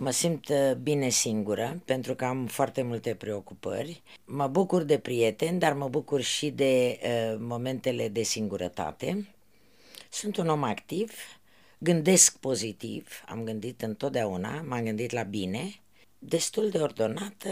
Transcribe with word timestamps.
Mă 0.00 0.10
simt 0.10 0.48
uh, 0.48 0.74
bine 0.82 1.08
singură 1.08 1.82
pentru 1.84 2.14
că 2.14 2.24
am 2.24 2.46
foarte 2.46 2.82
multe 2.82 3.14
preocupări. 3.14 4.02
Mă 4.24 4.46
bucur 4.46 4.82
de 4.82 4.98
prieteni, 4.98 5.58
dar 5.58 5.72
mă 5.72 5.88
bucur 5.88 6.20
și 6.20 6.50
de 6.50 6.98
uh, 7.02 7.36
momentele 7.40 8.08
de 8.08 8.22
singurătate. 8.22 9.28
Sunt 10.10 10.36
un 10.36 10.48
om 10.48 10.62
activ, 10.62 11.12
gândesc 11.78 12.36
pozitiv, 12.36 13.08
am 13.26 13.44
gândit 13.44 13.82
întotdeauna, 13.82 14.62
m-am 14.62 14.84
gândit 14.84 15.10
la 15.10 15.22
bine, 15.22 15.80
destul 16.18 16.68
de 16.68 16.78
ordonată, 16.78 17.50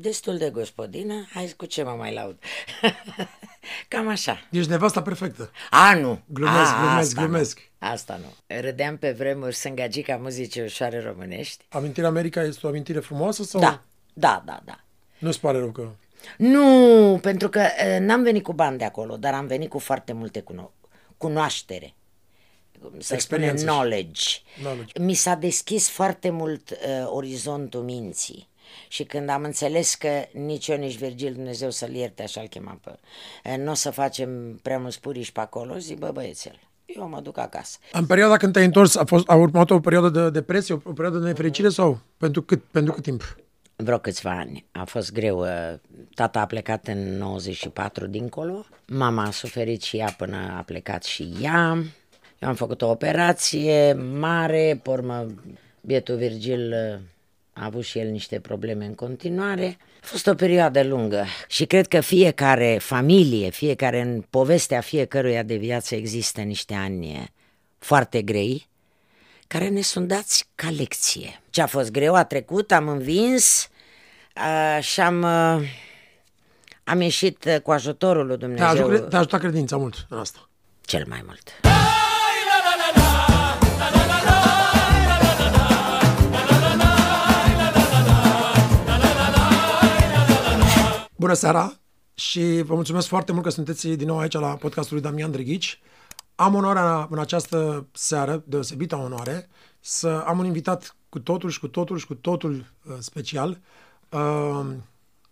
destul 0.00 0.38
de 0.38 0.50
gospodină, 0.50 1.26
hai 1.32 1.52
cu 1.56 1.66
ce 1.66 1.82
mă 1.82 1.90
mai 1.90 2.12
laud. 2.14 2.38
Cam 3.88 4.08
așa. 4.08 4.46
Ești 4.50 4.70
nevasta 4.70 5.02
perfectă. 5.02 5.50
A, 5.70 5.94
nu. 5.94 6.20
Glumesc, 6.26 6.72
A, 6.72 6.80
glumesc, 6.80 7.08
asta 7.08 7.22
glumesc. 7.22 7.70
Nu. 7.78 7.88
Asta 7.88 8.20
nu. 8.22 8.56
Râdeam 8.60 8.96
pe 8.96 9.10
vremuri 9.12 9.54
sângagica 9.54 10.16
muzicii 10.16 10.62
ușoare 10.62 11.00
românești. 11.00 11.64
Amintirea 11.68 12.08
America 12.08 12.42
este 12.42 12.66
o 12.66 12.68
amintire 12.68 12.98
frumoasă 13.00 13.42
sau 13.42 13.60
Da, 13.60 13.82
da, 14.12 14.42
da, 14.46 14.60
da. 14.64 14.80
nu-ți 15.18 15.40
pare 15.40 15.58
rău 15.58 15.70
că... 15.70 15.88
Nu, 16.36 17.18
pentru 17.22 17.48
că 17.48 17.60
uh, 17.60 17.96
n-am 18.00 18.22
venit 18.22 18.42
cu 18.42 18.52
bani 18.52 18.78
de 18.78 18.84
acolo, 18.84 19.16
dar 19.16 19.34
am 19.34 19.46
venit 19.46 19.68
cu 19.70 19.78
foarte 19.78 20.12
multe 20.12 20.40
cuno- 20.42 20.70
cunoaștere. 21.16 21.94
Cum 22.82 22.90
Să 22.90 22.96
spunem 22.98 23.16
Experiență 23.18 23.58
și- 23.58 23.64
knowledge. 23.70 24.22
Knowledge. 24.60 25.00
Mi 25.00 25.14
s-a 25.14 25.34
deschis 25.34 25.88
foarte 25.88 26.30
mult 26.30 26.70
uh, 26.70 26.76
orizontul 27.06 27.82
minții. 27.82 28.48
Și 28.88 29.04
când 29.04 29.28
am 29.28 29.42
înțeles 29.42 29.94
că 29.94 30.08
nici 30.32 30.68
eu, 30.68 30.76
nici 30.76 30.98
Virgil, 30.98 31.32
Dumnezeu 31.32 31.70
să-l 31.70 31.94
ierte, 31.94 32.22
așa-l 32.22 32.46
chema 32.46 32.78
pe... 32.84 32.90
uh, 33.50 33.56
Nu 33.58 33.70
o 33.70 33.74
să 33.74 33.90
facem 33.90 34.58
prea 34.62 34.78
mulți 34.78 35.00
puriși 35.00 35.32
pe 35.32 35.40
acolo, 35.40 35.78
zic, 35.78 35.98
bă, 35.98 36.10
băiețel, 36.12 36.58
eu 36.86 37.08
mă 37.08 37.20
duc 37.20 37.38
acasă. 37.38 37.78
În 37.92 38.06
perioada 38.06 38.36
când 38.36 38.52
te-ai 38.52 38.64
întors, 38.64 38.96
a, 38.96 39.04
fost, 39.04 39.28
a 39.28 39.34
urmat 39.34 39.70
o 39.70 39.80
perioadă 39.80 40.08
de 40.08 40.30
depresie, 40.30 40.74
o, 40.74 40.78
o 40.84 40.92
perioadă 40.92 41.18
de 41.18 41.26
nefericire 41.26 41.68
sau 41.68 41.98
pentru 42.16 42.42
cât, 42.42 42.62
pentru 42.70 42.92
cât 42.92 43.02
timp? 43.02 43.36
Vreo 43.76 43.98
câțiva 43.98 44.30
ani. 44.30 44.64
A 44.72 44.84
fost 44.84 45.12
greu. 45.12 45.38
uh, 45.40 45.48
Tata 46.14 46.40
a 46.40 46.46
plecat 46.46 46.86
în 46.86 47.16
94 47.16 48.06
dincolo. 48.06 48.64
Mama 48.86 49.22
a 49.22 49.30
suferit 49.30 49.82
și 49.82 49.96
ea 49.96 50.14
până 50.16 50.54
a 50.58 50.62
plecat 50.62 51.04
și 51.04 51.32
ea. 51.42 51.82
Eu 52.38 52.48
am 52.48 52.54
făcut 52.54 52.82
o 52.82 52.90
operație 52.90 53.92
mare, 53.92 54.80
pe 54.82 54.90
urmă 54.90 55.26
bietul 55.80 56.16
Virgil 56.16 56.72
uh, 56.72 57.00
a 57.60 57.64
avut 57.64 57.84
și 57.84 57.98
el 57.98 58.10
niște 58.10 58.40
probleme 58.40 58.84
în 58.84 58.94
continuare. 58.94 59.76
A 60.02 60.06
fost 60.06 60.26
o 60.26 60.34
perioadă 60.34 60.82
lungă 60.82 61.24
și 61.48 61.64
cred 61.64 61.86
că 61.86 62.00
fiecare 62.00 62.78
familie, 62.80 63.50
fiecare 63.50 64.00
în 64.00 64.24
povestea 64.30 64.80
fiecăruia 64.80 65.42
de 65.42 65.56
viață 65.56 65.94
există 65.94 66.40
niște 66.40 66.74
ani 66.74 67.32
foarte 67.78 68.22
grei 68.22 68.68
care 69.48 69.68
ne 69.68 69.80
sunt 69.80 70.08
dați 70.08 70.48
ca 70.54 70.70
lecție. 70.70 71.40
Ce 71.50 71.62
a 71.62 71.66
fost 71.66 71.90
greu 71.90 72.14
a 72.14 72.24
trecut, 72.24 72.72
am 72.72 72.88
învins 72.88 73.68
uh, 74.36 74.82
și 74.82 75.00
am, 75.00 75.22
uh, 75.22 75.68
am 76.84 77.00
ieșit 77.00 77.44
uh, 77.44 77.60
cu 77.60 77.70
ajutorul 77.70 78.26
lui 78.26 78.38
Te-a, 78.38 78.48
Dumnezeu 78.48 78.86
ajutat, 78.86 79.08
te-a 79.08 79.18
ajutat 79.18 79.40
credința 79.40 79.76
mult 79.76 80.06
în 80.08 80.18
asta. 80.18 80.48
cel 80.80 81.04
mai 81.08 81.22
mult. 81.24 81.60
Bună 91.18 91.32
seara 91.32 91.78
și 92.14 92.62
vă 92.62 92.74
mulțumesc 92.74 93.06
foarte 93.06 93.32
mult 93.32 93.44
că 93.44 93.50
sunteți 93.50 93.88
din 93.88 94.06
nou 94.06 94.18
aici 94.18 94.32
la 94.32 94.56
podcastul 94.56 94.94
lui 94.96 95.04
Damian 95.04 95.30
Drăghici. 95.30 95.80
Am 96.34 96.54
onoarea 96.54 97.06
în 97.10 97.18
această 97.18 97.86
seară, 97.92 98.42
deosebită 98.46 98.96
onoare, 98.96 99.48
să 99.80 100.08
am 100.26 100.38
un 100.38 100.44
invitat 100.44 100.96
cu 101.08 101.18
totul 101.18 101.50
și 101.50 101.60
cu 101.60 101.68
totul 101.68 101.98
și 101.98 102.06
cu 102.06 102.14
totul 102.14 102.52
uh, 102.54 102.94
special. 102.98 103.58
Uh, 104.08 104.66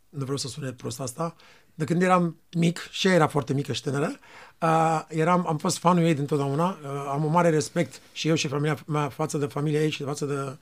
nu 0.09 0.23
vreau 0.23 0.37
să 0.37 0.49
sune 0.49 0.73
prost 0.73 1.01
asta. 1.01 1.35
De 1.75 1.85
când 1.85 2.03
eram 2.03 2.37
mic, 2.53 2.89
și 2.91 3.07
ea 3.07 3.15
era 3.15 3.27
foarte 3.27 3.53
mică 3.53 3.73
și 3.73 3.83
tânără, 3.83 4.19
uh, 4.61 5.03
eram, 5.09 5.47
am 5.47 5.57
fost 5.57 5.79
fanul 5.79 6.05
ei 6.05 6.15
dintotdeauna. 6.15 6.69
Uh, 6.69 7.07
am 7.09 7.25
un 7.25 7.31
mare 7.31 7.51
respect 7.51 8.01
și 8.13 8.29
eu 8.29 8.35
și 8.35 8.49
familia 8.49 8.79
mea 8.87 9.09
față 9.09 9.39
de 9.39 9.47
familia 9.47 9.83
ei 9.83 9.91
și 9.91 10.03
față 10.03 10.25
de 10.25 10.35
uh, 10.35 10.53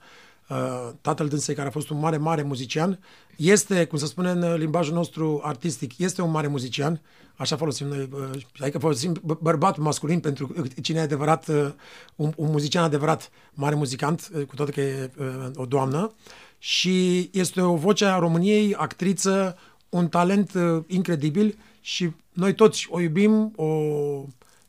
tatăl 1.01 1.27
dânsei, 1.27 1.55
care 1.55 1.67
a 1.67 1.71
fost 1.71 1.89
un 1.89 1.99
mare, 1.99 2.17
mare 2.17 2.41
muzician. 2.41 2.99
Este, 3.35 3.85
cum 3.85 3.97
să 3.97 4.05
spune 4.05 4.29
în 4.29 4.53
limbajul 4.53 4.93
nostru 4.93 5.41
artistic, 5.43 5.97
este 5.97 6.21
un 6.21 6.31
mare 6.31 6.47
muzician, 6.47 7.01
așa 7.35 7.55
folosim 7.55 7.87
noi, 7.87 8.09
uh, 8.11 8.29
adică 8.59 8.77
folosim 8.77 9.13
bă- 9.13 9.39
bărbat 9.41 9.77
masculin 9.77 10.19
pentru 10.19 10.53
cine 10.81 10.99
e 10.99 11.01
adevărat, 11.01 11.47
uh, 11.47 11.71
un, 12.15 12.33
un 12.35 12.51
muzician 12.51 12.83
adevărat, 12.83 13.29
mare 13.53 13.75
muzicant, 13.75 14.29
uh, 14.35 14.45
cu 14.45 14.55
toate 14.55 14.71
că 14.71 14.81
e 14.81 15.11
uh, 15.17 15.25
o 15.55 15.65
doamnă. 15.65 16.13
Și 16.57 17.29
este 17.33 17.61
o 17.61 17.75
voce 17.75 18.05
a 18.05 18.19
României, 18.19 18.75
actriță, 18.75 19.57
un 19.89 20.07
talent 20.07 20.53
uh, 20.53 20.83
incredibil 20.87 21.57
și 21.81 22.11
noi 22.33 22.53
toți 22.53 22.87
o 22.89 22.99
iubim, 22.99 23.53
o 23.55 23.69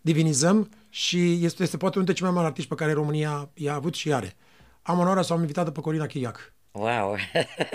divinizăm 0.00 0.70
și 0.91 1.44
este, 1.44 1.62
este 1.62 1.76
poate 1.76 1.98
unul 1.98 2.06
dintre 2.06 2.12
cei 2.12 2.26
mai 2.26 2.34
mari 2.34 2.47
artiști 2.47 2.69
pe 2.69 2.75
care 2.75 2.93
România 2.93 3.50
i-a 3.54 3.75
avut 3.75 3.94
și 3.94 4.12
are. 4.12 4.37
Am 4.87 4.99
onoarea 4.99 5.23
să 5.23 5.33
o 5.33 5.35
am 5.37 5.41
invitată 5.41 5.71
pe 5.71 5.81
Corina 5.81 6.07
Chiriac. 6.07 6.53
Wow! 6.71 7.17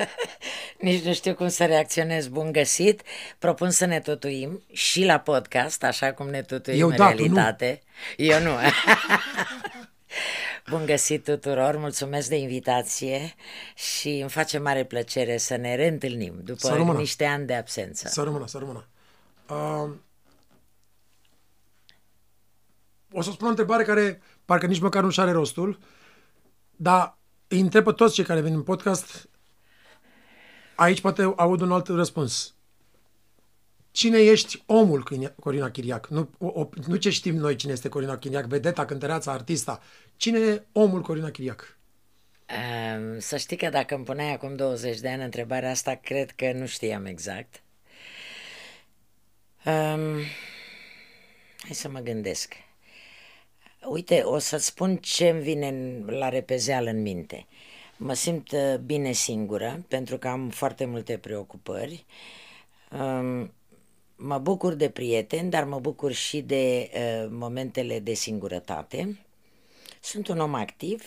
Nici 0.79 1.03
nu 1.03 1.13
știu 1.13 1.35
cum 1.35 1.47
să 1.47 1.65
reacționez. 1.65 2.27
Bun 2.27 2.51
găsit! 2.51 3.01
Propun 3.39 3.69
să 3.69 3.85
ne 3.85 3.99
tutuim 3.99 4.63
și 4.71 5.03
la 5.05 5.19
podcast, 5.19 5.83
așa 5.83 6.13
cum 6.13 6.29
ne 6.29 6.41
tutuim 6.41 6.79
Eu 6.79 6.89
în 6.89 6.95
da, 6.95 7.05
tu 7.05 7.11
nu. 7.11 7.17
realitate. 7.17 7.81
Eu 8.17 8.41
nu. 8.41 8.51
Bun 10.69 10.85
găsit 10.85 11.23
tuturor, 11.23 11.77
mulțumesc 11.77 12.29
de 12.29 12.35
invitație 12.35 13.35
și 13.75 14.09
îmi 14.09 14.29
face 14.29 14.57
mare 14.57 14.83
plăcere 14.85 15.37
să 15.37 15.55
ne 15.55 15.75
reîntâlnim 15.75 16.33
Să 16.35 16.41
după 16.43 16.75
rămână. 16.75 16.99
niște 16.99 17.25
ani 17.25 17.45
de 17.45 17.55
absență. 17.55 18.07
Să 18.07 18.23
rămână, 18.23 18.47
să 18.47 18.57
rămână. 18.57 18.87
Uh, 19.49 19.89
o 23.11 23.21
să 23.21 23.31
spun 23.31 23.47
o 23.47 23.49
întrebare 23.49 23.83
care 23.83 24.21
parcă 24.45 24.65
nici 24.65 24.79
măcar 24.79 25.03
nu-și 25.03 25.19
are 25.19 25.31
rostul, 25.31 25.79
dar 26.81 27.17
îi 27.47 27.59
întreb 27.59 27.83
pe 27.83 27.91
toți 27.91 28.13
cei 28.13 28.23
care 28.23 28.41
vin 28.41 28.53
în 28.53 28.63
podcast, 28.63 29.29
aici 30.75 31.01
poate 31.01 31.33
aud 31.35 31.61
un 31.61 31.71
alt 31.71 31.87
răspuns. 31.87 32.55
Cine 33.91 34.19
ești 34.19 34.63
omul 34.65 35.03
Corina- 35.03 35.35
Corina 35.39 35.71
Chiriac? 35.71 36.07
Nu, 36.07 36.29
o, 36.37 36.47
o, 36.47 36.69
nu 36.87 36.95
ce 36.95 37.09
știm 37.09 37.35
noi 37.35 37.55
cine 37.55 37.71
este 37.71 37.89
Corina 37.89 38.17
Chiriac, 38.17 38.45
vedeta, 38.45 38.85
cântăreața, 38.85 39.31
artista. 39.31 39.81
Cine 40.15 40.39
e 40.39 40.63
omul 40.71 41.01
Corina 41.01 41.29
Chiriac? 41.29 41.77
Um, 42.49 43.19
să 43.19 43.37
știi 43.37 43.57
că 43.57 43.69
dacă 43.69 43.95
îmi 43.95 44.03
puneai 44.03 44.33
acum 44.33 44.55
20 44.55 44.99
de 44.99 45.09
ani 45.09 45.23
întrebarea 45.23 45.69
asta, 45.69 45.95
cred 45.95 46.31
că 46.31 46.51
nu 46.51 46.65
știam 46.65 47.05
exact. 47.05 47.61
Um, 49.65 50.21
hai 51.57 51.73
să 51.73 51.89
mă 51.89 51.99
gândesc. 51.99 52.53
Uite, 53.87 54.21
o 54.21 54.37
să-ți 54.37 54.65
spun 54.65 54.97
ce 54.97 55.29
îmi 55.29 55.41
vine 55.41 55.67
în- 55.67 56.05
la 56.05 56.29
repezeală 56.29 56.89
în 56.89 57.01
minte. 57.01 57.47
Mă 57.97 58.13
simt 58.13 58.51
uh, 58.51 58.75
bine 58.77 59.11
singură, 59.11 59.85
pentru 59.87 60.17
că 60.17 60.27
am 60.27 60.49
foarte 60.49 60.85
multe 60.85 61.17
preocupări. 61.17 62.05
Um, 62.91 63.53
mă 64.15 64.37
bucur 64.37 64.73
de 64.73 64.89
prieteni, 64.89 65.49
dar 65.49 65.63
mă 65.63 65.79
bucur 65.79 66.11
și 66.11 66.41
de 66.41 66.91
uh, 66.93 67.27
momentele 67.31 67.99
de 67.99 68.13
singurătate. 68.13 69.19
Sunt 70.01 70.27
un 70.27 70.39
om 70.39 70.53
activ, 70.53 71.03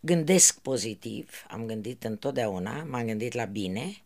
gândesc 0.00 0.60
pozitiv, 0.60 1.44
am 1.48 1.66
gândit 1.66 2.04
întotdeauna, 2.04 2.84
m-am 2.84 3.06
gândit 3.06 3.32
la 3.32 3.44
bine 3.44 4.02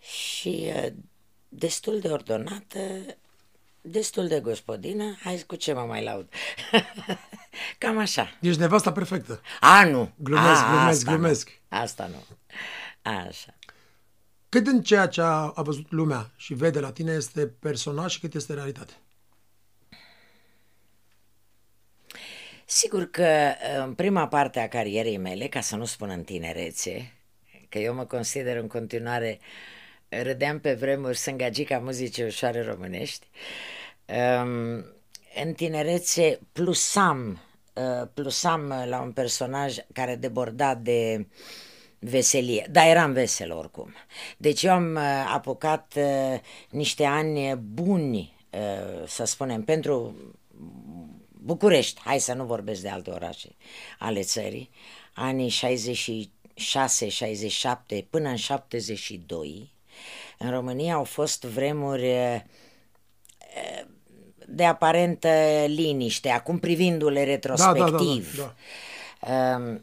și 0.00 0.70
uh, 0.76 0.92
destul 1.48 1.98
de 2.00 2.08
ordonată, 2.08 2.78
destul 3.86 4.28
de 4.28 4.40
gospodină, 4.40 5.16
hai 5.22 5.44
cu 5.46 5.56
ce 5.56 5.72
mă 5.72 5.80
mai 5.80 6.02
laud. 6.02 6.28
Cam 7.78 7.98
așa. 7.98 8.38
Ești 8.40 8.60
nevasta 8.60 8.92
perfectă. 8.92 9.40
A, 9.60 9.84
nu. 9.84 10.12
Glumesc, 10.16 10.62
A, 10.62 10.70
glumesc, 10.70 10.98
asta 10.98 11.12
glumesc. 11.12 11.48
Nu. 11.68 11.78
Asta 11.78 12.06
nu. 12.06 12.36
Așa. 13.12 13.54
Cât 14.48 14.64
din 14.64 14.82
ceea 14.82 15.06
ce 15.06 15.20
a, 15.20 15.52
a 15.54 15.62
văzut 15.62 15.90
lumea 15.90 16.30
și 16.36 16.54
vede 16.54 16.80
la 16.80 16.92
tine 16.92 17.12
este 17.12 17.46
personaj 17.46 18.12
și 18.12 18.20
cât 18.20 18.34
este 18.34 18.54
realitate? 18.54 18.92
Sigur 22.64 23.10
că 23.10 23.52
în 23.84 23.94
prima 23.94 24.28
parte 24.28 24.60
a 24.60 24.68
carierei 24.68 25.16
mele, 25.16 25.46
ca 25.46 25.60
să 25.60 25.76
nu 25.76 25.84
spun 25.84 26.08
în 26.08 26.22
tinerețe, 26.22 27.12
că 27.68 27.78
eu 27.78 27.94
mă 27.94 28.04
consider 28.04 28.56
în 28.56 28.66
continuare, 28.66 29.38
râdeam 30.08 30.60
pe 30.60 30.74
vremuri 30.74 31.16
sângagica 31.16 31.78
muzicii 31.78 32.24
ușoare 32.24 32.62
românești, 32.62 33.26
um, 33.26 33.34
în 35.44 35.52
tinerețe 35.56 36.40
plusam, 36.52 37.40
uh, 37.74 38.08
plusam 38.14 38.74
la 38.86 39.00
un 39.00 39.12
personaj 39.12 39.76
care 39.92 40.16
deborda 40.16 40.74
de 40.74 41.26
veselie, 41.98 42.66
dar 42.70 42.86
eram 42.86 43.12
vesel 43.12 43.52
oricum. 43.52 43.94
Deci 44.36 44.62
eu 44.62 44.72
am 44.72 44.94
uh, 44.94 45.32
apucat 45.32 45.94
uh, 45.96 46.40
niște 46.70 47.04
ani 47.04 47.54
buni, 47.56 48.34
uh, 48.50 49.06
să 49.06 49.24
spunem, 49.24 49.62
pentru 49.62 50.16
București, 51.46 52.00
hai 52.00 52.20
să 52.20 52.32
nu 52.32 52.44
vorbesc 52.44 52.82
de 52.82 52.88
alte 52.88 53.10
orașe 53.10 53.48
ale 53.98 54.22
țării, 54.22 54.70
anii 55.12 55.48
66, 55.48 57.08
67 57.08 58.06
până 58.10 58.28
în 58.28 58.36
72, 58.36 59.72
în 60.38 60.50
România 60.50 60.94
au 60.94 61.04
fost 61.04 61.44
vremuri 61.44 62.06
uh, 62.06 62.40
de 64.48 64.64
aparentă 64.64 65.28
liniște, 65.66 66.28
acum 66.28 66.58
privindu-le 66.58 67.24
retrospectiv. 67.24 68.36
Da, 68.36 68.54
da, 69.20 69.30
da, 69.30 69.58
da. 69.58 69.80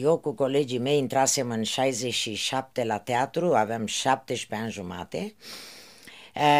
Eu 0.00 0.18
cu 0.18 0.32
colegii 0.32 0.78
mei 0.78 0.98
intrasem 0.98 1.50
în 1.50 1.62
67 1.62 2.84
la 2.84 2.98
teatru, 2.98 3.54
aveam 3.54 3.86
17 3.86 4.66
ani 4.66 4.72
jumate 4.72 5.34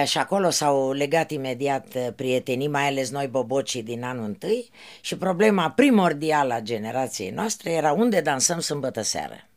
și 0.05 0.19
acolo 0.19 0.50
s-au 0.50 0.93
legat 0.93 1.31
imediat 1.31 2.12
prietenii, 2.17 2.69
mai 2.69 2.87
ales 2.87 3.11
noi 3.11 3.27
bobocii 3.27 3.83
din 3.83 4.03
anul 4.03 4.25
întâi 4.25 4.71
și 5.00 5.17
problema 5.17 5.71
primordială 5.71 6.55
a 6.55 6.61
generației 6.61 7.31
noastre 7.31 7.73
era 7.73 7.93
unde 7.93 8.21
dansăm 8.21 8.61
sâmbătă 8.61 9.03
seară. 9.03 9.49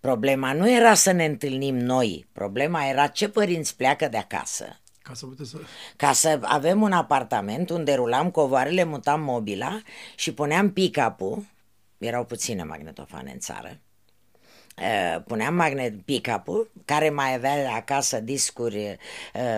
Problema 0.00 0.52
nu 0.52 0.70
era 0.70 0.94
să 0.94 1.10
ne 1.10 1.24
întâlnim 1.24 1.76
noi, 1.76 2.26
problema 2.32 2.86
era 2.86 3.06
ce 3.06 3.28
părinți 3.28 3.76
pleacă 3.76 4.08
de 4.08 4.16
acasă. 4.16 4.80
Ca 5.04 5.14
să, 5.14 5.26
să... 5.44 5.58
Ca 5.96 6.12
să 6.12 6.38
avem 6.42 6.82
un 6.82 6.92
apartament 6.92 7.70
unde 7.70 7.94
rulam 7.94 8.30
covoarele, 8.30 8.84
mutam 8.84 9.20
mobila 9.20 9.82
și 10.14 10.34
puneam 10.34 10.72
pick-up-ul, 10.72 11.44
erau 11.98 12.24
puține 12.24 12.62
magnetofane 12.62 13.30
în 13.32 13.38
țară, 13.38 13.80
puneam 15.26 15.54
magnet 15.54 16.02
pick-up 16.02 16.70
care 16.84 17.10
mai 17.10 17.34
avea 17.34 17.74
acasă 17.74 18.20
discuri, 18.20 18.96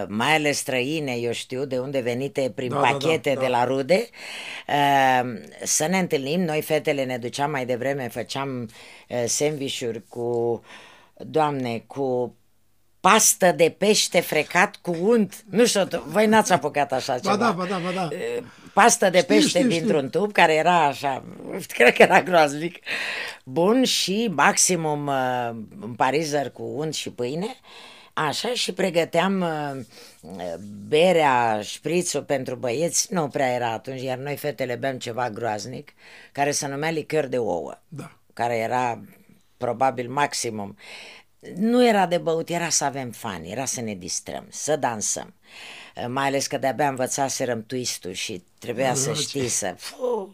mai 0.08 0.34
ales 0.34 0.58
străine, 0.58 1.12
eu 1.12 1.32
știu 1.32 1.64
de 1.64 1.78
unde 1.78 2.00
venite 2.00 2.52
prin 2.54 2.70
da, 2.70 2.78
pachete 2.78 3.28
da, 3.28 3.34
da, 3.34 3.40
da. 3.40 3.40
de 3.40 3.48
la 3.48 3.64
rude, 3.64 4.08
să 5.62 5.87
ne 5.87 5.98
întâlnim, 5.98 6.40
noi 6.40 6.62
fetele 6.62 7.04
ne 7.04 7.19
duceam 7.19 7.50
mai 7.50 7.66
devreme, 7.66 8.08
făceam 8.08 8.70
sandvișuri 9.26 10.08
cu, 10.08 10.60
doamne, 11.16 11.78
cu 11.87 12.37
pastă 13.08 13.53
de 13.53 13.75
pește 13.79 14.20
frecat 14.20 14.76
cu 14.76 14.97
unt. 15.00 15.44
Nu 15.50 15.67
știu, 15.67 15.88
voi 16.06 16.26
n-ați 16.26 16.53
apucat 16.53 16.93
așa 16.93 17.19
ceva. 17.19 17.37
Ba 17.37 17.44
da, 17.44 17.50
ba 17.50 17.64
da, 17.64 17.79
ba 17.79 17.91
da. 17.91 18.08
Pastă 18.73 19.11
de 19.11 19.19
știu, 19.19 19.35
pește 19.35 19.58
știu, 19.58 19.70
dintr-un 19.70 20.06
știu. 20.06 20.20
tub 20.20 20.32
care 20.32 20.55
era 20.55 20.87
așa, 20.87 21.25
cred 21.76 21.94
că 21.94 22.03
era 22.03 22.23
groaznic, 22.23 22.79
bun 23.44 23.85
și 23.85 24.31
maximum 24.35 25.06
uh, 25.06 25.50
parizer 25.97 26.50
cu 26.50 26.62
unt 26.62 26.94
și 26.94 27.11
pâine. 27.11 27.56
Așa 28.12 28.49
și 28.55 28.73
pregăteam 28.73 29.41
uh, 29.41 30.55
berea, 30.88 31.61
șprițul 31.62 32.23
pentru 32.23 32.55
băieți, 32.55 33.12
nu 33.14 33.29
prea 33.29 33.53
era 33.53 33.73
atunci, 33.73 34.03
iar 34.03 34.19
noi 34.19 34.37
fetele 34.37 34.75
beam 34.75 34.99
ceva 34.99 35.31
groaznic, 35.31 35.93
care 36.32 36.50
se 36.50 36.67
numea 36.67 36.91
licăr 36.91 37.26
de 37.26 37.38
ouă, 37.38 37.79
da. 37.88 38.11
care 38.32 38.56
era 38.56 39.00
probabil 39.56 40.08
maximum. 40.08 40.76
Nu 41.54 41.87
era 41.87 42.06
de 42.06 42.19
băut, 42.19 42.48
era 42.48 42.69
să 42.69 42.84
avem 42.84 43.10
fani, 43.10 43.50
era 43.50 43.64
să 43.64 43.81
ne 43.81 43.94
distrăm, 43.94 44.46
să 44.50 44.76
dansăm. 44.76 45.34
Mai 46.08 46.26
ales 46.26 46.46
că 46.46 46.58
de-abia 46.58 46.88
învățaserăm 46.88 47.64
twist 47.66 48.06
și 48.12 48.44
trebuia 48.58 48.94
să 48.94 49.12
știi 49.12 49.48
să... 49.48 49.75
Fuh, 49.78 50.28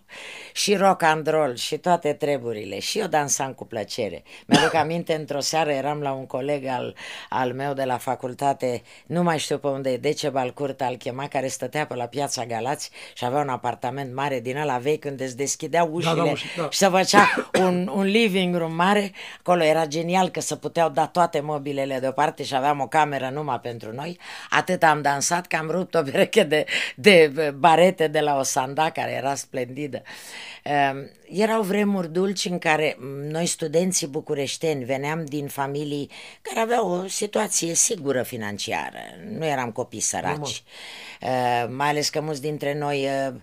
și 0.53 0.75
rock 0.75 1.03
and 1.03 1.27
roll 1.27 1.57
și 1.57 1.77
toate 1.77 2.13
treburile. 2.13 2.79
Și 2.79 2.99
eu 2.99 3.07
dansam 3.07 3.53
cu 3.53 3.67
plăcere. 3.67 4.23
Mi-aduc 4.47 4.75
aminte, 4.75 5.15
într-o 5.15 5.41
seară 5.41 5.71
eram 5.71 6.01
la 6.01 6.13
un 6.13 6.27
coleg 6.27 6.67
al, 6.67 6.95
al 7.29 7.53
meu 7.53 7.73
de 7.73 7.85
la 7.85 7.97
facultate, 7.97 8.83
nu 9.07 9.23
mai 9.23 9.39
știu 9.39 9.59
pe 9.59 9.67
unde 9.67 9.91
e, 9.91 9.97
Decebal 9.97 10.53
Curta 10.53 10.85
al 10.85 10.97
chema, 10.97 11.29
care 11.29 11.47
stătea 11.47 11.87
pe 11.87 11.95
la 11.95 12.05
piața 12.07 12.45
Galați 12.45 12.91
și 13.15 13.25
avea 13.25 13.41
un 13.41 13.49
apartament 13.49 14.15
mare 14.15 14.41
din 14.41 14.57
ăla 14.57 14.79
vechi 14.79 15.05
unde 15.05 15.25
îți 15.25 15.37
deschidea 15.37 15.85
ușile 15.85 16.15
da, 16.15 16.23
da, 16.25 16.31
uși, 16.31 16.47
da. 16.57 16.69
și 16.71 16.79
se 16.79 16.89
făcea 16.89 17.51
un, 17.59 17.91
un 17.95 18.03
living 18.03 18.57
room 18.57 18.75
mare. 18.75 19.13
Acolo 19.39 19.63
era 19.63 19.87
genial 19.87 20.29
că 20.29 20.41
se 20.41 20.57
puteau 20.57 20.89
da 20.89 21.07
toate 21.07 21.41
mobilele 21.41 21.99
deoparte 21.99 22.43
și 22.43 22.55
aveam 22.55 22.81
o 22.81 22.87
cameră 22.87 23.31
numai 23.33 23.61
pentru 23.61 23.93
noi. 23.93 24.19
Atât 24.51 24.83
am 24.83 25.03
dansat 25.03 25.47
că 25.47 25.57
am 25.57 25.71
rupt 25.71 25.95
o 25.95 26.03
pereche 26.03 26.43
de, 26.43 26.65
de 26.97 27.33
barete 27.59 28.07
de 28.07 28.21
la 28.21 28.39
o 28.39 28.43
sanda 28.43 28.91
care 28.91 29.13
era 29.13 29.35
splendidă. 29.35 29.97
Ehm, 29.97 30.42
erau 31.29 31.63
vremuri 31.63 32.13
dulci 32.13 32.45
în 32.45 32.59
care 32.59 32.97
noi 33.31 33.47
studenții 33.47 34.07
bucureșteni 34.07 34.85
veneam 34.85 35.25
din 35.25 35.47
familii 35.47 36.11
care 36.43 36.61
aveau 36.61 36.91
o 36.91 37.07
situație 37.07 37.75
sigură 37.75 38.23
financiară. 38.23 38.99
Nu 39.39 39.47
eram 39.47 39.71
copii 39.71 40.01
săraci. 40.01 40.63
Ehm, 41.21 41.75
mai 41.75 41.89
ales 41.89 42.09
că 42.09 42.21
mulți 42.21 42.41
dintre 42.41 42.79
noi 42.79 43.05
ehm, 43.05 43.43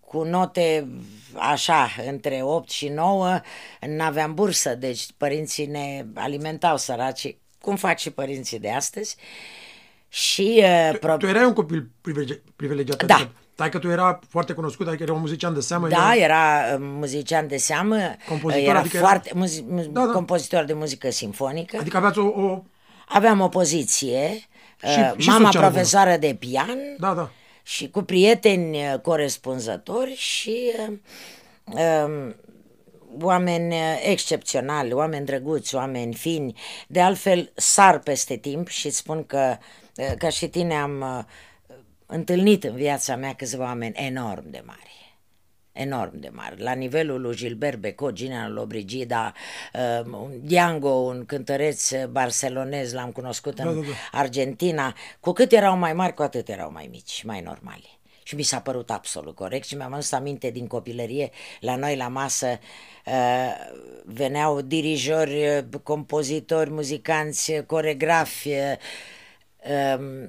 cu 0.00 0.22
note 0.22 0.88
așa, 1.34 1.90
între 2.06 2.40
8 2.42 2.70
și 2.70 2.88
9, 2.88 3.40
n-aveam 3.86 4.34
bursă, 4.34 4.74
deci 4.74 5.06
părinții 5.16 5.66
ne 5.66 6.04
alimentau 6.14 6.76
săraci, 6.76 7.36
cum 7.60 7.76
fac 7.76 7.98
și 7.98 8.10
părinții 8.10 8.58
de 8.58 8.70
astăzi. 8.70 9.16
Și, 10.08 10.62
uh, 10.62 10.88
tu, 10.92 10.98
pro... 10.98 11.16
tu 11.16 11.26
erai 11.26 11.44
un 11.44 11.52
copil 11.52 11.90
privilegiat. 12.56 13.04
Da. 13.04 13.14
Adică 13.14 13.32
Taică 13.54 13.78
tu 13.78 13.88
era 13.88 14.18
foarte 14.28 14.52
cunoscut, 14.52 14.86
adică 14.86 15.02
era 15.02 15.12
un 15.12 15.20
muzician 15.20 15.54
de 15.54 15.60
seamă. 15.60 15.88
Da, 15.88 16.14
era, 16.14 16.14
era 16.14 16.74
uh, 16.74 16.78
muzician 16.80 17.46
de 17.46 17.56
seamă. 17.56 17.96
Compozitor, 18.28 18.68
era 18.68 18.78
adică 18.78 18.98
foarte 18.98 19.28
era... 19.28 19.38
muzi, 19.38 19.64
da, 19.90 20.06
da. 20.06 20.12
compozitor 20.12 20.64
de 20.64 20.72
muzică 20.72 21.10
simfonică. 21.10 21.76
Adică 21.80 21.96
aveați 21.96 22.18
o... 22.18 22.26
o... 22.26 22.62
Aveam 23.08 23.40
o 23.40 23.48
poziție. 23.48 24.30
Și, 24.78 24.98
uh, 24.98 25.12
și 25.16 25.28
mama 25.28 25.48
profesoară 25.48 26.10
bună. 26.10 26.20
de 26.20 26.34
pian. 26.34 26.78
Da, 26.98 27.14
da. 27.14 27.30
Și 27.62 27.90
cu 27.90 28.02
prieteni 28.02 28.76
uh, 28.76 29.00
corespunzători 29.00 30.14
și 30.16 30.72
uh, 30.88 30.96
uh, 31.64 32.34
oameni 33.20 33.74
excepționali, 34.10 34.92
oameni 34.92 35.26
drăguți, 35.26 35.74
oameni 35.74 36.14
fini. 36.14 36.54
De 36.86 37.00
altfel, 37.00 37.52
sar 37.54 37.98
peste 37.98 38.36
timp 38.36 38.68
și 38.68 38.90
spun 38.90 39.24
că, 39.26 39.56
ca 40.18 40.28
și 40.28 40.48
tine, 40.48 40.74
am 40.74 41.26
întâlnit 42.06 42.64
în 42.64 42.74
viața 42.74 43.16
mea 43.16 43.34
câțiva 43.34 43.64
oameni 43.64 43.94
enorm 43.96 44.50
de 44.50 44.62
mari 44.66 45.04
enorm 45.74 46.20
de 46.20 46.28
mari, 46.32 46.62
la 46.62 46.72
nivelul 46.72 47.20
lui 47.20 47.36
Gilbert 47.36 47.78
Beco, 47.78 48.10
Gina 48.10 48.48
Lobrigida, 48.48 49.32
uh, 49.72 50.06
un 50.12 50.40
Diango, 50.42 50.88
un 50.88 51.24
cântăreț 51.26 51.90
barcelonez, 52.10 52.92
l-am 52.92 53.10
cunoscut 53.10 53.58
în 53.58 53.64
da, 53.64 53.72
da, 53.72 53.80
da. 53.80 54.18
Argentina, 54.18 54.94
cu 55.20 55.32
cât 55.32 55.52
erau 55.52 55.76
mai 55.76 55.92
mari, 55.92 56.14
cu 56.14 56.22
atât 56.22 56.48
erau 56.48 56.72
mai 56.72 56.88
mici, 56.90 57.22
mai 57.22 57.40
normali. 57.40 57.98
Și 58.22 58.34
mi 58.34 58.42
s-a 58.42 58.60
părut 58.60 58.90
absolut 58.90 59.34
corect 59.34 59.66
și 59.66 59.76
mi-am 59.76 59.92
adus 59.92 60.12
aminte 60.12 60.50
din 60.50 60.66
copilărie, 60.66 61.30
la 61.60 61.76
noi 61.76 61.96
la 61.96 62.08
masă 62.08 62.58
uh, 63.06 63.54
veneau 64.04 64.60
dirijori, 64.60 65.66
compozitori, 65.82 66.70
muzicanți, 66.70 67.52
coregrafi, 67.66 68.48
uh, 68.48 70.28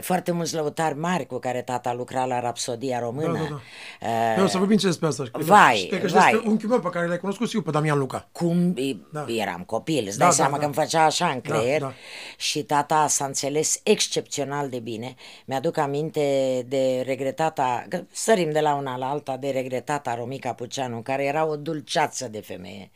foarte 0.00 0.32
mulți 0.32 0.54
lăutari 0.54 0.98
mari 0.98 1.26
cu 1.26 1.38
care 1.38 1.62
tata 1.62 1.94
lucra 1.94 2.24
la 2.24 2.40
Rapsodia 2.40 2.98
Română. 2.98 3.32
Da, 3.32 3.38
da, 3.38 3.60
da. 4.00 4.32
Uh, 4.32 4.38
Eu 4.38 4.46
să 4.46 4.58
vorbim 4.58 4.76
despre 4.76 5.06
asta. 5.06 5.24
Vai, 5.32 5.86
cred 5.88 6.00
că 6.00 6.06
vai. 6.06 6.32
Este 6.32 6.48
unchiul 6.48 6.68
meu 6.68 6.80
pe 6.80 6.88
care 6.88 7.06
l-ai 7.06 7.18
cunoscut 7.18 7.48
și 7.48 7.56
eu, 7.56 7.62
pe 7.62 7.70
Damian 7.70 7.98
Luca. 7.98 8.28
Cum 8.32 8.74
da. 9.12 9.24
eram 9.28 9.62
copil, 9.66 10.04
îți 10.06 10.18
dai 10.18 10.28
da, 10.28 10.34
seama 10.34 10.50
da, 10.50 10.56
că 10.56 10.60
da. 10.60 10.66
îmi 10.66 10.74
făcea 10.74 11.04
așa 11.04 11.26
în 11.26 11.40
da, 11.42 11.54
creier. 11.54 11.80
Da, 11.80 11.86
da. 11.86 11.92
Și 12.36 12.62
tata 12.62 13.06
s-a 13.08 13.24
înțeles 13.24 13.80
excepțional 13.82 14.68
de 14.68 14.78
bine. 14.78 15.14
Mi-aduc 15.44 15.76
aminte 15.76 16.20
de 16.68 17.02
regretata, 17.06 17.84
că 17.88 18.02
sărim 18.12 18.50
de 18.50 18.60
la 18.60 18.74
una 18.74 18.96
la 18.96 19.10
alta, 19.10 19.36
de 19.36 19.50
regretata 19.50 20.14
Romica 20.14 20.52
Puceanu, 20.52 21.00
care 21.00 21.24
era 21.24 21.46
o 21.46 21.56
dulceață 21.56 22.28
de 22.28 22.40
femeie 22.40 22.90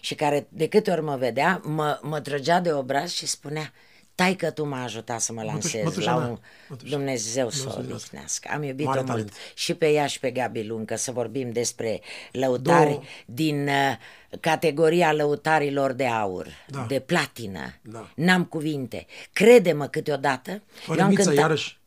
și 0.00 0.14
care 0.14 0.46
de 0.48 0.68
câte 0.68 0.90
ori 0.90 1.02
mă 1.02 1.16
vedea, 1.16 1.60
mă, 1.64 1.98
mă 2.02 2.20
trăgea 2.20 2.60
de 2.60 2.72
obraz 2.72 3.12
și 3.12 3.26
spunea 3.26 3.72
Tai 4.16 4.34
că 4.34 4.50
tu 4.50 4.64
m-a 4.64 4.82
ajutat 4.82 5.20
să 5.20 5.32
mă 5.32 5.42
lansez 5.42 5.84
mătușa 5.84 6.16
la 6.16 6.26
un 6.26 6.38
mătușa. 6.68 6.96
Dumnezeu 6.96 7.50
să 7.50 7.68
o 7.68 7.78
odihnească. 7.78 8.48
Am 8.52 8.62
iubit-o 8.62 8.90
mult 8.90 9.06
talent. 9.06 9.32
și 9.54 9.74
pe 9.74 9.88
ea 9.88 10.06
și 10.06 10.20
pe 10.20 10.30
Gabi 10.30 10.66
Luncă 10.66 10.96
să 10.96 11.12
vorbim 11.12 11.52
despre 11.52 12.00
lăutari 12.32 12.90
Două. 12.90 13.02
din 13.26 13.68
uh, 13.68 13.96
categoria 14.40 15.12
lăutarilor 15.12 15.92
de 15.92 16.06
aur, 16.06 16.46
da. 16.66 16.84
de 16.88 17.00
platină. 17.00 17.74
Da. 17.82 18.10
N-am 18.14 18.44
cuvinte. 18.44 19.06
Crede-mă 19.32 19.86
câteodată. 19.86 20.62
Fără 20.72 21.08
iarăși? 21.34 21.78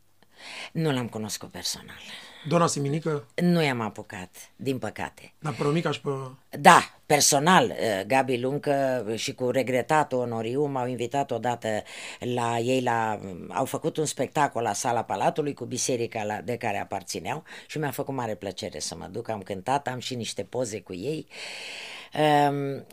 Nu 0.72 0.92
l-am 0.92 1.08
cunoscut 1.08 1.50
personal. 1.50 2.00
Dona 2.48 2.66
Siminică? 2.66 3.26
Nu 3.34 3.62
i-am 3.62 3.80
apucat, 3.80 4.36
din 4.56 4.78
păcate. 4.78 5.32
Dar 5.38 5.52
pe 5.52 5.62
Romica 5.62 5.90
și 5.90 6.00
pe... 6.00 6.10
Da, 6.58 6.80
personal, 7.06 7.70
eh, 7.70 8.06
Gabi 8.06 8.40
Luncă 8.40 9.04
și 9.14 9.34
cu 9.34 9.50
regretatul 9.50 10.18
Onoriu 10.18 10.64
m-au 10.64 10.86
invitat 10.86 11.30
odată 11.30 11.82
la 12.18 12.58
ei 12.58 12.82
la... 12.82 13.20
Au 13.48 13.64
făcut 13.64 13.96
un 13.96 14.04
spectacol 14.04 14.62
la 14.62 14.72
sala 14.72 15.04
Palatului 15.04 15.54
cu 15.54 15.64
biserica 15.64 16.22
la, 16.22 16.40
de 16.40 16.56
care 16.56 16.80
aparțineau 16.80 17.42
și 17.66 17.78
mi-a 17.78 17.90
făcut 17.90 18.14
mare 18.14 18.34
plăcere 18.34 18.78
să 18.78 18.94
mă 18.96 19.08
duc, 19.10 19.28
am 19.28 19.40
cântat, 19.40 19.88
am 19.88 19.98
și 19.98 20.14
niște 20.14 20.42
poze 20.42 20.80
cu 20.80 20.94
ei. 20.94 21.26
Um, 21.28 21.99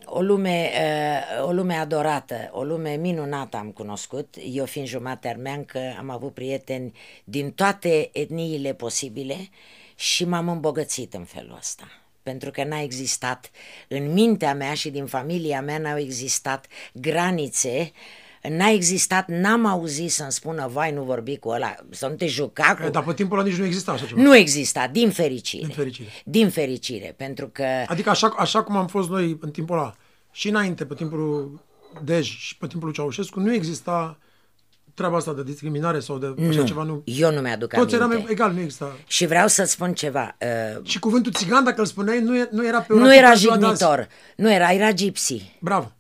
o, 0.06 0.22
lume, 0.22 0.72
uh, 1.40 1.46
o 1.48 1.52
lume 1.52 1.74
adorată, 1.74 2.50
o 2.52 2.64
lume 2.64 2.96
minunată 2.96 3.58
am 3.58 3.72
cunoscut. 3.72 4.36
Eu 4.54 4.66
fiind 4.66 4.88
jumate 4.88 5.28
armeancă, 5.28 5.96
am 5.98 6.10
avut 6.10 6.34
prieteni 6.34 6.94
din 7.24 7.52
toate 7.52 8.10
etniile 8.14 8.74
posibile 8.74 9.50
și 9.96 10.26
m-am 10.26 10.50
îmbogățit 10.50 11.14
în 11.14 11.24
felul 11.24 11.56
ăsta 11.58 11.88
pentru 12.24 12.52
că 12.52 12.64
n-a 12.64 12.82
existat 12.82 13.52
în 13.88 14.14
mintea 14.14 14.54
mea 14.54 14.74
și 14.74 14.90
din 14.90 15.06
familia 15.06 15.62
mea 15.62 15.78
n-au 15.78 15.98
existat 15.98 16.68
granițe 16.94 17.92
N-a 18.50 18.70
existat, 18.70 19.28
n-am 19.28 19.66
auzit 19.66 20.12
să-mi 20.12 20.32
spună, 20.32 20.68
vai, 20.72 20.92
nu 20.92 21.04
vorbi 21.04 21.38
cu 21.38 21.50
ăla, 21.50 21.76
să 21.90 22.08
nu 22.08 22.16
te 22.16 22.28
juca 22.28 22.76
cu... 22.80 22.86
E, 22.86 22.90
Dar 22.90 23.04
pe 23.04 23.14
timpul 23.14 23.40
ăla 23.40 23.48
nici 23.48 23.58
nu 23.58 23.66
exista 23.66 23.92
așa 23.92 24.06
ceva. 24.06 24.22
Nu 24.22 24.36
exista, 24.36 24.88
din 24.92 25.10
fericire. 25.12 25.66
Din 25.66 25.76
fericire. 25.76 26.10
Din 26.26 26.50
fericire, 26.50 27.14
pentru 27.18 27.48
că... 27.48 27.66
Adică 27.88 28.10
așa, 28.10 28.34
așa 28.38 28.64
cum 28.64 28.76
am 28.78 28.88
fost 28.88 29.10
noi 29.10 29.38
în 29.42 29.52
timpul 29.52 29.78
ăla, 29.78 29.96
și 30.32 30.50
înainte, 30.50 30.86
pe 30.86 30.94
timpul 30.94 31.60
Dej 32.04 32.38
și 32.38 32.58
pe 32.58 32.68
timpul 32.68 32.88
lui 32.88 32.96
Ceaușescu, 32.96 33.40
nu 33.40 33.54
exista 33.54 34.18
treaba 34.94 35.18
asta 35.18 35.34
de 35.34 35.44
discriminare 35.44 36.00
sau 36.00 36.18
de 36.18 36.26
așa 36.26 36.60
Nu, 36.60 36.66
ceva. 36.66 36.84
Nu. 36.84 37.02
eu 37.06 37.32
nu 37.32 37.42
mi-aduc 37.42 37.74
Toți 37.74 37.96
aminte. 37.96 38.16
eram 38.16 38.30
egal, 38.32 38.52
nu 38.52 38.60
exista. 38.60 38.98
Și 39.08 39.26
vreau 39.26 39.48
să-ți 39.48 39.72
spun 39.72 39.94
ceva. 39.94 40.38
Uh, 40.42 40.86
Și 40.86 41.00
cuvântul 41.00 41.32
țigan, 41.32 41.64
dacă 41.64 41.80
îl 41.80 41.86
spuneai, 41.86 42.20
nu, 42.22 42.38
e- 42.38 42.50
nu 42.52 42.68
era 42.68 42.82
pe 42.82 42.94
nu 42.94 43.16
era 43.16 43.34
jignitor, 43.34 44.08
nu 44.36 44.52
era, 44.54 44.72
era 44.72 44.92
gypsy. 44.92 45.42
Bravo. 45.60 45.92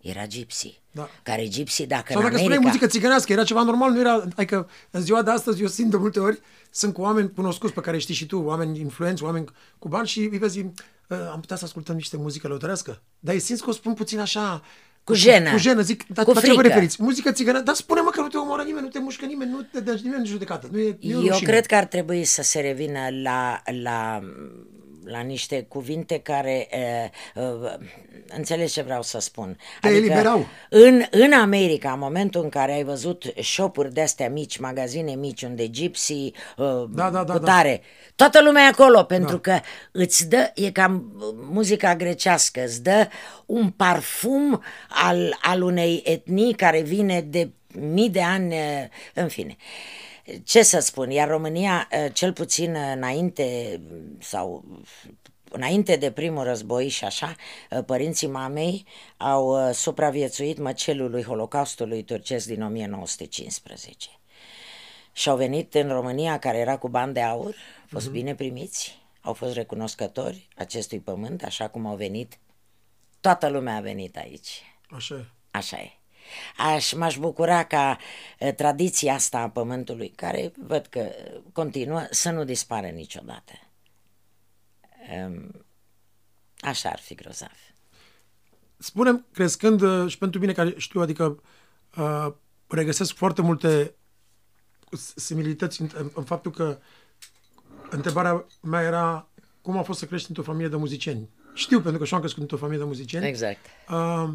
Era 0.00 0.26
gypsy. 0.26 0.80
Da. 0.92 1.08
Care 1.22 1.46
gypsy, 1.46 1.86
dacă 1.86 2.06
Sau 2.12 2.16
în 2.16 2.22
dacă 2.22 2.36
spuneai 2.36 2.56
America... 2.56 2.66
muzică 2.66 2.86
țigănească, 2.86 3.32
era 3.32 3.44
ceva 3.44 3.62
normal, 3.62 3.90
nu 3.90 4.00
era... 4.00 4.14
Adică 4.36 4.68
în 4.90 5.00
ziua 5.00 5.22
de 5.22 5.30
astăzi 5.30 5.60
eu 5.62 5.66
simt 5.68 5.90
de 5.90 5.96
multe 5.96 6.20
ori, 6.20 6.40
sunt 6.70 6.92
cu 6.94 7.00
oameni 7.00 7.32
cunoscuți 7.34 7.72
pe 7.72 7.80
care 7.80 7.98
știi 7.98 8.14
și 8.14 8.26
tu, 8.26 8.38
oameni 8.38 8.80
influenți, 8.80 9.22
oameni 9.22 9.44
cu 9.78 9.88
bani 9.88 10.06
și 10.06 10.18
îi 10.20 10.38
vezi, 10.38 10.58
"Uh, 10.58 11.18
am 11.32 11.40
putea 11.40 11.56
să 11.56 11.64
ascultăm 11.64 11.94
niște 11.94 12.16
muzică 12.16 12.48
lăutărească. 12.48 13.02
Dar 13.18 13.34
îi 13.34 13.40
simți 13.40 13.62
că 13.62 13.70
o 13.70 13.72
spun 13.72 13.94
puțin 13.94 14.18
așa... 14.18 14.62
Cu 15.04 15.14
jenă. 15.14 15.50
Cu 15.50 15.56
jenă, 15.56 15.80
zic, 15.82 16.06
dar 16.06 16.24
Cu 16.24 16.32
la 16.32 16.40
ce 16.40 16.46
vă 16.46 16.52
frică. 16.52 16.66
referiți? 16.68 17.02
Muzică 17.02 17.32
țigănească, 17.32 17.66
dar 17.66 17.74
spune-mă 17.76 18.10
că 18.10 18.20
nu 18.20 18.28
te 18.28 18.36
omoară 18.36 18.62
nimeni, 18.62 18.84
nu 18.84 18.90
te 18.90 18.98
mușcă 18.98 19.24
nimeni, 19.26 19.50
nu 19.50 19.62
te 19.72 19.80
dă 19.80 19.92
nimeni 20.02 20.20
în 20.20 20.24
judecată. 20.26 20.68
Nu 20.72 20.78
e, 20.78 20.98
nu 21.00 21.08
e 21.10 21.14
o 21.14 21.20
Eu 21.20 21.26
rușine. 21.28 21.50
cred 21.50 21.66
că 21.66 21.74
ar 21.74 21.84
trebui 21.84 22.24
să 22.24 22.42
se 22.42 22.60
revină 22.60 22.98
la, 23.22 23.62
la, 23.82 24.20
la 25.04 25.20
niște 25.20 25.64
cuvinte 25.68 26.18
care... 26.18 26.68
Uh, 27.36 27.42
uh, 27.62 27.72
înțelegi 28.36 28.72
ce 28.72 28.82
vreau 28.82 29.02
să 29.02 29.20
spun? 29.20 29.58
Te 29.80 29.88
eliberau. 29.88 30.46
În, 30.68 31.02
în 31.10 31.32
America, 31.32 31.92
în 31.92 31.98
momentul 31.98 32.42
în 32.42 32.48
care 32.48 32.72
ai 32.72 32.84
văzut 32.84 33.24
shop-uri 33.42 33.92
de-astea 33.92 34.30
mici, 34.30 34.58
magazine 34.58 35.14
mici, 35.14 35.42
unde 35.42 35.68
gypsy, 35.68 36.12
uh, 36.56 36.84
Da, 36.88 37.10
da, 37.10 37.24
da, 37.24 37.32
cu 37.32 37.38
da. 37.38 37.52
tare, 37.52 37.82
toată 38.16 38.42
lumea 38.42 38.62
e 38.62 38.66
acolo, 38.66 39.02
pentru 39.02 39.38
că 39.38 39.60
îți 39.92 40.28
dă, 40.28 40.50
e 40.54 40.70
cam 40.70 41.12
muzica 41.50 41.96
grecească, 41.96 42.62
îți 42.62 42.82
dă 42.82 43.08
un 43.46 43.70
parfum 43.70 44.62
al, 44.88 45.38
al 45.42 45.62
unei 45.62 46.02
etnii 46.04 46.54
care 46.54 46.80
vine 46.80 47.20
de 47.20 47.50
mii 47.80 48.10
de 48.10 48.22
ani, 48.22 48.54
uh, 48.54 48.84
în 49.14 49.28
fine. 49.28 49.56
Ce 50.44 50.62
să 50.62 50.78
spun, 50.78 51.10
iar 51.10 51.28
România, 51.28 51.88
uh, 51.92 52.12
cel 52.12 52.32
puțin 52.32 52.74
înainte 52.94 53.80
sau 54.18 54.64
înainte 55.52 55.96
de 55.96 56.10
primul 56.10 56.44
război 56.44 56.88
și 56.88 57.04
așa, 57.04 57.34
uh, 57.70 57.84
părinții 57.84 58.26
mamei 58.26 58.86
au 59.16 59.68
uh, 59.68 59.74
supraviețuit 59.74 60.58
măcelului 60.58 61.22
Holocaustului 61.22 62.02
turcesc 62.02 62.46
din 62.46 62.62
1915. 62.62 64.08
Și 65.12 65.28
au 65.28 65.36
venit 65.36 65.74
în 65.74 65.88
România, 65.88 66.38
care 66.38 66.58
era 66.58 66.78
cu 66.78 66.88
bani 66.88 67.12
de 67.12 67.20
aur, 67.20 67.54
au 67.80 67.86
fost 67.88 68.10
bine 68.10 68.34
primiți, 68.34 68.98
au 69.20 69.32
fost 69.32 69.54
recunoscători 69.54 70.48
acestui 70.56 71.00
pământ, 71.00 71.44
așa 71.44 71.68
cum 71.68 71.86
au 71.86 71.96
venit. 71.96 72.38
Toată 73.20 73.48
lumea 73.48 73.76
a 73.76 73.80
venit 73.80 74.16
aici. 74.16 74.62
Așa 74.90 75.14
e. 75.14 75.24
Așa 75.50 75.76
e. 75.76 76.01
Aș, 76.56 76.92
m-aș 76.92 77.18
bucura 77.18 77.64
ca 77.64 77.98
e, 78.38 78.52
tradiția 78.52 79.14
asta 79.14 79.38
a 79.38 79.50
pământului, 79.50 80.08
care 80.08 80.52
văd 80.66 80.86
că 80.86 80.98
e, 80.98 81.40
continuă, 81.52 82.06
să 82.10 82.30
nu 82.30 82.44
dispară 82.44 82.86
niciodată. 82.86 83.52
Em, 85.10 85.64
Așa 86.60 86.88
ar 86.88 86.98
fi 86.98 87.14
grozav. 87.14 87.52
Spunem, 88.76 89.26
crescând, 89.32 89.80
uh, 89.80 90.10
și 90.10 90.18
pentru 90.18 90.40
mine 90.40 90.52
care 90.52 90.74
știu, 90.76 91.00
adică 91.00 91.42
uh, 91.96 92.26
regăsesc 92.66 93.14
foarte 93.14 93.42
multe 93.42 93.94
s- 94.90 95.12
similități 95.16 95.80
în, 95.80 95.90
în, 95.94 96.10
în 96.14 96.24
faptul 96.24 96.50
că 96.50 96.78
întrebarea 97.90 98.46
mea 98.60 98.80
era 98.82 99.28
cum 99.60 99.78
a 99.78 99.82
fost 99.82 99.98
să 99.98 100.06
crești 100.06 100.28
într-o 100.28 100.44
familie 100.44 100.68
de 100.68 100.76
muzicieni. 100.76 101.28
Știu, 101.54 101.80
pentru 101.80 101.98
că 101.98 102.04
și 102.04 102.10
eu 102.12 102.18
am 102.18 102.24
crescut 102.24 102.42
într-o 102.42 102.58
familie 102.58 102.82
de 102.82 102.88
muzicieni. 102.88 103.26
Exact. 103.26 103.58
Uh, 103.90 104.28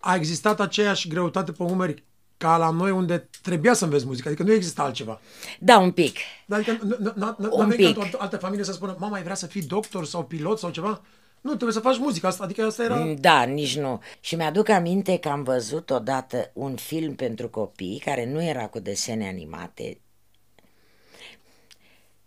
a 0.00 0.14
existat 0.14 0.60
aceeași 0.60 1.08
greutate 1.08 1.52
pe 1.52 1.62
umeri 1.62 2.04
ca 2.36 2.56
la 2.56 2.70
noi 2.70 2.90
unde 2.90 3.28
trebuia 3.42 3.72
să 3.72 3.84
înveți 3.84 4.06
muzică, 4.06 4.28
adică 4.28 4.42
nu 4.42 4.52
exista 4.52 4.82
altceva. 4.82 5.20
Da, 5.58 5.78
un 5.78 5.90
pic. 5.90 6.16
Dar 6.46 6.58
adică 6.58 6.78
nu- 6.84 6.96
nu- 7.00 7.12
nu- 7.16 7.34
nu 7.38 7.48
Un 7.52 7.66
nu 7.68 7.74
pic. 7.74 7.86
într-o 7.98 8.20
altă 8.20 8.36
familie 8.36 8.64
să 8.64 8.72
spună, 8.72 8.96
mama, 8.98 9.16
ai 9.16 9.22
vrea 9.22 9.34
să 9.34 9.46
fii 9.46 9.62
doctor 9.62 10.06
sau 10.06 10.24
pilot 10.24 10.58
sau 10.58 10.70
ceva? 10.70 11.00
Nu, 11.40 11.50
trebuie 11.50 11.72
să 11.72 11.80
faci 11.80 11.98
muzică, 11.98 12.26
asta, 12.26 12.44
adică 12.44 12.62
asta 12.64 12.82
era... 12.82 13.06
Da, 13.18 13.42
nici 13.42 13.78
nu. 13.78 14.00
Și 14.20 14.34
mi-aduc 14.34 14.68
aminte 14.68 15.18
că 15.18 15.28
am 15.28 15.42
văzut 15.42 15.90
odată 15.90 16.50
un 16.54 16.74
film 16.76 17.14
pentru 17.14 17.48
copii 17.48 18.02
care 18.04 18.30
nu 18.32 18.42
era 18.42 18.66
cu 18.66 18.78
desene 18.78 19.28
animate 19.28 20.00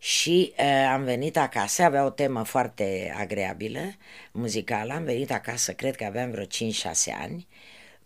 și 0.03 0.53
uh, 0.59 0.89
am 0.91 1.03
venit 1.03 1.37
acasă, 1.37 1.83
avea 1.83 2.05
o 2.05 2.09
temă 2.09 2.43
foarte 2.43 3.15
agreabilă, 3.17 3.79
muzicală, 4.31 4.93
am 4.93 5.03
venit 5.03 5.31
acasă, 5.31 5.71
cred 5.73 5.95
că 5.95 6.03
aveam 6.03 6.31
vreo 6.31 6.45
5-6 6.45 6.47
ani, 7.21 7.47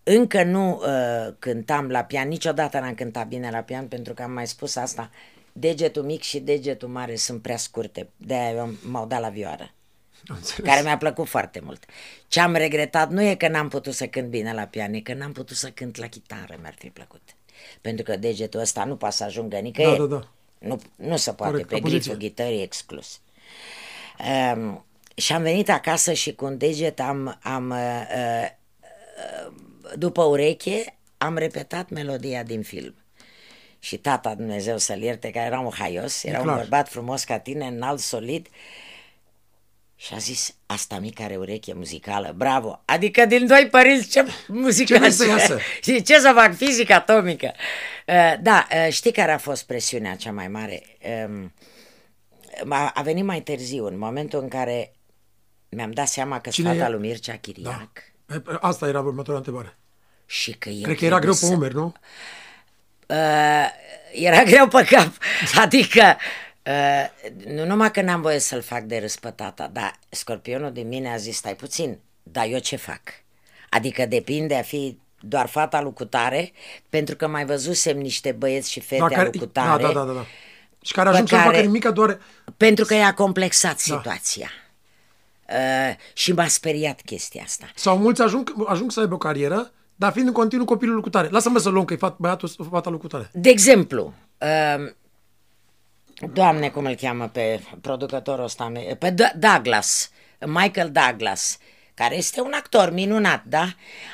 încă 0.03 0.43
nu 0.43 0.75
uh, 0.75 1.33
cântam 1.39 1.89
la 1.89 2.03
pian, 2.03 2.27
niciodată 2.27 2.79
n-am 2.79 2.93
cântat 2.93 3.27
bine 3.27 3.49
la 3.51 3.59
pian 3.59 3.87
pentru 3.87 4.13
că 4.13 4.23
am 4.23 4.31
mai 4.31 4.47
spus 4.47 4.75
asta, 4.75 5.09
degetul 5.51 6.03
mic 6.03 6.21
și 6.21 6.39
degetul 6.39 6.87
mare 6.87 7.15
sunt 7.15 7.41
prea 7.41 7.57
scurte, 7.57 8.09
de-aia 8.17 8.51
eu 8.51 8.73
m-au 8.81 9.05
dat 9.05 9.19
la 9.19 9.29
vioară 9.29 9.71
Am 10.27 10.35
înțeles. 10.35 10.69
care 10.69 10.81
mi-a 10.81 10.97
plăcut 10.97 11.27
foarte 11.27 11.59
mult. 11.63 11.85
Ce 12.27 12.39
am 12.39 12.53
regretat 12.53 13.09
nu 13.09 13.21
e 13.21 13.35
că 13.35 13.47
n-am 13.47 13.67
putut 13.67 13.93
să 13.93 14.07
cânt 14.07 14.29
bine 14.29 14.53
la 14.53 14.63
pian, 14.63 14.93
e 14.93 14.99
că 14.99 15.13
n-am 15.13 15.31
putut 15.31 15.55
să 15.55 15.69
cânt 15.69 15.97
la 15.97 16.07
chitară, 16.07 16.57
mi-ar 16.61 16.75
fi 16.77 16.89
plăcut. 16.89 17.21
Pentru 17.81 18.03
că 18.03 18.17
degetul 18.17 18.59
ăsta 18.59 18.83
nu 18.83 18.95
poate 18.95 19.15
să 19.15 19.23
ajungă 19.23 19.57
nicăieri. 19.57 19.97
Da, 19.97 20.05
da, 20.05 20.15
da. 20.15 20.31
Nu, 20.59 20.81
nu 20.95 21.17
se 21.17 21.33
poate, 21.33 21.51
Corect, 21.51 21.69
pe 21.69 21.75
ca 21.75 21.81
poziție. 21.81 21.99
griful 21.99 22.27
ghitării 22.27 22.61
exclus. 22.61 23.19
Um, 24.53 24.85
și 25.15 25.33
am 25.33 25.41
venit 25.41 25.69
acasă 25.69 26.13
și 26.13 26.33
cu 26.35 26.45
un 26.45 26.57
deget 26.57 26.99
am, 26.99 27.39
am 27.41 27.69
uh, 27.69 28.03
uh, 28.15 28.51
după 29.95 30.23
ureche, 30.23 30.97
am 31.17 31.37
repetat 31.37 31.89
melodia 31.89 32.43
din 32.43 32.61
film. 32.61 32.95
Și 33.79 33.97
tata, 33.97 34.35
Dumnezeu 34.35 34.77
să-l 34.77 35.01
ierte, 35.01 35.31
care 35.31 35.45
era 35.45 35.59
un 35.59 35.71
haios, 35.71 36.23
era 36.23 36.37
un 36.37 36.43
clar. 36.43 36.57
bărbat 36.57 36.89
frumos 36.89 37.23
ca 37.23 37.39
tine, 37.39 37.67
înalt, 37.67 37.99
solid, 37.99 38.47
și 39.99 40.13
a 40.13 40.17
zis, 40.17 40.55
asta 40.65 40.99
mică 40.99 41.23
are 41.23 41.35
ureche 41.35 41.73
muzicală, 41.73 42.33
bravo! 42.35 42.81
Adică 42.85 43.25
din 43.25 43.47
doi 43.47 43.67
părinți 43.71 44.09
ce 44.09 44.25
muzică 44.47 44.97
vrei 44.97 45.11
să 45.11 45.27
iasă? 45.27 45.57
Și 45.81 46.01
ce 46.01 46.19
să 46.19 46.31
fac, 46.35 46.55
fizică 46.55 46.93
atomică? 46.93 47.51
Uh, 48.07 48.33
Da, 48.41 48.67
uh, 48.71 48.91
știi 48.91 49.11
care 49.11 49.31
a 49.31 49.37
fost 49.37 49.65
presiunea 49.65 50.15
cea 50.15 50.31
mai 50.31 50.47
mare? 50.47 50.83
Um, 51.27 51.53
A 52.69 52.91
a 52.95 53.01
venit 53.01 53.23
mai 53.23 53.41
târziu, 53.41 53.85
în 53.85 53.97
momentul 53.97 54.39
în 54.41 54.47
care 54.47 54.91
mi-am 55.69 55.91
dat 55.91 56.07
seama 56.07 56.39
că 56.41 56.49
Cine 56.49 56.69
fata 56.73 56.85
e? 56.85 56.89
lui 56.89 56.99
Mircea 56.99 57.35
Chiriac 57.37 57.89
Da. 58.25 58.57
Asta 58.61 58.87
era 58.87 58.99
următoarea 58.99 59.35
întrebare. 59.37 59.77
și 60.25 60.51
că 60.51 60.69
eu 60.69 60.81
Cred 60.81 60.97
că 60.97 61.05
era 61.05 61.19
greu 61.19 61.33
trebuie 61.33 61.39
pe 61.39 61.45
să- 61.45 61.53
umeri, 61.53 61.73
nu? 61.73 61.93
Uh, 63.07 63.65
era 64.13 64.43
greu 64.43 64.67
pe 64.67 64.83
cap. 64.89 65.11
Adică, 65.55 66.17
uh, 66.67 67.29
nu 67.55 67.65
numai 67.65 67.91
că 67.91 68.01
n-am 68.01 68.21
voie 68.21 68.39
să-l 68.39 68.62
fac 68.62 68.81
de 68.83 68.97
râs 68.97 69.15
pe 69.15 69.29
tata, 69.29 69.69
dar 69.74 70.00
scorpionul 70.09 70.71
din 70.71 70.88
mine 70.88 71.12
a 71.13 71.17
zis, 71.17 71.36
stai 71.38 71.55
puțin, 71.55 72.00
dar 72.24 72.45
eu 72.50 72.59
ce 72.59 72.75
fac? 72.75 73.01
Adică 73.69 74.05
depinde 74.05 74.55
a 74.55 74.62
fi 74.62 74.97
doar 75.19 75.47
fata 75.47 75.81
lui 75.81 75.93
cutare, 75.93 76.51
pentru 76.89 77.15
că 77.15 77.27
mai 77.27 77.45
văzusem 77.45 77.97
niște 77.97 78.31
băieți 78.31 78.71
și 78.71 78.79
fete 78.79 79.01
Da, 79.01 79.15
da, 79.15 79.21
lui 79.21 79.31
da, 79.31 79.39
cutare, 79.39 79.83
da, 79.83 79.91
da, 79.91 80.03
da, 80.03 80.12
da. 80.13 80.25
Și 80.81 80.93
care 80.93 81.09
Pe 81.09 81.13
ajung 81.15 81.27
să 81.29 81.36
nu 81.36 81.41
facă 81.41 81.53
care- 81.53 81.65
nimic 81.65 81.86
doar... 81.88 82.19
pentru 82.57 82.86
că 82.86 82.93
i-a 82.93 83.13
complexat 83.13 83.71
Da. 83.86 83.95
situația. 83.95 84.50
Uh, 85.50 85.95
și 86.13 86.31
m-a 86.33 86.47
speriat 86.47 87.01
chestia 87.01 87.41
asta. 87.45 87.69
Sau 87.75 87.97
mulți 87.97 88.21
ajung, 88.21 88.53
ajung 88.67 88.91
să 88.91 89.00
aibă 89.00 89.13
o 89.13 89.17
carieră, 89.17 89.71
dar 89.95 90.12
fiind 90.12 90.27
în 90.27 90.33
continuu 90.33 90.65
copilul 90.65 90.93
lui 90.93 91.03
cutare. 91.03 91.27
Lasă-mă 91.29 91.59
să 91.59 91.69
luăm 91.69 91.86
că 91.86 91.93
e 91.93 91.97
fat, 91.97 92.17
băiatul, 92.17 92.50
fata 92.71 92.89
lui 92.89 93.00
cutare. 93.00 93.29
De 93.33 93.50
exemplu, 93.50 94.13
uh, 94.41 94.91
doamne, 96.33 96.69
cum 96.69 96.86
îl 96.86 96.95
cheamă 96.95 97.27
pe 97.27 97.59
producătorul 97.81 98.43
ăsta, 98.43 98.71
pe 99.00 99.12
D- 99.13 99.36
Douglas, 99.39 100.09
Michael 100.45 100.91
Douglas, 100.91 101.57
care 101.93 102.17
este 102.17 102.41
un 102.41 102.51
actor 102.55 102.91
minunat, 102.91 103.43
da? 103.45 103.67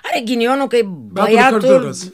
Are 0.03 0.22
ghinionul 0.25 0.67
că 0.67 0.75
e 0.75 0.79
Kirk 0.79 0.91
băiatul 0.91 1.60
Douglas. 1.60 2.12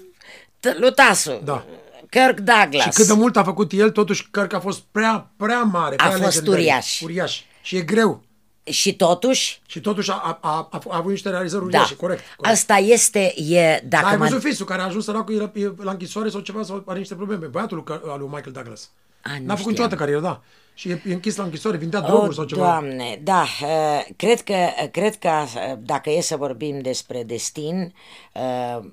t- 0.59 0.77
lutasul. 0.79 1.41
Da. 1.43 1.65
Kirk 2.09 2.39
Douglas. 2.39 2.83
Și 2.83 2.89
cât 2.89 3.07
de 3.07 3.13
mult 3.13 3.37
a 3.37 3.43
făcut 3.43 3.71
el, 3.71 3.89
totuși 3.91 4.27
cred 4.31 4.47
că 4.47 4.55
a 4.55 4.59
fost 4.59 4.83
prea, 4.91 5.31
prea 5.37 5.61
mare. 5.61 5.95
Prea 5.95 6.09
fost 6.09 6.21
legendar. 6.21 6.53
uriaș. 6.53 7.01
Uriaș. 7.01 7.41
Și 7.61 7.75
e 7.75 7.81
greu. 7.81 8.23
Și 8.63 8.95
totuși, 8.95 9.61
Și 9.65 9.79
totuși 9.81 10.11
a, 10.11 10.13
a, 10.13 10.39
a, 10.41 10.67
a, 10.71 10.81
a 10.89 10.97
avut 10.97 11.11
niște 11.11 11.29
realizări 11.29 11.61
da, 11.61 11.67
uriașe, 11.67 11.95
corect. 11.95 12.23
corect. 12.35 12.55
asta 12.55 12.75
este, 12.77 13.33
e, 13.37 13.79
Dar 13.87 14.01
dacă 14.01 14.05
ai 14.05 14.17
mă... 14.17 14.23
văzut 14.25 14.41
fisul 14.41 14.65
care 14.65 14.81
a 14.81 14.85
ajuns 14.85 15.03
săracul 15.03 15.35
e 15.35 15.37
la, 15.37 15.51
e 15.53 15.71
la 15.83 15.91
închisoare 15.91 16.29
sau 16.29 16.39
ceva 16.39 16.63
sau 16.63 16.83
are 16.85 16.99
niște 16.99 17.15
probleme. 17.15 17.45
Băiatul 17.45 17.83
lui, 17.85 17.99
al 18.11 18.19
lui 18.19 18.27
Michael 18.31 18.51
Douglas. 18.51 18.89
A, 19.21 19.29
nu 19.39 19.45
N-a 19.45 19.55
făcut 19.55 19.57
știam. 19.57 19.69
niciodată 19.69 19.95
carieră, 19.95 20.21
da. 20.21 20.41
Și 20.73 20.89
e, 20.89 21.01
e 21.05 21.13
închis 21.13 21.35
la 21.35 21.43
închisoare, 21.43 21.77
vindea 21.77 22.03
O, 22.03 22.07
droguri 22.07 22.35
sau 22.35 22.45
ceva. 22.45 22.61
Doamne, 22.61 23.19
da, 23.23 23.45
uh, 23.61 24.05
cred 24.15 24.41
că, 24.41 24.55
cred 24.91 25.15
că 25.15 25.29
uh, 25.29 25.77
dacă 25.79 26.09
e 26.09 26.21
să 26.21 26.37
vorbim 26.37 26.81
despre 26.81 27.23
destin, 27.23 27.93
uh, 28.33 28.85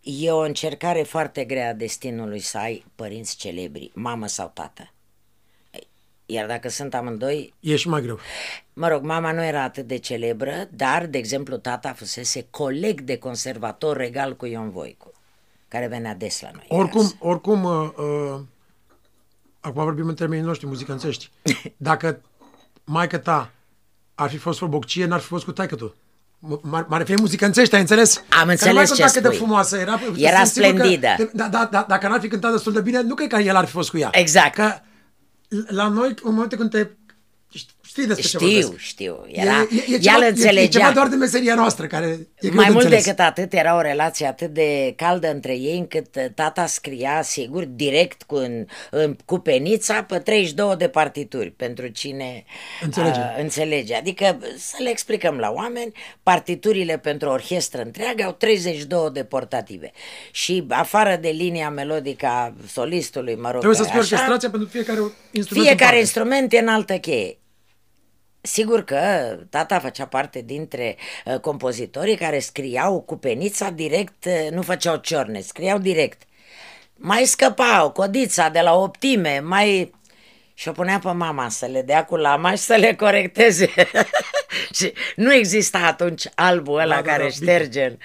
e 0.00 0.30
o 0.30 0.38
încercare 0.38 1.02
foarte 1.02 1.44
grea 1.44 1.68
a 1.68 1.72
destinului 1.72 2.40
să 2.40 2.58
ai 2.58 2.84
părinți 2.94 3.36
celebri, 3.36 3.90
mamă 3.94 4.26
sau 4.26 4.50
tată. 4.54 4.88
Iar 6.26 6.46
dacă 6.46 6.68
sunt 6.68 6.94
amândoi, 6.94 7.54
E 7.60 7.76
și 7.76 7.88
mai 7.88 8.02
greu. 8.02 8.18
Mă 8.72 8.88
rog, 8.88 9.02
mama 9.02 9.32
nu 9.32 9.44
era 9.44 9.62
atât 9.62 9.86
de 9.86 9.96
celebră, 9.96 10.68
dar, 10.70 11.06
de 11.06 11.18
exemplu, 11.18 11.56
tata 11.56 11.92
fusese 11.92 12.46
coleg 12.50 13.00
de 13.00 13.16
conservator 13.16 13.96
regal 13.96 14.36
cu 14.36 14.46
Ion 14.46 14.70
Voicu, 14.70 15.12
care 15.68 15.86
venea 15.86 16.14
des 16.14 16.40
la 16.40 16.50
noi. 16.52 16.66
Oricum, 16.68 17.12
oricum, 17.18 17.64
uh, 17.64 17.90
uh, 17.96 18.40
acum 19.64 19.82
vorbim 19.84 20.08
în 20.08 20.14
termenii 20.14 20.44
noștri 20.44 20.66
muzicanțești. 20.66 21.30
Dacă 21.76 22.20
maica 22.84 23.18
ta 23.18 23.50
ar 24.14 24.30
fi 24.30 24.36
fost 24.36 24.60
boccie, 24.62 25.04
n-ar 25.06 25.20
fi 25.20 25.26
fost 25.26 25.44
cu 25.44 25.52
taică 25.52 25.74
tu. 25.74 25.94
Mă 26.38 26.84
mă 26.88 26.98
refer 26.98 27.18
muzicanțești, 27.18 27.74
ai 27.74 27.80
înțeles? 27.80 28.16
Am 28.16 28.44
Că 28.44 28.50
înțeles 28.50 28.66
nu 28.72 28.74
mai 28.74 28.84
ce 28.84 28.90
conta 28.90 29.12
cât 29.12 29.22
de 29.22 29.26
spui. 29.28 29.36
frumoasă 29.38 29.76
era. 29.76 30.00
Era 30.16 30.36
sunt 30.44 30.48
sigur 30.48 30.70
că- 30.70 30.76
splendidă. 30.76 31.30
Da, 31.32 31.48
da, 31.48 31.68
da, 31.70 31.84
dacă 31.88 32.08
n-ar 32.08 32.20
fi 32.20 32.28
cântat 32.28 32.52
destul 32.52 32.72
de 32.72 32.80
bine, 32.80 33.00
nu 33.02 33.14
cred 33.14 33.28
că 33.28 33.36
el 33.36 33.56
ar 33.56 33.64
fi 33.64 33.70
fost 33.72 33.90
cu 33.90 33.98
ea. 33.98 34.08
Exact. 34.12 34.54
Că 34.54 34.72
la 35.68 35.88
noi, 35.88 36.14
în 36.22 36.34
momentul 36.34 36.58
când 36.58 36.70
te... 36.70 36.88
Știi 37.96 38.06
despre 38.06 38.28
ce 38.28 38.36
Știu, 38.36 38.60
vorbesc. 38.60 38.78
știu. 38.78 39.24
Era, 39.32 39.60
e, 39.60 39.66
e, 39.70 39.84
e, 39.88 39.92
ea 39.92 39.98
ceva, 39.98 40.16
îl 40.16 40.22
e, 40.22 40.26
e 40.26 40.28
înțelegea. 40.28 40.78
ceva 40.78 40.92
doar 40.92 41.08
de 41.08 41.16
meseria 41.16 41.54
noastră, 41.54 41.86
care 41.86 42.06
e 42.06 42.26
greu 42.40 42.52
Mai 42.54 42.64
de 42.66 42.70
mult 42.72 42.84
înțeles. 42.84 43.04
decât 43.04 43.20
atât, 43.20 43.52
era 43.52 43.76
o 43.76 43.80
relație 43.80 44.26
atât 44.26 44.52
de 44.52 44.92
caldă 44.96 45.30
între 45.30 45.52
ei, 45.56 45.78
încât 45.78 46.16
uh, 46.16 46.24
tata 46.34 46.66
scria, 46.66 47.22
sigur, 47.22 47.64
direct 47.64 48.22
cu, 48.22 48.34
în, 48.34 48.66
în, 48.90 49.16
cu 49.24 49.38
penița 49.38 50.02
pe 50.02 50.18
32 50.18 50.76
de 50.76 50.88
partituri, 50.88 51.50
pentru 51.50 51.86
cine 51.86 52.44
Înțelege. 52.82 53.18
Uh, 53.20 53.36
înțelege. 53.40 53.94
Adică, 53.94 54.38
să 54.58 54.76
le 54.78 54.90
explicăm 54.90 55.36
la 55.36 55.50
oameni, 55.50 55.92
partiturile 56.22 56.98
pentru 56.98 57.28
o 57.28 57.32
orchestră 57.32 57.82
întreagă 57.82 58.22
au 58.24 58.32
32 58.32 59.10
de 59.12 59.24
portative. 59.24 59.92
Și 60.30 60.64
afară 60.68 61.18
de 61.20 61.28
linia 61.28 61.70
melodică 61.70 62.26
a 62.26 62.54
solistului, 62.72 63.34
mă 63.34 63.50
rog, 63.50 63.58
Trebuie 63.60 63.76
să 63.80 63.82
spui 63.84 63.98
așa, 64.00 64.12
orchestrația 64.12 64.50
pentru 64.50 64.68
fiecare 64.68 64.98
instrument. 65.00 65.48
în 65.48 65.56
fiecare 65.56 65.78
parte. 65.84 65.98
instrument 65.98 66.52
e 66.52 66.58
în 66.58 66.68
altă 66.68 66.94
cheie. 66.94 67.38
Sigur 68.46 68.84
că 68.84 68.98
tata 69.50 69.78
făcea 69.78 70.06
parte 70.06 70.40
dintre 70.40 70.96
uh, 71.24 71.38
compozitorii 71.40 72.16
care 72.16 72.38
scriau 72.38 73.00
cu 73.00 73.16
penița 73.16 73.70
direct, 73.70 74.24
uh, 74.24 74.50
nu 74.50 74.62
făceau 74.62 74.96
ciorne, 74.96 75.40
scriau 75.40 75.78
direct. 75.78 76.22
Mai 76.96 77.24
scăpau 77.24 77.90
codița 77.90 78.48
de 78.48 78.60
la 78.60 78.74
optime, 78.74 79.38
mai... 79.38 79.94
Și 80.54 80.68
o 80.68 80.72
punea 80.72 80.98
pe 80.98 81.10
mama 81.10 81.48
să 81.48 81.66
le 81.66 81.82
dea 81.82 82.04
cu 82.04 82.16
lama 82.16 82.50
și 82.50 82.56
să 82.56 82.74
le 82.74 82.94
corecteze. 82.94 83.70
și 84.76 84.92
nu 85.16 85.34
exista 85.34 85.78
atunci 85.78 86.28
albul 86.34 86.78
ăla 86.78 86.94
Da, 86.94 87.02
da, 87.02 87.10
care 87.10 87.22
da, 87.22 87.28
șterge. 87.28 87.96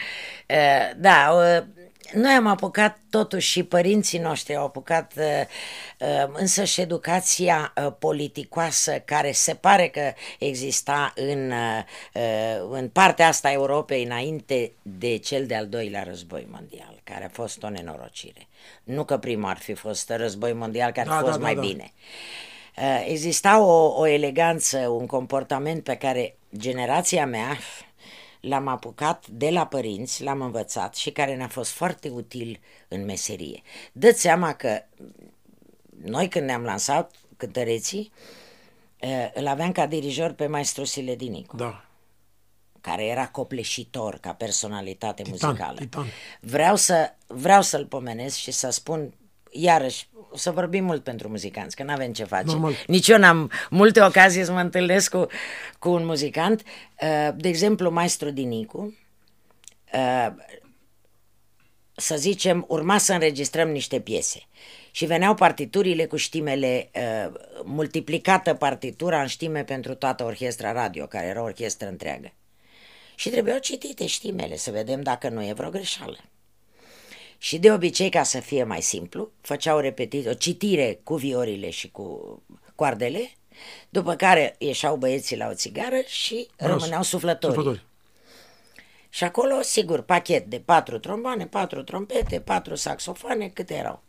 Uh, 0.48 0.92
Da, 0.98 1.32
uh, 1.32 1.79
noi 2.14 2.32
am 2.32 2.48
apucat 2.48 2.98
totuși 3.10 3.50
și 3.50 3.64
părinții 3.64 4.20
noștri 4.20 4.56
au 4.56 4.66
apucat 4.66 5.14
uh, 5.18 5.24
uh, 6.00 6.30
însă 6.34 6.64
și 6.64 6.82
educația 6.82 7.74
uh, 7.76 7.94
politicoasă 8.00 9.00
care 9.06 9.32
se 9.32 9.54
pare 9.54 9.88
că 9.88 10.14
exista 10.40 11.14
în, 11.16 11.52
uh, 11.52 11.84
uh, 12.14 12.68
în 12.70 12.90
partea 12.90 13.28
asta 13.28 13.48
a 13.48 13.52
Europei 13.52 14.04
înainte 14.04 14.72
de 14.82 15.18
cel 15.18 15.46
de-al 15.46 15.68
doilea 15.68 16.04
război 16.04 16.48
mondial, 16.52 17.00
care 17.04 17.26
a 17.26 17.30
fost 17.30 17.64
o 17.64 17.70
nenorocire. 17.70 18.48
Nu 18.84 19.04
că 19.04 19.18
primul 19.18 19.50
ar 19.50 19.58
fi 19.58 19.74
fost 19.74 20.10
război 20.10 20.54
mondial, 20.54 20.92
care 20.92 21.08
Da, 21.08 21.16
a 21.16 21.20
fost 21.20 21.32
da, 21.32 21.38
da, 21.38 21.44
mai 21.44 21.56
da. 21.56 21.62
bine. 21.62 21.94
Uh, 22.78 23.06
Exista 23.08 23.60
o, 23.60 24.00
o 24.00 24.08
eleganță, 24.08 24.78
un 24.78 25.06
comportament 25.06 25.84
pe 25.84 25.96
care 25.96 26.36
generația 26.58 27.26
mea 27.26 27.58
l-am 28.40 28.68
apucat 28.68 29.28
de 29.28 29.50
la 29.50 29.68
părinți, 29.68 30.24
l-am 30.24 30.42
învățat 30.42 30.96
și 30.96 31.12
care 31.12 31.36
ne-a 31.36 31.48
fost 31.48 31.72
foarte 31.72 32.10
util 32.10 32.60
în 32.88 33.06
meserie. 33.06 33.62
Dă-ți 33.92 34.22
seama 34.22 34.54
că 34.54 34.82
noi 36.04 36.28
când 36.28 36.46
ne-am 36.46 36.64
lansat 36.64 37.16
cântăreții, 37.38 38.12
uh, 39.02 39.30
îl 39.34 39.48
aveam 39.48 39.72
ca 39.72 39.86
dirijor 39.86 40.32
pe 40.32 40.48
maestru 40.48 40.84
Siledinicu 40.84 41.56
Da. 41.56 41.86
care 42.82 43.06
era 43.06 43.28
copleșitor 43.28 44.18
ca 44.18 44.34
personalitate 44.34 45.24
Titan, 45.24 45.50
muzicală. 45.50 45.78
titan. 45.78 46.06
Vreau, 46.40 46.76
să, 46.76 47.14
vreau 47.28 47.62
să-l 47.62 47.86
pomenesc 47.86 48.36
și 48.38 48.52
să 48.52 48.70
spun, 48.70 49.14
iarăși, 49.52 50.08
o 50.32 50.38
să 50.38 50.52
vorbim 50.52 50.84
mult 50.84 51.04
pentru 51.04 51.30
muzicanți, 51.30 51.76
că 51.76 51.84
nu 51.84 51.92
avem 51.92 52.12
ce 52.14 52.24
face. 52.24 52.46
Normal. 52.46 52.74
Nici 52.88 53.08
eu 53.08 53.18
n-am 53.18 53.52
multe 53.70 54.02
ocazii 54.02 54.44
să 54.44 54.52
mă 54.52 54.60
întâlnesc 54.60 55.12
cu, 55.12 55.28
cu 55.80 55.90
un 55.90 56.06
muzicant. 56.06 56.64
Uh, 57.02 57.30
De 57.36 57.48
exemplu, 57.48 57.90
maestru 57.90 58.30
Dinicu, 58.30 58.98
uh, 59.94 60.28
să 61.96 62.16
zicem, 62.16 62.66
urma 62.68 62.98
să 62.98 63.14
înregistrăm 63.14 63.70
niște 63.70 64.00
piese. 64.00 64.42
Și 64.92 65.06
veneau 65.06 65.34
partiturile 65.34 66.06
cu 66.06 66.16
știmele, 66.16 66.90
uh, 66.94 67.34
multiplicată 67.64 68.54
partitura 68.54 69.22
în 69.22 69.28
știme 69.28 69.64
pentru 69.64 69.96
toată 69.96 70.24
orchestra 70.24 70.72
radio, 70.72 71.06
care 71.06 71.26
era 71.26 71.42
o 71.42 71.44
orchestră 71.44 71.88
întreagă. 71.88 72.34
Și 73.16 73.30
trebuiau 73.30 73.58
citite 73.58 74.06
știmele, 74.06 74.58
să 74.58 74.72
vedem 74.72 75.02
dacă 75.02 75.30
nu 75.30 75.48
e 75.48 75.54
vreo 75.54 75.70
greșeală. 75.70 76.18
Și 77.42 77.58
de 77.60 77.72
obicei, 77.72 78.10
ca 78.10 78.24
să 78.24 78.40
fie 78.40 78.64
mai 78.64 78.82
simplu, 78.82 79.32
făceau 79.42 79.80
repetit, 79.80 80.28
o 80.28 80.34
citire 80.34 81.00
cu 81.04 81.16
viorile 81.16 81.70
și 81.70 81.92
cu 81.92 82.42
coardele, 82.76 83.32
după 83.90 84.16
care 84.16 84.56
ieșeau 84.58 84.96
băieții 84.96 85.38
la 85.38 85.48
o 85.48 85.54
țigară 85.54 86.02
și 86.08 86.48
Rost. 86.58 86.72
rămâneau 86.72 87.02
suflătorii. 87.04 87.56
Suflători. 87.56 87.86
Și 89.10 89.24
acolo, 89.24 89.62
sigur, 89.62 90.02
pachet 90.02 90.46
de 90.46 90.60
patru 90.60 91.00
tromboane, 91.00 91.46
patru 91.48 91.84
trompete, 91.84 92.40
patru 92.40 92.76
saxofoane, 92.76 93.48
câte 93.48 93.74
erau. 93.74 94.02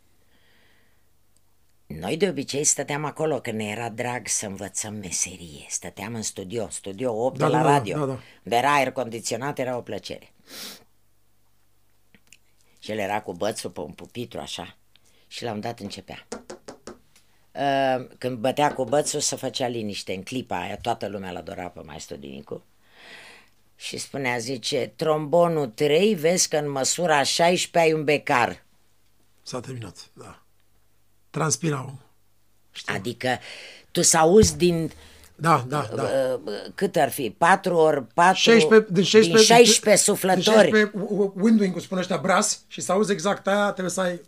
Noi 1.87 2.17
de 2.17 2.29
obicei 2.29 2.63
stăteam 2.63 3.05
acolo, 3.05 3.39
că 3.39 3.51
ne 3.51 3.65
era 3.65 3.89
drag 3.89 4.27
să 4.27 4.45
învățăm 4.45 4.93
meserie. 4.93 5.65
Stăteam 5.69 6.15
în 6.15 6.21
studio, 6.21 6.67
studio 6.69 7.25
8 7.25 7.37
Da, 7.37 7.45
de 7.45 7.51
la 7.51 7.57
da, 7.57 7.63
da, 7.63 7.71
radio. 7.71 7.97
da, 7.99 8.05
da. 8.05 8.19
Unde 8.43 8.55
era 8.57 8.73
aer 8.73 8.91
condiționat, 8.91 9.59
era 9.59 9.77
o 9.77 9.81
plăcere. 9.81 10.31
Și 12.81 12.91
el 12.91 12.97
era 12.97 13.21
cu 13.21 13.33
bățul 13.33 13.69
pe 13.69 13.79
un 13.79 13.91
pupitru 13.91 14.39
așa. 14.39 14.77
Și 15.27 15.43
la 15.43 15.51
un 15.51 15.59
dat 15.59 15.79
începea. 15.79 16.27
Uh, 17.51 18.07
Când 18.17 18.37
bătea 18.37 18.73
cu 18.73 18.83
bățul 18.83 19.19
se 19.19 19.35
făcea 19.35 19.67
liniște 19.67 20.13
în 20.13 20.23
clipa 20.23 20.59
aia, 20.59 20.77
toată 20.77 21.07
lumea 21.07 21.31
l-adora 21.31 21.67
pe 21.67 21.81
maestru 21.81 22.15
Dinicu. 22.15 22.63
Și 23.75 23.97
spunea, 23.97 24.37
zice, 24.37 24.93
trombonul 24.95 25.67
3, 25.67 26.15
vezi 26.15 26.49
că 26.49 26.57
în 26.57 26.69
măsura 26.69 27.23
16 27.23 27.77
ai 27.89 27.99
un 27.99 28.03
becar. 28.03 28.63
S-a 29.41 29.59
terminat, 29.59 30.09
da. 30.13 30.43
Transpirau. 31.29 31.99
Știu. 32.71 32.93
Adică 32.95 33.39
tu 33.91 34.01
să 34.01 34.17
auzi 34.17 34.57
din, 34.57 34.91
Da, 35.41 35.65
da, 35.67 35.89
da. 35.95 36.01
uh, 36.03 36.51
cât 36.75 36.95
ar 36.95 37.09
fi, 37.09 37.35
4 37.37 37.75
ori 37.75 38.03
4, 38.13 38.35
16, 38.35 38.87
din 38.91 39.03
16, 39.03 39.53
din 39.53 39.55
16 39.65 40.03
suflători. 40.03 40.41
Din 40.43 40.75
16 40.75 40.91
windowing, 41.35 41.71
cum 41.71 41.81
spune 41.81 42.01
ăștia, 42.01 42.17
bras, 42.17 42.61
și 42.67 42.81
să 42.81 42.91
auzi 42.91 43.11
exact 43.11 43.47
aia, 43.47 43.69
trebuie 43.71 43.89
să 43.89 44.01
ai... 44.01 44.21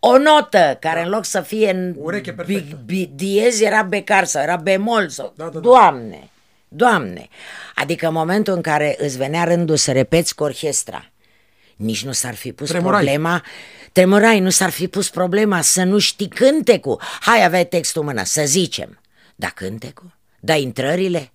O 0.00 0.18
notă 0.18 0.76
care 0.80 1.02
în 1.02 1.08
loc 1.08 1.24
să 1.24 1.40
fie 1.40 1.70
în 1.70 1.94
Ureche 1.98 2.30
bi, 2.30 2.36
perfectă. 2.36 2.78
bi, 2.84 3.10
diez 3.14 3.60
era 3.60 3.82
becar 3.82 4.24
sau 4.24 4.42
era 4.42 4.56
bemol 4.56 5.08
sau... 5.08 5.32
Da, 5.36 5.44
da, 5.44 5.50
da. 5.50 5.58
Doamne, 5.58 6.30
doamne! 6.68 7.28
Adică 7.74 8.06
în 8.06 8.12
momentul 8.12 8.54
în 8.54 8.60
care 8.60 8.96
îți 8.98 9.16
venea 9.16 9.44
rândul 9.44 9.76
să 9.76 9.92
repeți 9.92 10.34
cu 10.34 10.42
orchestra, 10.42 11.10
nici 11.76 12.04
nu 12.04 12.12
s-ar 12.12 12.34
fi 12.34 12.52
pus 12.52 12.68
Tremurai. 12.68 13.00
problema, 13.00 13.42
tremurai, 13.92 14.40
nu 14.40 14.50
s-ar 14.50 14.70
fi 14.70 14.88
pus 14.88 15.10
problema 15.10 15.60
să 15.60 15.82
nu 15.82 15.98
știi 15.98 16.28
cântecul. 16.28 17.00
Hai, 17.20 17.44
aveai 17.44 17.66
textul 17.66 18.00
în 18.00 18.06
mână, 18.06 18.24
să 18.24 18.42
zicem. 18.44 18.98
Da 19.34 19.46
cântecul? 19.46 20.16
Da 20.40 20.54
intrările? 20.54 21.28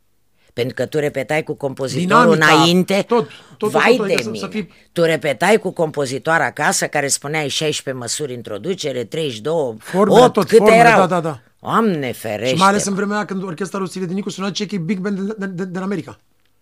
Pentru 0.53 0.73
că 0.73 0.85
tu 0.85 0.97
repetai 0.99 1.43
cu 1.43 1.53
compozitorul 1.53 2.33
Dinamica, 2.33 2.61
înainte. 2.61 3.03
tot, 3.07 3.29
tot, 3.57 3.69
Vai 3.71 3.93
tot, 3.97 3.97
de 3.97 4.03
adică 4.03 4.21
să- 4.21 4.29
mine. 4.29 4.39
să 4.39 4.47
fii- 4.47 4.69
Tu 4.91 5.01
repetai 5.01 5.57
cu 5.57 5.71
compozitor 5.71 6.33
acasă 6.41 6.87
care 6.87 7.07
spuneai 7.07 7.47
16 7.47 8.03
măsuri 8.03 8.33
introducere, 8.33 9.03
32, 9.03 9.75
Formele, 9.79 10.21
8, 10.23 10.33
tot, 10.33 10.43
câte 10.43 10.55
formele, 10.57 10.79
erau? 10.79 10.99
da, 10.99 11.05
da, 11.07 11.19
da. 11.19 11.39
Doamne 11.61 12.11
ferește. 12.11 12.53
Și 12.53 12.59
mai 12.59 12.67
ales 12.67 12.85
în 12.85 12.93
vremea 12.93 13.15
aia 13.15 13.25
când 13.25 13.43
orchestra 13.43 13.79
lui 13.79 13.89
Siledinicu 13.89 14.29
suna 14.29 14.51
Checky 14.51 14.77
Big 14.77 14.99
Band 14.99 15.15
din, 15.17 15.33
din, 15.37 15.55
din, 15.55 15.71
din 15.71 15.81
America. 15.81 16.19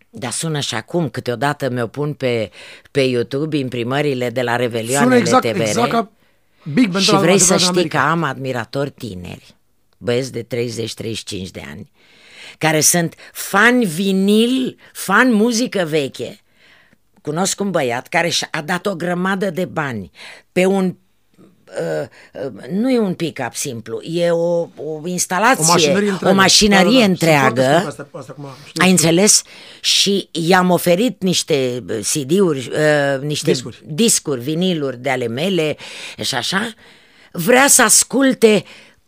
Dar 0.09 0.31
sună 0.31 0.59
și 0.59 0.75
acum, 0.75 1.09
câteodată 1.09 1.69
mi-o 1.69 1.87
pun 1.87 2.13
pe, 2.13 2.49
pe 2.91 3.01
YouTube 3.01 3.57
imprimările 3.57 4.29
de 4.29 4.41
la 4.41 4.51
Sună 4.51 4.63
Revelioanele 4.63 5.17
exact, 5.19 5.45
TVR 5.45 5.59
exact 5.61 5.91
ca 5.91 6.09
Big 6.73 6.89
Band 6.89 7.03
și 7.03 7.09
de 7.09 7.15
la- 7.15 7.21
vrei 7.21 7.37
de 7.37 7.43
să 7.43 7.51
la 7.53 7.57
știi 7.59 7.69
America. 7.69 7.99
că 7.99 8.05
am 8.09 8.23
admiratori 8.23 8.89
tineri, 8.91 9.55
băieți 9.97 10.31
de 10.31 10.43
30-35 10.43 11.49
de 11.51 11.61
ani, 11.69 11.91
care 12.57 12.81
sunt 12.81 13.15
fan 13.33 13.83
vinil, 13.85 14.77
fan 14.93 15.33
muzică 15.33 15.85
veche. 15.89 16.39
Cunosc 17.21 17.59
un 17.59 17.71
băiat 17.71 18.07
care 18.07 18.29
și-a 18.29 18.61
dat 18.65 18.85
o 18.85 18.95
grămadă 18.95 19.49
de 19.49 19.65
bani 19.65 20.11
pe 20.51 20.65
un 20.65 20.95
uh, 21.67 22.07
uh, 22.45 22.69
nu 22.71 22.91
e 22.91 22.99
un 22.99 23.13
pick-up 23.13 23.53
simplu, 23.55 24.01
e 24.01 24.31
o, 24.31 24.67
o 24.75 25.01
instalație, 25.07 25.63
O 25.63 25.67
mașinărie 25.67 26.09
întreagă. 26.09 26.33
o 26.33 26.37
mașinărie 26.37 27.07
Da, 27.07 27.07
da, 27.07 27.07
da. 27.07 27.11
Sunt 27.13 27.17
foarte 27.19 27.51
întreagă. 27.51 27.61
scumpe 27.71 27.87
astea- 27.87 28.07
astea 28.19 28.33
acum, 28.37 28.45
știu, 28.67 28.81
Ai 28.83 28.87
știu. 28.87 28.89
înțeles? 28.91 29.41
Și 29.81 30.29
i-am 30.31 30.69
oferit 30.69 31.21
niște 31.23 31.83
uh, 31.89 31.99
CD-uri, 32.13 32.69
uh, 32.71 33.21
niște 33.21 33.51
Discuri. 33.51 33.81
discuri, 33.85 34.41
viniluri 34.41 34.97
de 34.97 35.09
ale 35.09 35.27
mele 35.27 35.77
și 36.23 36.35
așa. 36.35 36.73
Vrea 37.31 37.67
să 37.67 37.81
asculte 37.81 38.63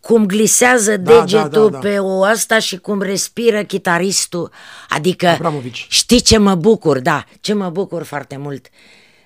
cum 0.09 0.25
glisează 0.25 0.97
Da, 0.97 1.19
degetul 1.19 1.49
da, 1.49 1.59
da, 1.59 1.69
da. 1.69 1.77
pe 1.77 1.99
o 1.99 2.23
asta 2.23 2.59
și 2.59 2.77
cum 2.77 3.01
respiră 3.01 3.63
chitaristul. 3.63 4.51
Adică, 4.89 5.27
Abramovici. 5.27 5.85
știi 5.89 6.19
ce 6.19 6.37
mă 6.37 6.55
bucur, 6.55 6.99
da, 6.99 7.25
ce 7.41 7.53
mă 7.53 7.69
bucur 7.69 8.03
foarte 8.03 8.37
mult. 8.37 8.67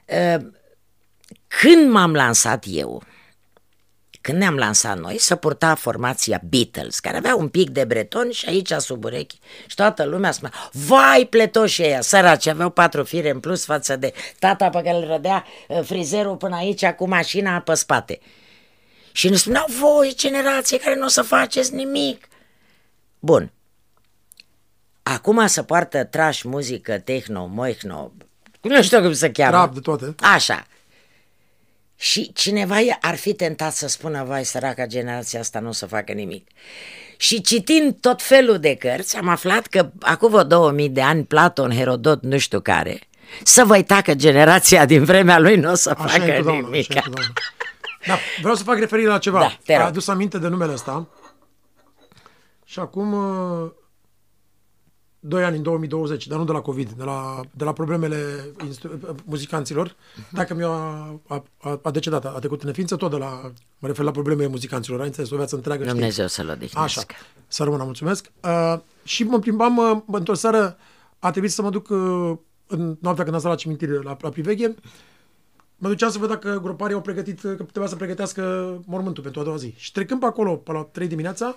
Uh, 0.06 0.46
Când 1.48 1.91
m-am 1.91 2.13
lansat 2.13 2.65
eu, 2.67 3.04
când 4.22 4.38
ne-am 4.38 4.56
lansat 4.56 5.00
noi, 5.00 5.17
să 5.19 5.36
purta 5.36 5.76
formația 5.76 6.41
Beatles, 6.50 7.00
care 7.00 7.17
avea 7.17 7.36
un 7.36 7.48
pic 7.48 7.69
de 7.69 7.84
breton 7.84 8.32
și 8.32 8.50
aici 8.50 8.72
sub 8.72 9.04
urechi. 9.04 9.39
Și 9.67 9.76
toată 9.76 10.04
lumea 10.04 10.32
spunea, 10.32 10.54
vai 10.72 11.28
pletoșii 11.30 11.84
ăia, 11.84 12.02
săraci, 12.02 12.48
aveau 12.48 12.69
patru 12.69 13.04
fire 13.04 13.30
în 13.30 13.39
plus 13.39 13.65
față 13.65 13.96
de 13.96 14.13
tata 14.39 14.69
pe 14.69 14.82
care 14.84 14.98
îl 14.98 15.08
rădea 15.08 15.46
uh, 15.67 15.80
frizerul 15.84 16.36
până 16.36 16.56
aici 16.56 16.86
cu 16.86 17.08
mașina 17.08 17.60
pe 17.60 17.74
spate. 17.74 18.19
Și 19.15 19.30
ne 19.30 19.36
spuneau, 19.36 19.65
voi, 19.80 20.13
generație 20.17 20.80
care 20.80 20.95
nu 20.95 21.06
o 21.06 21.08
să 21.08 21.21
faceți 21.21 21.73
nimic. 21.73 22.28
Bun. 23.19 23.52
Acum 25.04 25.47
să 25.47 25.63
poartă 25.63 26.04
trash, 26.04 26.41
muzică, 26.41 26.97
techno, 26.97 27.45
moihno, 27.45 28.12
nu 28.62 28.82
știu 28.84 29.02
cum 29.02 29.13
se 29.13 29.32
cheamă. 29.32 29.52
Rap, 29.58 29.73
de 29.73 29.80
toate. 29.80 30.15
Așa. 30.19 30.67
Și 31.95 32.32
cineva 32.34 32.80
i- 32.80 32.97
ar 33.02 33.15
fi 33.15 33.34
tentat 33.34 33.73
să 33.73 33.88
spună, 33.88 34.23
vai, 34.23 34.45
săraca 34.45 34.86
generația 34.86 35.39
asta 35.39 35.60
nu 35.60 35.67
o 35.67 35.71
să 35.71 35.86
facă 35.86 36.12
nimic. 36.12 36.47
Și 37.17 37.41
citind 37.41 37.95
tot 37.99 38.21
felul 38.21 38.60
de 38.60 38.76
cărți, 38.76 39.15
am 39.17 39.28
aflat 39.28 39.67
că 39.67 39.89
acum 40.02 40.30
vreo 40.30 40.43
2000 40.43 40.89
de 40.89 41.02
ani, 41.02 41.23
Platon, 41.23 41.71
Herodot, 41.71 42.21
nu 42.23 42.38
știu 42.38 42.60
care, 42.60 42.99
să 43.43 43.63
vă 43.65 43.76
uita 43.76 44.02
că 44.02 44.13
generația 44.13 44.86
din 44.86 45.04
vremea 45.04 45.39
lui 45.39 45.56
nu 45.56 45.71
o 45.71 45.76
să 45.76 45.89
Așa 45.97 46.15
e 46.15 46.19
facă 46.19 46.32
întotdeauna, 46.32 46.67
nimic. 46.67 46.89
așa 46.89 46.99
e 46.99 47.04
întotdeauna. 47.06 47.34
Da, 48.08 48.16
vreau 48.42 48.56
să 48.56 48.63
fac 48.63 48.78
referire 48.78 49.08
la 49.08 49.18
ceva. 49.18 49.39
Da, 49.39 49.58
te 49.66 49.74
rog. 49.74 49.82
Ai 49.82 49.88
adus 49.88 50.08
aminte 50.08 50.38
de 50.38 50.48
numele 50.48 50.72
ăsta. 50.74 51.08
Și 52.66 52.80
acum 52.80 53.13
uh, 53.13 53.72
doi 55.20 55.44
ani, 55.44 55.56
în 55.58 55.63
2020, 55.63 56.28
dar 56.28 56.38
nu 56.38 56.44
de 56.46 56.52
la 56.52 56.62
COVID, 56.62 56.92
de 56.92 57.04
la, 57.04 57.39
de 57.52 57.63
la 57.63 57.74
problemele 57.74 58.46
instru- 58.66 59.00
uh, 59.10 59.16
muzicanților. 59.26 59.96
Dacă 60.32 60.54
mi-a 60.54 60.68
a, 61.28 61.44
a, 61.58 61.80
a 61.84 61.92
decedat, 61.92 62.26
a 62.26 62.30
trecut 62.39 62.62
în 62.62 62.68
neființă, 62.68 62.96
tot 62.96 63.12
de 63.12 63.18
la, 63.18 63.52
mă 63.80 63.88
refer 63.88 64.06
la 64.06 64.12
problemele 64.12 64.48
muzicanților. 64.48 65.00
Ai 65.00 65.06
înțeles, 65.06 65.30
o 65.30 65.36
viață 65.36 65.56
întreagă. 65.56 65.84
știi? 65.84 65.96
Dumnezeu 65.96 66.28
să-l 66.28 66.50
odihnesc. 66.50 66.78
Așa, 66.78 67.02
să 67.48 67.63
rămână, 67.63 67.84
mulțumesc. 67.84 68.32
Uh, 68.44 68.80
și 69.04 69.24
mă 69.24 69.39
plimbam, 69.39 69.78
uh, 69.78 69.98
într-o 70.12 70.34
seară, 70.34 70.78
a 71.20 71.32
trebuit 71.32 71.52
să 71.52 71.62
mă 71.62 71.70
duc 71.70 71.89
uh, 71.89 72.34
în 72.68 72.98
noaptea 73.02 73.24
când 73.24 73.36
am 73.36 73.39
stat 73.39 73.52
la 73.52 73.58
cimitire 73.58 74.02
la, 74.02 74.18
la 74.22 74.30
Priveghe, 74.30 74.76
mă 75.84 75.89
duceam 75.89 76.10
să 76.12 76.17
văd 76.17 76.30
dacă 76.30 76.60
groparii 76.63 76.96
au 76.96 77.02
pregătit, 77.02 77.41
că 77.41 77.54
trebuia 77.54 77.88
să 77.88 77.96
pregătească 77.96 78.41
mormântul 78.86 79.24
pentru 79.24 79.41
a 79.41 79.43
doua 79.43 79.56
zi. 79.58 79.74
Și 79.78 79.91
trecând 79.91 80.19
pe 80.19 80.26
acolo, 80.26 80.56
pe 80.56 80.72
la 80.72 80.84
3 80.91 81.08
dimineața, 81.08 81.56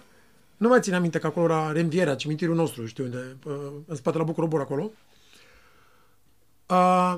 nu 0.56 0.68
mai 0.68 0.80
țin 0.80 0.94
aminte 0.94 1.18
că 1.18 1.26
acolo 1.26 1.52
era 1.52 1.72
Renvierea, 1.72 2.14
cimitirul 2.14 2.54
nostru, 2.54 2.86
știu 2.86 3.04
unde, 3.04 3.36
uh, 3.46 3.52
în 3.86 3.96
spate 3.96 4.18
la 4.18 4.24
Bucurobor 4.24 4.60
acolo. 4.60 4.90
Uh, 6.66 7.16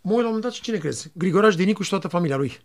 mă 0.00 0.12
uit 0.14 0.16
la 0.16 0.16
un 0.16 0.24
moment 0.24 0.42
dat 0.42 0.52
și 0.52 0.60
cine 0.62 0.76
crezi? 0.78 1.10
Grigoraș 1.14 1.54
Dinicu 1.54 1.82
și 1.82 1.90
toată 1.90 2.08
familia 2.08 2.36
lui. 2.36 2.58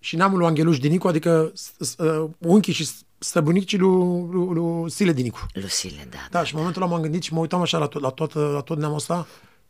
Și 0.00 0.16
neamul 0.16 0.38
lui 0.38 0.46
Angheluș 0.46 0.78
Dinicu, 0.78 1.08
adică 1.08 1.50
s- 1.54 1.72
s- 1.78 1.96
uh, 1.98 2.30
unchii 2.38 2.72
și 2.72 2.88
stăbunicii 3.18 3.78
lui, 3.78 4.28
lui, 4.30 4.54
lui 4.54 4.90
Sile 4.90 5.12
Dinicu. 5.12 5.46
Lucile, 5.52 6.06
da. 6.10 6.18
Da, 6.30 6.44
și 6.44 6.52
în 6.52 6.58
momentul 6.58 6.82
ăla 6.82 6.90
m-am 6.90 7.00
gândit 7.02 7.22
și 7.22 7.32
mă 7.32 7.40
uitam 7.40 7.60
așa 7.60 7.78
la, 7.78 7.86
tot, 7.86 8.02
la, 8.02 8.10
toată, 8.10 8.38
la 8.54 8.60
tot 8.60 8.78
neamul 8.78 8.96
ăsta, 8.96 9.26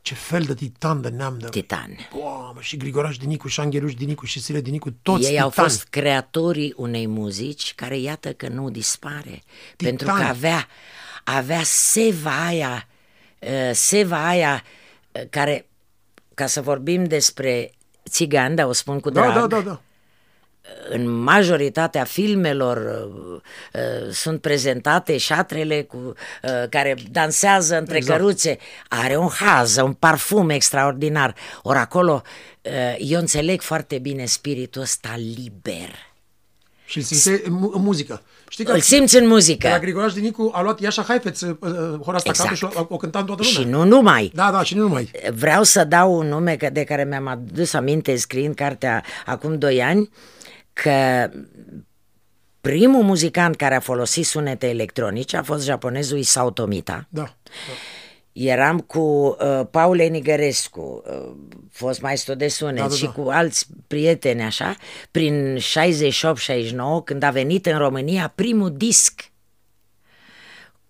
ce 0.07 0.15
fel 0.15 0.43
de 0.43 0.55
titan 0.55 1.01
de 1.01 1.09
neam 1.09 1.39
de... 1.39 1.49
Titan. 1.49 1.97
Wow, 2.13 2.57
și 2.61 2.77
Grigoraș 2.77 3.17
Dinicu, 3.17 3.49
și 3.49 3.61
Angheluș 3.61 3.95
Dinicu, 3.95 4.27
și 4.27 4.41
Sile 4.41 4.61
Dinicu, 4.61 4.91
toți 5.03 5.31
Ei 5.31 5.41
au 5.41 5.49
titani. 5.49 5.69
fost 5.69 5.85
creatorii 5.91 6.73
unei 6.77 7.07
muzici 7.07 7.75
care 7.75 7.99
iată 7.99 8.33
că 8.33 8.49
nu 8.49 8.71
dispare. 8.71 9.43
Pentru 9.77 10.07
că 10.07 10.23
avea, 10.23 10.67
avea 11.25 11.61
seva 11.65 12.45
aia, 12.47 12.89
uh, 13.39 13.71
seva 13.73 14.27
aia 14.27 14.63
uh, 15.13 15.23
care, 15.31 15.67
ca 16.35 16.47
să 16.47 16.61
vorbim 16.61 17.05
despre 17.05 17.73
țigani, 18.09 18.57
dar 18.57 18.67
o 18.67 18.73
spun 18.73 19.01
cu 19.01 19.11
Da, 19.11 19.21
drag, 19.21 19.35
da, 19.35 19.47
da, 19.47 19.61
da. 19.61 19.81
În 20.89 21.09
majoritatea 21.09 22.05
filmelor 22.05 22.77
uh, 22.77 23.41
uh, 23.73 24.11
sunt 24.13 24.41
prezentate 24.41 25.17
șatrele 25.17 25.83
cu, 25.83 25.97
uh, 25.97 26.69
care 26.71 26.97
dansează 27.11 27.79
între 27.79 27.97
Exact. 27.97 28.19
căruțe. 28.19 28.59
Are 28.89 29.17
un 29.17 29.29
haz, 29.29 29.77
un 29.77 29.93
parfum 29.93 30.49
extraordinar. 30.51 31.35
Ori 31.63 31.79
acolo 31.79 32.23
uh, 32.63 32.73
eu 32.99 33.21
înțeleg 33.21 33.61
foarte 33.61 33.99
bine 33.99 34.25
spiritul 34.25 34.83
ăsta 34.83 35.15
liber. 35.35 35.91
Și 36.85 36.97
îl 36.99 37.03
simțe 37.05 37.43
în, 37.45 37.53
mu- 37.53 37.73
în 37.75 37.83
muzică. 37.83 38.23
Știi 38.49 38.65
că 38.65 38.73
Îl 38.73 38.81
simți 38.81 39.15
în 39.15 39.21
de 39.23 39.27
la 39.27 39.33
muzică. 39.33 39.79
Grigoraș 39.81 40.13
Dinicu 40.13 40.51
a 40.55 40.63
luat 40.63 40.81
Iașa 40.81 41.03
Haifeț, 41.03 41.41
uh, 41.41 41.57
uh, 41.61 41.71
hora 42.05 42.17
asta 42.17 42.29
Exact. 42.29 42.57
și 42.57 42.65
o, 42.65 42.87
o 42.89 42.97
cânta 42.97 43.19
în 43.19 43.25
toată 43.27 43.43
lumea. 43.45 43.61
Și 43.61 43.69
nu 43.69 43.85
numai. 43.85 44.31
Da, 44.35 44.51
da, 44.51 44.63
și 44.63 44.75
nu 44.75 44.83
numai. 44.83 45.11
Vreau 45.35 45.63
să 45.63 45.85
dau 45.85 46.17
un 46.19 46.27
nume 46.29 46.57
că- 46.57 46.71
de 46.71 46.85
care 46.85 47.05
mi-am 47.05 47.27
adus 47.27 47.73
aminte 47.73 48.17
scriind 48.17 48.55
cartea 48.55 49.05
acum 49.27 49.59
doi 49.59 49.83
ani, 49.83 50.11
că 50.83 51.31
primul 52.61 53.03
muzicant 53.03 53.57
care 53.57 53.75
a 53.75 53.81
folosit 53.81 54.25
sunete 54.27 54.69
electronice 54.69 55.37
a 55.37 55.43
fost 55.43 55.65
japonezul 55.65 56.19
Isao 56.19 56.51
Tomita. 56.51 57.07
Da. 57.09 57.37
Eram 58.33 58.81
cu 58.81 59.01
uh, 59.01 59.61
Paul 59.71 59.99
Enigărescu, 59.99 61.03
uh, 61.07 61.33
fost 61.71 62.01
maestru 62.01 62.35
de 62.35 62.49
sunet 62.49 62.77
Da, 62.77 62.89
da, 62.89 62.95
și 62.95 63.05
da. 63.05 63.11
cu 63.11 63.29
alți 63.29 63.67
prieteni 63.87 64.43
așa, 64.43 64.77
prin 65.11 65.57
68-69, 65.57 65.61
când 67.05 67.23
a 67.23 67.31
venit 67.31 67.67
în 67.67 67.79
România 67.79 68.33
primul 68.35 68.73
disc 68.73 69.31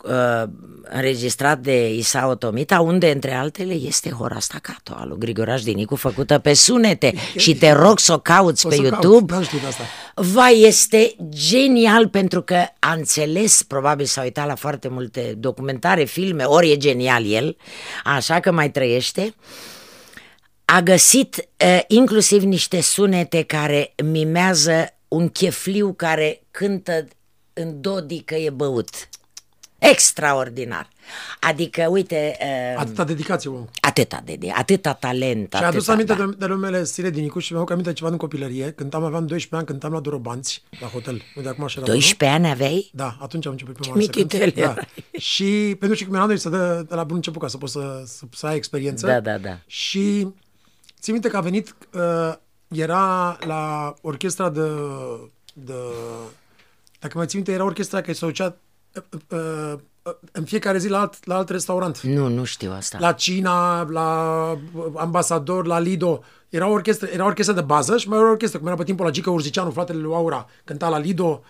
uh, 0.05 0.43
înregistrat 0.83 1.59
de 1.59 1.95
Isao 1.95 2.35
Tomita, 2.35 2.81
unde, 2.81 3.11
între 3.11 3.35
altele, 3.35 3.73
este 3.75 4.11
Hora 4.11 4.39
Staccato, 4.39 4.95
al 4.97 5.09
lui 5.09 5.19
Grigoraș 5.19 5.63
Dinicu, 5.63 5.95
făcută 5.95 6.39
pe 6.39 6.55
sunete. 6.55 7.15
și 7.37 7.55
te 7.55 7.73
rog 7.73 7.99
să 7.99 8.13
o 8.13 8.19
cauți 8.19 8.67
O 8.67 8.69
pe 8.69 8.75
să 8.75 8.83
caut, 8.83 9.03
YouTube. 9.03 9.33
n-am 9.33 9.43
știut 9.43 9.65
asta. 9.65 9.83
Vai, 10.15 10.61
este 10.61 11.17
genial 11.29 12.09
pentru 12.09 12.43
că 12.43 12.65
a 12.79 12.93
înțeles, 12.93 13.63
probabil 13.63 14.07
s-a 14.07 14.23
uitat 14.23 14.47
la 14.47 14.55
foarte 14.55 14.89
multe 14.89 15.35
documentare, 15.39 16.05
filme, 16.05 16.45
ori 16.45 16.71
e 16.71 16.77
genial 16.77 17.27
el, 17.27 17.57
așa 18.05 18.41
că 18.41 18.53
mai 18.53 18.71
trăiește. 18.71 19.35
A 20.65 20.81
găsit 20.81 21.49
uh, 21.65 21.81
inclusiv 21.87 22.43
niște 22.43 22.81
sunete 22.81 23.43
care 23.43 23.95
mimează 24.05 24.87
un 25.09 25.29
chefliu 25.29 25.93
care 25.93 26.43
cântă 26.51 27.07
în 27.53 27.81
dodi 27.81 28.21
că 28.21 28.35
e 28.35 28.51
băut. 28.51 28.89
Extraordinar. 29.79 30.89
Adică, 31.41 31.87
uite, 31.91 32.37
uh, 32.41 32.81
Atâta 32.81 33.05
dedicație, 33.05 33.51
om. 33.51 33.65
atâta 33.81 34.23
de, 34.25 34.37
de 34.37 34.51
atâta 34.51 34.93
talent. 34.93 35.53
Și 35.57 35.63
a 35.63 35.67
adus 35.67 35.89
atâta, 35.89 35.93
aminte 35.93 36.15
da. 36.15 36.25
de, 36.25 36.47
de 36.47 36.53
numele 36.53 36.85
Sile 36.85 37.11
Dinicu 37.11 37.39
și 37.39 37.53
mi-am 37.53 37.63
adus 37.63 37.75
aminte 37.77 37.93
ceva 37.93 38.09
din 38.09 38.19
copilărie. 38.19 38.71
Când 38.71 38.95
am 38.95 39.05
aveam 39.05 39.27
12 39.27 39.55
ani, 39.55 39.65
cântam 39.67 39.93
la 39.93 40.01
Dorobanți, 40.01 40.63
la 40.81 40.87
hotel, 40.87 41.23
unde 41.37 41.49
acum 41.49 41.65
așa 41.65 41.81
era 41.83 41.93
12 41.93 42.39
ani 42.39 42.49
aveai? 42.51 42.91
Da, 42.93 43.17
atunci 43.21 43.47
am 43.47 43.53
început 43.53 43.75
prima 43.75 43.87
Ce 43.87 43.99
oară 43.99 44.05
să 44.05 44.11
cânt. 44.11 44.33
mititele 44.33 44.65
Da. 44.65 44.71
erai. 44.71 44.89
Și 45.19 45.77
pentru 45.79 46.05
că 46.05 46.11
mi-am 46.11 46.29
dat 46.29 46.39
să 46.39 46.49
dă 46.49 46.85
de 46.89 46.95
la 46.95 47.05
bun 47.05 47.17
început 47.17 47.41
ca 47.41 47.49
să 47.49 47.57
poți 47.59 47.73
să, 47.73 48.03
să, 48.07 48.25
să 48.33 48.47
ai 48.47 48.57
experiență. 48.57 49.07
Da, 49.07 49.21
da, 49.21 49.39
da. 49.39 49.59
Și 49.67 50.27
țin 51.01 51.13
minte 51.13 51.29
că 51.29 51.37
a 51.37 51.41
venit, 51.41 51.75
uh, 51.95 52.35
era 52.69 53.39
la 53.47 53.95
orchestra 54.01 54.51
de, 54.51 54.69
de... 55.53 55.73
Dacă 57.01 57.19
mai 57.19 57.27
țin 57.27 57.39
minte, 57.39 57.53
era 57.53 57.65
orchestra 57.65 58.01
care 58.01 58.13
se 58.13 58.27
ducea 58.27 58.45
uh, 58.47 58.53
uh, 58.53 58.66
în 60.33 60.45
fiecare 60.45 60.79
zi 60.79 60.89
la 60.89 61.01
alt, 61.01 61.27
la 61.27 61.37
alt 61.37 61.49
restaurant. 61.49 62.01
Nu, 62.01 62.29
nu 62.29 62.45
știu 62.45 62.73
asta. 62.73 62.99
La 63.01 63.13
Cina, 63.13 63.83
la 63.83 64.59
Ambasador, 64.95 65.67
la 65.67 65.79
Lido. 65.79 66.23
Era 66.49 66.69
o 66.69 66.71
orchestră, 66.71 67.09
era 67.13 67.23
o 67.23 67.27
orchestră 67.27 67.55
de 67.55 67.61
bază 67.61 67.97
și 67.97 68.09
mai 68.09 68.19
era 68.19 68.27
o 68.27 68.31
orchestră, 68.31 68.59
cum 68.59 68.67
era 68.69 68.77
pe 68.77 68.85
timpul 68.85 69.05
la 69.05 69.11
Gica 69.11 69.31
Urzicianu, 69.31 69.71
fratele 69.71 69.99
lui 69.99 70.15
Aura, 70.15 70.47
cânta 70.65 70.89
la 70.89 70.99
Lido. 70.99 71.43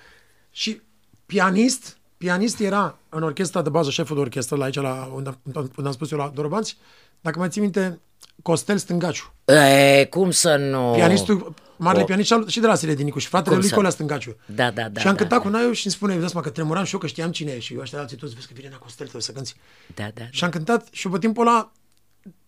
Și 0.50 0.80
pianist, 1.26 1.96
pianist 2.16 2.60
era 2.60 2.98
în 3.08 3.22
orchestra 3.22 3.62
de 3.62 3.68
bază, 3.68 3.90
șeful 3.90 4.16
de 4.16 4.22
orchestră, 4.22 4.56
la 4.56 4.64
aici, 4.64 4.74
la, 4.74 5.10
unde, 5.14 5.38
unde 5.52 5.70
am 5.84 5.92
spus 5.92 6.10
eu, 6.10 6.18
la 6.18 6.30
Dorobanți, 6.34 6.76
dacă 7.20 7.38
mai 7.38 7.48
ții 7.48 7.60
minte, 7.60 8.00
Costel 8.42 8.78
Stângaciu. 8.78 9.32
E, 9.44 10.04
cum 10.04 10.30
să 10.30 10.56
nu? 10.56 10.92
Pianistul, 10.94 11.54
marele 11.76 12.00
Oh. 12.02 12.06
pianist 12.06 12.26
și 12.28 12.32
al- 12.32 12.48
și 12.48 12.60
de 12.60 12.66
la 12.66 12.74
Sile 12.74 12.94
Dinicu 12.94 13.18
și 13.18 13.26
fratele 13.26 13.50
Cum 13.50 13.58
lui 13.60 13.68
să- 13.68 13.74
Colea 13.74 13.90
Stângaciu. 13.90 14.36
Da, 14.46 14.70
da, 14.70 14.88
da, 14.88 15.00
Și 15.00 15.06
am 15.06 15.12
da, 15.12 15.18
cântat 15.18 15.38
da. 15.38 15.44
cu 15.44 15.48
Naiu 15.50 15.72
și 15.72 15.84
îmi 15.86 15.94
spune, 15.94 16.16
vezi 16.16 16.34
mă, 16.34 16.40
că 16.40 16.50
tremuram 16.50 16.84
și 16.84 16.92
eu, 16.94 17.00
că 17.00 17.06
știam 17.06 17.30
cine 17.30 17.50
e 17.52 17.58
și 17.58 17.74
eu 17.74 17.80
ăștia 17.80 17.98
alții 17.98 18.16
toți, 18.16 18.34
vezi 18.34 18.46
că 18.46 18.52
vine 18.56 18.68
la 18.70 18.76
Costel, 18.76 18.96
trebuie 19.06 19.22
să 19.22 19.32
cânti. 19.32 19.54
Da, 19.94 20.10
da, 20.14 20.22
Și 20.30 20.44
am 20.44 20.50
cântat 20.50 20.88
și 20.90 21.08
pe 21.08 21.18
timpul 21.18 21.46
ăla 21.46 21.72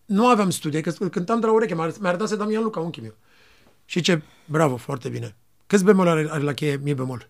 nu 0.04 0.26
aveam 0.28 0.50
studii, 0.50 0.82
că 0.82 0.90
cântam 0.90 1.40
de 1.40 1.46
la 1.46 1.52
ureche, 1.52 1.74
mi-a 1.74 1.92
mi-a 2.00 2.08
arătat 2.08 2.32
Damian 2.38 2.62
Luca, 2.62 2.80
unchiul 2.80 3.02
meu. 3.02 3.14
Și 3.84 4.00
ce, 4.00 4.22
bravo, 4.44 4.76
foarte 4.76 5.08
bine. 5.08 5.36
Câți 5.66 5.84
bemol 5.84 6.08
are, 6.08 6.26
are 6.30 6.42
la 6.42 6.52
cheie 6.52 6.80
mi 6.82 6.94
bemol? 6.94 7.28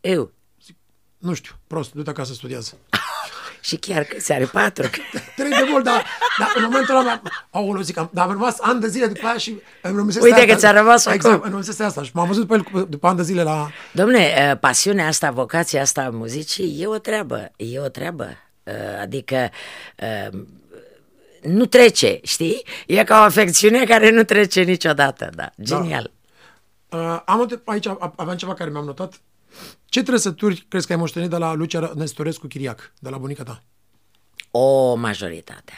Eu. 0.00 0.32
Nu 1.18 1.32
știu, 1.34 1.52
prost, 1.66 1.92
du-te 1.94 2.10
acasă, 2.10 2.32
studiază. 2.32 2.76
Și 3.62 3.76
chiar 3.76 4.02
că 4.04 4.16
se 4.20 4.32
are 4.34 4.44
patru. 4.44 4.90
Trei 5.36 5.50
bemol, 5.64 5.82
dar, 5.82 6.04
dar 6.38 6.52
în 6.56 6.62
momentul 6.62 6.96
ăla, 6.96 7.22
aoleu, 7.50 7.82
zic, 7.82 7.96
am, 7.98 8.10
dar 8.12 8.24
am 8.24 8.30
rămas 8.30 8.56
ani 8.60 8.80
de 8.80 8.88
zile 8.88 9.06
după 9.06 9.26
aia 9.26 9.36
și 9.38 9.60
îmi 9.82 9.96
rămăsese 9.96 10.24
Uite 10.24 10.40
asta. 10.40 10.52
că 10.52 10.58
ți-a 10.58 10.70
rămas 10.70 11.06
Exact, 11.06 11.24
acum. 11.24 11.40
îmi 11.42 11.50
rămăsese 11.50 11.82
asta 11.82 12.02
și 12.02 12.10
m-am 12.14 12.26
văzut 12.26 12.46
pe 12.46 12.54
el 12.54 12.62
cu- 12.62 12.80
după 12.80 13.06
ani 13.06 13.16
de 13.16 13.22
zile 13.22 13.42
la... 13.42 13.70
Domne, 13.92 14.50
uh, 14.52 14.58
pasiunea 14.58 15.06
asta, 15.06 15.30
vocația 15.30 15.80
asta 15.80 16.02
a 16.02 16.08
muzicii 16.10 16.76
e 16.80 16.86
o 16.86 16.98
treabă, 16.98 17.50
e 17.56 17.78
o 17.80 17.88
treabă. 17.88 18.28
Uh, 18.62 18.72
Adică 19.00 19.50
uh, 20.02 20.38
nu 21.42 21.66
trece, 21.66 22.20
știi? 22.22 22.66
E 22.86 23.04
ca 23.04 23.18
o 23.18 23.22
afecțiune 23.22 23.84
care 23.84 24.10
nu 24.10 24.22
trece 24.24 24.62
niciodată, 24.62 25.30
da. 25.34 25.50
Genial. 25.62 26.10
Uh, 26.88 27.20
am 27.24 27.38
notat- 27.38 27.62
aici 27.64 27.86
a- 27.86 28.12
aveam 28.16 28.36
ceva 28.36 28.54
care 28.54 28.70
mi-am 28.70 28.84
notat. 28.84 29.20
Ce 29.92 30.02
trăsături 30.02 30.66
crezi 30.68 30.86
că 30.86 30.92
ai 30.92 30.98
moștenit 30.98 31.30
de 31.30 31.36
la 31.36 31.54
Lucia 31.54 31.92
Nestorescu 31.94 32.46
Chiriac, 32.46 32.92
de 32.98 33.08
la 33.08 33.18
bunica 33.18 33.42
ta? 33.42 33.62
O 34.50 34.94
majoritate. 34.94 35.72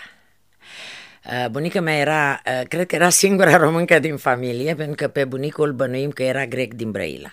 Uh, 1.24 1.48
Bunica 1.50 1.80
mea 1.80 1.96
era, 1.96 2.42
uh, 2.46 2.66
cred 2.68 2.86
că 2.86 2.94
era 2.94 3.08
singura 3.08 3.56
româncă 3.64 3.98
din 3.98 4.16
familie, 4.16 4.74
pentru 4.74 4.94
că 4.94 5.08
pe 5.08 5.24
bunicul 5.24 5.72
bănuim 5.72 6.10
că 6.10 6.22
era 6.22 6.46
grec 6.46 6.74
din 6.74 6.90
Brăila. 6.90 7.28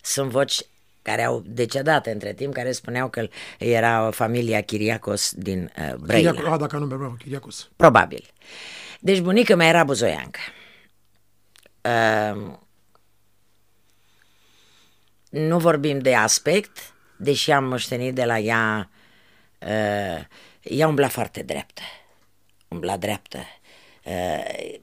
Sunt 0.00 0.30
voci 0.30 0.60
care 1.02 1.22
au 1.22 1.42
decedat 1.46 2.06
între 2.06 2.32
timp, 2.32 2.54
care 2.54 2.72
spuneau 2.72 3.08
că 3.08 3.28
era 3.58 4.06
o 4.06 4.10
familia 4.10 4.60
Chiriacos 4.60 5.32
din 5.36 5.72
uh, 5.78 5.94
Brăila. 5.94 6.30
Chiriac, 6.30 6.52
a, 6.52 6.56
dacă 6.56 6.76
nu 6.76 6.86
bravo, 6.86 7.14
Chiriacos. 7.18 7.70
Probabil. 7.76 8.24
Deci 9.00 9.20
bunica 9.20 9.56
mea 9.56 9.68
era 9.68 9.84
buzoiancă. 9.84 10.40
Uh, 11.80 12.62
nu 15.34 15.58
vorbim 15.58 15.98
de 15.98 16.14
aspect, 16.14 16.94
deși 17.16 17.50
am 17.50 17.64
moștenit 17.64 18.14
de 18.14 18.24
la 18.24 18.38
ea, 18.38 18.90
uh, 19.58 20.24
ea 20.62 20.88
umbla 20.88 21.08
foarte 21.08 21.42
dreaptă. 21.42 21.82
Umbla 22.68 22.96
dreaptă. 22.96 23.38
Uh, 24.04 24.78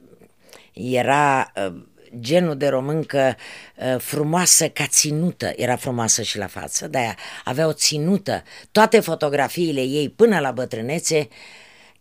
era 0.72 1.52
uh, 1.56 1.74
genul 2.20 2.56
de 2.56 2.68
româncă 2.68 3.36
uh, 3.76 3.98
frumoasă 3.98 4.68
ca 4.68 4.86
ținută. 4.86 5.52
Era 5.56 5.76
frumoasă 5.76 6.22
și 6.22 6.38
la 6.38 6.46
față, 6.46 6.88
dar 6.88 7.16
avea 7.44 7.66
o 7.66 7.72
ținută. 7.72 8.42
Toate 8.70 9.00
fotografiile 9.00 9.80
ei 9.80 10.08
până 10.08 10.38
la 10.38 10.50
bătrânețe 10.50 11.28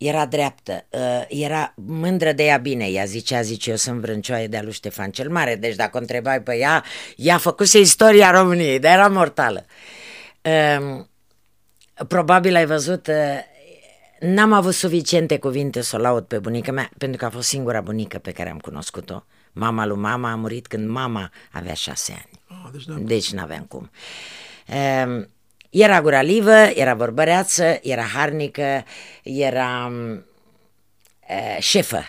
era 0.07 0.25
dreaptă, 0.25 0.85
uh, 0.89 1.23
era 1.27 1.73
mândră 1.75 2.31
de 2.31 2.43
ea 2.43 2.57
bine, 2.57 2.85
ea 2.85 3.05
zicea, 3.05 3.41
zice, 3.41 3.69
eu 3.69 3.75
sunt 3.75 3.99
vrâncioaie 3.99 4.47
de-a 4.47 4.61
lui 4.61 4.71
Ștefan 4.71 5.11
cel 5.11 5.29
Mare, 5.29 5.55
deci 5.55 5.75
dacă 5.75 5.97
o 5.97 5.99
întrebai 5.99 6.41
pe 6.41 6.57
ea, 6.57 6.83
ea 7.15 7.37
făcuse 7.37 7.79
istoria 7.79 8.31
României, 8.31 8.79
dar 8.79 8.93
era 8.93 9.07
mortală. 9.07 9.65
Uh, 10.41 11.05
probabil 12.07 12.55
ai 12.55 12.65
văzut, 12.65 13.07
uh, 13.07 13.39
n-am 14.19 14.53
avut 14.53 14.73
suficiente 14.73 15.37
cuvinte 15.37 15.81
să 15.81 15.95
o 15.95 15.99
laud 15.99 16.23
pe 16.23 16.39
bunica 16.39 16.71
mea, 16.71 16.89
pentru 16.97 17.17
că 17.17 17.25
a 17.25 17.29
fost 17.29 17.47
singura 17.47 17.81
bunică 17.81 18.17
pe 18.17 18.31
care 18.31 18.49
am 18.49 18.59
cunoscut-o. 18.59 19.23
Mama 19.51 19.85
lui 19.85 19.97
mama 19.97 20.31
a 20.31 20.35
murit 20.35 20.67
când 20.67 20.89
mama 20.89 21.31
avea 21.51 21.73
șase 21.73 22.11
ani. 22.11 22.41
Ah, 22.47 22.69
deci, 22.71 22.85
da. 22.85 22.93
Deci 22.93 23.31
n-aveam 23.31 23.63
cum. 23.63 23.91
Um, 25.05 25.29
era 25.71 26.01
guralivă, 26.01 26.55
era 26.55 26.93
vorbăreață, 26.93 27.79
era 27.81 28.03
harnică, 28.03 28.83
era 29.23 29.85
um, 29.89 30.25
uh, 31.29 31.57
șefă. 31.59 32.03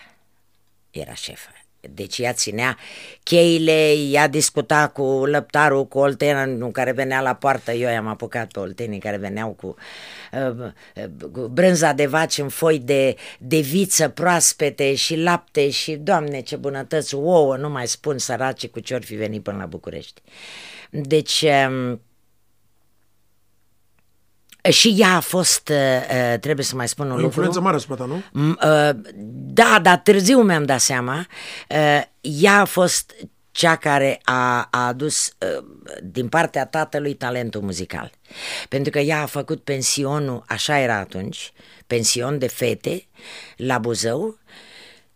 Era 0.91 1.15
șefă. 1.15 1.49
Deci 1.91 2.19
ea 2.19 2.33
ținea 2.33 2.77
cheile, 3.23 3.93
ea 3.93 4.29
discuta 4.29 4.89
cu 4.89 5.03
lăptarul, 5.03 5.87
cu 5.87 5.99
oltenul 5.99 6.71
care 6.71 6.93
venea 6.93 7.21
la 7.21 7.35
poartă. 7.35 7.73
Eu 7.73 7.91
i-am 7.91 8.07
apucat 8.07 8.53
pe 8.53 8.59
oltenii 8.59 8.99
care 8.99 9.17
veneau 9.17 9.51
cu, 9.51 9.75
uh, 10.33 10.67
uh, 10.97 11.05
cu 11.33 11.41
brânza 11.41 11.93
de 11.93 12.07
vaci 12.07 12.39
în 12.39 12.49
foi 12.49 12.79
de, 12.79 13.17
de 13.39 13.61
viță 13.61 14.09
proaspete 14.09 14.95
și 14.95 15.17
lapte 15.17 15.71
și, 15.71 15.93
doamne, 15.93 16.41
ce 16.41 16.57
bunătăți, 16.57 17.15
ouă, 17.15 17.57
nu 17.57 17.69
mai 17.69 17.87
spun 17.87 18.19
săraci 18.19 18.67
cu 18.67 18.81
ce 18.81 18.95
ori 18.95 19.05
fi 19.05 19.15
venit 19.15 19.43
până 19.43 19.57
la 19.57 19.67
București. 19.67 20.23
Deci... 20.91 21.45
Um, 21.69 22.01
și 24.71 24.95
ea 24.99 25.17
a 25.17 25.21
fost, 25.21 25.69
uh, 25.69 26.39
trebuie 26.41 26.65
să 26.65 26.77
mai 26.77 26.89
spun 26.89 27.05
un 27.05 27.11
O 27.11 27.15
lucru. 27.15 27.27
influență 27.27 27.61
mare 27.61 27.77
asupra 27.77 27.95
ta, 27.95 28.05
nu? 28.05 28.19
M- 28.19 28.57
uh, 28.65 29.13
Da, 29.55 29.79
dar 29.83 29.97
târziu 29.99 30.43
mi-am 30.43 30.65
dat 30.65 30.81
seama. 30.81 31.27
Uh, 31.69 32.03
Ea 32.21 32.61
a 32.61 32.65
fost 32.65 33.15
cea 33.51 33.77
care 33.77 34.21
a, 34.25 34.69
a 34.71 34.87
adus 34.87 35.33
uh, 35.59 35.65
din 36.03 36.29
partea 36.29 36.67
tatălui 36.67 37.15
talentul 37.15 37.61
muzical. 37.61 38.11
Pentru 38.69 38.91
că 38.91 38.99
ea 38.99 39.23
a 39.23 39.27
făcut 39.27 39.65
pensionul, 39.65 40.43
așa 40.47 40.79
era 40.79 40.97
atunci, 40.97 41.53
pension 41.87 42.39
de 42.39 42.47
fete 42.49 43.07
la 43.57 43.79
Buzău 43.79 44.39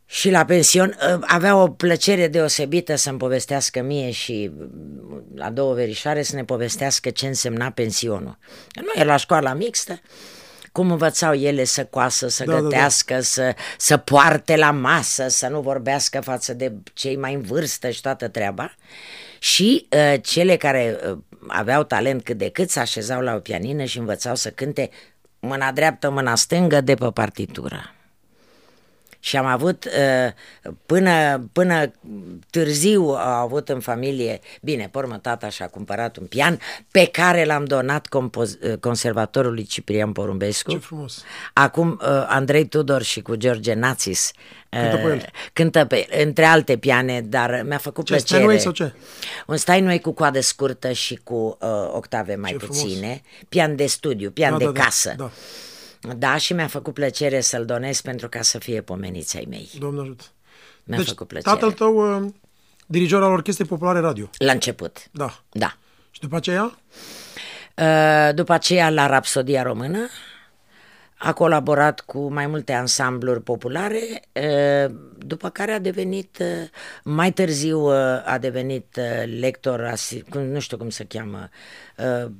și 0.07 0.31
la 0.31 0.45
pension 0.45 0.89
uh, 0.89 1.19
avea 1.21 1.57
o 1.57 1.69
plăcere 1.69 2.29
deosebită 2.29 2.95
să-mi 2.95 3.19
povestească 3.19 3.83
mie 3.83 4.11
și 4.11 4.51
uh, 4.59 4.67
la 5.35 5.51
două 5.51 5.75
verișoare 5.75 6.23
să 6.23 6.37
ne 6.37 6.45
povestească 6.45 7.11
ce 7.11 7.27
însemna 7.27 7.71
pensionul. 7.71 8.39
Nu 8.75 8.91
era 8.95 9.05
la 9.05 9.17
școala 9.17 9.53
mixtă, 9.53 10.01
cum 10.73 10.91
învățau 10.91 11.35
ele 11.35 11.65
să 11.65 11.85
coasă, 11.85 12.29
să 12.29 12.45
Da, 12.45 12.53
da, 12.53 12.57
da, 12.57 12.63
da. 12.63 12.69
gătească, 12.69 13.21
Să, 13.21 13.55
să 13.79 13.97
poarte 13.97 14.57
la 14.57 14.71
masă, 14.71 15.29
să 15.29 15.49
nu 15.49 15.61
vorbească 15.61 16.21
față 16.21 16.55
de 16.55 16.73
cei 16.93 17.17
mai 17.17 17.35
în 17.35 17.41
vârstă 17.41 17.91
și 17.91 18.01
toată 18.01 18.29
treaba. 18.29 18.75
Și 19.39 19.87
uh, 19.91 20.15
cele 20.23 20.57
care 20.57 20.99
uh, 21.11 21.19
aveau 21.47 21.83
talent 21.83 22.23
cât 22.23 22.39
de 22.39 22.51
cât 22.51 22.71
se 22.71 22.81
așezau 22.81 23.21
la 23.21 23.35
o 23.35 23.39
pianină 23.39 23.85
și 23.85 23.99
învățau 23.99 24.35
să 24.35 24.51
cânte 24.51 24.91
mâna 25.39 25.73
dreaptă, 25.73 26.11
mâna 26.11 26.35
stângă 26.35 26.81
de 26.81 26.95
pe 26.95 27.11
partitură. 27.11 27.96
Și 29.27 29.37
am 29.37 29.47
avut, 29.47 29.85
uh, 29.85 30.33
până, 30.87 31.49
până 31.53 31.93
târziu 32.51 33.03
au 33.03 33.43
avut 33.45 33.69
în 33.69 33.81
familie, 33.81 34.41
bine, 34.63 34.89
pe 34.93 34.99
urmă 34.99 35.19
tata 35.19 35.49
și-a 35.49 35.69
cumpărat 35.69 36.17
un 36.17 36.27
pian 36.27 36.59
pe 36.91 37.07
care 37.07 37.45
l-am 37.45 37.65
donat 37.65 38.07
compoz- 38.09 38.61
uh, 38.71 38.77
conservatorului 38.81 39.65
Ciprian 39.65 40.13
Porumbescu. 40.13 40.71
Ce 40.71 40.79
frumos. 40.79 41.25
Acum 41.53 42.01
uh, 42.03 42.25
Andrei 42.29 42.67
Tudor 42.67 43.03
și 43.03 43.21
cu 43.21 43.35
George 43.35 43.75
Națis 43.75 44.31
Cântă 44.69 44.97
pe 44.97 45.05
uh, 45.05 45.11
el. 45.11 45.27
cântă 45.53 45.85
pe 45.85 46.07
între 46.25 46.45
alte 46.45 46.77
piane, 46.77 47.21
dar 47.21 47.63
mi-a 47.69 47.79
făcut 47.79 48.05
Ce, 48.05 48.13
plăcere. 48.13 48.35
Steinway 48.39 48.61
sau 48.61 48.73
ce? 48.73 48.93
Un 49.47 49.57
Steinway 49.57 49.99
cu 49.99 50.13
coadă 50.13 50.41
scurtă 50.41 50.93
și 50.93 51.21
cu 51.25 51.57
uh, 51.61 51.69
octave 51.93 52.35
mai 52.35 52.51
Ce 52.51 52.57
frumos. 52.59 52.83
puține, 52.83 53.23
pian 53.49 53.77
de 53.77 53.87
studiu, 53.87 54.31
pian 54.31 54.51
Da, 54.51 54.57
de 54.59 54.65
da, 54.65 54.71
da, 54.71 54.81
casă. 54.81 55.15
da. 55.17 55.25
Da, 55.25 55.31
și 56.37 56.53
mi-a 56.53 56.67
făcut 56.67 56.95
plăcere 56.95 57.41
să-l 57.41 57.65
donez 57.65 58.01
pentru 58.01 58.29
ca 58.29 58.43
să 58.43 58.59
fie 58.59 58.81
pomeniți 58.81 59.37
ai 59.37 59.47
mei. 59.49 59.69
Doamne 59.79 60.01
ajută. 60.01 60.25
Mi-a 60.85 60.99
deci, 60.99 61.07
făcut 61.09 61.29
plăcere. 61.29 61.55
tatăl 61.55 61.73
tău, 61.73 62.23
uh, 62.25 62.31
dirijor 62.87 63.23
al 63.23 63.33
Orchestrei 63.33 63.67
Populare 63.67 63.99
Radio. 64.01 64.31
La 64.39 64.53
început, 64.53 65.09
Da. 65.13 65.41
da. 65.53 65.77
Și 66.11 66.21
după 66.21 66.37
aceea? 66.37 66.79
Uh, 67.77 68.35
După 68.35 68.53
aceea 68.53 68.91
la 68.91 69.07
Rapsodia 69.07 69.63
Română 69.63 70.09
a 71.19 71.33
colaborat 71.33 72.01
cu 72.01 72.33
mai 72.33 72.47
multe 72.47 72.73
ansambluri 72.73 73.43
populare, 73.43 74.23
uh, 74.33 74.95
după 75.19 75.49
care 75.49 75.73
a 75.73 75.79
devenit, 75.79 76.39
uh, 76.41 76.47
mai 77.05 77.33
târziu 77.33 77.81
uh, 77.81 78.23
a 78.25 78.39
devenit 78.41 78.97
uh, 78.99 79.39
lector, 79.41 79.85
asi- 79.85 80.23
cum- 80.31 80.43
nu 80.43 80.61
știu 80.61 80.77
cum 80.77 80.91
se 80.91 81.05
cheamă, 81.05 81.49
uh, 81.97 82.31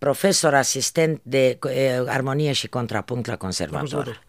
profesor 0.00 0.54
asistent 0.54 1.20
de 1.22 1.58
uh, 1.64 1.70
armonie 2.06 2.52
și 2.52 2.68
contrapunct 2.68 3.26
la 3.26 3.36
conservator. 3.36 3.80
conservator. 3.80 4.22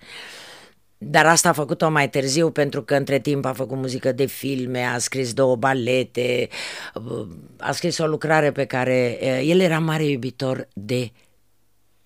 Dar 0.97 1.25
asta 1.25 1.49
a 1.49 1.53
făcut-o 1.53 1.89
mai 1.89 2.09
târziu 2.09 2.51
pentru 2.51 2.83
că 2.83 2.95
între 2.95 3.19
timp 3.19 3.45
a 3.45 3.53
făcut 3.53 3.77
muzică 3.77 4.11
de 4.11 4.25
filme, 4.25 4.83
a 4.83 4.97
scris 4.97 5.33
două 5.33 5.55
balete, 5.55 6.47
uh, 6.93 7.27
a 7.57 7.71
scris 7.71 7.97
o 7.97 8.07
lucrare 8.07 8.51
pe 8.51 8.65
care 8.65 9.17
uh, 9.21 9.41
el 9.43 9.59
era 9.59 9.79
mare 9.79 10.03
iubitor 10.03 10.67
de 10.73 11.11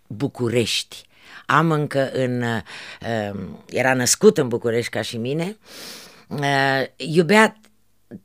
București. 0.08 1.04
Am 1.46 1.72
încă 1.72 2.12
în... 2.12 2.42
uh, 2.42 3.40
Era 3.70 3.94
născut 3.94 4.38
în 4.38 4.48
București 4.48 4.92
ca 4.92 5.02
și 5.02 5.18
mine. 5.18 5.58
uh, 6.28 6.84
Iubea 6.96 7.60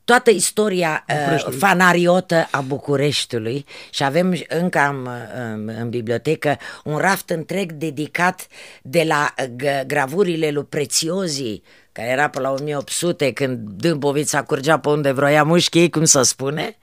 toată 0.04 0.30
istoria 0.30 1.04
uh, 1.08 1.14
Bucureștiului. 1.16 1.58
fanariotă 1.58 2.48
a 2.50 2.60
Bucureștiului 2.60 3.64
și 3.90 4.04
avem 4.04 4.34
încă 4.48 4.78
am 4.78 5.08
în, 5.36 5.68
în 5.78 5.88
bibliotecă 5.88 6.56
un 6.84 6.96
raft 6.96 7.30
întreg 7.30 7.72
dedicat 7.72 8.46
de 8.82 9.04
la 9.06 9.34
uh, 9.38 9.46
g- 9.56 9.86
gravurile 9.86 10.50
lui 10.50 10.64
Prețiozii, 10.64 11.62
care 11.92 12.08
era 12.08 12.28
pe 12.28 12.40
la 12.40 12.50
1800 12.50 13.32
când 13.32 13.58
Dâmbovița 13.58 14.42
curgea 14.42 14.78
pe 14.78 14.88
unde 14.88 15.12
vroia 15.12 15.42
mușchii, 15.42 15.90
cum 15.90 16.04
să 16.04 16.22
spune, 16.22 16.78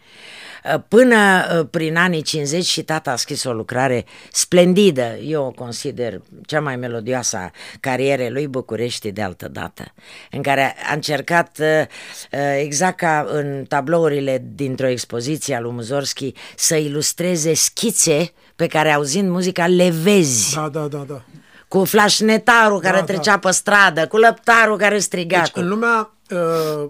Până 0.88 1.15
uh, 1.15 1.67
prin 1.69 1.97
anii 1.97 2.21
50 2.21 2.65
și 2.65 2.84
tata 2.84 3.12
a 3.12 3.15
scris 3.15 3.43
o 3.43 3.53
lucrare 3.53 4.06
splendidă, 4.32 5.17
eu 5.23 5.45
o 5.45 5.51
consider 5.51 6.21
cea 6.45 6.62
mai 6.62 6.75
melodioasă 6.75 7.38
a 7.38 7.51
carierei 7.80 8.30
lui 8.30 8.47
București 8.47 9.12
de 9.12 9.21
altă 9.21 9.47
dată, 9.47 9.93
în 10.32 10.41
care 10.41 10.75
a 10.89 10.93
încercat, 10.93 11.58
uh, 11.60 11.86
uh, 12.32 12.60
exact 12.60 12.97
ca 12.97 13.27
în 13.30 13.65
tablourile 13.67 14.43
dintr-o 14.56 14.88
expoziție 14.88 15.56
a 15.56 15.60
lui 15.60 15.71
Muzorski, 15.71 16.34
să 16.56 16.75
ilustreze 16.75 17.53
schițe 17.53 18.32
pe 18.56 18.67
care 18.67 18.91
auzind 18.91 19.30
muzica 19.30 19.67
le 19.67 19.89
vezi. 19.89 20.56
Da, 20.56 20.69
da, 20.69 20.88
da, 20.88 21.06
da. 21.08 21.21
Cu 21.67 21.84
flașnetarul 21.84 22.80
care 22.80 22.97
Da, 22.97 23.03
trecea 23.03 23.32
da. 23.32 23.39
pe 23.39 23.51
stradă, 23.51 24.08
cu 24.08 24.17
lăptarul 24.17 24.77
care 24.77 24.99
striga. 24.99 25.39
Deci, 25.39 25.51
cu... 25.51 25.60
în 25.60 25.67
lumea 25.67 26.12
uh, 26.30 26.89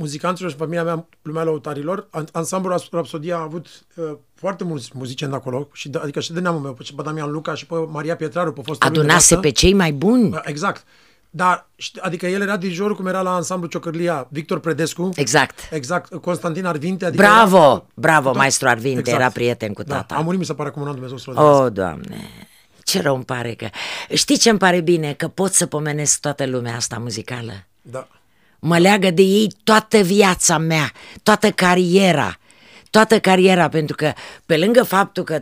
muzicanților 0.00 0.50
și 0.50 0.56
familia 0.56 0.84
mea, 0.84 1.06
lumea 1.22 1.42
lăutarilor, 1.44 2.06
an- 2.10 2.28
ansamblul 2.32 2.72
Ras- 2.72 2.88
Rapsodia 2.90 3.36
a 3.36 3.42
avut 3.42 3.66
uh, 3.96 4.04
foarte 4.34 4.64
mulți 4.64 4.90
muzicieni 4.94 5.32
de 5.32 5.38
acolo, 5.38 5.68
și 5.72 5.88
de, 5.88 5.98
adică 6.02 6.20
și 6.20 6.32
de 6.32 6.40
neamul 6.40 6.60
meu, 6.60 6.72
pe 6.72 7.02
Damian 7.02 7.30
Luca 7.30 7.54
și 7.54 7.66
pe 7.66 7.74
Maria 7.88 8.16
Pietraru, 8.16 8.52
pe 8.52 8.60
fostul 8.64 8.88
lui 8.90 8.98
Adunase 8.98 9.34
nevastă. 9.34 9.36
pe 9.48 9.50
cei 9.50 9.72
mai 9.72 9.92
buni. 9.92 10.30
Da, 10.30 10.40
Exact. 10.44 10.84
Dar, 11.32 11.68
ști- 11.76 12.00
adică 12.00 12.26
el 12.26 12.40
era 12.42 12.56
dirijorul 12.56 12.96
cum 12.96 13.06
era 13.06 13.20
la 13.20 13.34
ansamblu 13.34 13.68
Ciocărlia, 13.68 14.26
Victor 14.30 14.58
Predescu. 14.60 15.10
Exact. 15.14 15.68
Exact, 15.70 16.14
Constantin 16.14 16.64
Arvinte. 16.66 17.04
Adică 17.04 17.22
Bravo, 17.22 17.56
era, 17.56 17.84
bravo, 17.94 18.28
tot- 18.30 18.36
maestru 18.36 18.68
Arvinte, 18.68 19.10
era 19.10 19.28
prieten 19.28 19.72
cu 19.72 19.82
Da, 19.82 19.94
tata. 19.94 20.14
a 20.14 20.20
murit, 20.20 20.38
mi 20.38 20.44
se 20.44 20.54
pare, 20.54 20.68
acum 20.68 20.82
un 20.82 20.88
an, 20.88 20.94
Dumnezeu 20.94 21.16
să-l 21.18 21.32
odihnească. 21.32 21.64
O, 21.64 21.70
Doamne, 21.70 22.28
ce 22.84 23.00
rău 23.00 23.14
îmi 23.14 23.24
pare 23.24 23.54
că... 23.54 23.68
Știi 24.14 24.36
ce 24.38 24.50
îmi 24.50 24.58
pare 24.58 24.80
bine? 24.80 25.12
Că 25.12 25.28
pot 25.28 25.52
să 25.52 25.66
pomenesc 25.66 26.20
toată 26.20 26.46
lumea 26.46 26.76
asta 26.76 26.98
muzicală. 26.98 27.52
Da. 27.82 28.08
Mă 28.60 28.78
leagă 28.78 29.10
de 29.10 29.22
ei 29.22 29.52
toată 29.64 29.98
viața 29.98 30.58
mea, 30.58 30.92
toată 31.22 31.50
cariera, 31.50 32.38
toată 32.90 33.20
cariera, 33.20 33.68
pentru 33.68 33.96
că 33.96 34.12
pe 34.46 34.56
lângă 34.56 34.82
faptul 34.82 35.24
că 35.24 35.40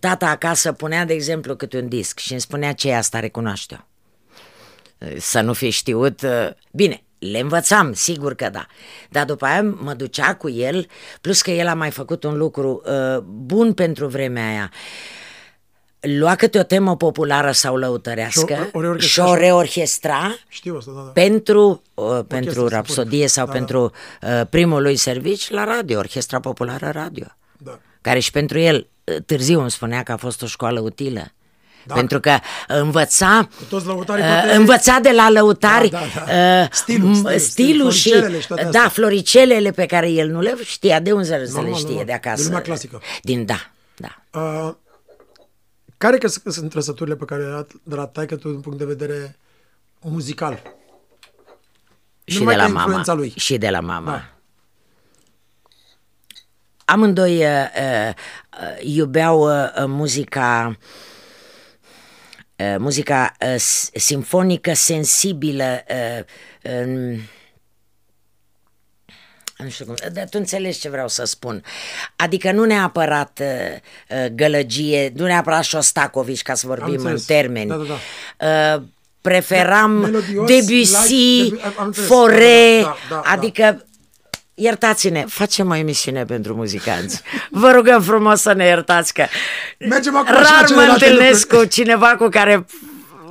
tata 0.00 0.26
acasă 0.26 0.72
punea, 0.72 1.04
de 1.04 1.12
exemplu, 1.12 1.56
câte 1.56 1.78
un 1.78 1.88
disc 1.88 2.18
și 2.18 2.32
îmi 2.32 2.40
spunea 2.40 2.72
ce 2.72 2.88
e 2.88 2.96
asta, 2.96 3.20
recunoaște-o. 3.20 3.84
Să 5.18 5.40
nu 5.40 5.52
fi 5.52 5.70
știut, 5.70 6.20
bine, 6.72 7.02
le 7.18 7.38
învățam, 7.38 7.92
sigur 7.92 8.34
că 8.34 8.48
da. 8.48 8.66
Dar 9.10 9.24
după 9.24 9.44
aia 9.44 9.62
mă 9.62 9.94
ducea 9.94 10.34
cu 10.34 10.50
el, 10.50 10.86
plus 11.20 11.42
că 11.42 11.50
el 11.50 11.66
a 11.66 11.74
mai 11.74 11.90
făcut 11.90 12.24
un 12.24 12.36
lucru 12.36 12.82
uh, 12.84 13.18
bun 13.22 13.72
pentru 13.72 14.06
vremea 14.06 14.48
aia. 14.48 14.70
Lua 16.02 16.34
câte 16.34 16.58
o 16.58 16.62
temă 16.62 16.96
populară 16.96 17.52
sau 17.52 17.76
lăutărească 17.76 18.54
Și 18.54 18.60
o- 18.72 18.78
o 18.78 18.80
reorchestra 18.80 19.06
și 19.08 19.20
o 19.20 19.24
și 19.26 19.30
o- 19.30 19.34
reorchestra 19.34 20.34
Știu 20.48 20.76
asta, 20.78 20.90
da, 20.94 21.00
da. 21.00 21.10
pentru, 21.10 21.82
uh, 21.94 22.04
pentru 22.28 22.50
simpfonă. 22.50 22.68
Rapsodie 22.68 23.26
sau 23.26 23.46
Da, 23.46 23.52
pentru 23.52 23.92
uh, 24.22 24.40
primul 24.50 24.82
lui 24.82 24.96
servici 24.96 25.50
la 25.50 25.64
radio, 25.64 25.98
Orchestra 25.98 26.40
Populară 26.40 26.90
Radio. 26.92 27.26
Da. 27.58 27.78
Care 28.00 28.18
și 28.18 28.30
pentru 28.30 28.58
el 28.58 28.86
uh, 29.04 29.16
târziu 29.26 29.60
îmi 29.60 29.70
spunea 29.70 30.02
că 30.02 30.12
a 30.12 30.16
fost 30.16 30.42
o 30.42 30.46
școală 30.46 30.80
utilă. 30.80 31.32
Da. 31.86 31.94
Pentru 31.94 32.20
că 32.20 32.38
învăța, 32.68 33.48
toți 33.68 33.86
lăutarii, 33.86 34.24
uh, 34.24 34.30
toate- 34.30 34.54
învăța 34.54 34.98
de 35.02 35.10
la 35.10 35.30
lăutari 35.30 35.88
Da, 35.88 35.98
da, 36.14 36.24
da. 36.32 36.60
uh, 36.62 36.66
Stilul, 36.70 37.10
m- 37.10 37.14
stilul, 37.14 37.38
stilul 37.38 37.90
și 37.90 38.08
floricelele 38.08 38.40
și 38.40 38.46
toate 38.46 38.62
da, 38.62 38.68
astea. 38.68 38.88
floricelele 38.88 39.70
pe 39.70 39.86
care 39.86 40.10
el 40.10 40.28
nu 40.30 40.40
le 40.40 40.54
știa, 40.64 41.00
de 41.00 41.12
unde 41.12 41.24
să 41.26 41.34
le 41.36 41.48
Normal, 41.52 41.74
știe 41.74 41.86
normal. 41.86 42.04
de 42.04 42.12
acasă. 42.12 42.36
De 42.42 42.42
lumea 42.46 42.60
clasică. 42.62 43.00
Din 43.22 43.44
da, 43.44 43.70
da. 43.96 44.40
Uh, 44.40 44.72
care 46.02 46.18
că 46.18 46.26
sunt 46.28 46.54
sunt 46.54 46.70
trăsăturile 46.70 47.16
pe 47.16 47.24
care 47.24 47.42
le 47.48 47.54
ai 47.54 47.66
de 47.82 47.94
la 47.94 48.06
taică 48.06 48.36
tu 48.36 48.50
din 48.50 48.60
punct 48.60 48.78
de 48.78 48.84
vedere 48.84 49.36
muzical? 50.00 50.62
Și 52.24 52.38
Numai 52.38 52.54
de 52.54 52.60
ca 52.60 52.66
la 52.66 52.72
mama. 52.72 52.82
influența 52.82 53.12
lui. 53.12 53.32
Și 53.36 53.58
de 53.58 53.70
la 53.70 53.80
mama. 53.80 54.10
Da. 54.10 54.30
Amândoi 56.84 57.36
uh, 57.44 57.44
uh, 57.44 58.14
iubeau 58.80 59.40
uh, 59.40 59.68
muzica 59.86 60.76
uh, 62.56 62.74
muzica 62.78 63.32
uh, 63.46 63.54
s- 63.58 63.90
simfonică, 63.94 64.72
sensibilă, 64.72 65.82
uh, 65.88 66.24
uh, 66.72 67.18
nu 69.62 69.68
știu 69.68 69.84
cum, 69.84 69.94
dar 70.12 70.24
tu 70.24 70.38
înțelegi 70.38 70.78
ce 70.80 70.88
vreau 70.88 71.08
să 71.08 71.24
spun. 71.24 71.62
Adică 72.16 72.52
nu 72.52 72.64
neapărat 72.64 73.40
uh, 73.42 73.46
uh, 74.18 74.26
gălăgie, 74.34 75.12
nu 75.16 75.24
neapărat 75.26 75.62
Șostacovici, 75.64 76.42
ca 76.42 76.54
să 76.54 76.66
vorbim 76.66 76.86
în 76.88 76.98
înțeles. 76.98 77.24
termeni. 77.24 77.68
Da, 77.68 77.74
da, 77.76 77.94
Uh, 78.74 78.82
preferam 79.20 79.90
Melodios, 79.90 80.46
Debussy, 80.46 81.14
light, 81.14 81.64
am- 81.64 81.72
am 81.78 81.86
înțeles. 81.86 82.08
Fore, 82.08 82.80
Da, 82.82 82.96
da, 83.08 83.14
da, 83.14 83.20
da. 83.24 83.30
adică 83.30 83.86
Iertați-ne, 84.54 85.24
facem 85.28 85.70
o 85.70 85.74
emisiune 85.74 86.24
pentru 86.24 86.54
muzicanți. 86.54 87.22
Vă 87.50 87.70
rugăm 87.70 88.02
frumos 88.02 88.40
să 88.40 88.52
ne 88.52 88.64
iertați 88.64 89.14
că 89.14 89.24
Mergem 89.78 90.16
acum 90.16 90.26
și 90.34 90.40
la 90.42 90.48
rar 90.50 90.60
mă 90.60 90.66
celelalte 90.66 91.06
întâlnesc 91.06 91.40
lucruri. 91.42 91.62
cu 91.68 91.74
cineva 91.74 92.06
cu 92.18 92.28
care 92.28 92.66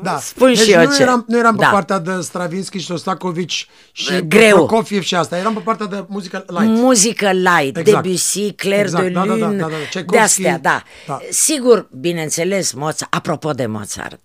Da. 0.04 0.20
spun 0.20 0.48
deci 0.48 0.58
și 0.60 0.72
eu 0.72 0.84
nu 0.84 0.96
ce. 0.96 1.02
Eram, 1.02 1.26
nu 1.28 1.38
eram 1.38 1.56
pe 1.56 1.64
Da. 1.64 1.70
partea 1.70 2.00
de 2.00 2.12
Stravinsky 2.22 2.78
și 2.78 2.86
Sostakovici 2.86 3.68
și 3.92 4.28
Greu. 4.28 4.56
Prokofiev 4.56 5.04
și 5.04 5.16
asta. 5.16 5.38
Eram 5.38 5.54
pe 5.54 5.60
partea 5.60 5.86
de 5.86 6.06
muzică 6.08 6.46
light. 6.48 6.66
Muzică 6.68 7.32
light, 7.32 7.78
Exact. 7.78 8.04
Debussy, 8.04 8.52
Claire 8.52 8.82
Exact, 8.84 9.04
de 9.04 9.10
da, 9.10 9.20
da, 9.26 9.36
da, 9.36 9.46
Lune, 9.46 9.58
da, 9.58 9.68
da, 9.68 9.76
de 9.78 9.84
Tchaikovsky, 9.90 10.24
astea, 10.24 10.60
da. 10.62 10.84
da. 11.08 11.20
Sigur, 11.30 11.88
bineînțeles, 12.00 12.72
Mozart, 12.72 13.14
apropo 13.16 13.52
de 13.52 13.66
Mozart, 13.66 14.20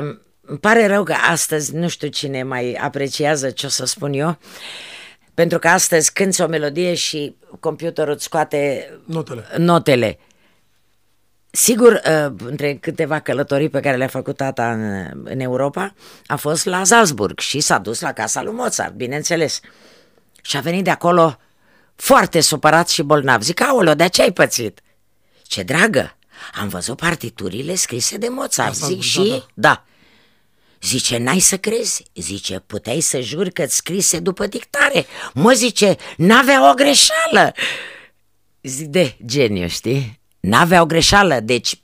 um, 0.00 0.20
îmi 0.40 0.58
pare 0.58 0.86
rău 0.86 1.02
că 1.02 1.14
astăzi 1.30 1.74
nu 1.74 1.88
știu 1.88 2.08
cine 2.08 2.42
mai 2.42 2.72
apreciază 2.72 3.50
ce 3.50 3.66
o 3.66 3.68
să 3.68 3.86
spun 3.86 4.12
eu, 4.12 4.36
pentru 5.34 5.58
că 5.58 5.68
astăzi 5.68 6.12
cânti 6.12 6.42
o 6.42 6.46
melodie 6.46 6.94
și 6.94 7.34
computerul 7.60 8.12
îți 8.12 8.24
scoate 8.24 8.90
Notele. 9.04 9.44
notele. 9.56 10.18
Sigur, 11.50 11.92
uh, 11.92 12.32
între 12.44 12.74
câteva 12.74 13.20
călătorii 13.20 13.68
pe 13.68 13.80
care 13.80 13.96
le-a 13.96 14.08
făcut 14.08 14.36
tata 14.36 14.72
în, 14.72 15.10
în 15.24 15.40
Europa, 15.40 15.94
a 16.26 16.36
fost 16.36 16.64
la 16.64 16.84
Salzburg 16.84 17.38
și 17.38 17.60
s-a 17.60 17.78
dus 17.78 18.00
la 18.00 18.12
casa 18.12 18.42
lui 18.42 18.52
Mozart, 18.52 18.92
bineînțeles. 18.94 19.60
Și 20.42 20.56
a 20.56 20.60
venit 20.60 20.84
de 20.84 20.90
acolo 20.90 21.38
foarte 21.96 22.40
supărat 22.40 22.88
și 22.88 23.02
bolnav. 23.02 23.42
Zic, 23.42 23.60
aoleo, 23.62 23.94
de 23.94 24.08
ce 24.08 24.22
ai 24.22 24.32
pățit? 24.32 24.80
Ce 25.42 25.62
dragă, 25.62 26.16
am 26.60 26.68
văzut 26.68 26.96
partiturile 26.96 27.74
scrise 27.74 28.16
de 28.16 28.28
Mozart. 28.28 28.70
Asta- 28.70 28.86
Zic, 28.86 28.96
da, 28.96 29.02
și? 29.02 29.28
da. 29.28 29.44
Da. 29.54 29.84
Zice, 30.82 31.18
n-ai 31.18 31.38
să 31.38 31.56
crezi. 31.58 32.02
Zice, 32.14 32.58
puteai 32.66 33.00
să 33.00 33.20
juri 33.20 33.52
că 33.52 33.66
scrise 33.68 34.18
după 34.18 34.46
dictare. 34.46 35.06
Mă, 35.34 35.52
zice, 35.52 35.96
n-avea 36.16 36.70
o 36.70 36.74
greșeală. 36.74 37.52
Zic, 38.62 38.86
de 38.86 39.16
geniu, 39.24 39.68
știi? 39.68 40.19
N-avea 40.40 40.82
o 40.82 40.86
greșeală, 40.86 41.40
deci 41.40 41.80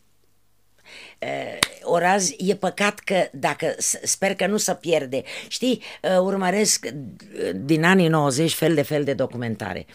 uh, 1.18 1.58
Oraz, 1.88 2.28
e 2.38 2.54
păcat 2.54 2.98
că 2.98 3.28
dacă, 3.32 3.74
s- 3.78 3.98
sper 4.02 4.34
că 4.34 4.46
nu 4.46 4.56
se 4.56 4.74
pierde. 4.74 5.22
Știi, 5.48 5.82
uh, 6.02 6.18
urmăresc 6.18 6.86
uh, 6.92 7.50
din 7.54 7.84
anii 7.84 8.08
90 8.08 8.54
fel 8.54 8.74
de 8.74 8.82
fel 8.82 9.04
de 9.04 9.12
documentare 9.12 9.86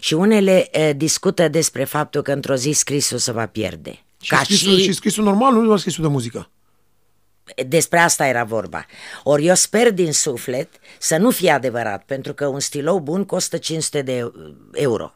și 0.00 0.14
unele 0.14 0.70
uh, 0.78 0.90
discută 0.96 1.48
despre 1.48 1.84
faptul 1.84 2.22
că 2.22 2.32
într-o 2.32 2.54
zi 2.54 2.70
scrisul 2.72 3.18
se 3.18 3.32
va 3.32 3.46
pierde. 3.46 3.90
Și, 4.20 4.34
scrisul, 4.44 4.78
și 4.78 4.92
scrisul 4.92 5.24
normal, 5.24 5.52
nu 5.52 5.64
doar 5.64 5.78
scrisul 5.78 6.02
de 6.04 6.10
muzică. 6.10 6.50
despre 7.66 7.98
asta 7.98 8.26
era 8.26 8.44
vorba. 8.44 8.86
Ori 9.22 9.46
eu 9.46 9.54
sper 9.54 9.90
din 9.92 10.12
suflet 10.12 10.68
să 10.98 11.16
nu 11.16 11.30
fie 11.30 11.50
adevărat, 11.50 12.04
pentru 12.04 12.34
că 12.34 12.46
un 12.46 12.60
stilou 12.60 13.00
bun 13.00 13.24
costă 13.24 13.56
500 13.56 14.02
de 14.02 14.32
euro. 14.72 15.12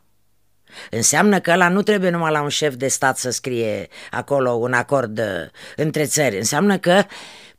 Înseamnă 0.91 1.41
că 1.41 1.51
ăla 1.51 1.69
nu 1.69 1.83
trebuie 1.83 2.11
numai 2.11 2.31
la 2.31 2.43
un 2.43 2.49
șef 2.49 2.75
de 2.75 2.89
stat 2.89 3.19
să 3.19 3.31
scrie 3.31 3.89
acolo 4.11 4.51
un 4.51 4.73
acord 4.73 5.19
uh, 5.19 5.25
între 5.77 6.05
țări. 6.05 6.37
Înseamnă 6.37 6.79
că 6.79 7.05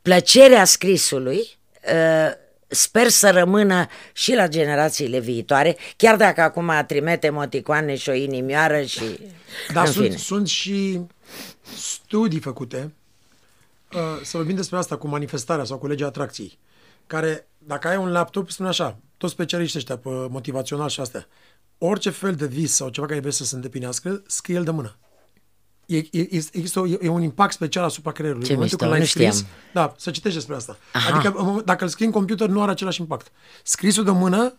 plăcerea 0.02 0.64
scrisului 0.64 1.56
uh, 1.92 2.32
sper 2.66 3.08
să 3.08 3.30
rămână 3.30 3.86
și 4.12 4.34
la 4.34 4.48
generațiile 4.48 5.18
viitoare, 5.18 5.76
chiar 5.96 6.16
dacă 6.16 6.40
acum 6.40 6.72
trimite 6.86 7.30
moticoane 7.30 7.96
și 7.96 8.08
o 8.08 8.12
inimioară 8.12 8.82
și... 8.82 9.18
Dar 9.72 9.86
în 9.86 9.92
sunt, 9.92 10.04
fine. 10.04 10.16
sunt 10.16 10.48
și 10.48 11.00
studii 11.76 12.40
făcute, 12.40 12.92
uh, 13.92 14.20
să 14.22 14.36
vorbim 14.36 14.56
despre 14.56 14.76
asta 14.76 14.96
cu 14.96 15.08
manifestarea 15.08 15.64
sau 15.64 15.78
cu 15.78 15.86
legea 15.86 16.06
atracției, 16.06 16.58
care, 17.06 17.46
dacă 17.58 17.88
ai 17.88 17.96
un 17.96 18.10
laptop, 18.10 18.50
spune 18.50 18.68
așa, 18.68 18.96
toți 19.16 19.32
specialiștii 19.32 19.78
ăștia 19.78 19.96
pe 19.96 20.08
motivațional 20.08 20.88
și 20.88 21.00
astea, 21.00 21.26
orice 21.86 22.10
fel 22.10 22.34
de 22.34 22.46
vis 22.46 22.74
sau 22.74 22.88
ceva 22.88 23.06
care 23.06 23.20
vrei 23.20 23.32
să 23.32 23.44
se 23.44 23.54
îndeplinească, 23.54 24.22
scrie 24.26 24.56
el 24.56 24.64
de 24.64 24.70
mână. 24.70 24.96
E, 25.86 25.96
e, 25.96 26.06
e- 26.10 26.28
există 26.30 26.80
o, 26.80 26.86
e 26.86 27.08
un 27.08 27.22
impact 27.22 27.52
special 27.52 27.84
asupra 27.84 28.12
creierului. 28.12 28.46
Ce 28.46 28.52
în 28.52 28.58
momentul 28.58 28.86
mișto, 28.86 28.96
când 29.04 29.16
l-ai 29.16 29.26
nu 29.28 29.34
scris, 29.34 29.48
știam. 29.48 29.86
da, 29.86 29.94
să 29.98 30.10
citești 30.10 30.36
despre 30.36 30.54
asta. 30.54 30.76
Aha. 30.92 31.14
Adică 31.14 31.38
în 31.38 31.44
moment- 31.44 31.64
dacă 31.64 31.84
îl 31.84 31.90
scrii 31.90 32.06
în 32.06 32.12
computer, 32.12 32.48
nu 32.48 32.62
are 32.62 32.70
același 32.70 33.00
impact. 33.00 33.32
Scrisul 33.62 34.04
de 34.04 34.10
mână 34.10 34.54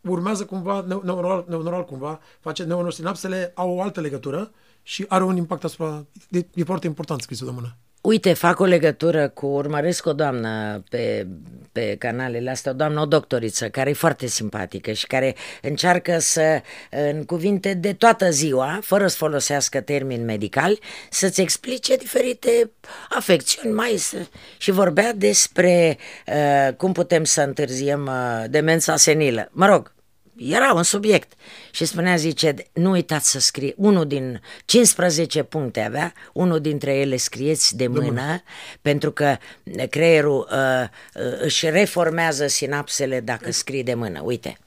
urmează 0.00 0.44
cumva, 0.44 0.84
neu- 0.86 1.02
neuronal, 1.04 1.44
neuronal 1.48 1.84
cumva, 1.84 2.20
face 2.40 2.62
neurosinapsele 2.62 3.52
au 3.54 3.70
o 3.70 3.82
altă 3.82 4.00
legătură 4.00 4.50
și 4.82 5.04
are 5.08 5.24
un 5.24 5.36
impact 5.36 5.64
asupra, 5.64 6.06
e, 6.30 6.46
e 6.54 6.64
foarte 6.64 6.86
important 6.86 7.20
scrisul 7.20 7.46
de 7.46 7.52
mână. 7.52 7.76
Uite, 8.00 8.32
fac 8.32 8.60
o 8.60 8.64
legătură 8.64 9.28
cu, 9.28 9.46
urmăresc 9.46 10.06
o 10.06 10.12
doamnă 10.12 10.82
pe, 10.90 11.26
pe 11.72 11.96
canalele 11.98 12.50
astea, 12.50 12.72
o 12.72 12.74
doamnă, 12.74 13.00
o 13.00 13.06
doctoriță, 13.06 13.68
care 13.68 13.90
e 13.90 13.92
foarte 13.92 14.26
simpatică 14.26 14.92
și 14.92 15.06
care 15.06 15.34
încearcă 15.62 16.18
să, 16.18 16.62
în 16.90 17.24
cuvinte 17.24 17.74
de 17.74 17.92
toată 17.92 18.30
ziua, 18.30 18.78
fără 18.82 19.06
să 19.06 19.16
folosească 19.16 19.80
termeni 19.80 20.24
medicali, 20.24 20.78
să-ți 21.10 21.40
explice 21.40 21.96
diferite 21.96 22.70
afecțiuni 23.08 23.74
mai 23.74 24.02
și 24.58 24.70
vorbea 24.70 25.12
despre 25.12 25.98
uh, 26.26 26.74
cum 26.74 26.92
putem 26.92 27.24
să 27.24 27.40
întârziem 27.40 28.06
uh, 28.06 28.44
demența 28.50 28.96
senilă. 28.96 29.48
Mă 29.52 29.66
rog, 29.66 29.92
era 30.38 30.72
un 30.72 30.82
subiect 30.82 31.32
și 31.70 31.84
spunea, 31.84 32.16
zice, 32.16 32.54
nu 32.72 32.90
uitați 32.90 33.30
să 33.30 33.40
scrie, 33.40 33.74
unul 33.76 34.06
din 34.06 34.40
15 34.64 35.42
puncte 35.42 35.80
avea, 35.80 36.12
unul 36.32 36.60
dintre 36.60 36.94
ele 36.94 37.16
scrieți 37.16 37.76
de 37.76 37.86
mână, 37.86 38.00
de 38.00 38.06
mână. 38.06 38.42
pentru 38.80 39.12
că 39.12 39.36
creierul 39.90 40.48
uh, 40.50 40.88
uh, 41.14 41.40
își 41.40 41.70
reformează 41.70 42.46
sinapsele 42.46 43.20
dacă 43.20 43.50
scrii 43.50 43.82
de 43.82 43.94
mână, 43.94 44.20
uite. 44.24 44.58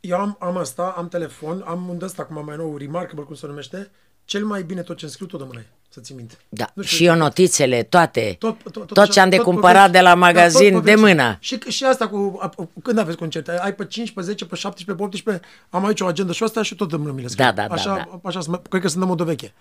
Eu 0.00 0.16
am, 0.16 0.36
am 0.40 0.56
asta, 0.56 0.94
am 0.96 1.08
telefon, 1.08 1.62
am 1.66 1.88
un 1.88 1.98
ăsta 2.02 2.22
acum 2.22 2.44
mai 2.44 2.56
nou, 2.56 2.76
Remarkable, 2.76 3.24
cum 3.24 3.34
se 3.34 3.46
numește, 3.46 3.90
cel 4.24 4.44
mai 4.44 4.62
bine 4.62 4.82
tot 4.82 4.96
ce 4.96 5.04
îmi 5.04 5.12
scriu 5.12 5.26
tot 5.26 5.38
de 5.38 5.44
mână 5.46 5.64
să 5.88 6.00
ți 6.00 6.12
minte. 6.12 6.34
Da, 6.48 6.70
nu 6.74 6.82
știu, 6.82 6.96
și 6.96 7.04
eu 7.04 7.14
notițele, 7.14 7.82
toate, 7.82 8.36
tot, 8.38 8.62
tot, 8.62 8.72
tot, 8.72 8.86
tot 8.86 9.10
ce 9.10 9.20
am 9.20 9.28
de 9.28 9.36
cumpărat 9.36 9.90
de 9.90 10.00
la 10.00 10.14
magazin 10.14 10.72
da, 10.72 10.80
de 10.80 10.94
mână. 10.94 11.36
Și, 11.40 11.58
și 11.68 11.84
asta 11.84 12.08
cu, 12.08 12.40
când 12.82 12.98
aveți 12.98 13.16
concerte? 13.16 13.58
Ai 13.60 13.74
pe 13.74 13.84
5, 13.84 14.10
pe 14.10 14.20
10, 14.20 14.46
pe 14.46 14.54
17, 14.54 14.96
pe 14.96 15.02
18, 15.02 15.46
am 15.70 15.84
aici 15.84 16.00
o 16.00 16.06
agenda 16.06 16.32
și 16.32 16.42
asta 16.42 16.62
și 16.62 16.74
tot 16.74 16.90
de 16.90 16.96
mână 16.96 17.12
mi 17.12 17.22
le 17.22 17.28
scriu. 17.28 17.44
Da, 17.44 17.52
da, 17.52 17.74
așa, 17.74 17.94
da, 17.96 18.18
da. 18.22 18.28
Așa, 18.28 18.60
cred 18.68 18.82
că 18.82 18.88
sunt 18.88 19.00
de 19.00 19.08
modă 19.08 19.24
veche. 19.24 19.54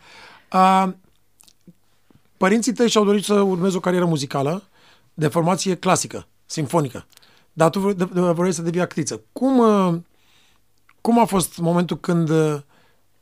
Uh, 0.54 0.88
părinții 2.38 2.74
tăi 2.74 2.90
și-au 2.90 3.06
dorit 3.06 3.24
să 3.24 3.34
urmezi 3.34 3.76
o 3.76 3.80
carieră 3.80 4.06
muzicală 4.06 4.64
de 5.14 5.28
formație 5.28 5.76
clasică, 5.76 6.28
sinfonică. 6.46 7.06
Dar 7.54 7.70
tu 7.70 7.80
vrei 8.12 8.52
să 8.52 8.62
devii 8.62 8.82
actriță. 8.82 9.22
Cum, 9.34 9.58
uh, 9.58 10.00
cum 11.02 11.20
a 11.20 11.26
fost 11.26 11.58
momentul 11.58 12.00
când 12.00 12.30
uh, 12.30 12.56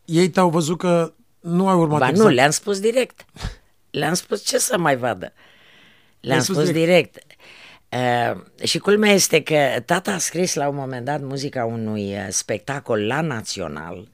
ei 0.05 0.29
te-au 0.29 0.49
văzut 0.49 0.77
că 0.77 1.13
nu 1.45 1.67
ai 1.67 1.75
urmat 1.75 1.99
ba 1.99 2.07
exact. 2.07 2.27
nu, 2.27 2.33
le-am 2.33 2.51
spus 2.51 2.79
direct. 2.79 3.25
Le-am 3.91 4.13
spus 4.13 4.45
ce 4.45 4.57
să 4.57 4.77
mai 4.77 4.95
vadă. 4.95 5.33
Le-am 6.19 6.39
spus, 6.39 6.55
spus 6.55 6.71
direct. 6.71 7.11
direct. 7.11 8.35
Uh, 8.35 8.67
și 8.67 8.79
culmea 8.79 9.11
este 9.11 9.43
că 9.43 9.81
tata 9.85 10.11
a 10.11 10.17
scris 10.17 10.53
la 10.53 10.67
un 10.67 10.75
moment 10.75 11.05
dat 11.05 11.21
muzica 11.21 11.65
unui 11.65 12.13
uh, 12.13 12.27
spectacol 12.29 13.05
la 13.05 13.21
Național 13.21 14.09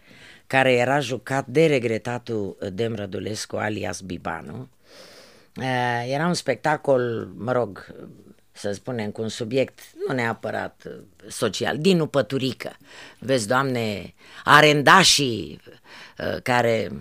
care 0.47 0.73
era 0.73 0.99
jucat 0.99 1.47
de 1.47 1.65
regretatul 1.65 2.57
Dem 2.73 2.95
Rădulescu 2.95 3.55
alias 3.55 4.01
Bibanu. 4.01 4.69
Uh, 5.55 6.03
era 6.07 6.27
un 6.27 6.33
spectacol, 6.33 7.27
mă 7.35 7.51
rog, 7.51 7.95
să 8.51 8.71
spunem, 8.71 9.11
cu 9.11 9.21
un 9.21 9.29
subiect 9.29 9.79
nu 10.07 10.13
neapărat 10.13 10.83
uh, 10.85 10.91
social, 11.27 11.77
din 11.77 12.05
Păturică. 12.05 12.77
Vezi, 13.19 13.47
Doamne, 13.47 14.13
arendașii 14.43 15.61
uh, 16.17 16.41
care 16.43 16.91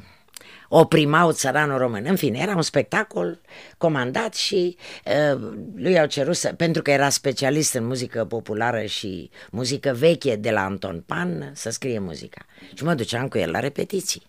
oprimau 0.73 1.33
țăranul 1.33 1.79
român. 1.79 2.05
În 2.07 2.17
fine, 2.17 2.39
era 2.39 2.57
un 2.57 2.63
spectacol 2.63 3.41
comandat 3.79 4.35
și 4.35 4.77
uh, 5.05 5.41
lui 5.75 5.99
au 5.99 6.07
cerut, 6.07 6.37
să, 6.37 6.53
pentru 6.53 6.83
că 6.83 6.91
era 6.91 7.09
specialist 7.09 7.75
în 7.75 7.87
muzică 7.87 8.25
populară 8.25 8.85
și 8.85 9.31
muzică 9.51 9.93
veche 9.93 10.37
de 10.37 10.51
la 10.51 10.65
Anton 10.65 11.03
Pan, 11.07 11.51
să 11.55 11.71
scrie 11.71 11.99
muzica. 11.99 12.47
Și 12.75 12.85
mă 12.85 12.95
duceam 12.95 13.29
cu 13.29 13.39
el 13.39 13.51
la 13.51 13.61
repetiții. 13.61 14.23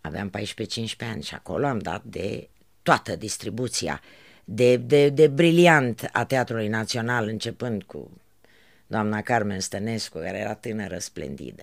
Aveam 0.00 0.30
14-15 0.30 0.40
ani 1.10 1.22
și 1.22 1.34
acolo 1.34 1.66
am 1.66 1.78
dat 1.78 2.02
de 2.04 2.48
toată 2.82 3.16
distribuția 3.16 4.00
de, 4.44 4.76
de, 4.76 5.08
de 5.08 5.26
briliant 5.26 6.08
a 6.12 6.24
Teatrului 6.24 6.68
Național, 6.68 7.28
începând 7.28 7.82
cu 7.82 8.10
doamna 8.86 9.22
Carmen 9.22 9.60
Stănescu, 9.60 10.18
care 10.18 10.38
era 10.38 10.54
tânără, 10.54 10.98
splendidă. 10.98 11.62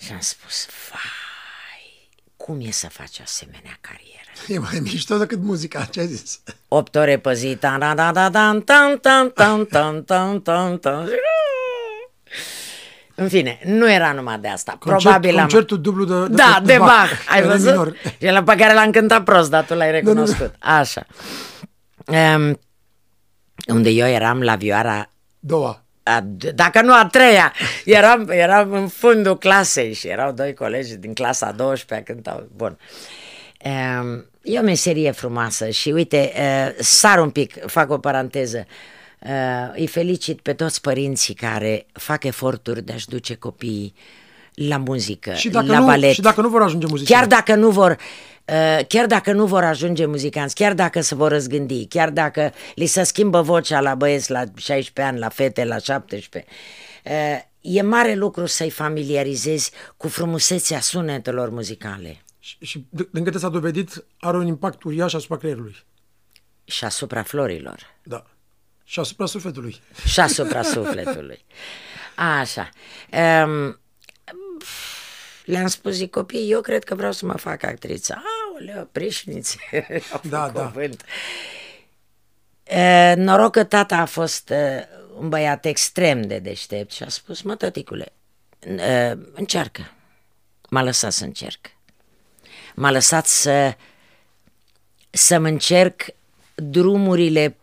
Și 0.00 0.12
am 0.12 0.20
spus, 0.20 0.66
vai, 0.90 2.08
cum 2.36 2.60
e 2.60 2.70
să 2.70 2.88
faci 2.88 3.20
asemenea 3.20 3.78
carieră? 3.80 4.08
E 4.48 4.58
mai 4.58 4.80
mișto 4.82 5.16
decât 5.16 5.38
muzica, 5.42 5.84
ce 5.84 6.00
ai 6.00 6.06
zis? 6.06 6.40
Opt 6.68 6.94
ore 6.94 7.18
pe 7.18 7.34
zi, 7.34 7.56
tan, 7.56 7.80
tan, 7.80 7.96
tan, 7.96 8.32
tan, 8.32 8.60
tan, 8.60 8.98
tan, 8.98 9.30
tan, 9.30 9.64
tan, 9.64 10.02
tan, 10.04 10.40
tan, 10.40 10.78
tan. 10.78 11.08
În 13.14 13.28
fine, 13.28 13.60
nu 13.64 13.90
era 13.90 14.12
numai 14.12 14.38
de 14.38 14.48
asta. 14.48 14.76
Concert, 14.78 15.02
Probabil 15.02 15.34
concertul 15.34 15.76
am... 15.76 15.82
dublu 15.82 16.04
de, 16.04 16.28
de, 16.28 16.34
Da, 16.34 16.60
de, 16.62 16.72
de 16.72 16.78
Bach. 16.78 16.88
Bach. 16.88 17.10
Ai 17.28 17.42
văzut? 17.42 17.70
Minor. 17.70 17.96
E 18.18 18.30
la 18.30 18.42
pe 18.42 18.54
care 18.56 18.74
l-am 18.74 18.90
cântat 18.90 19.24
prost, 19.24 19.50
dar 19.50 19.64
tu 19.64 19.74
l-ai 19.74 19.90
recunoscut. 19.90 20.54
Așa. 20.58 21.06
Um, 22.06 22.60
unde 23.66 23.90
eu 23.90 24.06
eram 24.06 24.42
la 24.42 24.56
vioara 24.56 25.10
Doua. 25.38 25.84
A, 26.02 26.20
dacă 26.54 26.80
nu 26.80 26.92
a 26.94 27.06
treia, 27.06 27.52
eram, 27.84 28.28
eram 28.28 28.72
în 28.72 28.88
fundul 28.88 29.38
clasei 29.38 29.92
și 29.92 30.08
erau 30.08 30.32
doi 30.32 30.54
colegi 30.54 30.96
din 30.96 31.14
clasa 31.14 31.46
a 31.46 31.52
12 31.52 32.12
cântau. 32.12 32.48
Bun. 32.56 32.78
Um, 33.64 34.26
e 34.42 34.58
o 34.58 34.62
meserie 34.62 35.10
frumoasă 35.10 35.68
și 35.68 35.90
uite, 35.90 36.32
uh, 36.36 36.74
sar 36.78 37.18
un 37.18 37.30
pic, 37.30 37.66
fac 37.66 37.90
o 37.90 37.98
paranteză. 37.98 38.66
Uh, 39.18 39.72
îi 39.74 39.86
felicit 39.86 40.40
pe 40.40 40.52
toți 40.52 40.80
părinții 40.80 41.34
care 41.34 41.86
fac 41.92 42.24
eforturi 42.24 42.84
de 42.84 42.92
a-și 42.92 43.08
duce 43.08 43.34
copiii 43.34 43.94
la 44.54 44.76
muzică, 44.76 45.32
Și 45.32 45.48
dacă, 45.48 45.66
la 45.66 45.78
nu, 45.78 45.84
balet. 45.86 46.12
și 46.12 46.20
dacă 46.20 46.40
nu 46.40 46.48
vor 46.48 46.62
ajunge 46.62 46.86
muzicieni. 46.86 47.20
Chiar 47.20 47.28
dacă 47.28 47.54
nu 47.54 47.70
vor, 47.70 47.90
uh, 47.90 48.84
chiar 48.88 49.06
dacă 49.06 49.32
nu 49.32 49.46
vor 49.46 49.64
ajunge 49.64 50.06
muzicanți, 50.06 50.54
chiar 50.54 50.74
dacă 50.74 51.00
se 51.00 51.14
vor 51.14 51.30
răzgândi, 51.30 51.86
chiar 51.86 52.10
dacă 52.10 52.52
li 52.74 52.86
se 52.86 53.02
schimbă 53.02 53.40
vocea 53.42 53.80
la 53.80 53.94
băieți 53.94 54.30
la 54.30 54.44
16 54.56 55.02
ani, 55.02 55.18
la 55.18 55.28
fete 55.28 55.64
la 55.64 55.78
17, 55.78 56.44
uh, 57.04 57.12
e 57.60 57.82
mare 57.82 58.14
lucru 58.14 58.46
să-i 58.46 58.70
familiarizezi 58.70 59.70
cu 59.96 60.08
frumusețea 60.08 60.80
sunetelor 60.80 61.50
muzicale 61.50 62.22
Și, 62.38 62.56
și 62.60 62.78
d- 62.96 63.10
din 63.10 63.24
câte 63.24 63.38
s-a 63.38 63.48
dovedit, 63.48 64.04
are 64.20 64.36
un 64.36 64.46
impact 64.46 64.82
uriaș 64.82 65.12
asupra 65.14 65.36
creierului. 65.36 65.76
și 66.64 66.84
asupra 66.84 67.22
florilor 67.22 67.78
Da. 68.02 68.24
Și 68.84 69.00
asupra 69.00 69.26
sufletului. 69.26 69.80
și 70.06 70.20
asupra 70.20 70.62
sufletului. 70.62 71.44
Așa. 72.40 72.68
Um, 73.44 73.79
le-am 75.44 75.66
spus, 75.66 75.92
zic, 75.94 76.10
copii, 76.10 76.50
eu 76.50 76.60
cred 76.60 76.84
că 76.84 76.94
vreau 76.94 77.12
să 77.12 77.26
mă 77.26 77.34
fac 77.36 77.62
actriță. 77.62 78.22
Aoleu, 78.52 78.88
prișniți, 78.92 79.56
Da, 80.28 80.48
da. 80.54 80.62
cuvânt. 80.66 81.04
E, 82.64 83.14
noroc 83.14 83.52
că 83.52 83.64
tata 83.64 83.96
a 83.96 84.04
fost 84.04 84.50
e, 84.50 84.88
un 85.18 85.28
băiat 85.28 85.64
extrem 85.64 86.22
de 86.22 86.38
deștept 86.38 86.92
și 86.92 87.02
a 87.02 87.08
spus, 87.08 87.42
mă, 87.42 87.54
tăticule, 87.54 88.12
e, 88.60 89.16
încearcă. 89.32 89.90
M-a 90.70 90.82
lăsat 90.82 91.12
să 91.12 91.24
încerc. 91.24 91.60
M-a 92.74 92.90
lăsat 92.90 93.26
să 93.26 93.74
să-mi 95.10 95.48
încerc 95.48 96.02
drumurile 96.54 97.56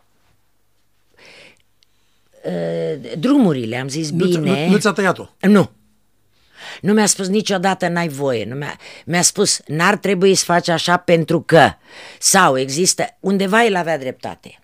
e, 2.44 2.96
drumurile, 3.18 3.76
am 3.76 3.88
zis 3.88 4.10
Nu, 4.10 4.26
ți- 4.26 4.38
bine. 4.38 4.64
nu, 4.66 4.70
nu 4.72 4.78
ți-a 4.78 4.92
tăiat-o. 4.92 5.28
Nu. 5.40 5.70
Nu 6.80 6.92
mi-a 6.92 7.06
spus 7.06 7.28
niciodată 7.28 7.88
n-ai 7.88 8.08
voie. 8.08 8.44
Nu 8.44 8.54
mi-a, 8.54 8.78
mi-a 9.04 9.22
spus 9.22 9.60
n-ar 9.66 9.96
trebui 9.96 10.34
să 10.34 10.44
faci 10.44 10.68
așa 10.68 10.96
pentru 10.96 11.40
că. 11.40 11.70
Sau 12.18 12.58
există, 12.58 13.16
undeva 13.20 13.64
el 13.64 13.76
avea 13.76 13.98
dreptate. 13.98 14.58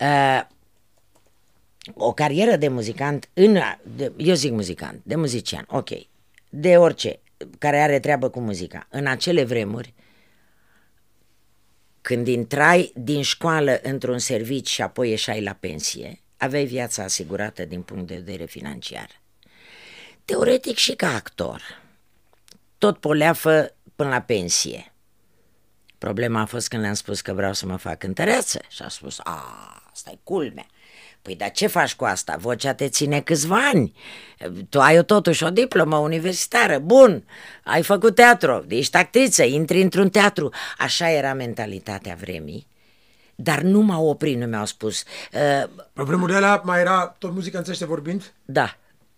Uh, 0.00 0.40
o 1.94 2.12
carieră 2.12 2.56
de 2.56 2.68
muzicant, 2.68 3.28
în, 3.32 3.58
de, 3.96 4.12
eu 4.16 4.34
zic 4.34 4.52
muzicant, 4.52 5.00
de 5.02 5.14
muzician, 5.14 5.64
ok, 5.68 5.88
de 6.48 6.76
orice 6.76 7.20
care 7.58 7.80
are 7.80 8.00
treabă 8.00 8.28
cu 8.28 8.40
muzica. 8.40 8.86
În 8.90 9.06
acele 9.06 9.44
vremuri, 9.44 9.94
când 12.00 12.26
intrai 12.26 12.92
din 12.94 13.22
școală 13.22 13.80
într-un 13.82 14.18
serviciu 14.18 14.72
și 14.72 14.82
apoi 14.82 15.10
ieșai 15.10 15.42
la 15.42 15.52
pensie, 15.52 16.20
aveai 16.36 16.64
viața 16.64 17.02
asigurată 17.02 17.64
din 17.64 17.82
punct 17.82 18.06
de 18.06 18.14
vedere 18.14 18.44
financiar 18.44 19.08
teoretic 20.26 20.76
și 20.76 20.92
ca 20.92 21.14
actor. 21.14 21.62
Tot 22.78 22.98
poleafă 22.98 23.74
până 23.96 24.08
la 24.08 24.20
pensie. 24.20 24.92
Problema 25.98 26.40
a 26.40 26.44
fost 26.44 26.68
când 26.68 26.82
le-am 26.82 26.94
spus 26.94 27.20
că 27.20 27.32
vreau 27.32 27.52
să 27.52 27.66
mă 27.66 27.76
fac 27.76 27.98
cântăreață 27.98 28.60
și 28.68 28.82
a 28.82 28.88
spus, 28.88 29.18
a, 29.22 29.42
asta 29.92 30.10
e 30.10 30.18
culmea. 30.22 30.66
Păi 31.22 31.36
dar 31.36 31.50
ce 31.50 31.66
faci 31.66 31.94
cu 31.94 32.04
asta? 32.04 32.36
Vocea 32.38 32.74
te 32.74 32.88
ține 32.88 33.20
câțiva 33.20 33.68
ani. 33.68 33.92
Tu 34.68 34.80
ai 34.80 35.04
totuși 35.04 35.44
o 35.44 35.50
diplomă 35.50 35.96
universitară. 35.96 36.78
Bun, 36.78 37.24
ai 37.64 37.82
făcut 37.82 38.14
teatru, 38.14 38.64
ești 38.68 38.96
actriță, 38.96 39.42
intri 39.42 39.80
într-un 39.80 40.10
teatru. 40.10 40.52
Așa 40.78 41.10
era 41.10 41.34
mentalitatea 41.34 42.16
vremii. 42.20 42.66
Dar 43.34 43.60
nu 43.60 43.80
m-au 43.80 44.06
oprit, 44.06 44.36
nu 44.36 44.46
mi-au 44.46 44.64
spus. 44.64 45.02
Uh, 45.02 45.68
Pe 45.92 46.02
vremurile 46.02 46.36
alea 46.36 46.60
mai 46.64 46.80
era 46.80 47.06
tot 47.18 47.32
muzica 47.32 47.58
înțelește 47.58 47.86
vorbind, 47.86 48.32
da, 48.44 48.76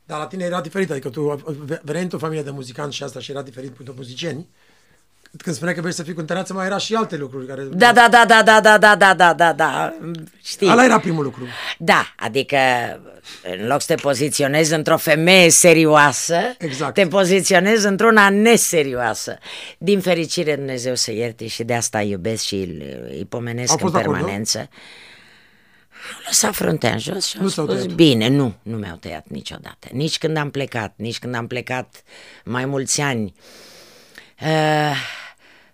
dar 0.09 0.19
la 0.19 0.27
tine 0.27 0.45
era 0.45 0.61
diferit, 0.61 0.91
adică 0.91 1.09
tu 1.09 1.43
veneai 1.83 2.03
într-o 2.03 2.19
familie 2.19 2.43
de 2.43 2.51
muzicanți 2.51 2.97
și 2.97 3.03
asta 3.03 3.21
și 3.21 3.31
era 3.31 3.43
diferit 3.43 3.71
pentru 3.71 3.95
muzicieni. 3.97 4.47
când 5.37 5.55
spuneai 5.55 5.75
că 5.75 5.81
vrei 5.81 5.95
să 5.95 6.03
fii 6.03 6.15
cântăreață, 6.15 6.53
mai 6.53 6.67
era 6.67 6.79
și 6.79 6.95
alte 6.95 7.17
lucruri 7.17 7.47
care... 7.47 7.63
Da, 7.63 7.93
da, 7.93 8.09
da, 8.11 8.25
da, 8.27 8.43
da, 8.43 8.61
da, 8.61 8.79
da, 8.79 8.97
da, 8.97 9.15
da, 9.15 9.33
da, 9.35 9.53
da, 9.53 9.95
știi. 10.43 10.69
Ala 10.69 10.85
era 10.85 10.99
primul 10.99 11.23
lucru. 11.25 11.47
Da, 11.79 12.15
adică 12.17 12.57
în 13.59 13.67
loc 13.67 13.81
să 13.81 13.95
te 13.95 14.01
poziționezi 14.03 14.75
într-o 14.75 14.97
femeie 14.97 15.51
serioasă, 15.51 16.39
Exact. 16.59 16.95
te 16.95 17.07
poziționezi 17.07 17.87
într-una 17.87 18.31
neserioasă. 18.31 19.39
Din 19.79 20.01
fericire 20.01 20.57
Dumnezeu 20.57 20.95
să 20.95 21.13
ierte 21.13 21.47
și 21.47 21.65
de 21.65 21.75
asta 21.75 21.99
îi 21.99 22.11
iubesc 22.11 22.45
și 22.45 22.55
îl- 22.55 23.07
îi 23.11 23.27
pomenesc 23.29 23.71
Au 23.71 23.77
în 23.77 23.91
fost 23.91 23.93
de 24.05 24.09
acord, 25.99 26.17
nu? 26.17 26.19
permanență. 26.19 26.19
Au 26.19 26.23
lăsat 26.27 26.55
fruntea 26.55 26.93
în 26.93 26.99
jos 26.99 27.27
și 27.27 27.37
au 27.37 27.43
Nu 27.43 27.49
s-au 27.49 27.65
spus, 27.65 27.79
tăiat. 27.79 27.95
bine, 27.95 28.29
nu, 28.29 28.55
nu 28.63 28.77
mi-au 28.77 28.97
tăiat 28.97 29.29
niciodată. 29.29 29.89
Nici 29.93 30.19
când 30.19 30.37
am 30.37 30.51
plecat, 30.51 30.93
nici 30.97 31.19
când 31.19 31.35
am 31.35 31.47
plecat 31.47 32.03
mai 32.45 32.65
mulți 32.65 33.01
ani. 33.01 33.35
Uh, 34.43 34.97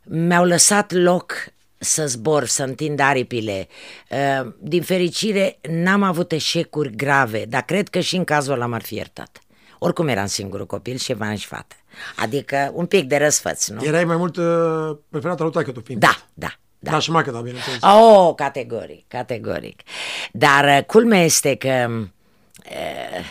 mi-au 0.03 0.45
lăsat 0.45 0.93
loc 0.93 1.33
să 1.79 2.07
zbor, 2.07 2.45
să 2.47 2.62
întind 2.62 3.01
aripile. 3.01 3.68
Uh, 4.11 4.53
din 4.59 4.83
fericire, 4.83 5.59
n-am 5.68 6.03
avut 6.03 6.33
eșecuri 6.33 6.97
grave, 6.97 7.45
dar 7.49 7.62
cred 7.62 7.89
că 7.89 8.01
și 8.01 8.16
în 8.16 8.25
cazul 8.25 8.53
ăla 8.53 8.66
m-ar 8.66 8.83
fi 8.83 8.95
iertat. 8.95 9.39
Oricum 9.79 10.09
eram 10.09 10.27
singurul 10.27 10.66
copil 10.66 10.97
și 10.97 11.12
eram 11.12 11.35
și 11.37 11.47
fată. 11.47 11.75
Adică 12.16 12.70
un 12.75 12.87
pic 12.87 13.05
de 13.09 13.16
răsfăț, 13.16 13.66
nu? 13.66 13.85
Erai 13.85 14.05
mai 14.05 14.16
mult 14.16 14.37
uh, 14.37 14.97
preferat 15.11 15.39
al 15.39 15.45
lui 15.45 15.53
taică 15.53 15.70
tu 15.72 15.81
fiind. 15.81 16.01
Da, 16.01 16.27
da, 16.35 16.59
da. 16.85 16.91
Da, 16.91 16.99
și 16.99 17.11
mai 17.11 17.22
da, 17.22 17.41
bineînțeles. 17.41 17.80
Oh, 17.82 18.35
categoric, 18.35 19.09
categoric. 19.09 19.80
Dar 20.32 20.64
uh, 20.64 20.85
culmea 20.85 21.22
este 21.22 21.55
că 21.55 21.91
uh, 22.70 23.24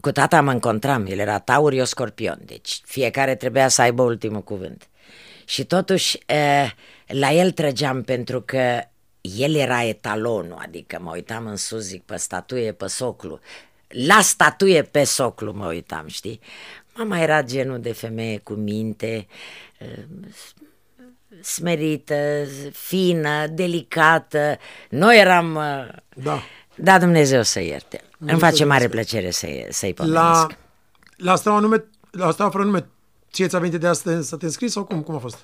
cu 0.00 0.12
tata 0.12 0.40
mă 0.40 0.50
încontram, 0.50 1.06
el 1.06 1.18
era 1.18 1.38
taur, 1.38 1.72
eu 1.72 1.84
scorpion, 1.84 2.38
deci 2.44 2.80
fiecare 2.84 3.34
trebuia 3.34 3.68
să 3.68 3.82
aibă 3.82 4.02
ultimul 4.02 4.42
cuvânt. 4.42 4.88
Și 5.44 5.64
totuși 5.64 6.18
uh, 6.28 6.70
la 7.06 7.32
el 7.32 7.50
trăgeam 7.50 8.02
pentru 8.02 8.40
că 8.40 8.80
el 9.20 9.54
era 9.54 9.84
etalonul, 9.84 10.58
adică 10.62 10.98
mă 11.00 11.10
uitam 11.10 11.46
în 11.46 11.56
sus, 11.56 11.82
zic, 11.82 12.02
pe 12.02 12.16
statuie, 12.16 12.72
pe 12.72 12.86
soclu. 12.86 13.40
La 13.88 14.20
statuie 14.20 14.82
pe 14.82 15.04
soclu 15.04 15.52
mă 15.52 15.66
uitam, 15.66 16.06
știi? 16.06 16.40
Mama 16.94 17.18
era 17.18 17.42
genul 17.42 17.80
de 17.80 17.92
femeie 17.92 18.38
cu 18.38 18.52
minte, 18.52 19.26
smerită, 21.42 22.44
fină, 22.72 23.46
delicată. 23.46 24.58
Noi 24.90 25.18
eram... 25.18 25.54
uh, 25.54 25.88
Da. 26.14 26.42
Da, 26.74 26.98
Dumnezeu 26.98 27.42
să 27.42 27.60
ierte. 27.60 28.00
Îmi 28.00 28.10
Dumnezeu 28.18 28.48
face 28.48 28.56
să 28.56 28.66
mare 28.66 28.80
ierte. 28.80 28.96
plăcere 28.96 29.30
să-i, 29.30 29.66
să-i 29.70 29.94
pomenesc. 29.94 30.22
La, 30.22 30.46
la 31.16 31.36
steaua 31.36 31.58
nume, 31.58 31.84
la 32.10 32.30
steaua 32.30 32.50
fără 32.50 32.64
nume, 32.64 32.86
ție 33.32 33.46
ți-a 33.46 33.58
venit 33.58 33.80
de 33.80 33.86
asta 33.86 34.20
să 34.20 34.36
te 34.36 34.44
înscrii 34.44 34.68
sau 34.68 34.84
cum? 34.84 35.02
Cum 35.02 35.14
a 35.14 35.18
fost? 35.18 35.38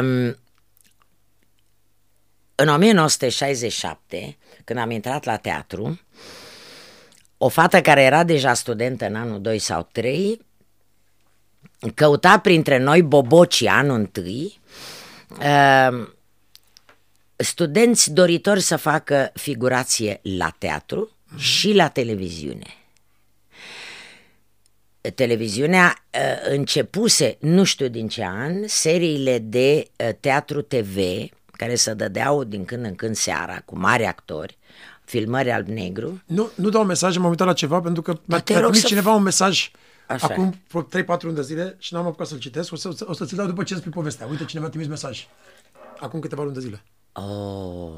Um, 0.00 0.36
în 2.54 2.68
1967, 2.68 4.36
când 4.64 4.78
am 4.78 4.90
intrat 4.90 5.24
la 5.24 5.36
teatru, 5.36 6.00
o 7.38 7.48
fată 7.48 7.80
care 7.80 8.02
era 8.02 8.24
deja 8.24 8.54
studentă 8.54 9.06
în 9.06 9.14
anul 9.14 9.40
2 9.40 9.58
sau 9.58 9.88
3 9.92 10.46
căuta 11.94 12.38
printre 12.38 12.78
noi 12.78 13.02
bobocii 13.02 13.66
anul 13.66 13.96
întâi 13.96 14.60
um, 15.30 16.14
studenți 17.36 18.12
doritori 18.12 18.60
să 18.60 18.76
facă 18.76 19.30
figurație 19.34 20.20
la 20.22 20.54
teatru 20.58 21.10
și 21.36 21.72
la 21.72 21.88
televiziune. 21.88 22.66
Televiziunea 25.14 26.04
uh, 26.14 26.50
începuse, 26.54 27.36
nu 27.40 27.64
știu 27.64 27.88
din 27.88 28.08
ce 28.08 28.24
an, 28.24 28.66
seriile 28.66 29.38
de 29.38 29.88
uh, 29.96 30.08
teatru 30.20 30.62
TV, 30.62 30.96
care 31.50 31.74
se 31.74 31.94
dădeau 31.94 32.44
din 32.44 32.64
când 32.64 32.84
în 32.84 32.94
când 32.94 33.16
seara, 33.16 33.62
cu 33.64 33.78
mari 33.78 34.04
actori, 34.04 34.58
filmări 35.04 35.50
alb-negru. 35.50 36.22
Nu, 36.26 36.50
nu 36.54 36.68
dau 36.68 36.84
mesaje, 36.84 37.18
m-am 37.18 37.30
uitat 37.30 37.46
la 37.46 37.52
ceva 37.52 37.80
pentru 37.80 38.02
că 38.02 38.18
mi-a, 38.24 38.40
te 38.40 38.52
mi-a 38.52 38.60
rog 38.60 38.70
trimis 38.70 38.88
să- 38.88 38.94
cineva 38.94 39.12
un 39.12 39.22
mesaj 39.22 39.70
Așa 40.08 40.26
acum 40.26 40.60
vreo 40.68 40.86
3-4 41.18 41.20
luni 41.20 41.34
de 41.34 41.42
zile 41.42 41.76
și 41.78 41.94
n-am 41.94 42.06
apucat 42.06 42.26
să-l 42.26 42.38
citesc. 42.38 42.72
O, 42.72 42.76
să, 42.76 43.04
o 43.04 43.12
să 43.12 43.24
ți 43.24 43.34
dau 43.34 43.46
după 43.46 43.62
ce 43.62 43.72
îmi 43.72 43.80
spui 43.82 43.92
povestea. 43.94 44.26
Uite, 44.26 44.44
cineva 44.44 44.66
a 44.66 44.70
trimis 44.70 44.88
mesaj. 44.88 45.26
Acum 46.00 46.20
câteva 46.20 46.42
luni 46.42 46.54
de 46.54 46.60
zile. 46.60 46.82
Oh, 47.12 47.92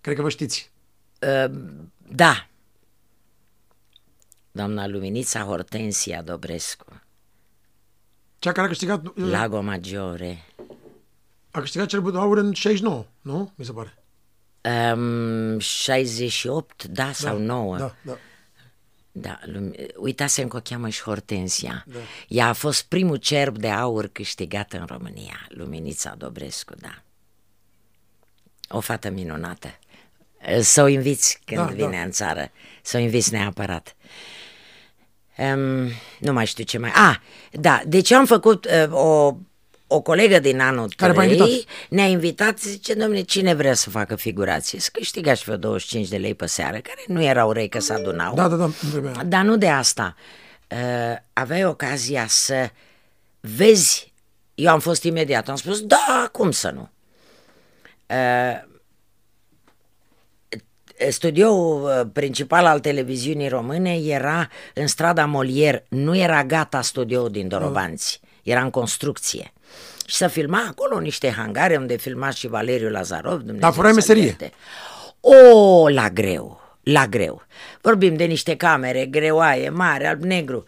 Cred 0.00 0.16
că 0.16 0.22
vă 0.22 0.28
știți. 0.28 0.70
uh, 1.44 1.50
da. 2.08 2.46
Doamna 4.52 4.86
Luminița 4.86 5.40
Hortensia 5.42 6.22
Dobrescu, 6.22 7.00
Cea 8.38 8.52
care 8.52 8.66
a 8.66 8.68
câștigat, 8.68 9.16
Lago 9.16 9.60
Maggiore. 9.60 10.44
a 11.50 11.60
câștigat 11.60 11.86
cel 11.86 12.16
aur 12.16 12.36
în 12.38 12.52
69, 12.52 13.04
nu? 13.20 13.52
Mi 13.54 13.64
se 13.64 13.72
pare. 13.72 13.96
Um, 14.94 15.58
68, 15.58 16.84
da, 16.84 17.12
sau 17.12 17.38
9. 17.38 17.76
Da, 17.76 17.94
da. 18.02 18.16
Da, 19.12 19.38
lum- 19.44 19.74
uitasem 19.96 20.48
că 20.48 20.56
o 20.56 20.60
cheamă 20.60 20.88
și 20.88 21.02
Hortensia. 21.02 21.84
Da. 21.86 21.98
Ea 22.28 22.48
a 22.48 22.52
fost 22.52 22.82
primul 22.82 23.16
cerb 23.16 23.58
de 23.58 23.68
aur 23.70 24.06
câștigat 24.06 24.72
în 24.72 24.84
România, 24.86 25.46
Luminița 25.48 26.14
Dobrescu, 26.18 26.74
da. 26.80 27.02
O 28.68 28.80
fată 28.80 29.10
minunată. 29.10 29.78
Să 30.60 30.82
o 30.82 30.86
inviți 30.86 31.40
când 31.44 31.60
Da, 31.60 31.66
da, 31.66 31.72
vine 31.72 31.90
da. 31.90 31.96
da. 31.96 32.02
în 32.02 32.10
țară, 32.10 32.50
să 32.82 32.96
o 32.96 33.00
inviți 33.00 33.32
neapărat. 33.32 33.96
Um, 35.36 35.88
nu 36.18 36.32
mai 36.32 36.46
știu 36.46 36.64
ce 36.64 36.78
mai... 36.78 36.90
Ah, 36.94 37.16
da, 37.50 37.82
deci 37.86 38.10
am 38.10 38.26
făcut 38.26 38.64
uh, 38.64 38.92
o, 38.92 39.36
o 39.94 40.00
colegă 40.00 40.38
din 40.38 40.60
anul 40.60 40.92
Care 40.96 41.12
v-a 41.12 41.22
3, 41.22 41.32
invitat? 41.38 41.64
ne-a 41.88 42.06
invitat, 42.06 42.58
zice, 42.58 42.94
domnule, 42.94 43.20
cine 43.20 43.54
vrea 43.54 43.74
să 43.74 43.90
facă 43.90 44.16
figurație? 44.16 44.80
Să 44.80 44.88
câștiga 44.92 45.34
și 45.34 45.44
vreo 45.44 45.56
25 45.56 46.08
de 46.08 46.16
lei 46.16 46.34
pe 46.34 46.46
seară, 46.46 46.78
care 46.78 47.04
nu 47.06 47.22
erau 47.22 47.52
rei 47.52 47.68
că 47.68 47.78
se 47.78 47.92
adunau. 47.92 48.34
Da, 48.34 48.48
da, 48.48 48.56
da, 48.56 48.64
în 48.64 48.72
vremea 48.90 49.12
aia. 49.12 49.24
Dar 49.24 49.42
nu 49.42 49.56
de 49.56 49.68
asta. 49.68 50.16
Uh, 50.70 51.16
aveai 51.32 51.64
ocazia 51.64 52.26
să 52.28 52.70
vezi. 53.40 54.12
Eu 54.54 54.70
am 54.70 54.80
fost 54.80 55.02
imediat, 55.02 55.48
am 55.48 55.56
spus, 55.56 55.80
da, 55.80 56.28
cum 56.32 56.50
să 56.50 56.70
nu? 56.70 56.90
Uh, 58.06 58.70
studioul 61.10 61.82
uh, 61.82 62.10
principal 62.12 62.66
al 62.66 62.80
televiziunii 62.80 63.48
române 63.48 63.94
era 63.94 64.48
în 64.74 64.86
strada 64.86 65.30
Molière, 65.30 65.88
nu 65.88 66.16
era 66.16 66.44
gata 66.44 66.82
studioul 66.82 67.30
din 67.30 67.48
Dorobanți, 67.48 68.20
era 68.42 68.62
în 68.62 68.70
construcție. 68.70 69.52
Și 70.12 70.18
să 70.18 70.28
filma 70.28 70.66
acolo 70.68 71.00
niște 71.00 71.30
hangare 71.30 71.76
unde 71.76 71.96
filma 71.96 72.30
și 72.30 72.46
Valeriu 72.46 72.90
Lazarov. 72.90 73.36
Dumnezeu 73.38 73.60
Dar 73.60 73.72
furai 73.72 73.90
să-l 73.92 73.98
meserie. 73.98 74.22
ierte. 74.24 74.52
O, 75.20 75.88
la 75.88 76.08
greu, 76.10 76.60
la 76.82 77.06
greu. 77.06 77.42
Vorbim 77.80 78.16
de 78.16 78.24
niște 78.24 78.56
camere 78.56 79.06
greoaie, 79.06 79.68
mari, 79.68 80.06
alb-negru. 80.06 80.64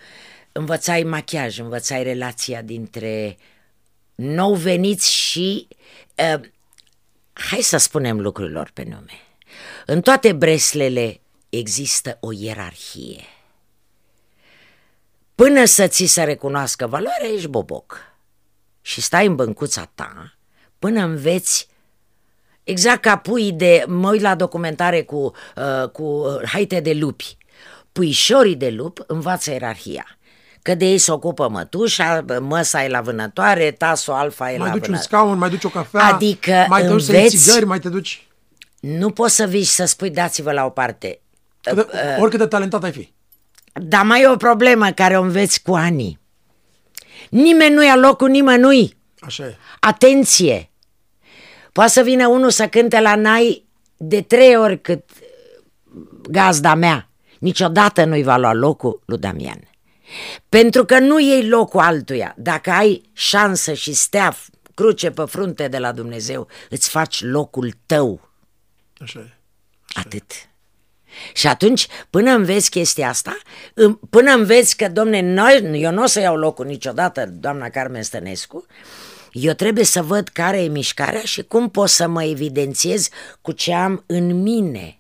Învățai 0.53 1.03
machiaj, 1.03 1.59
învățai 1.59 2.03
relația 2.03 2.63
dintre 2.63 3.37
nou 4.15 4.55
veniți 4.55 5.13
și... 5.13 5.69
Uh, 6.35 6.41
hai 7.33 7.61
să 7.61 7.77
spunem 7.77 8.21
lucrurilor 8.21 8.71
pe 8.75 8.83
nume. 8.83 9.21
În 9.87 10.01
toate 10.01 10.33
breslele 10.33 11.21
există 11.49 12.17
o 12.21 12.29
ierarhie. 12.33 13.25
Până 15.35 15.65
să 15.65 15.87
ți 15.87 16.05
se 16.05 16.23
recunoască 16.23 16.87
valoarea, 16.87 17.29
ești 17.35 17.49
boboc. 17.49 18.13
Și 18.87 19.01
stai 19.01 19.27
în 19.27 19.35
băncuța 19.35 19.91
ta 19.95 20.35
până 20.79 21.01
înveți 21.01 21.69
Exact 22.65 23.01
ca 23.01 23.17
pui 23.17 23.53
de, 23.53 23.85
mă 23.87 24.11
uit 24.11 24.21
la 24.21 24.35
documentare 24.35 25.03
cu, 25.03 25.33
uh, 25.57 25.89
cu 25.89 26.03
uh, 26.03 26.49
haite 26.49 26.81
de 26.81 26.93
lupi. 26.93 27.37
Puișorii 27.93 28.57
de 28.57 28.71
lup 28.71 29.05
învață 29.07 29.51
ierarhia. 29.51 30.07
Că 30.63 30.75
de 30.75 30.85
ei 30.85 30.99
se 30.99 31.13
ocupă 31.13 31.49
mătușa, 31.49 32.25
măsa 32.41 32.85
e 32.85 32.89
la 32.89 33.01
vânătoare, 33.01 33.71
tasul 33.71 34.13
alfa 34.13 34.53
e 34.53 34.57
Mai 34.59 34.67
la 34.67 34.73
duci 34.73 34.87
un 34.87 34.95
vânătoare. 34.95 35.03
scaun, 35.03 35.39
mai 35.39 35.49
duci 35.51 35.65
o 35.65 35.69
cafea, 35.69 36.05
Adică 36.05 36.67
mai 36.69 36.83
te 36.83 36.89
duci 36.89 37.03
să 37.03 37.13
iei 37.13 37.23
înveți- 37.23 37.45
țigări, 37.45 37.65
mai 37.65 37.79
te 37.79 37.89
duci... 37.89 38.27
Nu 38.81 39.11
poți 39.11 39.35
să 39.35 39.47
vii 39.47 39.63
și 39.63 39.71
să 39.71 39.85
spui 39.85 40.11
dați-vă 40.11 40.53
la 40.53 40.65
o 40.65 40.71
parte. 40.71 41.21
Cât 41.61 41.75
de, 41.93 42.17
oricât 42.21 42.39
de 42.39 42.47
talentat 42.47 42.85
ai 42.85 42.93
fi. 42.93 43.13
Dar 43.73 44.05
mai 44.05 44.23
e 44.23 44.29
o 44.29 44.37
problemă 44.37 44.91
care 44.91 45.19
o 45.19 45.23
înveți 45.23 45.63
cu 45.63 45.75
ani. 45.75 46.19
Nimeni 47.35 47.75
nu 47.75 47.85
ia 47.85 47.97
locul 47.97 48.29
nimănui. 48.29 48.97
Așa 49.19 49.45
e. 49.45 49.57
Atenție! 49.81 50.71
Poate 51.73 51.91
să 51.91 52.03
vină 52.03 52.27
unul 52.27 52.51
să 52.51 52.69
cânte 52.69 53.01
la 53.01 53.15
nai 53.17 53.67
de 53.97 54.23
trei 54.23 54.57
ori 54.57 54.81
cât 54.81 55.05
gazda 56.31 56.75
mea. 56.75 57.11
Niciodată 57.39 58.05
nu-i 58.05 58.23
va 58.23 58.37
lua 58.37 58.53
locul 58.53 59.03
lui 59.07 59.19
Damian. 59.19 59.71
Pentru 60.49 60.85
că 60.85 60.99
nu 60.99 61.21
iei 61.21 61.49
locul 61.49 61.81
altuia. 61.81 62.35
Dacă 62.39 62.71
ai 62.71 63.11
șansă 63.13 63.73
și 63.73 63.93
steaf, 63.93 64.49
cruce 64.75 65.11
pe 65.11 65.25
frunte 65.25 65.69
de 65.69 65.79
la 65.79 65.93
Dumnezeu, 65.93 66.49
îți 66.71 66.89
faci 66.89 67.23
locul 67.23 67.73
tău. 67.87 68.31
Așa 68.99 69.19
e. 69.19 69.39
Atât. 69.95 70.33
Și 71.33 71.47
atunci, 71.47 71.87
până 72.11 72.31
înveți 72.31 72.71
chestia 72.71 73.09
asta, 73.09 73.37
în- 73.75 73.95
până 73.95 74.33
înveți 74.33 74.77
că, 74.77 74.89
domne, 74.89 75.21
noi, 75.21 75.71
eu 75.81 75.91
nu 75.93 76.03
o 76.03 76.07
să 76.07 76.21
iau 76.21 76.37
locul 76.37 76.67
niciodată, 76.67 77.27
doamna 77.33 77.69
Carmen 77.69 78.03
Stănescu, 78.03 78.67
eu 79.33 79.53
trebuie 79.53 79.85
să 79.85 80.03
văd 80.03 80.29
care 80.29 80.63
e 80.63 80.69
mișcarea 80.69 81.21
și 81.25 81.43
cum 81.43 81.71
pot 81.71 81.89
să 81.89 82.07
mă 82.09 82.25
evidențiez 82.25 83.09
cu 83.41 83.53
ce 83.53 83.75
am 83.75 84.05
în 84.07 84.43
mine, 84.43 84.99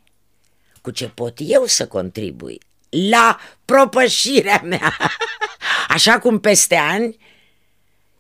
cu 0.81 0.91
ce 0.91 1.09
pot 1.09 1.35
eu 1.39 1.65
să 1.67 1.87
contribui 1.87 2.61
la 3.11 3.39
propășirea 3.65 4.61
mea. 4.65 4.97
Așa 5.89 6.19
cum 6.19 6.39
peste 6.41 6.75
ani 6.77 7.17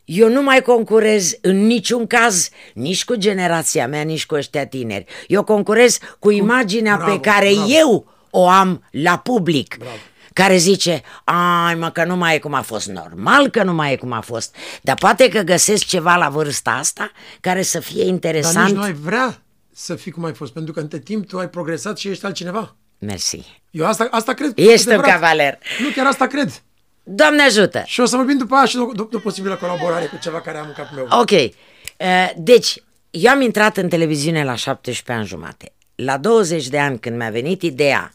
eu 0.04 0.28
nu 0.28 0.42
mai 0.42 0.62
concurez 0.62 1.34
în 1.40 1.66
niciun 1.66 2.06
caz 2.06 2.48
nici 2.74 3.04
cu 3.04 3.14
generația 3.14 3.86
mea, 3.88 4.02
nici 4.02 4.26
cu 4.26 4.34
ăștia 4.34 4.66
tineri. 4.66 5.04
Eu 5.26 5.44
concurez 5.44 5.98
cu 6.18 6.30
imaginea 6.30 6.96
Bravo, 6.96 7.12
pe 7.12 7.20
care 7.20 7.50
bravo. 7.54 7.68
eu 7.70 8.06
o 8.30 8.48
am 8.48 8.84
la 8.90 9.18
public. 9.18 9.76
Bravo. 9.78 9.94
Care 10.32 10.56
zice, 10.56 11.02
ai 11.24 11.74
mă 11.74 11.90
că 11.90 12.04
nu 12.04 12.16
mai 12.16 12.34
e 12.34 12.38
cum 12.38 12.54
a 12.54 12.60
fost, 12.62 12.86
normal 12.88 13.48
că 13.50 13.62
nu 13.62 13.72
mai 13.72 13.92
e 13.92 13.96
cum 13.96 14.12
a 14.12 14.20
fost, 14.20 14.54
dar 14.82 14.96
poate 14.96 15.28
că 15.28 15.40
găsesc 15.40 15.84
ceva 15.84 16.14
la 16.16 16.28
vârsta 16.28 16.70
asta 16.70 17.10
care 17.40 17.62
să 17.62 17.80
fie 17.80 17.98
Dar 18.02 18.06
interesant. 18.12 18.66
nici 18.66 18.74
nu 18.76 18.82
ai 18.82 18.92
vrea 18.92 19.42
să 19.72 19.94
fii 19.94 20.10
cum 20.12 20.24
ai 20.24 20.32
fost, 20.32 20.52
pentru 20.52 20.72
că 20.72 20.80
între 20.80 20.98
timp 20.98 21.28
tu 21.28 21.38
ai 21.38 21.48
progresat 21.48 21.98
și 21.98 22.08
ești 22.08 22.24
altcineva. 22.24 22.76
Mersi. 22.98 23.60
Eu 23.70 23.86
asta, 23.86 24.08
asta 24.10 24.32
cred. 24.34 24.52
Ești 24.54 24.86
un 24.86 24.92
adevărat. 24.92 25.20
cavaler. 25.20 25.58
Nu, 25.80 25.88
chiar 25.94 26.06
asta 26.06 26.26
cred. 26.26 26.62
Doamne 27.04 27.42
ajută! 27.42 27.82
Și 27.86 28.00
o 28.00 28.04
să 28.04 28.16
vorbim 28.16 28.38
după 28.38 28.54
aia 28.54 28.64
și 28.64 28.76
de, 28.76 28.82
de, 28.94 29.06
de 29.10 29.18
posibilă 29.18 29.56
colaborare 29.56 30.06
cu 30.06 30.16
ceva 30.22 30.40
care 30.40 30.58
am 30.58 30.66
în 30.66 30.72
capul 30.72 30.96
meu. 30.96 31.20
Ok. 31.20 31.30
Uh, 31.30 32.30
Deci, 32.36 32.82
eu 33.10 33.30
am 33.30 33.40
intrat 33.40 33.76
în 33.76 33.88
televiziune 33.88 34.44
la 34.44 34.54
17 34.54 35.12
ani 35.12 35.26
jumate. 35.26 35.72
La 35.94 36.16
20 36.18 36.68
de 36.68 36.78
ani, 36.78 36.98
când 36.98 37.16
mi-a 37.16 37.30
venit 37.30 37.62
ideea 37.62 38.12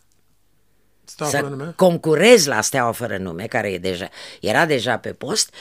Stau 1.04 1.28
să 1.28 1.38
fără 1.38 1.48
nume. 1.50 1.74
concurez 1.76 2.46
la 2.46 2.62
Steaua 2.62 2.92
Fără 2.92 3.18
Nume, 3.18 3.46
care 3.46 3.70
e 3.72 3.78
deja, 3.78 4.10
era 4.42 4.66
deja 4.66 4.98
pe 4.98 5.10
post, 5.10 5.54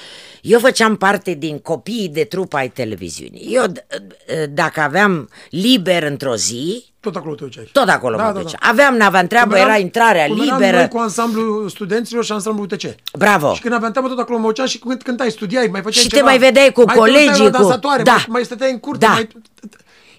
eu 0.42 0.58
făceam 0.58 0.96
parte 0.96 1.34
din 1.34 1.58
copiii 1.58 2.08
de 2.08 2.24
trupă 2.24 2.56
ai 2.56 2.68
televiziunii. 2.68 3.54
Eu, 3.54 3.64
d- 3.66 3.96
d- 3.96 4.44
dacă 4.50 4.80
aveam 4.80 5.28
liber 5.50 6.02
într-o 6.02 6.36
zi, 6.36 6.84
Tot 7.10 7.16
acolo 7.16 7.34
te 7.34 7.44
duceai. 7.44 7.68
tot 7.72 7.88
acolo 7.88 8.16
Da, 8.16 8.22
mă 8.22 8.32
da, 8.32 8.38
duceam. 8.38 8.58
da. 8.62 8.68
Aveam 8.68 8.94
nava 8.96 9.18
întreabă, 9.18 9.48
Cum 9.48 9.56
eram- 9.56 9.68
era 9.68 9.78
intrarea 9.78 10.26
cum 10.26 10.40
eram 10.40 10.58
liberă. 10.58 10.76
noi 10.76 10.88
cu 10.88 10.98
ansamblu 10.98 11.68
studenților 11.68 12.24
și 12.24 12.32
ansamblu 12.32 12.62
UTC. 12.62 12.94
Bravo! 13.18 13.54
Și 13.54 13.60
când 13.60 13.74
aveam 13.74 13.90
treabă 13.90 14.08
tot 14.08 14.18
acolo 14.18 14.38
mă 14.38 14.46
duceam 14.46 14.66
și 14.66 14.78
când 14.78 15.02
cântai, 15.02 15.30
studiai, 15.30 15.66
mai 15.72 15.80
făceai 15.82 16.02
Și 16.02 16.08
te 16.08 16.14
ceva. 16.16 16.28
mai 16.28 16.38
vedeai 16.38 16.72
cu 16.72 16.82
mai 16.84 16.94
te 16.94 17.00
uitai 17.00 17.14
colegii, 17.24 17.44
la 17.44 17.50
cu- 17.50 17.56
dansatoare, 17.62 18.02
Da. 18.02 18.12
mai, 18.12 18.24
mai 18.28 18.44
stăteai 18.44 18.70
în 18.72 18.78
curte, 18.78 19.06
Da. 19.06 19.12
mai... 19.12 19.28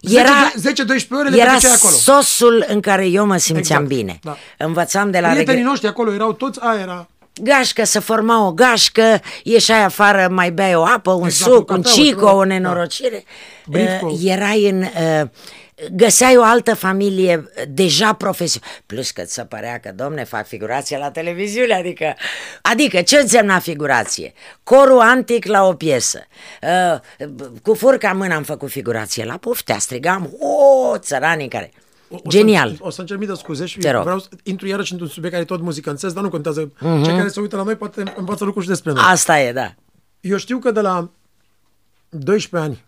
Era, 0.02 0.52
10-12 0.56 1.08
ore 1.12 1.30
le 1.30 1.36
era 1.40 1.46
petreceai 1.52 1.74
acolo. 1.76 1.94
sosul 1.94 2.66
în 2.68 2.80
care 2.80 3.06
eu 3.06 3.26
mă 3.26 3.38
simțeam 3.38 3.82
Exact, 3.82 4.02
bine. 4.02 4.20
da. 4.24 4.38
Învățam 4.58 5.12
de 5.12 5.20
la 5.20 5.28
Prietenii 5.28 5.54
regre... 5.54 5.70
noștri 5.70 5.88
acolo 5.88 6.14
erau 6.14 6.34
toți, 6.34 6.60
aia 6.62 6.80
era... 6.82 7.08
gașcă, 7.42 7.84
să 7.86 8.00
forma 8.00 8.46
o 8.48 8.52
gașcă, 8.52 9.20
ieșai 9.44 9.84
afară, 9.84 10.28
mai 10.32 10.52
beai 10.52 10.76
o 10.76 10.84
apă, 10.84 11.12
un 11.12 11.26
Exact, 11.26 11.52
suc, 11.52 11.70
un 11.70 11.76
un 11.76 11.82
cafea, 11.82 12.04
cico, 12.04 12.26
da. 12.26 12.32
o 12.32 12.44
nenorocire. 12.44 13.24
Brief 13.68 14.00
cu- 14.00 14.06
Uh, 14.08 14.20
erai 14.24 14.70
în... 14.70 14.82
Uh, 14.82 15.28
găseai 15.92 16.38
o 16.38 16.44
altă 16.44 16.76
familie 16.76 17.50
deja 17.70 18.14
profesională. 18.14 18.72
Plus 18.86 19.12
că 19.12 19.22
ți 19.22 19.34
se 19.34 19.44
părea 19.46 19.80
că, 19.80 19.92
domne, 19.96 20.24
fac 20.24 20.48
figurație 20.48 20.98
la 20.98 21.12
televiziune, 21.12 21.74
adică... 21.74 22.16
Adică, 22.62 23.02
ce 23.02 23.18
însemna 23.18 23.60
figurație? 23.60 24.34
Corul 24.64 25.00
antic 25.00 25.46
la 25.46 25.64
o 25.64 25.74
piesă. 25.74 26.20
Uh, 26.62 27.00
cu 27.62 27.74
furca 27.74 28.10
în 28.10 28.18
mână 28.18 28.34
am 28.34 28.44
făcut 28.44 28.70
figurație 28.70 29.26
la 29.26 29.38
puftea, 29.38 29.78
strigam, 29.80 30.30
o, 30.40 30.98
țăranii 30.98 31.48
care... 31.48 31.72
O- 32.10 32.16
o 32.16 32.30
Genial. 32.30 32.70
Să, 32.70 32.78
o 32.82 32.90
să 32.90 33.02
încerc 33.02 33.20
mii 33.20 33.28
de 33.28 33.34
scuze 33.34 33.66
și 33.66 33.78
Te 33.78 33.92
rog. 33.92 34.04
vreau 34.04 34.20
să 34.20 34.28
intru 34.44 34.68
iarăși 34.68 34.92
într-un 34.92 35.10
subiect 35.10 35.36
care 35.36 35.46
e 35.52 35.56
tot 35.56 35.62
muzică 35.62 35.90
înțeles, 35.90 36.14
dar 36.14 36.24
nu 36.24 36.30
contează. 36.30 36.72
Uh-huh. 36.72 37.04
Cei 37.04 37.16
care 37.16 37.28
se 37.28 37.40
uită 37.40 37.56
la 37.56 37.64
noi 37.64 37.76
poate 37.76 38.14
învață 38.16 38.44
lucruri 38.44 38.66
și 38.66 38.72
despre 38.72 38.92
noi. 38.92 39.04
Asta 39.06 39.40
e, 39.40 39.52
da. 39.52 39.74
Eu 40.20 40.38
știu 40.38 40.60
că 40.60 40.72
de 40.72 40.82
la 40.82 41.10
12 42.10 42.70
ani, 42.70 42.86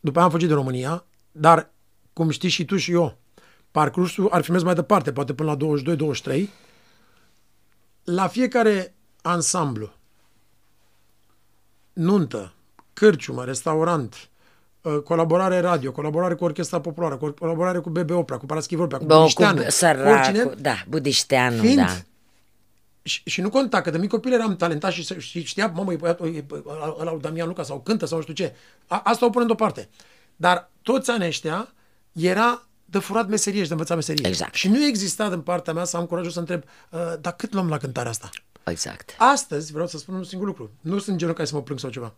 după 0.00 0.16
aia 0.18 0.26
am 0.26 0.32
fugit 0.32 0.48
de 0.48 0.54
România, 0.54 1.04
dar, 1.32 1.70
cum 2.12 2.30
știi 2.30 2.48
și 2.48 2.64
tu 2.64 2.76
și 2.76 2.92
eu, 2.92 3.18
parcursul 3.70 4.28
ar 4.30 4.42
fi 4.42 4.50
mers 4.50 4.62
mai 4.62 4.74
departe, 4.74 5.12
poate 5.12 5.34
până 5.34 5.56
la 5.58 5.76
22-23, 6.36 6.44
la 8.04 8.28
fiecare 8.28 8.94
ansamblu, 9.22 9.92
nuntă, 11.92 12.52
cârciumă, 12.92 13.44
restaurant, 13.44 14.28
uh, 14.82 14.98
colaborare 15.04 15.60
radio, 15.60 15.92
colaborare 15.92 16.34
cu 16.34 16.44
Orchestra 16.44 16.80
Populară, 16.80 17.16
co- 17.16 17.38
colaborare 17.38 17.78
cu 17.78 17.90
BB 17.90 18.10
Opera, 18.10 18.38
cu 18.38 18.46
Paraschiv 18.46 18.80
Opera, 18.80 18.98
cu 18.98 19.04
Bă, 19.04 19.16
Budișteanu, 19.16 19.62
cu 19.62 19.70
săracu, 19.70 20.08
oricine, 20.08 20.54
da, 20.60 20.74
Budișteanu, 20.88 21.60
fiind 21.60 21.76
da. 21.76 21.96
Și, 23.10 23.22
și 23.24 23.40
nu 23.40 23.50
conta, 23.50 23.80
că 23.80 23.90
de 23.90 23.98
mic 23.98 24.10
copil 24.10 24.32
eram 24.32 24.56
talentat 24.56 24.92
și, 24.92 25.04
se- 25.04 25.18
și 25.18 25.44
știa, 25.44 25.66
mamă, 25.74 25.92
e 25.92 25.96
băiatul, 25.96 26.34
e, 26.34 26.40
bă, 26.40 26.62
ăla- 26.66 27.00
ăla 27.00 27.10
lui 27.12 27.20
Damian 27.20 27.46
Luca 27.48 27.62
sau 27.62 27.80
cântă 27.80 28.06
sau 28.06 28.16
nu 28.16 28.22
știu 28.22 28.34
ce. 28.34 28.54
A, 28.86 29.00
asta 29.04 29.26
o 29.26 29.30
punem 29.30 29.46
deoparte. 29.46 29.88
Dar 30.36 30.70
toți 30.82 31.10
anii 31.10 31.26
ăștia 31.26 31.72
era 32.12 32.64
de 32.84 32.98
furat 32.98 33.28
meserie 33.28 33.60
și 33.60 33.66
de 33.66 33.72
învățat 33.72 33.96
meserie. 33.96 34.26
Exact. 34.28 34.54
Și 34.54 34.68
nu 34.68 34.84
exista 34.84 35.28
din 35.28 35.40
partea 35.40 35.72
mea 35.72 35.84
să 35.84 35.96
am 35.96 36.06
curajul 36.06 36.30
să 36.30 36.38
întreb, 36.38 36.62
uh, 36.90 37.00
dar 37.20 37.32
cât 37.36 37.52
luăm 37.52 37.68
la 37.68 37.76
cântarea 37.78 38.10
asta? 38.10 38.30
Exact. 38.64 39.14
Astăzi 39.18 39.72
vreau 39.72 39.86
să 39.86 39.98
spun 39.98 40.14
un 40.14 40.24
singur 40.24 40.46
lucru. 40.46 40.70
Nu 40.80 40.98
sunt 40.98 41.16
genul 41.16 41.34
care 41.34 41.46
să 41.46 41.54
mă 41.54 41.62
plâng 41.62 41.80
sau 41.80 41.90
ceva. 41.90 42.14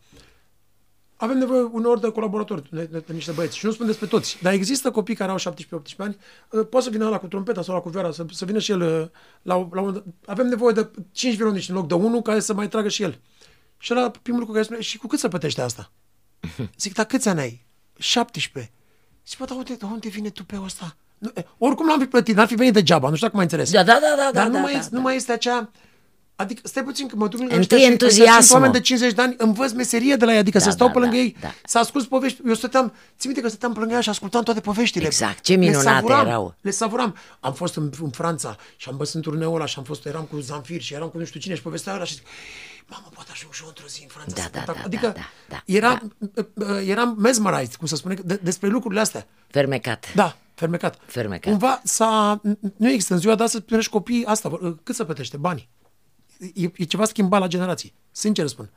Avem 1.23 1.39
nevoie 1.39 1.61
uneori 1.61 2.01
de 2.01 2.11
colaboratori, 2.11 2.63
de, 2.71 2.85
de, 2.85 3.03
de 3.07 3.13
niște 3.13 3.33
băieți. 3.33 3.57
Și 3.57 3.65
nu 3.65 3.73
spun 3.73 3.87
despre 3.87 4.07
toți. 4.07 4.39
Dar 4.43 4.53
există 4.53 4.91
copii 4.91 5.15
care 5.15 5.31
au 5.31 5.39
17-18 5.39 5.97
ani. 5.97 6.17
uh, 6.51 6.67
Poate 6.71 6.85
să 6.87 6.91
vină 6.91 7.09
la 7.09 7.19
cu 7.19 7.27
trompeta 7.27 7.63
sau 7.63 7.75
la 7.75 7.81
cu 7.81 7.89
vioara, 7.89 8.11
să, 8.11 8.25
să 8.33 8.45
vină 8.45 8.59
și 8.59 8.71
el 8.71 8.81
uh, 8.81 9.09
la, 9.43 9.69
la 9.73 9.81
un... 9.81 10.03
Avem 10.27 10.47
nevoie 10.47 10.75
de 10.75 10.91
5 11.13 11.35
violoniști 11.35 11.71
în 11.71 11.77
loc 11.77 11.87
de 11.89 11.95
unul 11.95 12.23
care 12.23 12.41
să 12.41 12.55
mai 12.55 12.69
tragă 12.69 12.89
și 12.89 13.03
el. 13.03 13.21
Și 13.79 13.93
la 13.93 14.11
primul 14.23 14.39
lucru 14.41 14.55
care 14.55 14.65
spune, 14.65 14.81
și 14.81 14.99
cu 14.99 15.07
cât 15.07 15.19
se 15.19 15.29
plătește 15.29 15.61
asta? 15.61 15.93
Zic, 16.83 16.95
dar 16.95 17.05
câți 17.05 17.29
ani 17.29 17.41
ai? 17.41 17.67
17. 17.99 18.73
Zic, 19.27 19.39
bă, 19.39 19.45
dar 19.45 19.57
unde, 19.57 19.75
de 19.75 19.85
unde 19.85 20.09
vine 20.09 20.31
tu 20.31 20.45
pe 20.45 20.61
ăsta? 20.65 20.97
Nu, 21.19 21.31
e, 21.35 21.47
oricum 21.59 21.87
l-am 21.87 21.99
fi 22.01 22.07
plătit, 22.07 22.37
n-ar 22.37 22.47
fi 22.47 22.55
venit 22.55 22.73
degeaba, 22.73 23.09
nu 23.09 23.15
știu 23.15 23.27
dacă 23.27 23.37
m-ai 23.37 23.49
înțeles. 23.51 23.71
Da, 23.71 23.83
da, 23.85 23.99
da, 24.01 24.15
da, 24.17 24.31
Dar 24.33 24.33
da, 24.33 24.47
nu, 24.47 24.53
da, 24.53 24.61
mai, 24.61 24.73
da, 24.73 24.79
este, 24.79 24.91
da. 24.91 24.97
nu 24.97 25.03
mai 25.03 25.17
este 25.17 25.33
acea... 25.33 25.71
Adică, 26.43 26.61
stai 26.65 26.83
puțin, 26.85 27.07
că 27.07 27.17
mă 27.17 27.29
duc 27.29 27.39
lângă 27.39 27.55
Întâi 27.55 27.77
ăștia 27.77 27.89
și- 27.89 27.93
ăștia 28.05 28.09
sunt 28.09 28.23
entuziasmul. 28.23 28.57
oameni 28.57 28.73
de 28.73 28.81
50 28.81 29.13
de 29.13 29.23
ani, 29.23 29.35
învăț 29.39 29.73
meserie 29.73 30.17
de 30.17 30.25
la 30.25 30.33
ei, 30.33 30.39
adică 30.39 30.59
Da, 30.59 30.65
să 30.65 30.71
stau 30.71 30.87
da, 30.87 30.93
pe 30.93 30.99
lângă 30.99 31.15
da, 31.17 31.21
ei, 31.23 31.37
da. 31.41 31.55
să 31.65 31.79
ascult 31.79 32.09
povești. 32.09 32.41
Eu 32.47 32.55
stăteam, 32.55 32.93
țin 33.19 33.31
minte 33.31 33.41
că 33.41 33.49
stăteam 33.49 33.73
pe 33.73 33.79
lângă 33.79 33.95
ea 33.95 34.01
și 34.01 34.09
ascultam 34.09 34.43
toate 34.43 34.61
poveștile. 34.61 35.05
Exact, 35.07 35.41
ce 35.41 35.53
Le 35.53 35.59
minunate 35.59 35.89
savuram, 35.89 36.27
erau. 36.27 36.55
Le 36.61 36.71
savuram. 36.71 37.17
Am 37.41 37.53
fost 37.53 37.77
în, 37.77 37.91
în 38.03 38.11
Franța 38.11 38.57
și 38.77 38.89
am 38.89 38.97
văzut 38.97 39.15
în 39.15 39.21
turneul 39.21 39.55
ăla 39.55 39.67
și 39.67 39.75
am 39.79 39.85
fost, 39.85 40.07
eram 40.07 40.23
cu 40.31 40.39
Zanfir 40.39 40.81
și 40.81 40.95
eram 40.95 41.09
cu 41.09 41.19
nu 41.19 41.25
știu 41.25 41.41
cine 41.41 41.55
și 41.55 41.63
povestea 41.63 41.95
ăla 41.95 42.05
și 42.05 42.15
zic, 42.15 42.25
mamă, 42.87 43.07
poate 43.15 43.31
ajung 43.33 43.53
și 43.53 43.61
eu 43.63 43.69
într-o 43.69 43.87
zi 43.89 44.01
în 44.03 44.09
Franța 44.09 44.35
Da, 44.35 44.43
să 44.43 44.49
da, 44.53 44.59
cânt 44.59 44.69
acolo." 44.69 44.79
da, 44.79 44.85
Adică 44.87 45.13
da, 45.21 45.27
da, 45.49 45.63
era, 45.67 46.01
eram 46.87 47.17
mesmerized, 47.19 47.75
cum 47.75 47.87
să 47.87 47.97
spune, 47.97 48.15
de, 48.25 48.41
despre 48.43 48.69
lucrurile 48.69 49.01
astea. 49.01 49.27
Fermecat. 49.51 50.15
Da, 50.15 50.37
fermecat. 50.55 50.99
Fermecat. 51.07 51.51
Cumva 51.51 51.81
s-a, 51.85 52.41
nu 52.77 52.89
există 52.91 53.15
în 53.15 53.21
ziua 53.21 53.35
de 53.35 53.43
astăzi, 53.43 53.63
primești 53.65 53.91
copii, 53.91 54.25
asta, 54.25 54.49
vor- 54.49 54.77
cât 54.83 54.95
să 54.95 55.05
plătește? 55.05 55.37
Banii. 55.37 55.69
E, 56.55 56.71
e 56.77 56.85
ceva 56.85 57.05
schimbat 57.05 57.41
la 57.41 57.47
generații, 57.47 57.95
sincer 58.11 58.47
spun. 58.47 58.71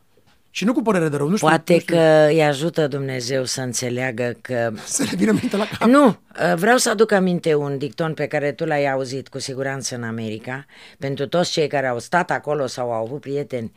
Și 0.50 0.66
nu 0.66 0.74
cu 0.74 0.82
părere 0.82 1.10
de 1.10 1.18
rău, 1.18 1.28
nu 1.28 1.36
știu. 1.36 1.48
Poate 1.48 1.74
nu 1.74 1.80
știu, 1.80 1.96
că 1.96 2.26
îi 2.30 2.44
ajută 2.44 2.88
Dumnezeu 2.88 3.44
să 3.44 3.62
înțeleagă 3.62 4.38
că... 4.42 4.72
Să 4.86 5.04
le 5.04 5.16
vină 5.16 5.32
minte 5.32 5.58
la 5.58 5.66
cap. 5.66 5.88
Nu, 5.88 6.18
vreau 6.56 6.78
să 6.78 6.90
aduc 6.90 7.12
aminte 7.12 7.56
un 7.56 7.78
dicton 7.78 8.14
pe 8.14 8.28
care 8.28 8.52
tu 8.52 8.66
l-ai 8.66 8.92
auzit 8.92 9.28
cu 9.28 9.40
siguranță 9.40 9.96
în 9.96 10.04
America. 10.04 10.66
Pentru 11.00 11.28
toți 11.28 11.52
cei 11.52 11.68
care 11.68 11.88
au 11.88 12.00
stat 12.00 12.32
acolo 12.32 12.68
sau 12.68 12.92
au 12.92 13.04
avut 13.04 13.22
prieteni, 13.22 13.72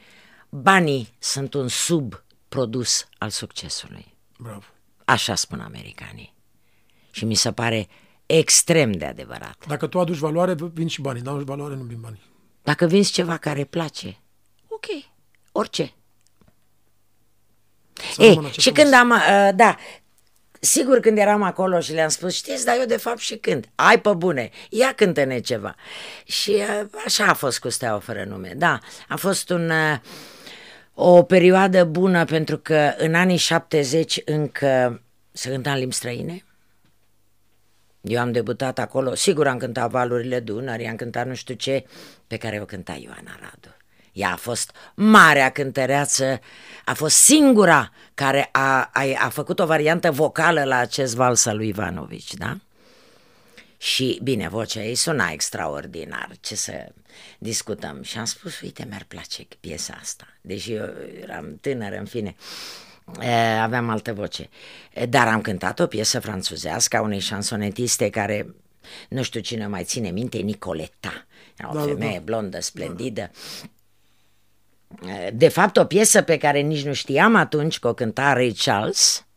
banii 0.48 1.14
sunt 1.18 1.54
un 1.54 1.68
subprodus 1.68 3.08
al 3.18 3.28
succesului. 3.30 4.14
Bravo. 4.38 4.64
Așa 5.04 5.34
spun 5.34 5.60
americanii. 5.60 6.34
Și 7.10 7.24
mi 7.24 7.34
se 7.34 7.52
pare 7.52 7.88
extrem 8.26 8.92
de 8.92 9.04
adevărat. 9.04 9.64
Dacă 9.66 9.86
tu 9.86 10.00
aduci 10.00 10.16
valoare, 10.16 10.54
vin 10.72 10.86
și 10.86 11.00
banii. 11.00 11.22
Dacă 11.22 11.30
nu 11.36 11.42
aduci 11.42 11.48
valoare, 11.48 11.74
nu 11.74 11.82
vin 11.82 12.00
banii. 12.00 12.27
Dacă 12.68 12.86
vinzi 12.86 13.12
ceva 13.12 13.36
care 13.36 13.64
place, 13.64 14.18
ok, 14.66 14.84
orice. 15.52 15.92
Să 18.12 18.22
Ei, 18.22 18.28
rămână 18.28 18.48
ce 18.48 18.60
și 18.60 18.70
frumos. 18.70 18.82
când 18.82 19.00
am, 19.00 19.10
uh, 19.10 19.50
da, 19.54 19.76
sigur 20.60 21.00
când 21.00 21.18
eram 21.18 21.42
acolo 21.42 21.80
și 21.80 21.92
le-am 21.92 22.08
spus, 22.08 22.34
știți, 22.34 22.64
dar 22.64 22.76
eu 22.78 22.84
de 22.84 22.96
fapt 22.96 23.18
și 23.18 23.36
cânt. 23.36 23.68
Ai 23.74 24.00
pe 24.00 24.12
bune, 24.12 24.50
ia 24.70 24.92
cântă-ne 24.92 25.38
ceva. 25.40 25.74
Și 26.24 26.50
uh, 26.50 26.86
așa 27.04 27.24
a 27.26 27.34
fost 27.34 27.58
cu 27.58 27.68
Steaua 27.68 27.98
fără 27.98 28.24
nume, 28.24 28.52
da. 28.56 28.78
A 29.08 29.16
fost 29.16 29.50
un, 29.50 29.70
uh, 29.70 29.98
o 30.94 31.22
perioadă 31.22 31.84
bună 31.84 32.24
pentru 32.24 32.58
că 32.58 32.94
în 32.96 33.14
anii 33.14 33.36
70 33.36 34.20
încă 34.24 35.02
se 35.32 35.50
cânta 35.50 35.72
în 35.72 35.78
limbi 35.78 35.94
străine. 35.94 36.42
Eu 38.00 38.20
am 38.20 38.32
debutat 38.32 38.78
acolo, 38.78 39.14
sigur 39.14 39.46
am 39.46 39.58
cântat 39.58 39.90
Valurile 39.90 40.40
Dunării, 40.40 40.86
am 40.86 40.96
cântat 40.96 41.26
nu 41.26 41.34
știu 41.34 41.54
ce, 41.54 41.84
pe 42.28 42.36
care 42.36 42.60
o 42.60 42.64
cânta 42.64 42.92
Ioana 42.92 43.36
Radu. 43.40 43.76
Ea 44.12 44.32
a 44.32 44.36
fost 44.36 44.72
marea 44.94 45.50
cântăreață, 45.50 46.40
a 46.84 46.94
fost 46.94 47.16
singura 47.16 47.92
care 48.14 48.48
a, 48.52 48.90
a, 48.92 49.04
a 49.18 49.28
făcut 49.28 49.58
o 49.58 49.66
variantă 49.66 50.10
vocală 50.10 50.64
la 50.64 50.76
acest 50.76 51.14
vals 51.14 51.46
al 51.46 51.56
lui 51.56 51.68
Ivanovici, 51.68 52.34
da? 52.34 52.56
Și, 53.78 54.20
bine, 54.22 54.48
vocea 54.48 54.82
ei 54.82 54.94
suna 54.94 55.30
extraordinar, 55.30 56.30
ce 56.40 56.54
să 56.54 56.92
discutăm. 57.38 58.02
Și 58.02 58.18
am 58.18 58.24
spus, 58.24 58.60
uite, 58.60 58.86
mi-ar 58.88 59.04
place 59.08 59.46
piesa 59.60 59.98
asta, 60.00 60.26
deși 60.40 60.72
eu 60.72 60.84
eram 61.22 61.58
tânără, 61.60 61.96
în 61.96 62.04
fine, 62.04 62.36
aveam 63.60 63.88
altă 63.88 64.12
voce. 64.12 64.48
Dar 65.08 65.28
am 65.28 65.40
cântat 65.40 65.80
o 65.80 65.86
piesă 65.86 66.20
franțuzească 66.20 66.96
a 66.96 67.00
unei 67.00 67.18
șansonetiste 67.18 68.10
care, 68.10 68.54
nu 69.08 69.22
știu 69.22 69.40
cine 69.40 69.66
mai 69.66 69.84
ține 69.84 70.10
minte, 70.10 70.38
Nicoleta. 70.38 71.26
Era 71.58 71.70
o 71.70 71.74
da, 71.74 71.80
femeie 71.80 72.18
da. 72.18 72.22
blondă, 72.24 72.60
splendidă. 72.60 73.30
De 75.32 75.48
fapt, 75.48 75.76
o 75.76 75.84
piesă 75.84 76.22
pe 76.22 76.36
care 76.36 76.60
nici 76.60 76.84
nu 76.84 76.92
știam 76.92 77.34
atunci 77.34 77.78
că 77.78 77.88
o 77.88 77.94
cânta 77.94 78.32
Ray 78.32 78.52
Charles, 78.64 79.28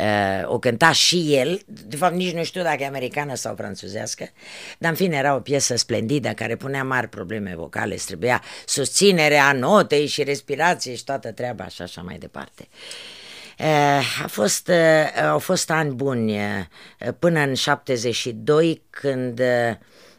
Uh, 0.00 0.48
o 0.48 0.58
cânta 0.58 0.92
și 0.92 1.34
el, 1.34 1.60
de 1.66 1.96
fapt 1.96 2.14
nici 2.14 2.32
nu 2.32 2.44
știu 2.44 2.62
dacă 2.62 2.82
e 2.82 2.86
americană 2.86 3.34
sau 3.34 3.54
franțuzească, 3.54 4.28
dar 4.78 4.90
în 4.90 4.96
fine 4.96 5.16
era 5.16 5.34
o 5.34 5.40
piesă 5.40 5.76
splendidă 5.76 6.28
care 6.28 6.56
punea 6.56 6.84
mari 6.84 7.08
probleme 7.08 7.54
vocale, 7.56 7.94
trebuia 7.94 8.42
susținerea 8.66 9.52
notei 9.52 10.06
și 10.06 10.22
respirație 10.22 10.94
și 10.94 11.04
toată 11.04 11.32
treaba 11.32 11.68
și 11.68 11.82
așa 11.82 12.02
mai 12.02 12.18
departe. 12.18 12.68
Uh, 13.58 14.22
a 14.22 14.26
fost, 14.26 14.68
uh, 14.68 15.22
au 15.30 15.38
fost 15.38 15.70
ani 15.70 15.94
buni 15.94 16.38
până 17.18 17.40
în 17.40 17.54
72 17.54 18.82
când 18.90 19.42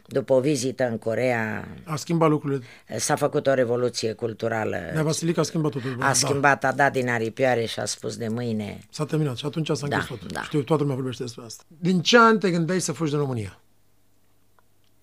după 0.06 0.32
o 0.32 0.40
vizită 0.40 0.88
în 0.88 0.98
Corea... 0.98 1.68
A 1.84 1.96
schimbat 1.96 2.28
lucrurile. 2.28 2.64
S-a 2.96 3.16
făcut 3.16 3.46
o 3.46 3.54
revoluție 3.54 4.12
culturală. 4.12 4.76
Nea 4.92 5.02
Vasilic 5.02 5.38
a 5.38 5.42
schimbat 5.42 5.70
totul. 5.70 5.96
A 5.98 6.06
da. 6.06 6.12
schimbat, 6.12 6.64
a 6.64 6.72
dat 6.72 6.92
din 6.92 7.08
aripioare 7.08 7.64
și 7.64 7.80
a 7.80 7.84
spus 7.84 8.16
de 8.16 8.28
mâine... 8.28 8.80
S-a 8.90 9.04
terminat 9.04 9.36
și 9.36 9.46
atunci 9.46 9.66
s-a 9.66 9.72
închis 9.80 9.98
da, 9.98 10.04
totul. 10.08 10.28
Da. 10.32 10.42
Știu, 10.42 10.62
toată 10.62 10.82
lumea 10.82 10.96
vorbește 10.96 11.22
despre 11.22 11.44
asta. 11.44 11.64
Din 11.78 12.00
ce 12.00 12.18
an 12.18 12.38
te 12.38 12.50
gândeai 12.50 12.80
să 12.80 12.92
fugi 12.92 13.10
din 13.10 13.20
România? 13.20 13.58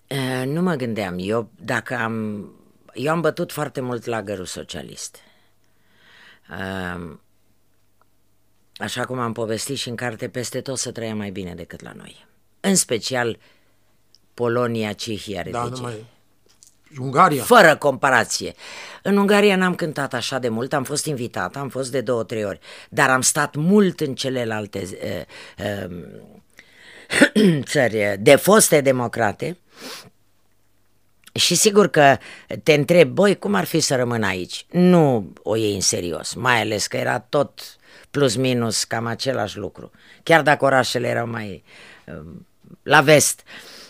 Uh, 0.08 0.46
nu 0.46 0.62
mă 0.62 0.74
gândeam. 0.74 1.16
Eu, 1.18 1.50
dacă 1.60 1.96
am... 1.96 2.46
Eu 2.94 3.12
am 3.12 3.20
bătut 3.20 3.52
foarte 3.52 3.80
mult 3.80 4.04
lagărul 4.04 4.44
socialist. 4.44 5.16
Uh, 6.50 7.16
așa 8.76 9.04
cum 9.04 9.18
am 9.18 9.32
povestit 9.32 9.76
și 9.76 9.88
în 9.88 9.96
carte, 9.96 10.28
peste 10.28 10.60
tot 10.60 10.78
să 10.78 10.92
trăia 10.92 11.14
mai 11.14 11.30
bine 11.30 11.54
decât 11.54 11.82
la 11.82 11.92
noi. 11.96 12.26
În 12.60 12.74
special 12.74 13.38
Polonia, 14.34 14.92
Cehia, 14.92 15.44
da, 15.50 15.64
numai... 15.64 16.04
Ungaria. 16.98 17.42
Fără 17.42 17.76
comparație. 17.76 18.54
În 19.02 19.16
Ungaria 19.16 19.56
n-am 19.56 19.74
cântat 19.74 20.14
așa 20.14 20.38
de 20.38 20.48
mult, 20.48 20.72
am 20.72 20.84
fost 20.84 21.06
invitat, 21.06 21.56
am 21.56 21.68
fost 21.68 21.90
de 21.90 22.00
două, 22.00 22.22
trei 22.22 22.44
ori, 22.44 22.58
dar 22.88 23.10
am 23.10 23.20
stat 23.20 23.54
mult 23.54 24.00
în 24.00 24.14
celelalte 24.14 24.88
uh, 25.58 25.86
uh, 25.86 27.62
țări 27.72 28.16
de 28.20 28.36
foste 28.36 28.80
democrate 28.80 29.58
și 31.32 31.54
sigur 31.54 31.88
că 31.88 32.16
te 32.62 32.72
întreb, 32.72 33.08
băi, 33.08 33.38
cum 33.38 33.54
ar 33.54 33.64
fi 33.64 33.80
să 33.80 33.96
rămân 33.96 34.22
aici? 34.22 34.66
Nu 34.70 35.32
o 35.42 35.56
iei 35.56 35.74
în 35.74 35.80
serios, 35.80 36.34
mai 36.34 36.60
ales 36.60 36.86
că 36.86 36.96
era 36.96 37.18
tot 37.18 37.60
plus 38.10 38.36
minus 38.36 38.84
cam 38.84 39.06
același 39.06 39.58
lucru, 39.58 39.90
chiar 40.22 40.42
dacă 40.42 40.64
orașele 40.64 41.08
erau 41.08 41.26
mai 41.26 41.62
uh, 42.06 42.22
la 42.82 43.00
vest. 43.00 43.42
Uh, 43.44 43.50
Ehm, 43.50 43.81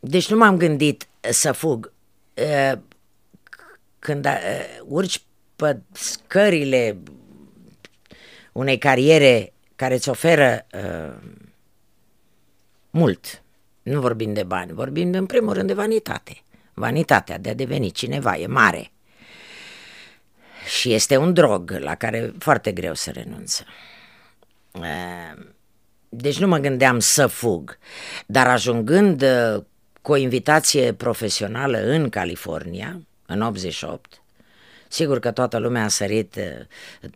deci 0.00 0.30
nu 0.30 0.36
m-am 0.36 0.56
gândit 0.56 1.08
să 1.20 1.52
fug. 1.52 1.92
Ehm, 2.34 2.84
când 3.98 4.28
urci 4.84 5.22
pe 5.56 5.80
scările 5.92 6.96
unei 8.52 8.78
cariere 8.78 9.52
care 9.76 9.94
îți 9.94 10.08
oferă 10.08 10.66
mult, 12.90 13.42
nu 13.82 14.00
vorbim 14.00 14.32
de 14.32 14.42
bani, 14.42 14.72
vorbim 14.72 15.12
în 15.12 15.26
primul 15.26 15.52
rând 15.52 15.66
de 15.66 15.74
vanitate. 15.74 16.42
Vanitatea 16.74 17.38
de 17.38 17.50
a 17.50 17.54
deveni 17.54 17.90
cineva 17.90 18.36
e 18.36 18.46
mare. 18.46 18.90
Și 20.78 20.92
este 20.92 21.16
un 21.16 21.32
drog 21.32 21.70
la 21.70 21.94
care 21.94 22.32
foarte 22.38 22.72
greu 22.72 22.94
să 22.94 23.10
renunță. 23.10 23.64
Uh, 26.12 26.18
deci 26.20 26.38
nu 26.38 26.46
mă 26.46 26.58
gândeam 26.58 26.98
să 26.98 27.26
fug, 27.26 27.78
dar 28.26 28.46
ajungând 28.46 29.22
uh, 29.22 29.62
cu 30.02 30.12
o 30.12 30.16
invitație 30.16 30.92
profesională 30.92 31.78
în 31.78 32.08
California, 32.08 33.00
în 33.26 33.40
88, 33.40 34.22
sigur 34.88 35.18
că 35.18 35.30
toată 35.30 35.58
lumea 35.58 35.84
a 35.84 35.88
sărit, 35.88 36.34
uh, 36.34 37.10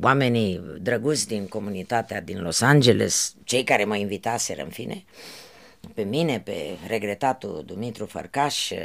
oamenii 0.00 0.60
drăguți 0.80 1.26
din 1.26 1.48
comunitatea 1.48 2.20
din 2.20 2.42
Los 2.42 2.60
Angeles, 2.60 3.34
cei 3.44 3.64
care 3.64 3.84
mă 3.84 3.96
invitaseră 3.96 4.62
în 4.62 4.70
fine, 4.70 5.04
pe 5.94 6.02
mine, 6.02 6.40
pe 6.44 6.76
regretatul 6.86 7.62
Dumitru 7.66 8.06
Fărcaș, 8.06 8.70
uh, 8.70 8.78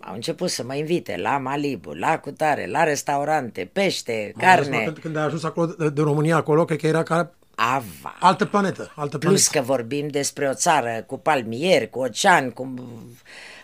au 0.00 0.14
început 0.14 0.50
să 0.50 0.64
mă 0.64 0.74
invite 0.74 1.16
la 1.16 1.38
Malibu, 1.38 1.92
la 1.92 2.18
cutare, 2.18 2.66
la 2.66 2.84
restaurante, 2.84 3.70
pește, 3.72 4.32
carne. 4.38 4.92
Când 5.00 5.16
ai 5.16 5.24
ajuns 5.24 5.44
acolo, 5.44 5.66
de 5.90 6.02
România 6.02 6.36
acolo, 6.36 6.64
cred 6.64 6.78
că 6.78 6.86
era 6.86 7.02
ca 7.02 7.35
Ava. 7.58 8.16
Altă 8.20 8.44
planetă, 8.44 8.92
altă 8.94 9.18
planetă. 9.18 9.28
Plus 9.28 9.48
că 9.48 9.60
vorbim 9.60 10.08
despre 10.08 10.48
o 10.48 10.54
țară 10.54 11.04
cu 11.06 11.18
palmieri, 11.18 11.90
cu 11.90 11.98
ocean, 11.98 12.50
cu 12.50 12.74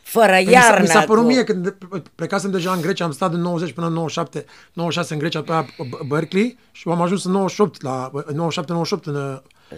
fără 0.03 0.33
păi 0.33 0.49
iarnă. 0.51 0.81
Mi 0.81 0.87
s-a 0.87 1.01
părut 1.01 1.23
cu... 1.23 1.29
mie 1.29 1.45
când 1.45 1.77
plecasem 2.15 2.51
deja 2.51 2.73
în 2.73 2.81
Grecia, 2.81 3.05
am 3.05 3.13
stat 3.13 3.31
din 3.31 3.41
90 3.41 3.73
până 3.73 3.87
în 3.87 3.93
97, 3.93 4.45
96 4.73 5.13
în 5.13 5.19
Grecia, 5.19 5.43
pe 5.43 5.73
Berkeley 6.07 6.59
și 6.71 6.89
am 6.89 7.01
ajuns 7.01 7.25
în 7.25 7.33
98, 7.33 7.83
la 7.83 8.11
97-98 8.11 9.03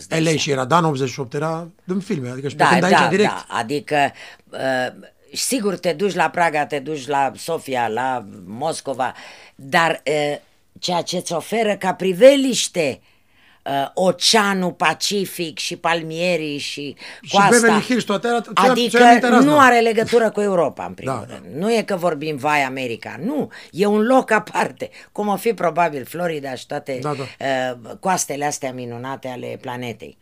în 0.08 0.24
LA 0.24 0.30
și 0.36 0.50
era, 0.50 0.64
da, 0.64 0.78
în 0.78 0.84
88, 0.84 1.34
era 1.34 1.68
din 1.84 2.00
filme, 2.00 2.28
adică 2.28 2.48
și 2.48 2.56
da, 2.56 2.76
da, 2.80 2.86
aici 2.86 3.08
direct. 3.08 3.30
Da, 3.30 3.46
adică 3.48 4.12
uh, 4.48 5.08
sigur 5.32 5.76
te 5.76 5.92
duci 5.92 6.14
la 6.14 6.28
Praga, 6.28 6.66
te 6.66 6.78
duci 6.78 7.06
la 7.06 7.32
Sofia, 7.36 7.88
la 7.88 8.26
Moscova, 8.44 9.14
dar 9.54 10.02
uh, 10.06 10.38
ceea 10.78 11.02
ce 11.02 11.16
îți 11.16 11.32
oferă 11.32 11.76
ca 11.76 11.94
priveliște 11.94 13.00
uh, 13.00 13.12
uh, 13.64 13.90
Oceanul 13.94 14.72
Pacific 14.72 15.58
și 15.58 15.76
palmierii 15.76 16.58
și 16.58 16.96
coasta. 17.30 17.54
Și 17.54 17.60
Beverly 17.60 17.84
Hills, 17.84 18.04
toate 18.04 18.28
Adică 18.54 19.28
nu 19.28 19.58
are 19.58 19.80
legătură 19.80 20.30
cu 20.30 20.40
Europa, 20.40 20.84
în 20.84 20.94
primul 20.94 21.24
da, 21.28 21.34
rând. 21.34 21.52
Da. 21.52 21.58
Nu 21.58 21.72
e 21.72 21.82
că 21.82 21.96
vorbim, 21.96 22.36
vai, 22.36 22.62
America. 22.62 23.16
Nu, 23.20 23.50
e 23.70 23.86
un 23.86 24.02
loc 24.02 24.30
aparte. 24.30 24.90
Cum 25.12 25.28
o 25.28 25.36
fi 25.36 25.54
probabil 25.54 26.04
Florida 26.04 26.54
și 26.54 26.66
toate 26.66 26.98
da, 27.02 27.14
da. 27.14 27.22
Uh, 27.46 27.96
coastele 28.00 28.44
astea 28.44 28.72
minunate 28.72 29.28
ale 29.28 29.58
planetei. 29.60 30.16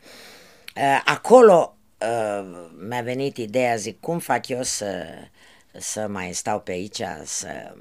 Uh, 0.76 1.02
acolo 1.04 1.76
uh, 1.98 2.46
mi-a 2.88 3.00
venit 3.00 3.36
ideea, 3.36 3.76
zic, 3.76 4.00
cum 4.00 4.18
fac 4.18 4.48
eu 4.48 4.62
să, 4.62 5.04
să 5.78 6.06
mai 6.08 6.30
stau 6.32 6.60
pe 6.60 6.70
aici, 6.72 7.00
să... 7.24 7.74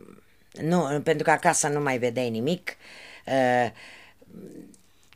Nu, 0.61 1.01
pentru 1.03 1.23
că 1.23 1.31
acasă 1.31 1.67
nu 1.67 1.79
mai 1.79 1.97
vedeai 1.97 2.29
nimic. 2.29 2.75
Uh, 3.25 3.71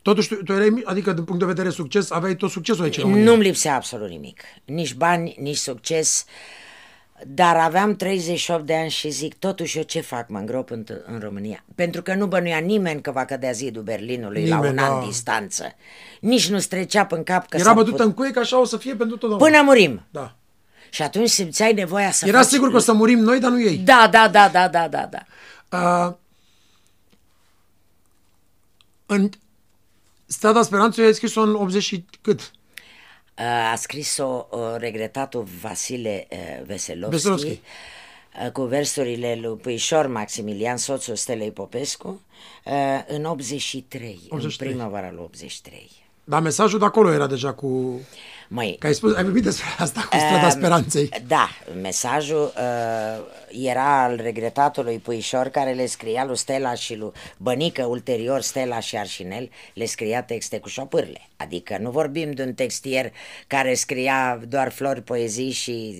Totuși, 0.06 0.28
tu, 0.28 0.34
tu 0.34 0.52
erai, 0.52 0.82
adică 0.84 1.12
din 1.12 1.24
punct 1.24 1.40
de 1.40 1.46
vedere 1.46 1.70
succes, 1.70 2.10
aveai 2.10 2.36
tot 2.36 2.50
succesul 2.50 2.84
aici 2.84 2.98
în 2.98 3.22
Nu-mi 3.22 3.42
lipsea 3.42 3.74
absolut 3.74 4.08
nimic. 4.08 4.40
Nici 4.64 4.94
bani, 4.94 5.36
nici 5.40 5.56
succes. 5.56 6.24
Dar 7.26 7.56
aveam 7.56 7.96
38 7.96 8.66
de 8.66 8.74
ani 8.74 8.90
și 8.90 9.10
zic, 9.10 9.34
totuși 9.34 9.76
eu 9.76 9.82
ce 9.82 10.00
fac, 10.00 10.28
mă 10.28 10.38
îngrop 10.38 10.70
în, 10.70 10.84
în 11.06 11.18
România? 11.18 11.64
Pentru 11.74 12.02
că 12.02 12.14
nu 12.14 12.26
bănuia 12.26 12.58
nimeni 12.58 13.00
că 13.00 13.10
va 13.10 13.24
cădea 13.24 13.52
zidul 13.52 13.82
Berlinului 13.82 14.42
nimeni, 14.42 14.62
la 14.62 14.68
un 14.68 14.74
da. 14.74 14.96
an 14.96 15.06
distanță. 15.06 15.74
Nici 16.20 16.48
nu 16.48 16.58
strecea 16.58 17.06
în 17.10 17.22
cap 17.22 17.48
că 17.48 17.56
Era 17.56 17.72
bătută 17.72 17.96
put... 17.96 18.04
în 18.04 18.12
cuie 18.12 18.30
că 18.30 18.38
așa 18.38 18.60
o 18.60 18.64
să 18.64 18.76
fie 18.76 18.94
pentru 18.94 19.16
totdeauna. 19.16 19.46
Până 19.46 19.62
murim. 19.62 20.06
Da. 20.10 20.34
Și 20.90 21.02
atunci 21.02 21.28
simțeai 21.28 21.72
nevoia 21.72 22.10
să 22.10 22.26
Era 22.26 22.38
faci... 22.38 22.46
sigur 22.46 22.70
că 22.70 22.76
o 22.76 22.78
să 22.78 22.92
murim 22.92 23.18
noi, 23.18 23.40
dar 23.40 23.50
nu 23.50 23.60
ei. 23.60 23.76
Da, 23.76 24.08
da, 24.10 24.28
da, 24.28 24.48
da, 24.48 24.68
da, 24.68 24.88
da. 24.88 25.08
da. 25.10 25.26
Uh, 25.78 26.14
în, 29.06 29.30
Strada 30.26 30.62
Speranței 30.62 31.06
a 31.06 31.12
scris-o 31.12 31.40
în 31.40 31.54
80 31.54 31.82
și 31.82 32.04
cât? 32.20 32.50
A 33.72 33.74
scris-o 33.74 34.46
regretatul 34.76 35.46
Vasile 35.60 36.28
Veselovski, 36.64 37.14
Veselovski. 37.14 37.60
cu 38.52 38.62
versurile 38.62 39.38
lui 39.42 39.56
Puișor 39.56 40.06
Maximilian, 40.06 40.76
soțul 40.76 41.16
Stelei 41.16 41.52
Popescu, 41.52 42.20
în 43.06 43.24
83, 43.24 44.20
83. 44.28 44.68
în 44.68 44.76
primăvara 44.76 45.10
lui 45.10 45.22
83. 45.22 46.05
Dar 46.28 46.40
mesajul 46.40 46.78
de 46.78 46.84
acolo 46.84 47.12
era 47.12 47.26
deja 47.26 47.52
cu... 47.52 48.00
Măi, 48.48 48.76
că 48.78 48.86
ai, 48.86 48.94
spus, 48.94 49.14
ai 49.14 49.22
vorbit 49.22 49.42
despre 49.42 49.66
asta 49.78 50.00
cu 50.00 50.16
strada 50.16 50.46
uh, 50.46 50.52
speranței. 50.52 51.08
Da, 51.26 51.48
mesajul 51.80 52.52
uh, 52.56 53.24
era 53.50 54.02
al 54.02 54.16
regretatului 54.22 54.98
Puișor 54.98 55.48
care 55.48 55.72
le 55.72 55.86
scria 55.86 56.24
lui 56.24 56.36
Stella 56.36 56.74
și 56.74 56.94
lui 56.94 57.10
Bănică, 57.36 57.84
ulterior 57.84 58.40
Stella 58.40 58.80
și 58.80 58.96
Arșinel, 58.96 59.50
le 59.74 59.84
scria 59.84 60.22
texte 60.22 60.58
cu 60.58 60.68
șopârle. 60.68 61.20
Adică 61.36 61.78
nu 61.80 61.90
vorbim 61.90 62.32
de 62.32 62.42
un 62.42 62.54
textier 62.54 63.12
care 63.46 63.74
scria 63.74 64.40
doar 64.48 64.70
flori, 64.70 65.02
poezii 65.02 65.50
și... 65.50 65.96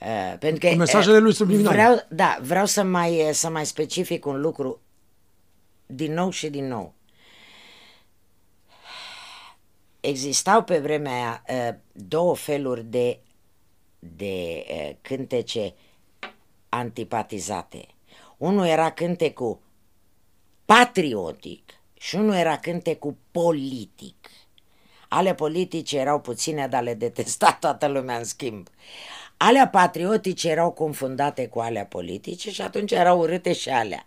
Uh, 0.00 0.38
pentru 0.38 0.58
că, 0.58 0.68
cu 0.68 0.78
mesajele 0.78 1.18
lui 1.18 1.34
subliminale. 1.34 1.76
Vreau, 1.76 2.06
da, 2.08 2.38
vreau 2.42 2.66
să 2.66 2.82
mai, 2.82 3.28
să 3.32 3.48
mai 3.48 3.66
specific 3.66 4.26
un 4.26 4.40
lucru 4.40 4.80
din 5.86 6.12
nou 6.12 6.30
și 6.30 6.48
din 6.48 6.68
nou 6.68 6.94
existau 10.04 10.62
pe 10.62 10.78
vremea 10.78 11.12
aia 11.12 11.68
uh, 11.68 11.74
două 11.92 12.36
feluri 12.36 12.84
de, 12.84 13.18
de 13.98 14.64
uh, 14.68 14.96
cântece 15.00 15.74
antipatizate. 16.68 17.86
Unul 18.36 18.66
era 18.66 18.90
cântecul 18.90 19.58
patriotic 20.64 21.80
și 21.94 22.14
unul 22.14 22.34
era 22.34 22.58
cântecul 22.58 23.16
politic. 23.30 24.30
Ale 25.08 25.34
politice 25.34 25.98
erau 25.98 26.20
puține, 26.20 26.66
dar 26.68 26.82
le 26.82 26.94
detesta 26.94 27.56
toată 27.60 27.86
lumea 27.86 28.16
în 28.16 28.24
schimb. 28.24 28.68
Alea 29.36 29.68
patriotice 29.68 30.48
erau 30.48 30.70
confundate 30.70 31.48
cu 31.48 31.60
alea 31.60 31.86
politice 31.86 32.50
și 32.50 32.62
atunci 32.62 32.92
erau 32.92 33.18
urâte 33.18 33.52
și 33.52 33.68
alea. 33.68 34.06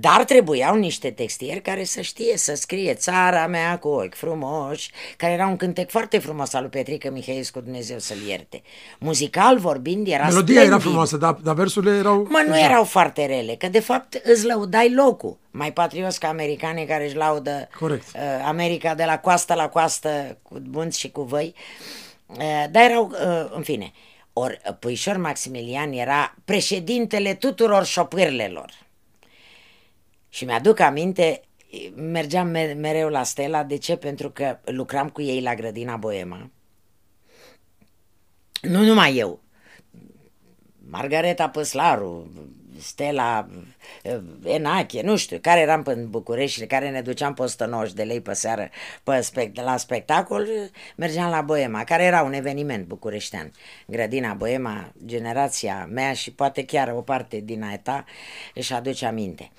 Dar 0.00 0.24
trebuiau 0.24 0.76
niște 0.76 1.10
textieri 1.10 1.62
care 1.62 1.84
să 1.84 2.00
știe 2.00 2.36
să 2.36 2.54
scrie 2.54 2.94
țara 2.94 3.46
mea 3.46 3.78
cu 3.78 3.88
ochi 3.88 4.14
frumoși, 4.14 4.90
care 5.16 5.32
era 5.32 5.46
un 5.46 5.56
cântec 5.56 5.90
foarte 5.90 6.18
frumos 6.18 6.54
al 6.54 6.60
lui 6.60 6.70
Petrică 6.70 7.10
Mihaescu, 7.10 7.60
Dumnezeu 7.60 7.98
să-l 7.98 8.16
ierte. 8.28 8.62
Muzical 8.98 9.58
vorbind 9.58 10.06
era 10.06 10.22
Melodia 10.22 10.40
splendid. 10.42 10.72
era 10.72 10.78
frumoasă, 10.78 11.16
dar, 11.16 11.32
dar 11.32 11.54
versurile 11.54 11.96
erau... 11.96 12.26
Mă, 12.28 12.44
nu 12.48 12.58
erau 12.58 12.84
foarte 12.84 13.26
rele, 13.26 13.54
că 13.54 13.68
de 13.68 13.80
fapt 13.80 14.20
îți 14.24 14.44
lăudai 14.46 14.94
locul. 14.94 15.36
Mai 15.50 15.72
patrios 15.72 16.18
ca 16.18 16.28
americanii 16.28 16.86
care 16.86 17.04
își 17.06 17.16
laudă 17.16 17.68
Corect. 17.78 18.06
uh, 18.14 18.20
America 18.46 18.94
de 18.94 19.04
la 19.04 19.18
coastă 19.18 19.54
la 19.54 19.68
coastă 19.68 20.38
cu 20.42 20.62
munți 20.72 20.98
și 20.98 21.10
cu 21.10 21.22
văi. 21.22 21.54
Uh, 22.26 22.64
dar 22.70 22.82
erau, 22.82 23.10
uh, 23.10 23.50
în 23.54 23.62
fine, 23.62 23.92
ori 24.32 24.60
Puișor 24.78 25.16
Maximilian 25.16 25.92
era 25.92 26.34
președintele 26.44 27.34
tuturor 27.34 27.84
șopârlelor. 27.84 28.70
Și 30.28 30.44
mi-aduc 30.44 30.78
aminte, 30.80 31.42
mergeam 31.94 32.48
me- 32.48 32.72
mereu 32.72 33.08
la 33.08 33.22
Stella, 33.22 33.64
de 33.64 33.76
ce? 33.76 33.96
Pentru 33.96 34.30
că 34.30 34.58
lucram 34.64 35.08
cu 35.08 35.22
ei 35.22 35.40
la 35.40 35.54
grădina 35.54 35.96
Boema. 35.96 36.50
Nu 38.62 38.84
numai 38.84 39.16
eu, 39.16 39.40
Margareta 40.90 41.48
Păslaru, 41.48 42.30
Stella 42.80 43.48
eh, 44.02 44.18
Enache, 44.44 45.02
nu 45.02 45.16
știu, 45.16 45.38
care 45.42 45.60
eram 45.60 45.82
în 45.86 46.10
București 46.10 46.60
și 46.60 46.66
care 46.66 46.90
ne 46.90 47.02
duceam 47.02 47.34
pe 47.34 47.42
190 47.42 47.94
de 47.94 48.02
lei 48.02 48.20
pe 48.20 48.32
seară 48.32 48.68
pe 49.02 49.20
spect- 49.20 49.62
la 49.62 49.76
spectacol, 49.76 50.46
mergeam 50.96 51.30
la 51.30 51.40
Boema, 51.40 51.84
care 51.84 52.02
era 52.02 52.22
un 52.22 52.32
eveniment 52.32 52.86
bucureștean. 52.86 53.52
Grădina 53.86 54.32
Boema, 54.32 54.92
generația 55.06 55.88
mea 55.90 56.12
și 56.12 56.32
poate 56.32 56.64
chiar 56.64 56.92
o 56.92 57.00
parte 57.00 57.40
din 57.40 57.62
a 57.62 57.78
ta 57.78 58.04
își 58.54 58.72
aduce 58.72 59.06
aminte. 59.06 59.50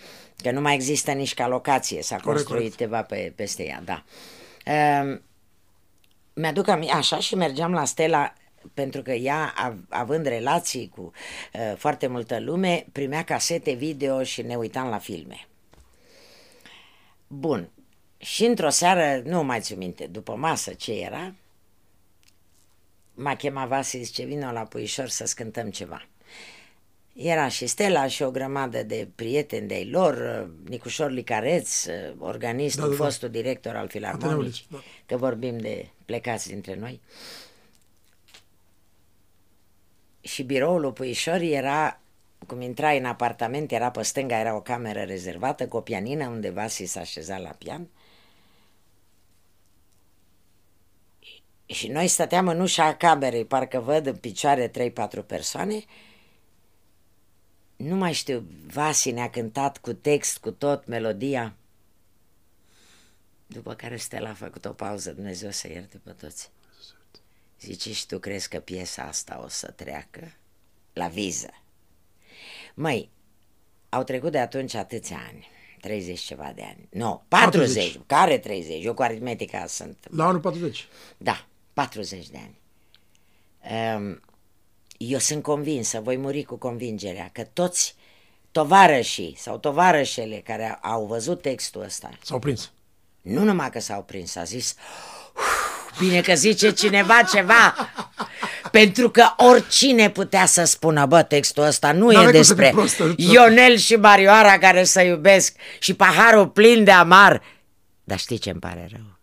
Că 0.44 0.52
nu 0.52 0.62
mai 0.62 0.74
există 0.74 1.12
nici 1.12 1.34
ca 1.34 1.48
locație, 1.48 2.02
s-a 2.02 2.16
Corect, 2.16 2.46
construit 2.46 2.76
ceva 2.76 3.02
pe, 3.02 3.34
peste 3.36 3.66
ea, 3.66 3.82
da. 3.86 4.04
Um, 5.02 5.22
mi-aduc 6.34 6.68
aminte, 6.68 6.94
așa 6.94 7.20
și 7.20 7.36
mergeam 7.36 7.72
la 7.72 7.86
Stella 7.86 8.34
pentru 8.74 9.02
că 9.02 9.12
ea, 9.12 9.54
av- 9.58 9.86
având 9.90 10.26
relații 10.26 10.90
cu 10.96 11.12
uh, 11.54 11.74
foarte 11.78 12.08
multă 12.08 12.40
lume, 12.40 12.86
primea 12.92 13.24
casete 13.24 13.72
video 13.74 14.24
și 14.24 14.42
ne 14.42 14.56
uitam 14.56 14.90
la 14.90 14.98
filme. 14.98 15.48
Bun. 17.28 17.70
Și 18.18 18.46
într-o 18.46 18.70
seară, 18.70 19.22
nu 19.26 19.44
mai 19.44 19.60
țin 19.62 19.78
minte, 19.78 20.06
după 20.06 20.36
masă 20.36 20.74
ce 20.74 20.92
era, 20.92 21.34
m-a 23.14 23.36
chemat 23.36 23.68
Vasi, 23.68 24.04
zice, 24.04 24.24
vină 24.24 24.52
la 24.52 24.62
Puișor 24.64 25.08
să 25.08 25.26
scântăm 25.26 25.70
ceva. 25.70 26.08
Era 27.14 27.48
și 27.48 27.68
Stella 27.68 28.08
și 28.08 28.24
o 28.24 28.32
grămadă 28.32 28.84
de 28.84 29.08
prieteni 29.16 29.68
de-ai 29.68 29.90
lor, 29.90 30.48
Nicușor 30.68 31.12
Licareț, 31.12 31.86
organistul, 32.20 32.84
Da, 32.84 32.90
da, 32.90 32.96
da. 32.96 33.04
fostul 33.04 33.30
director 33.30 33.76
al 33.76 33.88
Filarmonicii, 33.88 34.66
Ateneului, 34.66 34.66
da. 34.70 34.78
că 35.06 35.18
vorbim 35.18 35.58
de 35.58 35.88
plecați 36.06 36.48
dintre 36.48 36.76
noi. 36.76 37.02
Și 40.34 40.44
biroul 40.44 40.82
lui 40.82 40.94
Puișor 40.94 41.42
era, 41.42 42.00
cum 42.48 42.62
intrai 42.62 42.98
în 42.98 43.06
apartament, 43.06 43.72
era 43.72 43.92
pe 43.92 44.02
stânga, 44.02 44.40
era 44.40 44.56
o 44.56 44.62
cameră 44.62 45.02
rezervată 45.02 45.68
cu 45.68 45.78
o 45.78 45.82
pianină 45.82 46.28
unde 46.28 46.50
Vasi 46.50 46.86
s-a 46.86 47.00
așezat 47.00 47.42
la 47.42 47.50
pian. 47.50 47.88
Și 51.66 51.88
noi 51.88 52.08
stăteam 52.08 52.48
în 52.48 52.60
ușa 52.60 52.96
camerei, 52.96 53.46
parcă 53.46 53.80
văd 53.80 54.06
în 54.06 54.16
picioare 54.16 54.68
3-4 54.68 55.26
persoane. 55.26 55.84
Nu 57.76 57.96
mai 57.96 58.14
știu, 58.14 58.46
Vasi 58.68 59.12
ne-a 59.12 59.30
cântat 59.30 59.78
cu 59.78 59.94
text, 59.94 60.38
cu 60.38 60.52
tot, 60.52 60.88
melodia. 60.88 61.56
După 63.48 63.74
care 63.74 63.98
Stella 63.98 64.30
a 64.30 64.34
făcut 64.34 64.66
o 64.66 64.74
pauză, 64.74 65.12
Dumnezeu 65.12 65.52
să 65.52 65.68
ierte 65.68 66.02
pe 66.04 66.12
toți. 66.12 66.50
Zice, 67.62 67.94
și 67.94 68.06
tu 68.06 68.20
crezi 68.20 68.50
că 68.50 68.60
piesa 68.60 69.04
asta 69.04 69.42
o 69.46 69.48
să 69.48 69.72
treacă 69.72 70.32
la 70.94 71.08
viză? 71.08 71.50
Măi, 72.74 73.10
au 73.90 74.04
trecut 74.04 74.32
de 74.32 74.40
atunci 74.40 74.74
atâția 74.74 75.20
ani, 75.28 75.48
30 75.82 76.20
ceva 76.20 76.52
de 76.56 76.64
ani. 76.64 76.88
Nu, 76.92 77.24
40. 77.28 77.74
40. 77.76 78.00
Care 78.08 78.38
30? 78.38 78.84
Eu 78.86 78.94
cu 78.94 79.02
aritmetica 79.02 79.66
sunt 79.66 79.98
La 80.12 80.28
anul 80.28 80.40
40. 80.42 80.88
da, 81.18 81.48
40 81.74 82.28
de 82.30 82.38
ani. 82.38 82.58
Um, 83.98 84.22
Eu 84.98 85.18
sunt 85.20 85.44
convinsă, 85.44 86.00
voi 86.00 86.18
muri 86.18 86.44
cu 86.44 86.56
convingerea, 86.56 87.30
că 87.34 87.44
toți 87.44 87.96
tovarășii 88.52 89.36
sau 89.38 89.58
tovarășele 89.58 90.40
care 90.40 90.74
au 90.74 91.06
văzut 91.06 91.42
textul 91.42 91.82
ăsta, 91.82 92.10
S-au 92.24 92.40
prins. 92.40 92.72
nu 93.22 93.44
numai 93.44 93.70
că 93.70 93.80
s-au 93.80 94.04
prins, 94.04 94.36
a 94.36 94.44
zis, 94.44 94.72
"Uf, 94.72 95.19
bine 96.00 96.22
că 96.22 96.34
zice 96.34 96.72
cineva 96.72 97.22
ceva, 97.22 97.76
pentru 98.72 99.10
că 99.10 99.26
oricine 99.38 100.10
putea 100.10 100.46
să 100.46 100.64
spună, 100.64 101.06
bă, 101.06 101.24
textul 101.24 101.64
ăsta 101.64 101.92
nu 101.92 102.12
N-avea 102.12 102.30
e 102.30 102.32
cum 102.32 102.42
să 102.42 102.54
fii 102.54 102.64
despre 102.64 102.70
prost, 102.70 103.18
Ionel 103.18 103.78
și 103.78 103.96
Marioara 103.96 104.58
care 104.58 104.84
să 104.84 105.02
iubesc 105.02 105.56
și 105.80 105.94
paharul 105.94 106.48
plin 106.48 106.84
de 106.84 106.92
amar. 106.92 107.42
Dar 108.04 108.20
știi 108.20 108.38
ce 108.38 108.50
îmi 108.50 108.60
pare 108.60 108.88
rău? 108.92 109.18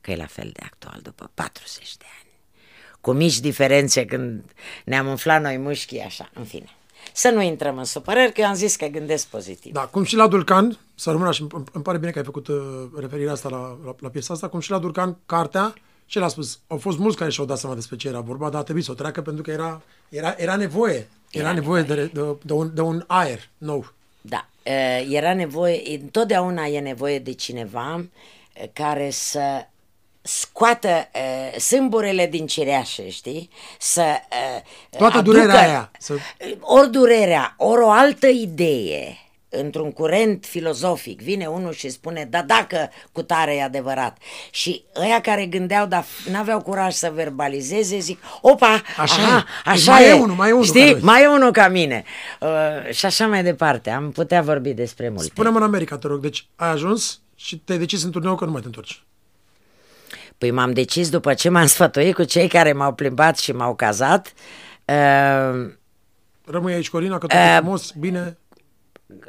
Că 0.00 0.10
e 0.10 0.16
la 0.16 0.26
fel 0.26 0.50
de 0.52 0.60
actual 0.64 1.00
după 1.02 1.30
40 1.34 1.96
de 1.96 2.04
ani. 2.20 2.30
Cu 3.00 3.12
mici 3.12 3.38
diferențe 3.38 4.04
când 4.04 4.44
ne-am 4.84 5.06
umflat 5.06 5.42
noi 5.42 5.56
mușchii 5.56 6.00
așa, 6.00 6.30
în 6.34 6.44
fine. 6.44 6.75
Să 7.16 7.30
nu 7.30 7.42
intrăm 7.42 7.78
în 7.78 7.84
supărări, 7.84 8.32
că 8.32 8.40
eu 8.40 8.46
am 8.46 8.54
zis 8.54 8.76
că 8.76 8.86
gândesc 8.86 9.26
pozitiv. 9.26 9.72
Da, 9.72 9.80
cum 9.80 10.04
și 10.04 10.16
la 10.16 10.28
Dulcan, 10.28 10.78
să 10.94 11.10
rămână 11.10 11.32
și 11.32 11.40
îmi, 11.40 11.64
îmi 11.72 11.84
pare 11.84 11.98
bine 11.98 12.10
că 12.10 12.18
ai 12.18 12.24
făcut 12.24 12.48
uh, 12.48 12.56
referirea 12.98 13.32
asta 13.32 13.48
la, 13.48 13.78
la, 13.84 13.94
la 13.98 14.08
piesa 14.08 14.34
asta, 14.34 14.48
cum 14.48 14.60
și 14.60 14.70
la 14.70 14.78
Dulcan, 14.78 15.16
cartea, 15.26 15.74
ce 16.06 16.18
le-a 16.18 16.28
spus? 16.28 16.60
Au 16.66 16.78
fost 16.78 16.98
mulți 16.98 17.16
care 17.16 17.30
și-au 17.30 17.46
dat 17.46 17.58
seama 17.58 17.74
despre 17.74 17.96
ce 17.96 18.08
era 18.08 18.20
vorba, 18.20 18.50
dar 18.50 18.60
a 18.60 18.64
trebuit 18.64 18.84
să 18.84 18.90
o 18.90 18.94
treacă 18.94 19.22
pentru 19.22 19.42
că 19.42 19.50
era, 19.50 19.82
era, 20.08 20.34
era 20.36 20.56
nevoie. 20.56 21.08
Era, 21.30 21.44
Era 21.44 21.52
nevoie, 21.52 21.82
de, 21.82 21.94
de, 21.94 22.36
de, 22.42 22.52
un, 22.52 22.70
de 22.74 22.80
un 22.80 23.04
aer 23.06 23.48
nou. 23.58 23.92
Da, 24.20 24.48
eh, 24.62 25.06
era 25.10 25.34
nevoie, 25.34 25.98
întotdeauna 26.00 26.64
e 26.64 26.80
nevoie 26.80 27.18
de 27.18 27.32
cineva 27.32 28.04
eh, 28.52 28.68
care 28.72 29.10
să 29.10 29.66
scoată 30.26 30.88
uh, 30.88 31.58
sâmburele 31.60 32.26
din 32.26 32.46
cireașă, 32.46 33.02
știi? 33.08 33.50
Să 33.78 34.02
uh, 34.02 34.98
Toată 34.98 35.20
durerea 35.20 35.60
aia, 35.60 35.90
să- 35.98 36.14
Ori 36.60 36.90
durerea, 36.90 37.54
ori 37.58 37.80
o 37.82 37.90
altă 37.90 38.26
idee 38.26 39.18
într-un 39.48 39.92
curent 39.92 40.44
filozofic, 40.44 41.20
vine 41.20 41.46
unul 41.46 41.72
și 41.72 41.88
spune, 41.88 42.26
da, 42.30 42.42
dacă 42.42 42.90
cu 43.12 43.22
tare 43.22 43.54
e 43.54 43.62
adevărat. 43.62 44.18
Și 44.50 44.84
ăia 45.00 45.20
care 45.20 45.46
gândeau, 45.46 45.86
dar 45.86 46.04
n-aveau 46.30 46.60
curaj 46.62 46.92
să 46.94 47.10
verbalizeze, 47.14 47.98
zic, 47.98 48.18
opa, 48.40 48.82
Așa 48.98 49.22
aha, 49.22 49.44
e. 49.64 49.70
așa 49.70 49.92
Mai 49.92 50.04
e, 50.04 50.08
e 50.08 50.12
unul, 50.12 50.34
mai 50.36 50.48
e 50.48 50.52
unul 50.52 50.64
știi, 50.64 50.84
ca 50.84 50.90
noi. 50.90 51.00
mai 51.00 51.22
e 51.22 51.26
unul 51.26 51.50
ca 51.52 51.68
mine. 51.68 52.04
Uh, 52.40 52.92
și 52.94 53.06
așa 53.06 53.26
mai 53.26 53.42
departe, 53.42 53.90
am 53.90 54.10
putea 54.10 54.42
vorbi 54.42 54.72
despre 54.72 55.08
multe. 55.08 55.24
Spune-mă 55.24 55.56
în 55.56 55.62
America, 55.62 55.98
te 55.98 56.06
rog, 56.06 56.20
deci 56.20 56.46
ai 56.56 56.68
ajuns 56.70 57.20
și 57.34 57.56
te-ai 57.58 57.78
decis 57.78 58.02
în 58.02 58.10
turneu 58.10 58.34
că 58.34 58.44
nu 58.44 58.50
mai 58.50 58.60
te 58.60 58.66
întorci. 58.66 59.02
Păi 60.38 60.50
m-am 60.50 60.72
decis 60.72 61.08
după 61.08 61.34
ce 61.34 61.48
m-am 61.48 61.66
sfătuit 61.66 62.14
cu 62.14 62.24
cei 62.24 62.48
care 62.48 62.72
m-au 62.72 62.92
plimbat 62.94 63.38
și 63.38 63.52
m-au 63.52 63.74
cazat. 63.74 64.32
Uh, 64.84 65.70
Rămâi 66.44 66.72
aici, 66.72 66.90
Corina, 66.90 67.18
că 67.18 67.26
tot 67.26 67.36
e 67.38 67.56
frumos, 67.56 67.90
bine. 67.98 68.38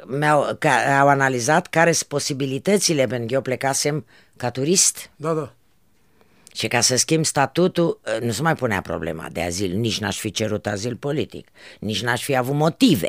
mi-au, 0.06 0.56
ca, 0.58 1.00
au 1.00 1.08
analizat 1.08 1.66
care 1.66 1.92
sunt 1.92 2.08
posibilitățile, 2.08 3.06
pentru 3.06 3.26
că 3.26 3.34
eu 3.34 3.40
plecasem 3.40 4.06
ca 4.36 4.50
turist 4.50 5.10
Da, 5.16 5.32
da. 5.32 5.52
și 6.54 6.68
ca 6.68 6.80
să 6.80 6.96
schimb 6.96 7.24
statutul 7.24 8.00
uh, 8.16 8.20
nu 8.24 8.30
se 8.30 8.42
mai 8.42 8.54
punea 8.54 8.80
problema 8.80 9.28
de 9.32 9.42
azil, 9.42 9.76
nici 9.76 9.98
n-aș 10.00 10.18
fi 10.18 10.30
cerut 10.30 10.66
azil 10.66 10.96
politic, 10.96 11.48
nici 11.80 12.02
n-aș 12.02 12.22
fi 12.22 12.36
avut 12.36 12.54
motive. 12.54 13.08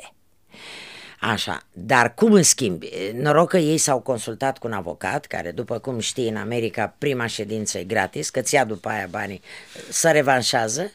Așa, 1.21 1.61
dar 1.71 2.13
cum 2.13 2.33
în 2.33 2.43
schimb? 2.43 2.83
Noroc 3.13 3.49
că 3.49 3.57
ei 3.57 3.77
s-au 3.77 3.99
consultat 3.99 4.57
cu 4.57 4.67
un 4.67 4.73
avocat, 4.73 5.25
care 5.25 5.51
după 5.51 5.79
cum 5.79 5.99
știi 5.99 6.27
în 6.29 6.35
America 6.35 6.93
prima 6.97 7.25
ședință 7.25 7.77
e 7.77 7.83
gratis, 7.83 8.29
că 8.29 8.41
ți 8.41 8.53
ia 8.55 8.63
după 8.65 8.89
aia 8.89 9.07
banii, 9.09 9.41
să 9.89 10.11
revanșează 10.11 10.91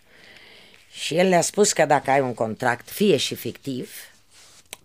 și 0.90 1.16
el 1.16 1.28
le-a 1.28 1.40
spus 1.40 1.72
că 1.72 1.84
dacă 1.84 2.10
ai 2.10 2.20
un 2.20 2.34
contract, 2.34 2.88
fie 2.90 3.16
și 3.16 3.34
fictiv, 3.34 3.90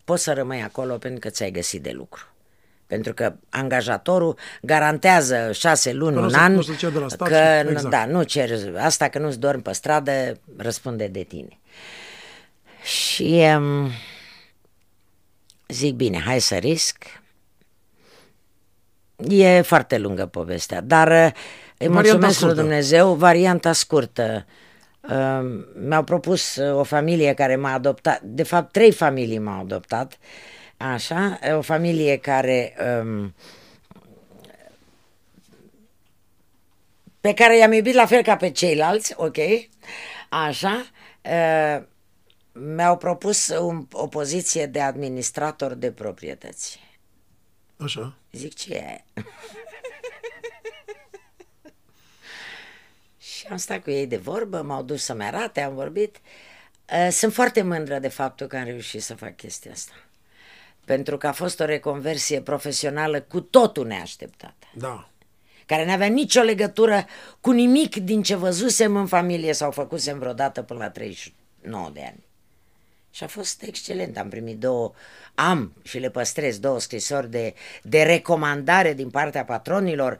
poți 0.04 0.24
să 0.24 0.34
rămâi 0.34 0.62
acolo 0.62 0.98
pentru 0.98 1.20
că 1.20 1.30
ți-ai 1.30 1.52
găsit 1.52 1.82
de 1.84 1.92
lucru. 1.92 2.24
Pentru 2.88 3.14
că 3.14 3.34
angajatorul 3.50 4.38
garantează 4.62 5.52
șase 5.54 5.92
luni, 5.94 6.14
Că 6.14 6.20
nu 6.20 6.26
un 6.26 6.32
o 6.32 6.36
să- 6.36 6.38
an, 6.42 6.52
nu 6.54 6.60
o 6.60 6.62
să 6.62 6.74
cer 6.74 6.90
de 6.92 7.00
la 7.00 7.08
stat 7.08 7.28
că, 7.28 7.36
și- 7.58 7.64
nu- 7.64 7.70
exact. 7.72 7.90
da, 7.90 8.06
nu 8.06 8.24
cer 8.24 8.50
asta, 8.78 9.08
că 9.10 9.20
nu-ți 9.20 9.40
dormi 9.40 9.62
pe 9.62 9.72
stradă, 9.74 10.40
răspunde 10.58 11.08
de 11.08 11.24
tine. 11.24 11.58
Și 12.84 13.44
um, 13.56 13.90
zic, 15.70 15.96
bine, 15.96 16.20
hai 16.20 16.40
să 16.42 16.56
risc. 16.56 17.22
E 19.30 19.62
foarte 19.62 19.98
lungă 19.98 20.26
povestea, 20.26 20.82
dar 20.82 21.08
uh, 21.08 21.32
îi 21.78 21.88
Varianta 21.88 21.94
mulțumesc 21.94 22.22
lui 22.22 22.34
scurtă. 22.34 22.62
Dumnezeu, 22.62 23.14
varianta 23.14 23.74
scurtă. 23.74 24.46
Uh, 25.02 25.64
Mi-au 25.74 26.04
propus 26.04 26.56
uh, 26.56 26.80
o 26.80 26.84
familie 26.84 27.34
care 27.34 27.56
m-a 27.56 27.74
adoptat, 27.74 28.22
de 28.22 28.44
fapt 28.44 28.72
trei 28.72 28.92
familii 28.92 29.38
m-au 29.38 29.60
adoptat, 29.60 30.18
așa, 30.78 31.40
o 31.58 31.62
familie 31.62 32.18
care 32.18 32.76
um, 33.02 33.34
pe 37.22 37.34
care 37.34 37.58
i-am 37.58 37.72
iubit 37.72 37.94
la 37.94 38.06
fel 38.06 38.22
ca 38.22 38.36
pe 38.36 38.52
ceilalți, 38.52 39.14
ok, 39.18 39.38
așa, 40.30 40.86
uh, 41.22 41.84
mi-au 42.60 42.98
propus 42.98 43.48
un, 43.48 43.86
o 43.92 44.08
poziție 44.08 44.66
de 44.66 44.82
administrator 44.82 45.74
de 45.74 45.92
proprietăți. 45.92 46.80
Așa. 47.78 48.14
Zic, 48.32 48.54
ce 48.54 48.74
e? 48.74 49.04
și 53.18 53.46
am 53.50 53.58
stat 53.58 53.84
cu 53.84 53.90
ei 53.92 54.08
de 54.08 54.18
vorbă, 54.18 54.62
m-au 54.62 54.84
dus 54.84 55.04
să-mi 55.04 55.24
arate, 55.24 55.62
am 55.62 55.74
vorbit. 55.74 56.20
Uh, 56.94 57.08
Sunt 57.12 57.34
foarte 57.34 57.62
mândră 57.62 58.00
de 58.00 58.08
faptul 58.08 58.48
că 58.48 58.58
am 58.58 58.64
reușit 58.64 59.02
să 59.02 59.16
fac 59.16 59.36
chestia 59.36 59.72
asta. 59.72 59.94
Pentru 60.86 61.18
că 61.18 61.28
a 61.28 61.32
fost 61.32 61.60
o 61.60 61.66
reconversie 61.66 62.42
profesională 62.42 63.22
cu 63.22 63.42
totul 63.42 63.88
neașteptată 63.88 64.68
Da. 64.74 65.10
care 65.66 65.86
n-avea 65.86 66.08
nicio 66.08 66.42
legătură 66.42 67.06
cu 67.42 67.52
nimic 67.52 67.96
din 67.96 68.22
ce 68.24 68.36
văzusem 68.36 68.96
în 68.96 69.08
familie 69.08 69.54
sau 69.54 69.72
făcusem 69.72 70.20
vreodată 70.20 70.62
până 70.64 70.80
la 70.80 70.90
39 70.90 71.90
de 71.94 72.02
ani. 72.04 72.24
Și 73.12 73.24
a 73.24 73.28
fost 73.28 73.64
excelent. 73.64 74.18
Am 74.18 74.30
primit 74.30 74.60
două, 74.60 74.92
am 75.36 75.74
și 75.84 76.00
le 76.00 76.10
păstrez 76.10 76.60
două 76.60 76.80
scrisori 76.80 77.32
de, 77.32 77.54
de 77.82 78.02
recomandare 78.04 78.94
din 78.94 79.10
partea 79.10 79.46
patronilor 79.46 80.20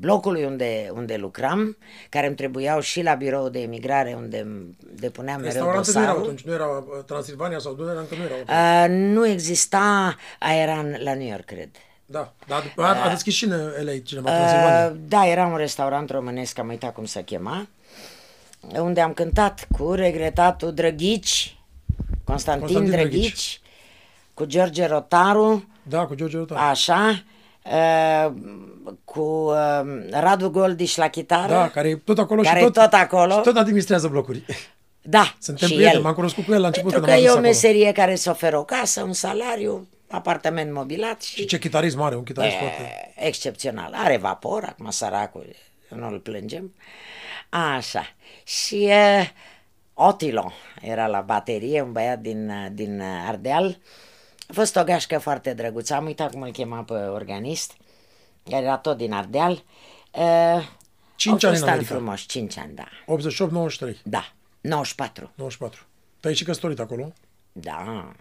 blocului 0.00 0.44
unde, 0.44 0.90
unde 0.94 1.16
lucram, 1.16 1.76
care 2.08 2.26
îmi 2.26 2.36
trebuiau 2.36 2.80
și 2.80 3.02
la 3.02 3.14
birou 3.14 3.48
de 3.48 3.60
emigrare 3.60 4.14
unde 4.16 4.38
îmi 4.38 4.76
depuneam 4.94 5.40
mereu 5.40 5.52
Restaurante 5.52 5.90
nu 5.92 6.00
erau 6.00 6.14
dosarul. 6.14 6.22
atunci, 6.22 6.42
nu 6.44 6.52
era 6.52 6.66
uh, 6.66 7.04
Transilvania 7.06 7.58
sau 7.58 7.72
Dunărea, 7.74 8.00
încă 8.00 8.14
nu 8.14 8.22
erau. 8.22 8.36
atunci. 8.46 8.98
Uh, 8.98 9.14
nu 9.14 9.26
exista 9.26 10.16
aeran 10.38 10.96
la 10.98 11.14
New 11.14 11.28
York, 11.28 11.44
cred. 11.44 11.68
Da, 12.06 12.32
dar 12.46 12.62
după 12.62 12.82
aia 12.82 13.02
a 13.02 13.08
deschis 13.08 13.34
și 13.34 13.44
în 13.44 13.50
LA 13.84 13.98
cineva, 14.04 14.30
Transilvania. 14.30 14.90
Uh, 14.90 14.96
da, 15.08 15.26
era 15.26 15.46
un 15.46 15.56
restaurant 15.56 16.10
românesc, 16.10 16.58
am 16.58 16.68
uitat 16.68 16.94
cum 16.94 17.04
se 17.04 17.22
chema, 17.22 17.68
unde 18.60 19.00
am 19.00 19.12
cântat 19.12 19.66
cu 19.78 19.92
regretatul 19.92 20.72
Drăghici, 20.74 21.56
Constantin, 22.24 22.62
Constantin 22.66 22.90
Drăghici, 22.90 23.20
Drăghici. 23.20 23.60
cu 24.34 24.44
George 24.44 24.86
Rotaru, 24.86 25.68
Da, 25.82 26.06
cu 26.06 26.14
George 26.14 26.36
Rutan. 26.36 26.56
așa, 26.56 27.22
uh, 27.64 28.32
cu 29.04 29.20
uh, 29.20 29.80
Radu 30.10 30.50
Goldiș 30.50 30.96
la 30.96 31.08
chitară. 31.08 31.52
Da, 31.52 31.68
care 31.68 31.88
e 31.88 31.96
tot 31.96 32.18
acolo 32.18 32.42
care 32.42 32.58
și 32.58 32.64
e 32.64 32.70
tot, 32.70 32.82
tot 32.82 32.92
acolo. 32.92 33.34
Și 33.34 33.40
tot 33.40 33.56
administrează 33.56 34.08
blocuri. 34.08 34.44
Da, 35.02 35.34
Suntem 35.40 35.68
și 35.68 35.74
prieteni, 35.74 35.96
el. 35.98 36.04
m-am 36.04 36.14
cunoscut 36.14 36.44
cu 36.44 36.52
el 36.52 36.60
la 36.60 36.66
început 36.66 36.90
Pentru 36.92 37.10
când 37.10 37.20
că 37.22 37.26
am 37.26 37.26
e 37.26 37.34
o 37.34 37.38
ajuns 37.38 37.56
acolo. 37.60 37.70
meserie 37.72 37.92
care 37.92 38.12
îți 38.12 38.28
oferă 38.28 38.58
o 38.58 38.64
casă, 38.64 39.02
un 39.02 39.12
salariu, 39.12 39.88
apartament 40.08 40.72
mobilat 40.72 41.22
și... 41.22 41.34
Și 41.34 41.44
ce 41.46 41.58
chitarism 41.58 42.00
are, 42.00 42.16
un 42.16 42.22
chitarist 42.22 42.54
E, 42.54 42.58
foarte... 42.58 43.12
excepțional. 43.16 43.92
Are 43.94 44.16
vapor, 44.16 44.64
acum 44.68 44.90
săracul, 44.90 45.46
nu 45.88 46.08
îl 46.08 46.18
plângem. 46.18 46.74
Așa. 47.76 48.02
Și 48.48 48.84
e, 48.84 49.32
Otilo 49.94 50.52
era 50.80 51.06
la 51.06 51.20
baterie, 51.20 51.80
un 51.82 51.92
băiat 51.92 52.18
din, 52.18 52.50
uh, 52.50 52.66
din 52.72 53.00
Ardeal. 53.00 53.78
A 54.48 54.52
fost 54.52 54.76
o 54.76 54.84
gașcă 54.84 55.18
foarte 55.18 55.54
drăguță. 55.54 55.94
Am 55.94 56.04
uitat 56.04 56.30
cum 56.30 56.42
îl 56.42 56.52
chema 56.52 56.82
pe 56.82 56.92
organist, 56.92 57.76
care 58.50 58.64
era 58.64 58.78
tot 58.78 58.96
din 58.96 59.12
Ardeal. 59.12 59.52
E, 60.14 60.22
Cinci 61.16 61.44
au 61.44 61.50
ani 61.50 61.58
fost 61.58 61.62
în 61.62 61.68
ani 61.68 61.70
America. 61.70 61.94
frumoși, 61.94 62.26
5 62.26 62.56
ani, 62.58 62.74
da. 62.74 62.88
88-93, 63.06 64.02
Da, 64.02 64.32
94. 64.60 65.32
94. 65.34 65.86
Te-ai 66.20 66.34
și 66.34 66.44
căsătorit 66.44 66.78
acolo? 66.78 67.12
Da. 67.52 68.12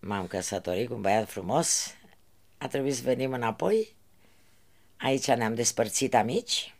M-am 0.00 0.26
căsătorit 0.26 0.88
cu 0.88 0.94
un 0.94 1.00
băiat 1.00 1.28
frumos. 1.30 1.94
A 2.58 2.68
trebuit 2.68 2.94
să 2.94 3.02
venim 3.04 3.32
înapoi. 3.32 3.94
Aici 4.96 5.26
ne-am 5.26 5.54
despărțit 5.54 6.14
amici. 6.14 6.73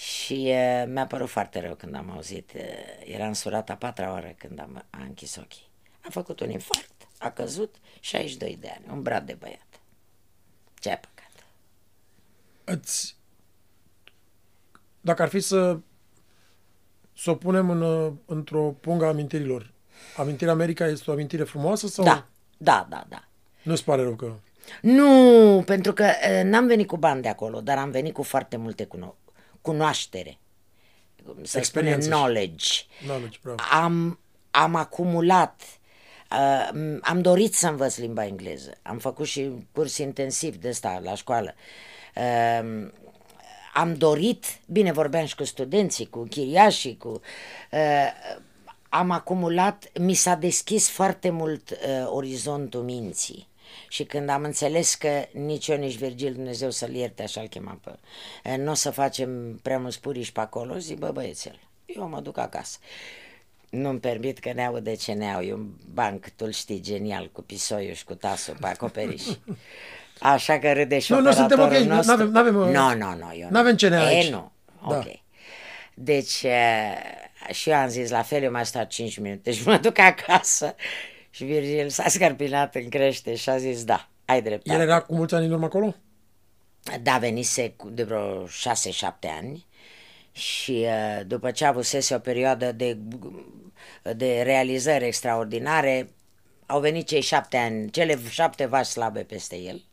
Și 0.00 0.46
uh, 0.46 0.84
mi-a 0.86 1.06
părut 1.06 1.28
foarte 1.28 1.60
rău 1.60 1.74
când 1.74 1.94
am 1.94 2.10
auzit. 2.10 2.52
Uh, 2.54 2.62
era 3.04 3.26
însurat 3.26 3.70
a 3.70 3.74
patra 3.74 4.10
oară 4.10 4.34
când 4.38 4.60
am 4.60 4.84
a 4.90 5.02
închis 5.02 5.36
ochii. 5.36 5.70
A 6.00 6.08
făcut 6.10 6.40
un 6.40 6.50
infarct, 6.50 7.08
a 7.18 7.30
căzut 7.30 7.74
62 8.00 8.56
de 8.60 8.68
ani, 8.76 8.84
un 8.90 9.02
brat 9.02 9.24
de 9.24 9.36
băiat. 9.38 9.80
Ce 10.78 10.88
păcat. 10.88 11.46
Îți... 12.64 13.16
Dacă 15.00 15.22
ar 15.22 15.28
fi 15.28 15.40
să 15.40 15.78
să 17.16 17.30
o 17.30 17.34
punem 17.34 17.70
în, 17.70 17.82
uh, 17.82 18.12
într-o 18.26 18.62
pungă 18.80 19.04
a 19.04 19.08
amintirilor, 19.08 19.72
amintirea 20.16 20.52
America 20.52 20.86
este 20.86 21.10
o 21.10 21.12
amintire 21.12 21.44
frumoasă 21.44 21.86
sau 21.86 22.04
Da, 22.04 22.26
da, 22.56 22.86
da, 22.88 23.04
da. 23.08 23.24
nu-ți 23.62 23.84
pare 23.84 24.02
rău 24.02 24.14
că... 24.14 24.32
Nu, 24.82 25.62
pentru 25.66 25.92
că 25.92 26.04
uh, 26.04 26.44
n-am 26.44 26.66
venit 26.66 26.86
cu 26.86 26.96
bani 26.96 27.22
de 27.22 27.28
acolo, 27.28 27.60
dar 27.60 27.78
am 27.78 27.90
venit 27.90 28.14
cu 28.14 28.22
foarte 28.22 28.56
multe 28.56 28.84
cuno- 28.86 29.14
cunoaștere. 29.60 30.38
Cum 31.26 31.44
Să 31.44 31.58
Experiență 31.58 32.00
spunem 32.00 32.18
și- 32.18 32.22
knowledge. 32.24 32.66
Knowledge, 33.04 33.38
bravo. 33.42 33.62
Am, 33.72 34.18
am 34.50 34.74
acumulat, 34.74 35.62
uh, 36.32 36.68
m- 36.68 37.00
am 37.00 37.20
dorit 37.20 37.54
să 37.54 37.66
învăț 37.68 37.96
limba 37.96 38.24
engleză. 38.26 38.72
Am 38.82 38.98
făcut 38.98 39.26
și 39.26 39.50
curs 39.72 39.96
intensiv 39.98 40.56
de 40.56 40.68
ăsta 40.68 41.00
la 41.02 41.14
școală. 41.14 41.54
Uh, 42.16 42.88
am 43.74 43.94
dorit, 43.94 44.44
bine 44.66 44.92
vorbeam 44.92 45.26
și 45.26 45.34
cu 45.34 45.44
studenții, 45.44 46.06
cu 46.08 46.22
chiriașii, 46.22 46.96
cu... 46.96 47.20
Uh, 47.72 48.06
am 48.88 49.10
acumulat, 49.10 49.90
mi 49.98 50.14
s-a 50.14 50.34
deschis 50.34 50.88
foarte 50.88 51.30
mult 51.30 51.70
uh, 51.70 51.76
orizontul 52.06 52.82
minții. 52.82 53.48
Și 53.92 54.04
când 54.04 54.28
am 54.28 54.42
înțeles 54.42 54.94
că 54.94 55.24
nici 55.32 55.68
eu, 55.68 55.76
nici 55.76 55.96
Virgil, 55.96 56.32
Dumnezeu 56.32 56.70
să-l 56.70 56.94
ierte, 56.94 57.22
așa-l 57.22 57.46
chema 57.48 57.78
pe... 57.84 57.90
uh, 58.50 58.56
Nu 58.56 58.70
o 58.70 58.74
să 58.74 58.90
facem 58.90 59.58
prea 59.62 59.78
mulți 59.78 60.00
puriși 60.00 60.32
pe 60.32 60.40
acolo, 60.40 60.78
zic, 60.78 60.98
bă, 60.98 61.10
băiețel, 61.10 61.58
eu 61.86 62.08
mă 62.08 62.20
duc 62.20 62.38
acasă. 62.38 62.78
Nu-mi 63.70 64.00
permit 64.00 64.38
că 64.38 64.52
ne 64.52 64.70
de 64.82 64.94
ce 64.94 65.12
ne 65.12 65.32
au. 65.32 65.40
E 65.40 65.52
un 65.52 65.66
banc, 65.92 66.26
tu 66.36 66.50
știi, 66.50 66.80
genial, 66.80 67.30
cu 67.32 67.42
pisoiul 67.42 67.94
și 67.94 68.04
cu 68.04 68.14
tasul 68.14 68.56
pe 68.60 68.66
acoperiș. 68.66 69.22
Așa 70.18 70.58
că 70.58 70.72
râde 70.72 70.98
și 70.98 71.12
Nu, 71.12 71.20
nu, 71.20 71.32
suntem 71.32 71.58
ok, 71.58 71.64
operatorul 71.64 71.88
nu- 71.90 71.94
nostru. 71.94 72.16
n-avem- 72.16 72.32
n-avem, 72.32 72.56
uh, 72.56 72.66
Nu, 72.74 72.94
nu, 72.94 73.14
nu, 73.16 73.34
eu 73.36 73.48
n-avem 73.50 73.76
ce 73.76 73.88
ne 73.88 73.96
E, 73.96 73.98
aici. 74.00 74.28
nu, 74.30 74.52
Da. 74.88 74.96
ok. 74.96 75.04
Deci, 75.94 76.42
eh, 76.42 77.52
și 77.52 77.70
eu 77.70 77.76
am 77.76 77.88
zis, 77.88 78.10
la 78.10 78.22
fel, 78.22 78.42
eu 78.42 78.50
mai 78.50 78.66
stat 78.66 78.88
5 78.88 79.18
minute 79.18 79.52
și 79.52 79.66
mă 79.66 79.76
duc 79.76 79.98
acasă. 79.98 80.74
Și 81.30 81.44
Virgil 81.44 81.88
s-a 81.88 82.08
scărpinat 82.08 82.74
în 82.74 82.88
crește 82.88 83.34
și 83.34 83.50
a 83.50 83.58
zis, 83.58 83.84
da, 83.84 84.08
ai 84.24 84.42
dreptate. 84.42 84.76
El 84.76 84.88
era 84.88 85.00
cu 85.00 85.14
mulți 85.14 85.34
ani 85.34 85.46
în 85.46 85.52
urmă 85.52 85.64
acolo? 85.64 85.94
Da, 87.02 87.18
venise 87.18 87.70
cu- 87.70 87.90
de 87.90 88.02
vreo 88.02 88.46
6-7 88.46 88.48
ani 89.38 89.66
și 90.32 90.86
uh, 90.86 91.20
după 91.26 91.50
ce 91.50 91.64
avusese 91.64 92.14
o 92.14 92.18
perioadă 92.18 92.72
de, 92.72 92.98
de 94.16 94.42
realizări 94.42 95.04
extraordinare, 95.06 96.10
au 96.66 96.80
venit 96.80 97.06
cei 97.06 97.20
șapte 97.20 97.56
ani, 97.56 97.90
cele 97.90 98.18
șapte 98.28 98.66
vași 98.66 98.90
slabe 98.90 99.22
peste 99.22 99.56
el. 99.56 99.84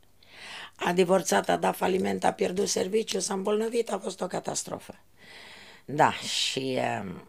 A 0.75 0.93
divorțat, 0.93 1.49
a 1.49 1.57
dat 1.57 1.75
faliment, 1.75 2.23
a 2.23 2.31
pierdut 2.31 2.67
serviciu, 2.67 3.19
s-a 3.19 3.33
îmbolnăvit, 3.33 3.91
a 3.91 3.99
fost 3.99 4.21
o 4.21 4.27
catastrofă. 4.27 4.99
Da, 5.85 6.11
și... 6.11 6.79
Um, 7.01 7.27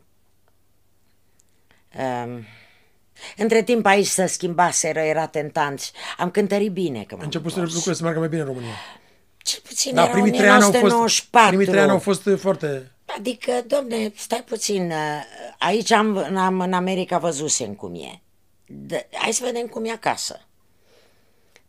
um, 2.01 2.45
între 3.37 3.63
timp 3.63 3.87
aici 3.87 4.07
se 4.07 4.27
schimbaseră, 4.27 4.99
era 5.01 5.27
tentanți. 5.27 5.93
Am 6.17 6.31
cântărit 6.31 6.73
bine 6.73 7.03
că 7.03 7.15
A 7.15 7.17
m-am 7.17 7.25
început 7.25 7.51
să 7.53 7.57
întors. 7.59 7.75
lucrurile 7.75 7.97
să 7.97 8.03
meargă 8.03 8.19
mai 8.21 8.29
bine 8.29 8.41
în 8.41 8.47
România. 8.47 8.75
Cel 9.43 9.61
puțin 9.65 9.95
Da, 9.95 10.03
era 10.03 10.13
primii 10.13 10.31
trei 10.33 10.49
ani 10.49 10.63
au 10.63 10.71
fost, 10.71 10.83
1994. 10.83 11.49
primii 11.49 11.67
trei 11.67 11.81
ani 11.81 11.91
au 11.91 11.99
fost 11.99 12.27
uh, 12.27 12.39
foarte... 12.39 12.93
Adică, 13.17 13.53
domne, 13.67 14.13
stai 14.17 14.43
puțin, 14.43 14.91
uh, 14.91 15.23
aici 15.59 15.91
am, 15.91 16.17
am 16.37 16.61
în 16.61 16.73
America 16.73 17.19
văzusem 17.19 17.75
cum 17.75 17.95
e. 17.95 18.21
D- 18.87 19.09
hai 19.13 19.33
să 19.33 19.45
vedem 19.45 19.67
cum 19.67 19.85
e 19.85 19.91
acasă. 19.91 20.41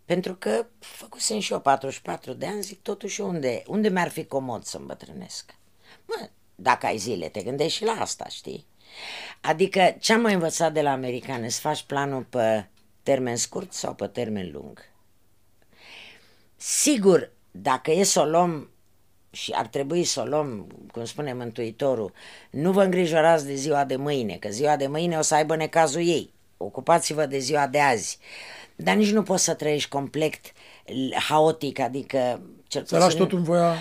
Pentru 0.05 0.35
că 0.35 0.65
făcusem 0.79 1.39
și 1.39 1.51
eu 1.51 1.59
44 1.59 2.33
de 2.33 2.45
ani, 2.45 2.61
zic 2.61 2.81
totuși 2.81 3.21
unde, 3.21 3.63
unde 3.67 3.89
mi-ar 3.89 4.09
fi 4.09 4.25
comod 4.25 4.63
să 4.63 4.77
îmbătrânesc? 4.77 5.55
Mă, 6.05 6.29
dacă 6.55 6.85
ai 6.85 6.97
zile, 6.97 7.27
te 7.27 7.41
gândești 7.41 7.77
și 7.77 7.83
la 7.83 7.91
asta, 7.91 8.25
știi? 8.29 8.67
Adică 9.41 9.95
ce 9.99 10.13
am 10.13 10.21
mai 10.21 10.33
învățat 10.33 10.73
de 10.73 10.81
la 10.81 10.91
americani, 10.91 11.45
îți 11.45 11.59
faci 11.59 11.83
planul 11.83 12.23
pe 12.23 12.67
termen 13.03 13.35
scurt 13.35 13.73
sau 13.73 13.93
pe 13.93 14.07
termen 14.07 14.49
lung. 14.51 14.79
Sigur, 16.55 17.31
dacă 17.51 17.91
e 17.91 18.03
să 18.03 18.19
o 18.19 18.25
luăm 18.25 18.69
și 19.31 19.51
ar 19.51 19.67
trebui 19.67 20.03
să 20.03 20.21
o 20.21 20.25
luăm, 20.25 20.67
cum 20.91 21.05
spune 21.05 21.33
Mântuitorul, 21.33 22.13
nu 22.49 22.71
vă 22.71 22.83
îngrijorați 22.83 23.45
de 23.45 23.55
ziua 23.55 23.85
de 23.85 23.95
mâine, 23.95 24.35
că 24.35 24.49
ziua 24.49 24.75
de 24.75 24.87
mâine 24.87 25.17
o 25.17 25.21
să 25.21 25.35
aibă 25.35 25.55
necazul 25.55 26.01
ei. 26.07 26.33
Ocupați-vă 26.57 27.25
de 27.25 27.37
ziua 27.37 27.67
de 27.67 27.79
azi. 27.79 28.17
Dar 28.75 28.95
nici 28.95 29.11
nu 29.11 29.23
poți 29.23 29.43
să 29.43 29.53
trăiești 29.53 29.89
complet 29.89 30.35
haotic, 31.27 31.79
adică... 31.79 32.41
Cel 32.67 32.85
să 32.85 32.97
lași 32.97 33.15
totul 33.15 33.37
în 33.37 33.43
voia... 33.43 33.75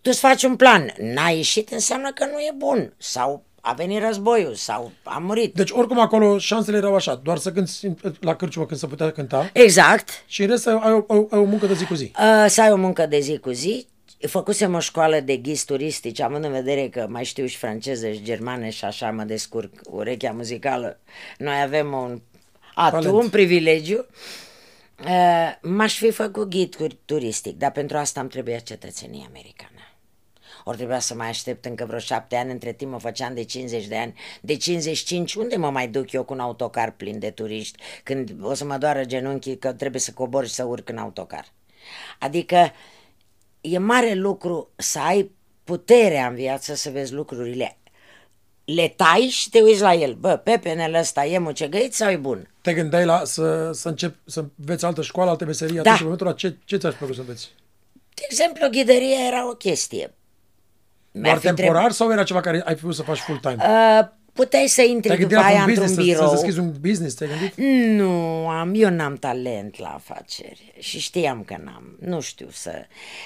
Tu 0.00 0.10
îți 0.10 0.20
faci 0.20 0.42
un 0.42 0.56
plan, 0.56 0.94
n-a 0.98 1.28
ieșit, 1.28 1.70
înseamnă 1.70 2.12
că 2.12 2.24
nu 2.24 2.38
e 2.38 2.52
bun. 2.56 2.94
Sau 2.96 3.44
a 3.60 3.72
venit 3.72 4.02
războiul 4.02 4.54
sau 4.54 4.92
a 5.02 5.18
murit. 5.18 5.54
Deci 5.54 5.70
oricum 5.70 5.98
acolo 5.98 6.38
șansele 6.38 6.76
erau 6.76 6.94
așa, 6.94 7.14
doar 7.14 7.38
să 7.38 7.52
cânti 7.52 7.92
la 8.20 8.36
cârciumă 8.36 8.66
când 8.66 8.80
se 8.80 8.86
putea 8.86 9.10
cânta. 9.10 9.50
Exact. 9.52 10.24
Și 10.26 10.42
în 10.42 10.48
rest 10.48 10.66
ai, 10.66 10.80
ai, 10.82 11.04
ai, 11.08 11.26
ai 11.30 11.38
o 11.38 11.44
muncă 11.44 11.66
de 11.66 11.74
zi 11.74 11.84
cu 11.84 11.94
zi. 11.94 12.04
Uh, 12.04 12.44
să 12.48 12.62
ai 12.62 12.72
o 12.72 12.76
muncă 12.76 13.06
de 13.06 13.20
zi 13.20 13.38
cu 13.38 13.50
zi. 13.50 13.86
Făcusem 14.28 14.74
o 14.74 14.78
școală 14.78 15.20
de 15.20 15.36
ghizi 15.36 15.64
turistici, 15.64 16.20
având 16.20 16.44
în 16.44 16.50
vedere 16.50 16.88
că 16.88 17.06
mai 17.08 17.24
știu 17.24 17.46
și 17.46 17.56
franceză 17.56 18.10
și 18.10 18.22
germane 18.22 18.70
și 18.70 18.84
așa 18.84 19.10
mă 19.10 19.22
descurc 19.22 19.72
urechea 19.90 20.32
muzicală. 20.32 21.00
Noi 21.38 21.60
avem 21.62 21.92
un 21.92 22.20
atu, 22.74 23.16
un 23.16 23.28
privilegiu. 23.28 24.06
Uh, 25.04 25.52
m-aș 25.62 25.98
fi 25.98 26.10
făcut 26.10 26.48
ghid 26.48 26.76
turistic, 27.04 27.56
dar 27.56 27.70
pentru 27.70 27.96
asta 27.96 28.20
am 28.20 28.28
trebuit 28.28 28.62
cetățenie 28.62 29.26
americană. 29.28 29.69
Ori 30.64 30.76
trebuia 30.76 30.98
să 30.98 31.14
mai 31.14 31.28
aștept 31.28 31.64
încă 31.64 31.84
vreo 31.84 31.98
șapte 31.98 32.36
ani, 32.36 32.50
între 32.50 32.72
timp 32.72 32.90
mă 32.90 32.98
făceam 32.98 33.34
de 33.34 33.44
50 33.44 33.86
de 33.86 33.96
ani, 33.96 34.14
de 34.40 34.56
55, 34.56 35.34
unde 35.34 35.56
mă 35.56 35.70
mai 35.70 35.88
duc 35.88 36.12
eu 36.12 36.24
cu 36.24 36.32
un 36.32 36.40
autocar 36.40 36.90
plin 36.90 37.18
de 37.18 37.30
turiști, 37.30 37.78
când 38.02 38.34
o 38.42 38.54
să 38.54 38.64
mă 38.64 38.78
doară 38.78 39.04
genunchii 39.04 39.58
că 39.58 39.72
trebuie 39.72 40.00
să 40.00 40.12
cobor 40.12 40.46
și 40.46 40.54
să 40.54 40.64
urc 40.64 40.88
în 40.88 40.98
autocar. 40.98 41.52
Adică 42.18 42.72
e 43.60 43.78
mare 43.78 44.14
lucru 44.14 44.70
să 44.76 44.98
ai 44.98 45.30
puterea 45.64 46.26
în 46.26 46.34
viață 46.34 46.74
să 46.74 46.90
vezi 46.90 47.12
lucrurile 47.12 47.74
le 48.74 48.92
tai 48.96 49.28
și 49.30 49.50
te 49.50 49.60
uiți 49.60 49.80
la 49.80 49.94
el. 49.94 50.14
Bă, 50.14 50.36
pepenele 50.36 50.98
ăsta 50.98 51.24
e 51.24 51.38
mucegăit 51.38 51.94
sau 51.94 52.10
e 52.10 52.16
bun? 52.16 52.50
Te 52.60 52.74
gândeai 52.74 53.04
la 53.04 53.24
să, 53.24 53.70
să 53.72 53.88
încep 53.88 54.14
să 54.24 54.44
înveți 54.58 54.84
altă 54.84 55.02
școală, 55.02 55.30
altă 55.30 55.44
meserie, 55.44 55.80
da. 55.80 55.80
atunci 55.80 55.98
în 55.98 56.04
momentul 56.04 56.32
ce, 56.32 56.56
ce 56.64 56.76
ți-aș 56.76 56.94
plăcut 56.94 57.14
să 57.14 57.20
înveți? 57.20 57.50
De 58.14 58.22
exemplu, 58.28 58.68
ghidăria 58.68 59.26
era 59.26 59.48
o 59.48 59.52
chestie. 59.52 60.14
Doar 61.12 61.38
temporar 61.38 61.72
trebuie... 61.72 61.92
sau 61.92 62.10
era 62.10 62.22
ceva 62.22 62.40
care 62.40 62.62
ai 62.64 62.74
putut 62.74 62.94
să 62.94 63.02
faci 63.02 63.18
full-time? 63.18 63.56
Uh, 63.58 64.08
puteai 64.32 64.66
să 64.66 64.82
intri 64.82 65.16
după 65.16 65.36
aia 65.36 65.62
într-un 65.62 65.94
birou. 65.94 66.28
Să 66.28 66.34
deschizi 66.34 66.58
un 66.58 66.72
business, 66.80 67.14
te-ai 67.14 67.30
gândit? 67.30 67.54
Nu, 67.96 68.48
am, 68.48 68.72
eu 68.74 68.90
n-am 68.90 69.14
talent 69.14 69.78
la 69.78 69.88
afaceri 69.88 70.72
și 70.78 70.98
știam 70.98 71.42
că 71.42 71.56
n-am, 71.64 71.96
nu 72.00 72.20
știu 72.20 72.48
să... 72.50 72.70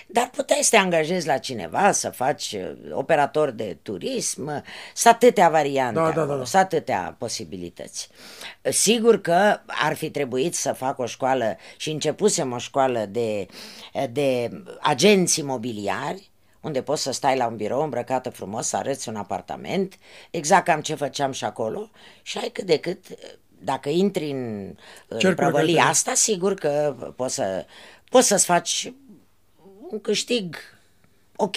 Dar 0.07 0.30
puteai 0.37 0.59
să 0.62 0.70
te 0.70 0.76
angajezi 0.76 1.26
la 1.26 1.39
cineva, 1.39 1.93
să 1.93 2.11
faci 2.11 2.53
uh, 2.53 2.93
operator 2.93 3.51
de 3.51 3.76
turism, 3.82 4.62
să 4.95 5.09
atâtea 5.09 5.49
variante 5.49 5.95
da, 5.95 6.05
acolo, 6.05 6.26
da, 6.26 6.32
da, 6.32 6.39
da. 6.39 6.45
să 6.45 6.57
atâtea 6.57 7.16
posibilități. 7.18 8.09
Sigur 8.62 9.20
că 9.20 9.61
ar 9.66 9.95
fi 9.95 10.11
trebuit 10.11 10.55
să 10.55 10.72
fac 10.72 10.99
o 10.99 11.07
școală 11.07 11.57
și 11.76 11.91
începusem 11.91 12.53
o 12.53 12.59
școală 12.59 13.07
de, 13.11 13.47
de 14.11 14.51
agenți 14.80 15.41
imobiliari, 15.41 16.32
unde 16.64 16.82
poți 16.82 17.02
să 17.02 17.12
stai 17.12 17.36
la 17.36 17.46
un 17.46 17.56
birou 17.56 17.82
îmbrăcată 17.82 18.30
frumos, 18.30 18.66
să 18.66 18.76
arăți 18.76 19.08
un 19.08 19.16
apartament, 19.16 19.98
exact 20.30 20.64
cam 20.64 20.80
ce 20.80 20.94
făceam 20.94 21.32
și 21.32 21.44
acolo, 21.44 21.90
și 22.22 22.38
ai 22.38 22.48
cât 22.48 22.64
de 22.64 22.78
cât, 22.78 23.04
dacă 23.58 23.88
intri 23.88 24.30
în, 24.30 24.74
în 25.08 25.34
prăvălia 25.34 25.84
asta, 25.84 26.14
sigur 26.14 26.54
că 26.54 26.96
poți, 27.16 27.34
să, 27.34 27.66
poți 28.10 28.26
să-ți 28.26 28.44
faci 28.44 28.92
un 29.90 30.00
câștig 30.00 30.56
ok. 31.36 31.56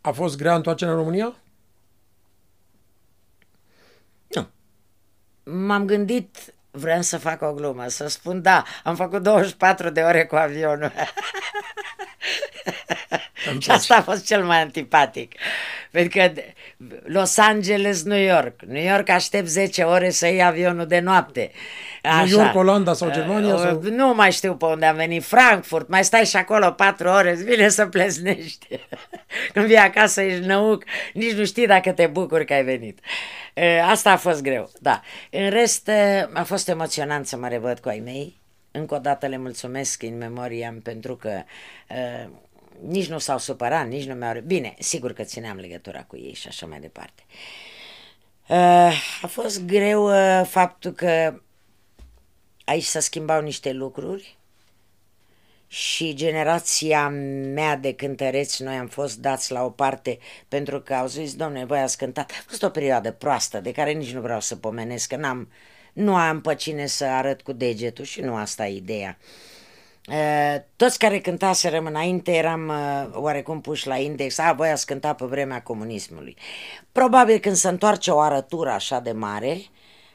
A 0.00 0.10
fost 0.10 0.36
grea 0.36 0.54
întoarcerea 0.54 0.92
în 0.92 0.98
România? 0.98 1.34
Nu. 4.26 4.48
M-am 5.42 5.84
gândit, 5.84 6.54
vreau 6.70 7.02
să 7.02 7.18
fac 7.18 7.42
o 7.42 7.52
glumă, 7.52 7.88
să 7.88 8.06
spun 8.06 8.42
da, 8.42 8.64
am 8.84 8.96
făcut 8.96 9.22
24 9.22 9.90
de 9.90 10.00
ore 10.00 10.26
cu 10.26 10.36
avionul. 10.36 10.92
și 13.62 13.70
asta 13.70 13.96
a 13.96 14.02
fost 14.02 14.26
cel 14.26 14.44
mai 14.44 14.60
antipatic. 14.60 15.32
Pentru 15.90 16.18
că 16.18 16.32
Los 17.04 17.38
Angeles, 17.38 18.02
New 18.02 18.20
York. 18.20 18.62
New 18.66 18.84
York 18.84 19.08
aștept 19.08 19.46
10 19.46 19.82
ore 19.82 20.10
să 20.10 20.26
iei 20.26 20.44
avionul 20.44 20.86
de 20.86 21.00
noapte. 21.00 21.50
Așa. 22.02 22.24
New 22.24 22.38
York, 22.38 22.54
Olanda 22.54 22.92
sau 22.92 23.10
Germania? 23.10 23.56
Sau... 23.56 23.82
Nu 23.82 24.14
mai 24.14 24.32
știu 24.32 24.56
pe 24.56 24.64
unde 24.64 24.86
am 24.86 24.96
venit. 24.96 25.24
Frankfurt. 25.24 25.88
Mai 25.88 26.04
stai 26.04 26.24
și 26.24 26.36
acolo 26.36 26.70
4 26.70 27.08
ore. 27.08 27.32
Îți 27.32 27.44
vine 27.44 27.68
să 27.68 27.86
pleznești. 27.86 28.66
Când 29.52 29.66
vii 29.66 29.76
acasă 29.76 30.20
ești 30.20 30.46
năuc, 30.46 30.84
nici 31.12 31.32
nu 31.32 31.44
știi 31.44 31.66
dacă 31.66 31.92
te 31.92 32.06
bucuri 32.06 32.44
că 32.44 32.52
ai 32.52 32.64
venit. 32.64 32.98
Asta 33.90 34.10
a 34.10 34.16
fost 34.16 34.42
greu, 34.42 34.70
da. 34.80 35.00
În 35.30 35.50
rest, 35.50 35.90
a 36.32 36.42
fost 36.42 36.68
emoționant 36.68 37.26
să 37.26 37.36
mă 37.36 37.48
revăd 37.48 37.78
cu 37.78 37.88
ai 37.88 38.02
mei. 38.04 38.42
Încă 38.70 38.94
o 38.94 38.98
dată 38.98 39.26
le 39.26 39.36
mulțumesc 39.36 40.02
în 40.02 40.16
memoria 40.16 40.74
pentru 40.82 41.16
că 41.16 41.42
uh, 41.88 42.30
nici 42.80 43.08
nu 43.08 43.18
s-au 43.18 43.38
supărat, 43.38 43.88
nici 43.88 44.04
nu 44.04 44.14
mi-au... 44.14 44.40
Bine, 44.40 44.74
sigur 44.78 45.12
că 45.12 45.22
țineam 45.22 45.56
legătura 45.56 46.02
cu 46.02 46.16
ei 46.16 46.34
și 46.34 46.48
așa 46.48 46.66
mai 46.66 46.80
departe. 46.80 47.22
Uh, 48.48 48.92
a 49.22 49.26
fost 49.26 49.64
greu 49.64 50.04
uh, 50.04 50.46
faptul 50.46 50.92
că 50.92 51.40
aici 52.64 52.84
se 52.84 53.00
schimbau 53.00 53.40
niște 53.40 53.72
lucruri 53.72 54.38
și 55.66 56.14
generația 56.14 57.08
mea 57.08 57.76
de 57.76 57.94
cântăreți, 57.94 58.62
noi 58.62 58.76
am 58.76 58.86
fost 58.86 59.18
dați 59.18 59.52
la 59.52 59.64
o 59.64 59.70
parte 59.70 60.18
pentru 60.48 60.80
că 60.80 60.94
au 60.94 61.06
zis, 61.06 61.34
domne, 61.34 61.64
voi 61.64 61.78
ați 61.78 61.98
cântat. 61.98 62.30
A 62.30 62.44
fost 62.46 62.62
o 62.62 62.68
perioadă 62.68 63.12
proastă 63.12 63.60
de 63.60 63.72
care 63.72 63.92
nici 63.92 64.12
nu 64.12 64.20
vreau 64.20 64.40
să 64.40 64.56
pomenesc, 64.56 65.08
că 65.08 65.16
n-am, 65.16 65.52
nu 65.92 66.16
am 66.16 66.40
pe 66.40 66.54
cine 66.54 66.86
să 66.86 67.04
arăt 67.04 67.42
cu 67.42 67.52
degetul 67.52 68.04
și 68.04 68.20
nu 68.20 68.36
asta 68.36 68.66
e 68.66 68.76
ideea. 68.76 69.18
Uh, 69.20 69.26
Uh, 69.26 69.53
toți 70.76 70.98
care 70.98 71.20
cântaseră 71.20 71.78
înainte 71.78 72.32
eram 72.32 72.68
uh, 72.68 73.08
oarecum 73.12 73.60
puși 73.60 73.86
la 73.86 73.96
index, 73.96 74.38
a, 74.38 74.52
voi 74.52 74.70
ați 74.70 74.86
cântat 74.86 75.16
pe 75.16 75.24
vremea 75.24 75.62
comunismului. 75.62 76.36
Probabil 76.92 77.38
când 77.38 77.56
se 77.56 77.68
întoarce 77.68 78.10
o 78.10 78.20
arătură 78.20 78.70
așa 78.70 79.00
de 79.00 79.12
mare, 79.12 79.60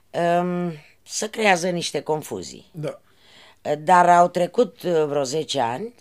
um, 0.10 0.72
se 1.04 1.30
creează 1.30 1.70
niște 1.70 2.02
confuzii. 2.02 2.70
Da. 2.72 3.02
Uh, 3.62 3.74
dar 3.80 4.10
au 4.10 4.28
trecut 4.28 4.82
vreo 4.82 5.24
10 5.24 5.60
ani, 5.60 5.94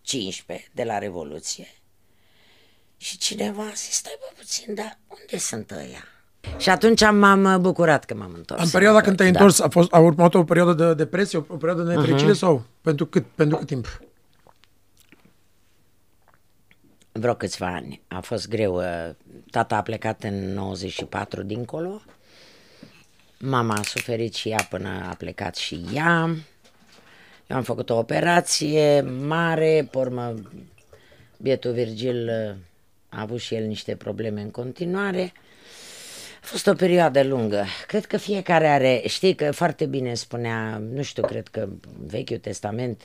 15 0.00 0.68
de 0.72 0.84
la 0.84 0.98
Revoluție, 0.98 1.68
și 2.96 3.18
cineva 3.18 3.62
a 3.62 3.72
zis, 3.74 3.94
stai 3.94 4.16
bă 4.18 4.32
puțin, 4.36 4.74
dar 4.74 4.98
unde 5.08 5.38
sunt 5.38 5.70
ăia? 5.70 6.04
Și 6.58 6.68
atunci 6.68 7.00
m-am 7.00 7.58
bucurat 7.60 8.04
că 8.04 8.14
m-am 8.14 8.32
întors. 8.36 8.62
În 8.62 8.68
perioada 8.70 9.00
când 9.00 9.16
te-ai 9.16 9.30
da. 9.30 9.38
întors, 9.38 9.60
a, 9.60 9.68
fost, 9.68 9.92
a 9.92 9.98
urmat 9.98 10.34
o 10.34 10.44
perioadă 10.44 10.72
de 10.84 10.94
depresie, 10.94 11.38
o, 11.38 11.44
o 11.48 11.56
perioadă 11.56 11.82
de 11.82 11.94
nefericire 11.94 12.30
uh-huh. 12.30 12.36
sau 12.38 12.62
pentru 12.80 13.06
cât, 13.06 13.26
pentru 13.34 13.56
cât 13.56 13.66
timp? 13.66 14.00
Vreo 17.12 17.34
câțiva 17.34 17.66
ani. 17.66 18.00
A 18.08 18.20
fost 18.20 18.48
greu. 18.48 18.82
Tata 19.50 19.76
a 19.76 19.82
plecat 19.82 20.22
în 20.22 20.52
94 20.52 21.42
dincolo. 21.42 22.02
Mama 23.38 23.74
a 23.74 23.82
suferit 23.82 24.34
și 24.34 24.48
ea 24.48 24.66
până 24.70 24.88
a 25.10 25.14
plecat 25.14 25.56
și 25.56 25.84
ea. 25.92 26.36
Eu 27.46 27.56
am 27.56 27.62
făcut 27.62 27.90
o 27.90 27.98
operație 27.98 29.00
mare, 29.00 29.88
pe 29.90 29.98
urmă 29.98 30.34
bietul 31.36 31.72
Virgil 31.72 32.30
a 33.08 33.20
avut 33.20 33.40
și 33.40 33.54
el 33.54 33.66
niște 33.66 33.96
probleme 33.96 34.40
în 34.40 34.50
continuare. 34.50 35.32
A 36.42 36.46
fost 36.46 36.66
o 36.66 36.72
perioadă 36.72 37.22
lungă. 37.22 37.64
Cred 37.86 38.06
că 38.06 38.16
fiecare 38.16 38.68
are, 38.68 39.02
știi 39.06 39.34
că 39.34 39.50
foarte 39.50 39.86
bine 39.86 40.14
spunea, 40.14 40.82
nu 40.92 41.02
știu, 41.02 41.22
cred 41.22 41.48
că 41.48 41.68
Vechiul 42.06 42.38
Testament 42.38 43.02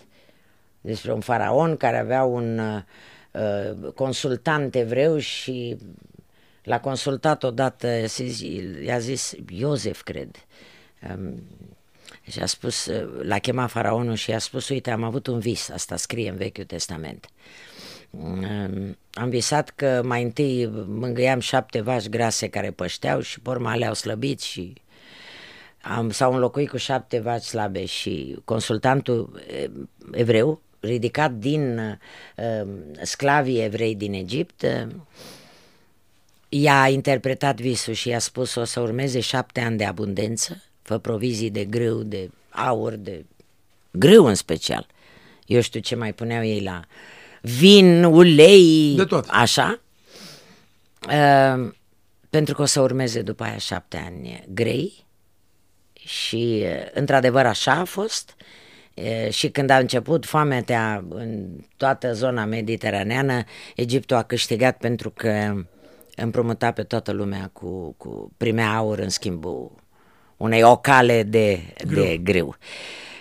despre 0.82 1.14
un 1.14 1.20
faraon 1.20 1.78
care 1.78 1.98
avea 1.98 2.24
un 2.24 2.60
uh, 2.60 3.92
consultant 3.96 4.76
evreu 4.76 5.18
și 5.18 5.78
l-a 6.64 6.80
consultat 6.80 7.44
odată, 7.44 7.88
i-a 8.86 9.00
zis 9.00 9.34
Iosef, 9.50 10.02
cred. 10.02 10.46
Um, 11.10 11.44
și 12.32 12.40
a 12.40 12.46
spus, 12.46 12.90
l-a 13.22 13.40
chemat 13.40 13.70
faraonul 13.70 14.16
și 14.16 14.30
i-a 14.30 14.40
spus, 14.40 14.70
uite, 14.70 14.92
am 14.92 15.04
avut 15.04 15.28
un 15.28 15.40
vis, 15.40 15.70
asta 15.70 15.96
scrie 15.96 16.30
în 16.30 16.36
Vechiul 16.36 16.64
Testament. 16.64 17.30
Am 19.14 19.30
visat 19.30 19.70
că 19.70 20.02
mai 20.06 20.24
întâi 20.24 20.70
mângâiam 20.88 21.40
șapte 21.40 21.82
vaci 21.82 22.10
grase 22.10 22.48
care 22.48 22.72
pășteau 22.72 23.20
și 23.20 23.40
pe 23.40 23.50
urmă 23.50 23.76
le-au 23.76 23.94
slăbit 23.94 24.42
și 24.42 24.74
am, 25.82 26.10
s-au 26.10 26.34
înlocuit 26.34 26.70
cu 26.70 26.78
șapte 26.78 27.20
vaci 27.20 27.44
slabe 27.44 27.86
și 27.86 28.36
consultantul 28.46 29.42
evreu, 30.12 30.62
ridicat 30.80 31.32
din 31.32 31.78
uh, 31.78 32.68
sclavii 33.02 33.64
evrei 33.64 33.96
din 33.96 34.14
Egipt, 34.14 34.62
uh, 34.62 34.92
i-a 36.50 36.88
interpretat 36.90 37.62
visul 37.62 37.94
și 37.94 38.08
i-a 38.08 38.20
spus 38.20 38.56
o 38.56 38.64
să 38.64 38.80
urmeze 38.80 39.20
șapte 39.20 39.60
ani 39.60 39.78
de 39.78 39.86
abundență 39.86 40.64
fă 40.86 40.98
provizii 40.98 41.50
de 41.50 41.66
grâu, 41.66 42.04
de 42.04 42.30
aur, 42.50 42.94
de 42.94 43.26
grâu 43.92 44.26
în 44.26 44.36
special. 44.36 44.88
Eu 45.46 45.62
știu 45.62 45.80
ce 45.80 45.96
mai 45.96 46.14
puneau 46.14 46.44
ei 46.44 46.62
la 46.62 46.82
vin, 47.50 48.04
ulei, 48.04 48.94
De 48.96 49.04
tot. 49.06 49.26
așa. 49.30 49.80
Uh, 51.08 51.72
pentru 52.30 52.54
că 52.56 52.62
o 52.62 52.66
să 52.66 52.82
urmeze 52.82 53.22
după 53.22 53.44
aia 53.44 53.58
șapte 53.58 53.98
ani 54.06 54.44
grei 54.50 55.06
și 55.94 56.62
uh, 56.64 56.90
într-adevăr 56.94 57.46
așa 57.46 57.72
a 57.72 57.84
fost. 57.84 58.36
Uh, 58.94 59.30
Și 59.30 59.50
când 59.50 59.70
a 59.70 59.78
început 59.78 60.26
foametea 60.26 61.04
în 61.10 61.46
toată 61.78 62.14
zona 62.14 62.46
mediteraneană, 62.46 63.44
Egiptul 63.76 64.16
a 64.18 64.24
câștigat 64.24 64.78
pentru 64.78 65.10
că 65.10 65.64
împrumuta 66.16 66.72
pe 66.72 66.84
toată 66.84 67.12
lumea 67.12 67.50
cu, 67.54 67.96
cu 67.98 68.32
primea 68.38 68.76
aur 68.76 69.00
în 69.00 69.10
schimbul 69.10 69.72
unei 70.38 70.64
ocale 70.64 71.24
de 71.24 71.60
grâu. 71.88 72.04
de 72.04 72.18
grâu. 72.18 72.56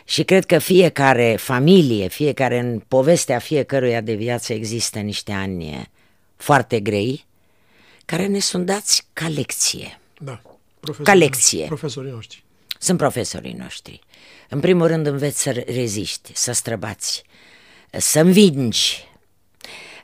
Și 0.04 0.24
cred 0.24 0.44
că 0.44 0.58
fiecare 0.58 1.36
familie, 1.38 2.08
fiecare 2.08 2.58
în 2.58 2.82
povestea 2.88 3.38
fiecăruia 3.38 4.00
de 4.00 4.14
viață 4.14 4.52
există 4.52 4.98
niște 4.98 5.32
ani 5.32 5.90
foarte 6.36 6.80
grei 6.80 7.24
care 8.04 8.26
ne 8.26 8.38
sunt 8.38 8.66
dați 8.66 9.06
ca 9.12 9.28
lecție. 9.28 10.00
Da. 10.18 10.42
Profesorii 10.80 11.12
Ca 11.12 11.24
lecție. 11.24 11.66
Profesorii 11.66 12.10
noștri. 12.10 12.44
Sunt 12.78 12.98
profesorii 12.98 13.52
noștri. 13.52 14.00
În 14.48 14.60
primul 14.60 14.86
rând 14.86 15.06
înveți 15.06 15.42
să 15.42 15.64
reziști, 15.66 16.30
să 16.34 16.52
străbați, 16.52 17.22
să 17.90 18.20
învingi. 18.20 19.08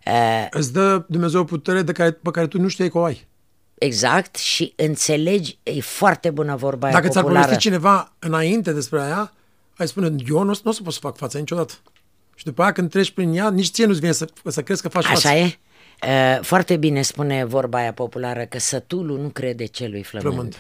Uh, 0.06 0.47
Îți 0.51 0.72
dă 0.72 1.05
Dumnezeu 1.09 1.40
o 1.40 1.44
putere 1.44 1.82
de 1.82 1.93
care, 1.93 2.10
pe 2.10 2.31
care 2.31 2.47
tu 2.47 2.60
nu 2.60 2.68
știai 2.68 2.89
că 2.89 2.98
o 2.98 3.05
ai. 3.05 3.27
Exact 3.74 4.36
și 4.36 4.72
înțelegi, 4.77 5.59
e 5.62 5.81
foarte 5.81 6.31
bună 6.31 6.56
vorba 6.56 6.86
aia 6.86 6.94
Dacă 6.94 7.09
ți-ar 7.09 7.22
populară. 7.22 7.47
povesti 7.47 7.68
cineva 7.68 8.12
înainte 8.18 8.72
despre 8.72 9.01
aia, 9.01 9.32
ai 9.81 9.89
spune, 9.89 10.15
eu 10.28 10.43
nu, 10.43 10.59
nu 10.62 10.70
o 10.70 10.73
să 10.73 10.82
pot 10.82 10.93
să 10.93 10.98
fac 11.02 11.16
fața 11.16 11.39
niciodată. 11.39 11.73
Și 12.35 12.44
după 12.44 12.62
aia 12.62 12.73
când 12.73 12.90
treci 12.90 13.11
prin 13.11 13.35
ea, 13.35 13.51
nici 13.51 13.70
ție 13.70 13.85
nu-ți 13.86 14.01
vine 14.01 14.12
să, 14.12 14.28
să 14.44 14.62
crezi 14.62 14.82
că 14.82 14.89
faci 14.89 15.05
față. 15.05 15.28
Așa 15.28 15.36
e? 15.36 15.59
Uh, 16.07 16.39
Foarte 16.43 16.77
bine 16.77 17.02
spune 17.02 17.44
vorba 17.44 17.78
aia 17.78 17.93
populară 17.93 18.44
că 18.44 18.59
sătulul 18.59 19.19
nu 19.19 19.28
crede 19.28 19.65
celui 19.65 20.02
flămând. 20.02 20.32
Flămând. 20.35 20.57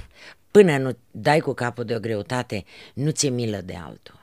Până 0.50 0.76
nu 0.78 0.96
dai 1.10 1.38
cu 1.40 1.52
capul 1.52 1.84
de 1.84 1.94
o 1.94 1.98
greutate, 1.98 2.64
nu 2.94 3.10
ți-e 3.10 3.28
milă 3.30 3.60
de 3.64 3.74
altul. 3.84 4.18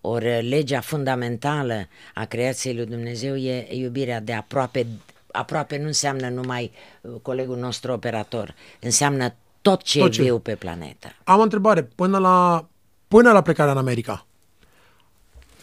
Ori 0.00 0.48
legea 0.48 0.80
fundamentală 0.80 1.88
a 2.14 2.24
creației 2.24 2.74
lui 2.74 2.86
Dumnezeu 2.86 3.36
e 3.36 3.66
iubirea 3.70 4.20
de 4.20 4.32
aproape. 4.32 4.86
Aproape 5.32 5.78
nu 5.78 5.86
înseamnă 5.86 6.28
numai 6.28 6.72
uh, 7.00 7.12
colegul 7.22 7.56
nostru 7.56 7.92
operator, 7.92 8.54
înseamnă 8.80 9.34
tot 9.62 9.82
ce 9.82 9.98
Tot 9.98 10.08
e 10.08 10.10
ce- 10.12 10.22
viu 10.22 10.38
pe 10.38 10.54
planetă. 10.54 11.12
Am 11.24 11.38
o 11.38 11.42
întrebare. 11.42 11.82
Până 11.82 12.18
la, 12.18 12.68
până 13.10 13.32
la 13.32 13.42
plecarea 13.42 13.72
în 13.72 13.78
America, 13.78 14.26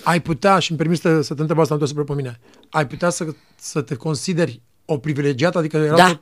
ai 0.04 0.22
putea, 0.22 0.60
și 0.60 0.70
îmi 0.72 0.80
permis 0.80 1.00
să, 1.00 1.22
să 1.22 1.34
te 1.34 1.42
întreb 1.42 1.60
asta, 1.60 1.74
nu 1.74 1.80
te 1.80 1.86
superi 1.86 2.06
pe 2.06 2.14
mine, 2.14 2.40
ai 2.70 2.88
putea 2.88 3.10
să, 3.10 3.26
să 3.56 3.82
te 3.82 3.96
consideri 3.96 4.62
o 4.86 4.98
privilegiată? 4.98 5.58
Adică 5.58 5.78
era 5.78 5.96
Da, 5.96 6.08
tot- 6.08 6.22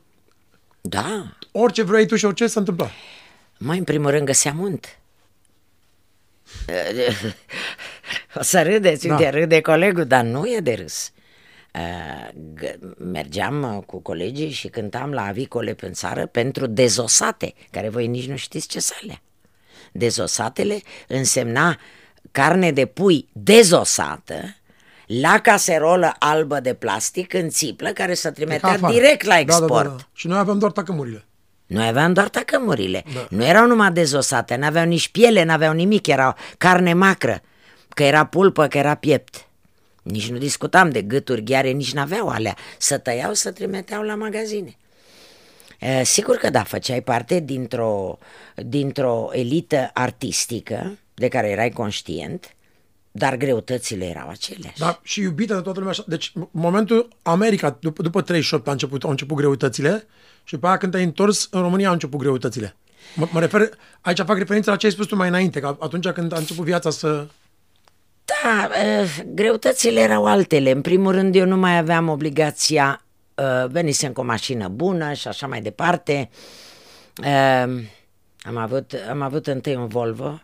da, 0.81 1.35
orice 1.51 1.83
vrei 1.83 2.07
tu 2.07 2.15
și 2.15 2.25
orice 2.25 2.47
se 2.47 2.59
întâmpla. 2.59 2.89
Mai 3.57 3.77
în 3.77 3.83
primul 3.83 4.09
rând 4.11 4.25
găseam 4.25 4.59
unt. 4.59 4.99
O 8.35 8.41
să 8.41 8.63
râdeți, 8.63 9.07
Da. 9.07 9.15
uite, 9.15 9.29
râde 9.29 9.61
colegul, 9.61 10.05
dar 10.05 10.23
nu 10.23 10.45
e 10.47 10.59
de 10.59 10.73
râs. 10.73 11.11
Uh, 11.73 12.29
g- 12.59 12.97
Mergeam 12.97 13.75
uh, 13.77 13.83
cu 13.83 13.99
colegii 13.99 14.49
și 14.51 14.67
cântam 14.67 15.11
la 15.11 15.25
avicole 15.25 15.73
pe 15.73 15.89
țară 15.89 16.25
pentru 16.25 16.65
dezosate, 16.67 17.53
care 17.71 17.89
voi 17.89 18.07
nici 18.07 18.27
nu 18.27 18.35
știți 18.35 18.67
ce 18.67 18.79
sunt 18.79 18.99
alea. 19.03 19.21
Dezosatele 19.97 20.81
însemna 21.07 21.77
carne 22.31 22.71
de 22.71 22.85
pui 22.85 23.27
dezosată 23.33 24.55
la 25.05 25.39
caserolă 25.39 26.15
albă 26.19 26.59
de 26.59 26.73
plastic 26.73 27.33
în 27.33 27.49
țiplă 27.49 27.89
care 27.89 28.13
se 28.13 28.27
Ca 28.27 28.33
trimitea 28.33 28.69
afară. 28.69 28.93
direct 28.93 29.25
la 29.25 29.33
Da, 29.33 29.39
export. 29.39 29.69
Da, 29.69 29.89
da, 29.89 29.95
da. 29.95 30.07
Și 30.13 30.27
noi 30.27 30.37
aveam 30.37 30.59
doar 30.59 30.71
tacămurile. 30.71 31.25
Noi 31.65 31.87
aveam 31.87 32.13
doar 32.13 32.27
tacămurile. 32.29 33.03
Da. 33.13 33.19
Da. 33.19 33.27
Nu 33.29 33.45
erau 33.45 33.67
numai 33.67 33.91
dezosate, 33.91 34.55
n-aveau 34.55 34.85
nici 34.85 35.09
piele, 35.09 35.43
n-aveau 35.43 35.73
nimic, 35.73 36.07
erau 36.07 36.35
carne 36.57 36.93
macră, 36.93 37.41
că 37.89 38.03
era 38.03 38.25
pulpă, 38.25 38.67
că 38.67 38.77
era 38.77 38.95
piept. 38.95 39.47
Nici 40.03 40.29
nu 40.29 40.37
discutam 40.37 40.89
de 40.89 41.01
gâturi, 41.01 41.43
gheare, 41.43 41.69
nici 41.69 41.93
n-aveau 41.93 42.27
alea. 42.27 42.55
Să 42.77 42.97
tăiau, 42.97 43.33
să 43.33 43.51
trimiteau 43.51 44.01
la 44.01 44.15
magazine. 44.15 44.77
E, 45.85 46.03
sigur 46.03 46.35
că 46.35 46.49
da, 46.49 46.63
făceai 46.63 47.01
parte 47.01 47.39
dintr-o, 47.39 48.17
dintr-o 48.55 49.29
elită 49.31 49.89
artistică 49.93 50.97
de 51.13 51.27
care 51.27 51.49
erai 51.49 51.69
conștient, 51.69 52.55
dar 53.11 53.35
greutățile 53.35 54.05
erau 54.05 54.29
aceleași. 54.29 54.77
Da, 54.77 54.99
și 55.03 55.21
iubită 55.21 55.53
de 55.53 55.61
toată 55.61 55.77
lumea 55.77 55.93
așa. 55.93 56.03
Deci, 56.07 56.31
în 56.35 56.47
momentul 56.51 57.07
America, 57.21 57.77
după, 57.79 58.01
după 58.01 58.21
38 58.21 58.67
a 58.67 58.71
început, 58.71 59.03
au 59.03 59.09
început 59.09 59.37
greutățile 59.37 60.07
și 60.43 60.53
după 60.53 60.67
aia 60.67 60.77
când 60.77 60.91
te-ai 60.91 61.03
întors, 61.03 61.47
în 61.51 61.61
România 61.61 61.87
au 61.87 61.93
început 61.93 62.19
greutățile. 62.19 62.75
Mă, 63.15 63.27
mă 63.31 63.39
refer, 63.39 63.69
aici 64.01 64.21
fac 64.25 64.37
referință 64.37 64.69
la 64.69 64.75
ce 64.75 64.85
ai 64.85 64.91
spus 64.91 65.05
tu 65.05 65.15
mai 65.15 65.27
înainte, 65.27 65.59
că 65.59 65.77
atunci 65.79 66.07
când 66.07 66.33
a 66.33 66.37
început 66.37 66.65
viața 66.65 66.89
să... 66.89 67.27
Da, 68.25 68.69
eh, 68.83 69.17
greutățile 69.25 69.99
erau 69.99 70.25
altele. 70.25 70.71
În 70.71 70.81
primul 70.81 71.11
rând, 71.11 71.35
eu 71.35 71.45
nu 71.45 71.57
mai 71.57 71.77
aveam 71.77 72.09
obligația, 72.09 72.99
eh, 73.01 73.04
venisem 73.69 74.11
cu 74.11 74.21
o 74.21 74.23
mașină 74.23 74.67
bună 74.67 75.13
și 75.13 75.27
așa 75.27 75.47
mai 75.47 75.61
departe. 75.61 76.29
Eh, 77.23 77.65
Am 78.47 78.57
avut, 78.57 78.91
am 79.09 79.21
avut 79.21 79.47
întâi 79.47 79.75
un 79.75 79.87
Volvo 79.87 80.41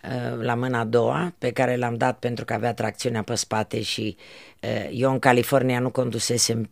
eh, 0.00 0.10
la 0.40 0.54
mâna 0.54 0.78
a 0.78 0.84
doua, 0.84 1.32
pe 1.38 1.50
care 1.50 1.76
l-am 1.76 1.94
dat 1.96 2.18
pentru 2.18 2.44
că 2.44 2.52
avea 2.52 2.74
tracțiunea 2.74 3.22
pe 3.22 3.34
spate 3.34 3.82
și 3.82 4.16
eh, 4.60 4.88
eu 4.92 5.10
în 5.10 5.18
California 5.18 5.78
nu 5.78 5.90
condusesem 5.90 6.70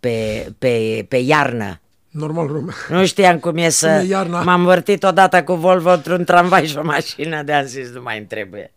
pe, 0.00 0.48
pe, 0.58 1.04
pe 1.08 1.16
iarnă. 1.16 1.80
Normal, 2.10 2.46
rom. 2.46 2.68
Nu 2.88 3.06
știam 3.06 3.38
cum 3.38 3.56
e 3.56 3.68
să... 3.68 3.86
Cum 3.88 4.04
e 4.04 4.08
iarna. 4.08 4.42
M-am 4.42 4.64
vârtit 4.64 5.02
odată 5.02 5.42
cu 5.42 5.54
Volvo 5.54 5.90
într-un 5.90 6.24
tramvai 6.24 6.66
și 6.66 6.76
o 6.76 6.82
mașină, 6.82 7.42
de 7.42 7.52
am 7.52 7.64
zis, 7.64 7.90
nu 7.90 8.02
mai 8.02 8.18
îmi 8.18 8.26
trebuie. 8.26 8.72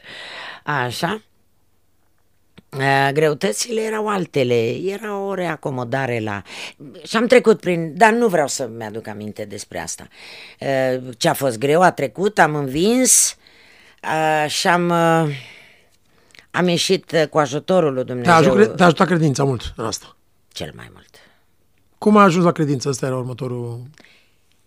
Așa. 0.64 1.22
Uh, 2.78 3.10
Greutățile 3.14 3.82
erau 3.82 4.08
altele, 4.08 4.76
era 4.76 5.18
o 5.18 5.34
reacomodare 5.34 6.20
la... 6.20 6.42
Și 7.08 7.18
am 7.18 7.28
trecut 7.28 7.60
prin... 7.60 7.98
Dar 7.98 8.12
nu 8.14 8.28
vreau 8.28 8.48
să 8.48 8.70
mi-aduc 8.78 9.08
aminte 9.08 9.46
despre 9.46 9.80
asta. 9.80 10.08
Uh, 10.60 11.02
Ce 11.18 11.30
a 11.30 11.34
fost 11.34 11.58
greu 11.58 11.82
a 11.82 11.92
trecut, 11.92 12.40
am 12.40 12.56
învins 12.56 13.36
uh, 14.04 14.50
și 14.50 14.68
am... 14.68 14.90
uh, 14.90 15.36
Am 16.52 16.68
ieșit 16.68 17.12
uh, 17.12 17.28
cu 17.28 17.38
ajutorul 17.40 17.94
lui 17.94 18.06
Te-a 18.06 18.14
Dumnezeu 18.16 18.34
ajutat, 18.54 18.76
te-a 18.76 18.86
ajutat 18.86 19.08
credința 19.08 19.44
mult 19.44 19.74
în 19.76 19.86
asta. 19.86 20.16
cel 20.52 20.72
mai 20.76 20.90
mult. 20.94 21.10
Cum 21.98 22.18
ai 22.18 22.24
ajuns 22.26 22.44
la 22.46 22.52
credință? 22.52 22.90
Ăsta 22.90 23.06
era 23.06 23.18
următorul... 23.18 23.82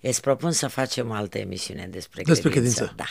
Îți 0.01 0.21
propun 0.21 0.51
să 0.51 0.67
facem 0.69 1.11
o 1.11 1.13
altă 1.13 1.39
emisiune 1.39 1.89
despre, 1.91 2.23
Despre 2.23 2.51
credință. 2.51 2.77
credință. 2.85 2.95
Da. 2.97 3.05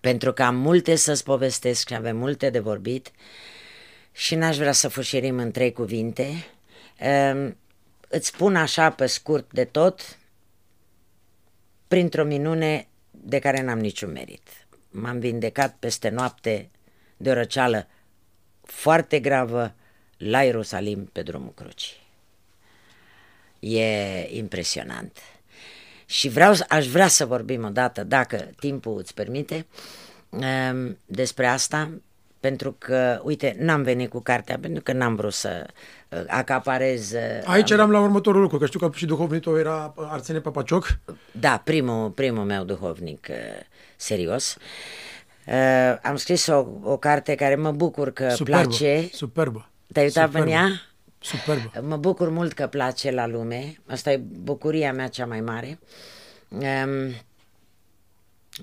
Pentru 0.00 0.32
că 0.32 0.42
am 0.42 0.56
multe 0.56 0.94
să-ți 0.94 1.24
povestesc 1.24 1.88
și 1.88 1.94
avem 1.94 2.16
multe 2.16 2.50
de 2.50 2.58
vorbit 2.58 3.10
și 4.16 4.34
n-aș 4.34 4.56
vrea 4.56 4.72
să 4.72 4.88
fușerim 4.88 5.38
în 5.38 5.50
trei 5.50 5.72
cuvinte. 5.72 6.46
Um, 7.00 7.56
îți 8.08 8.26
spun 8.26 8.56
așa 8.56 8.90
pe 8.90 9.06
scurt 9.06 9.52
de 9.52 9.64
tot, 9.64 10.18
printr-o 11.88 12.24
minune 12.24 12.88
de 13.10 13.38
care 13.38 13.62
n-am 13.62 13.78
niciun 13.78 14.12
merit. 14.12 14.48
M-am 14.90 15.18
vindecat 15.18 15.76
peste 15.78 16.08
noapte 16.08 16.70
de 17.16 17.30
o 17.30 17.32
răceală 17.32 17.86
foarte 18.62 19.20
gravă 19.20 19.74
la 20.16 20.42
Ierusalim 20.42 21.04
pe 21.04 21.22
drumul 21.22 21.52
crucii. 21.54 21.96
E 23.60 24.36
impresionant. 24.36 25.18
Și 26.06 26.28
vreau, 26.28 26.54
aș 26.68 26.86
vrea 26.86 27.08
să 27.08 27.26
vorbim 27.26 27.64
odată, 27.64 28.04
dacă 28.04 28.50
timpul 28.58 28.98
îți 28.98 29.14
permite, 29.14 29.66
um, 30.28 30.98
despre 31.06 31.46
asta, 31.46 31.90
pentru 32.44 32.74
că, 32.78 33.20
uite, 33.22 33.56
n-am 33.58 33.82
venit 33.82 34.10
cu 34.10 34.20
cartea, 34.20 34.58
pentru 34.58 34.82
că 34.82 34.92
n-am 34.92 35.14
vrut 35.14 35.32
să 35.32 35.66
uh, 36.08 36.18
acaparez... 36.26 37.12
uh, 37.12 37.42
Aici 37.44 37.70
eram 37.70 37.90
la 37.90 38.00
următorul 38.00 38.40
lucru, 38.40 38.58
că 38.58 38.66
știu 38.66 38.78
că 38.78 38.90
și 38.94 39.06
duhovnitul 39.06 39.58
era 39.58 39.94
Arsene 39.96 40.40
Papacioc. 40.40 40.98
Da, 41.32 41.60
primul, 41.64 42.10
primul 42.10 42.44
meu 42.44 42.64
duhovnic 42.64 43.26
uh, 43.30 43.36
serios. 43.96 44.56
Uh, 45.46 45.98
am 46.02 46.16
scris 46.16 46.46
o, 46.46 46.66
o 46.82 46.96
carte 46.96 47.34
care 47.34 47.54
mă 47.54 47.70
bucur 47.72 48.12
că 48.12 48.28
Superbă, 48.28 48.62
place. 48.62 49.08
superbă. 49.12 49.68
Te-ai 49.92 50.04
uitat 50.04 50.26
Superbă. 50.26 50.46
în 50.46 50.52
ea? 50.52 50.68
Superbă. 51.18 51.70
Mă 51.80 51.96
bucur 51.96 52.28
mult 52.28 52.52
că 52.52 52.66
place 52.66 53.10
la 53.10 53.26
lume. 53.26 53.80
Asta 53.86 54.12
e 54.12 54.20
bucuria 54.42 54.92
mea 54.92 55.08
cea 55.08 55.26
mai 55.26 55.40
mare. 55.40 55.78
Um, 56.48 57.14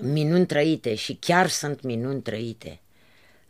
minuni 0.01 0.45
trăite 0.45 0.95
și 0.95 1.17
chiar 1.19 1.47
sunt 1.47 1.81
minuni 1.81 2.21
trăite. 2.21 2.79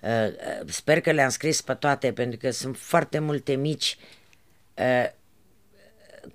Uh, 0.01 0.09
uh, 0.09 0.69
sper 0.69 1.01
că 1.01 1.11
le-am 1.11 1.29
scris 1.29 1.61
pe 1.61 1.73
toate 1.73 2.11
pentru 2.11 2.39
că 2.39 2.51
sunt 2.51 2.77
foarte 2.77 3.19
multe 3.19 3.53
mici 3.53 3.97
uh, 4.77 5.09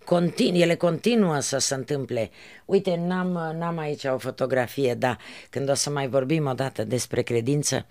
continu, 0.04 0.56
ele 0.56 0.74
continuă 0.74 1.40
să 1.40 1.58
se 1.58 1.74
întâmple. 1.74 2.30
Uite, 2.64 2.96
n-am, 2.96 3.56
n-am 3.58 3.78
aici 3.78 4.04
o 4.04 4.18
fotografie, 4.18 4.94
dar 4.94 5.18
când 5.50 5.70
o 5.70 5.74
să 5.74 5.90
mai 5.90 6.08
vorbim 6.08 6.46
o 6.46 6.52
dată 6.52 6.84
despre 6.84 7.22
credință, 7.22 7.86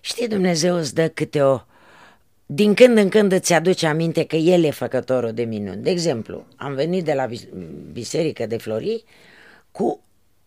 știi, 0.00 0.28
Dumnezeu 0.28 0.76
îți 0.76 0.94
dă 0.94 1.08
câte 1.08 1.42
o... 1.42 1.60
Din 2.46 2.74
când 2.74 2.96
în 2.96 3.08
când 3.08 3.32
îți 3.32 3.52
aduce 3.52 3.86
aminte 3.86 4.24
că 4.24 4.36
El 4.36 4.64
e 4.64 4.70
făcătorul 4.70 5.32
de 5.32 5.42
minuni. 5.44 5.82
De 5.82 5.90
exemplu, 5.90 6.46
am 6.56 6.74
venit 6.74 7.04
de 7.04 7.12
la 7.12 7.28
biserică 7.92 8.46
de 8.46 8.56
Florii 8.56 9.04
cu 9.70 10.00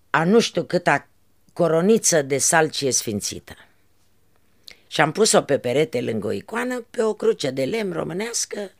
a 0.09 0.23
nu 0.23 0.39
știu 0.39 0.63
câta 0.63 1.07
coroniță 1.53 2.21
de 2.21 2.37
salcie 2.37 2.91
sfințită. 2.91 3.53
Și 4.87 5.01
am 5.01 5.11
pus-o 5.11 5.41
pe 5.41 5.57
perete 5.57 6.01
lângă 6.01 6.27
o 6.27 6.31
icoană, 6.31 6.85
pe 6.89 7.03
o 7.03 7.13
cruce 7.13 7.49
de 7.49 7.65
lemn 7.65 7.93
românească. 7.93 8.71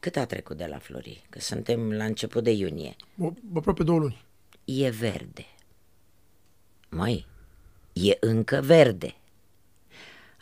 Cât 0.00 0.16
a 0.16 0.26
trecut 0.26 0.56
de 0.56 0.66
la 0.66 0.78
Flori? 0.78 1.24
Că 1.30 1.40
suntem 1.40 1.92
la 1.92 2.04
început 2.04 2.44
de 2.44 2.50
iunie. 2.50 2.96
O, 3.20 3.32
aproape 3.56 3.82
două 3.82 3.98
luni. 3.98 4.24
E 4.64 4.88
verde. 4.88 5.46
Măi, 6.88 7.26
e 7.92 8.16
încă 8.20 8.60
verde. 8.64 9.14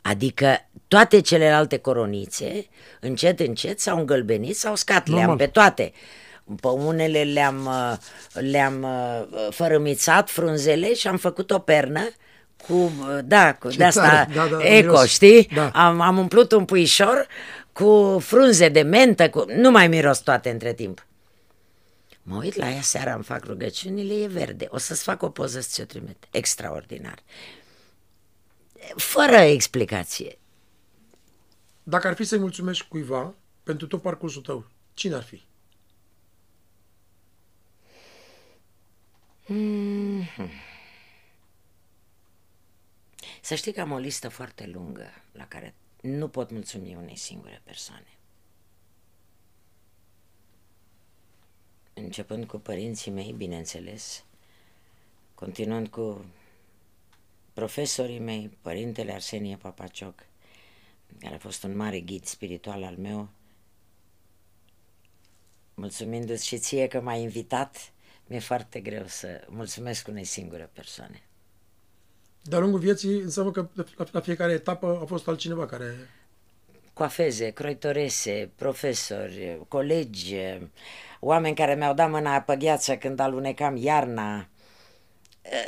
Adică 0.02 0.68
toate 0.88 1.20
celelalte 1.20 1.76
coronițe, 1.76 2.66
încet, 3.00 3.40
încet, 3.40 3.80
s-au 3.80 3.98
îngălbenit, 3.98 4.56
s-au 4.56 4.74
scat, 4.74 5.06
le-am 5.06 5.36
pe 5.36 5.46
toate. 5.46 5.92
Pe 6.60 6.68
unele 6.68 7.22
le-am, 7.22 7.68
le-am 8.32 8.82
uh, 8.82 9.48
fărâmițat 9.50 10.30
frunzele 10.30 10.94
și 10.94 11.08
am 11.08 11.16
făcut 11.16 11.50
o 11.50 11.58
pernă 11.58 12.08
cu, 12.66 12.92
da, 13.24 13.54
cu 13.54 13.68
de 13.68 13.84
asta 13.84 14.28
da, 14.34 14.46
da, 14.46 14.58
eco, 14.64 14.90
miros. 14.90 15.06
știi? 15.08 15.48
Da. 15.54 15.70
Am, 15.70 16.00
am 16.00 16.18
umplut 16.18 16.52
un 16.52 16.64
puișor 16.64 17.26
cu 17.72 18.18
frunze 18.20 18.68
de 18.68 18.82
mentă, 18.82 19.30
cu... 19.30 19.44
nu 19.56 19.70
mai 19.70 19.88
miros 19.88 20.18
toate 20.18 20.50
între 20.50 20.72
timp. 20.72 21.06
Mă 22.22 22.36
uit 22.36 22.54
la 22.54 22.70
ea 22.70 22.80
seara, 22.80 23.14
îmi 23.14 23.24
fac 23.24 23.44
rugăciunile, 23.44 24.14
e 24.22 24.26
verde. 24.26 24.66
O 24.68 24.78
să-ți 24.78 25.02
fac 25.02 25.22
o 25.22 25.28
poză 25.28 25.60
să 25.60 25.68
ți-o 25.70 25.84
trimit. 25.84 26.24
Extraordinar. 26.30 27.18
Fără 28.96 29.36
explicație. 29.36 30.38
Dacă 31.82 32.06
ar 32.06 32.14
fi 32.14 32.24
să-i 32.24 32.38
mulțumești 32.38 32.86
cuiva 32.88 33.34
pentru 33.62 33.86
tot 33.86 34.02
parcursul 34.02 34.42
tău, 34.42 34.66
cine 34.94 35.14
ar 35.14 35.22
fi? 35.22 35.44
Mm-hmm. 39.48 40.75
Să 43.46 43.54
știi 43.54 43.72
că 43.72 43.80
am 43.80 43.92
o 43.92 43.98
listă 43.98 44.28
foarte 44.28 44.66
lungă 44.66 45.10
la 45.32 45.46
care 45.46 45.74
nu 46.00 46.28
pot 46.28 46.50
mulțumi 46.50 46.94
unei 46.94 47.16
singure 47.16 47.60
persoane. 47.64 48.06
Începând 51.94 52.46
cu 52.46 52.58
părinții 52.58 53.10
mei, 53.10 53.32
bineînțeles, 53.32 54.24
continuând 55.34 55.88
cu 55.88 56.24
profesorii 57.52 58.18
mei, 58.18 58.48
părintele 58.60 59.12
Arsenie 59.12 59.56
Papacioc, 59.56 60.26
care 61.18 61.34
a 61.34 61.38
fost 61.38 61.62
un 61.62 61.76
mare 61.76 62.00
ghid 62.00 62.24
spiritual 62.24 62.84
al 62.84 62.96
meu, 62.96 63.28
mulțumindu-ți 65.74 66.46
și 66.46 66.58
ție 66.58 66.88
că 66.88 67.00
m-ai 67.00 67.22
invitat, 67.22 67.92
mi-e 68.26 68.38
foarte 68.38 68.80
greu 68.80 69.06
să 69.06 69.46
mulțumesc 69.48 70.08
unei 70.08 70.24
singure 70.24 70.70
persoane. 70.72 71.25
De-a 72.48 72.58
lungul 72.58 72.78
vieții 72.78 73.20
înseamnă 73.20 73.50
că 73.50 73.68
la 74.10 74.20
fiecare 74.20 74.52
etapă 74.52 74.98
a 75.02 75.04
fost 75.04 75.28
altcineva 75.28 75.66
care... 75.66 75.94
Coafeze, 76.92 77.50
croitorese, 77.50 78.50
profesori, 78.56 79.58
colegi, 79.68 80.34
oameni 81.20 81.54
care 81.54 81.74
mi-au 81.74 81.94
dat 81.94 82.10
mâna 82.10 82.40
pe 82.40 82.56
gheață 82.56 82.96
când 82.96 83.20
alunecam 83.20 83.76
iarna. 83.76 84.48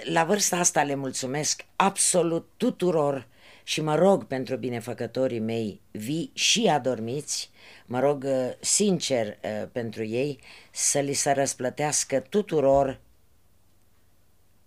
La 0.05 0.25
vârsta 0.25 0.57
asta 0.57 0.83
le 0.83 0.95
mulțumesc 0.95 1.65
absolut 1.77 2.49
tuturor 2.57 3.27
și 3.63 3.81
mă 3.81 3.95
rog 3.95 4.25
pentru 4.25 4.57
binefăcătorii 4.57 5.39
mei 5.39 5.81
vii 5.91 6.31
și 6.35 6.67
adormiți, 6.67 7.51
mă 7.87 8.01
rog 8.01 8.27
sincer 8.61 9.39
pentru 9.73 10.05
ei 10.05 10.41
să 10.71 10.99
li 10.99 11.13
se 11.13 11.31
răsplătească 11.31 12.21
tuturor 12.21 13.01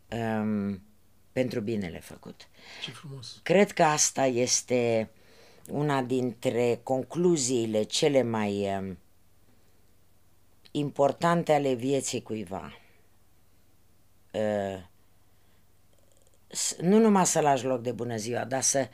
um, 0.10 0.82
pentru 1.32 1.60
binele 1.60 2.00
făcut. 2.00 2.48
Ce 2.84 2.92
frumos! 2.92 3.40
Cred 3.44 3.72
că 3.72 3.84
asta 3.84 4.26
este 4.26 5.10
una 5.70 6.02
dintre 6.02 6.80
concluziile 6.84 7.84
cele 7.84 8.22
mai 8.22 8.78
um, 8.78 8.98
importante 10.72 11.54
ale 11.54 11.74
vieții 11.74 12.22
cuiva. 12.22 12.74
Uh, 14.32 14.84
nu 16.80 16.98
numai 16.98 17.26
să 17.26 17.40
lași 17.40 17.66
loc 17.66 17.82
de 17.82 17.92
bună 17.92 18.16
ziua, 18.16 18.44
dar 18.44 18.62
să, 18.62 18.90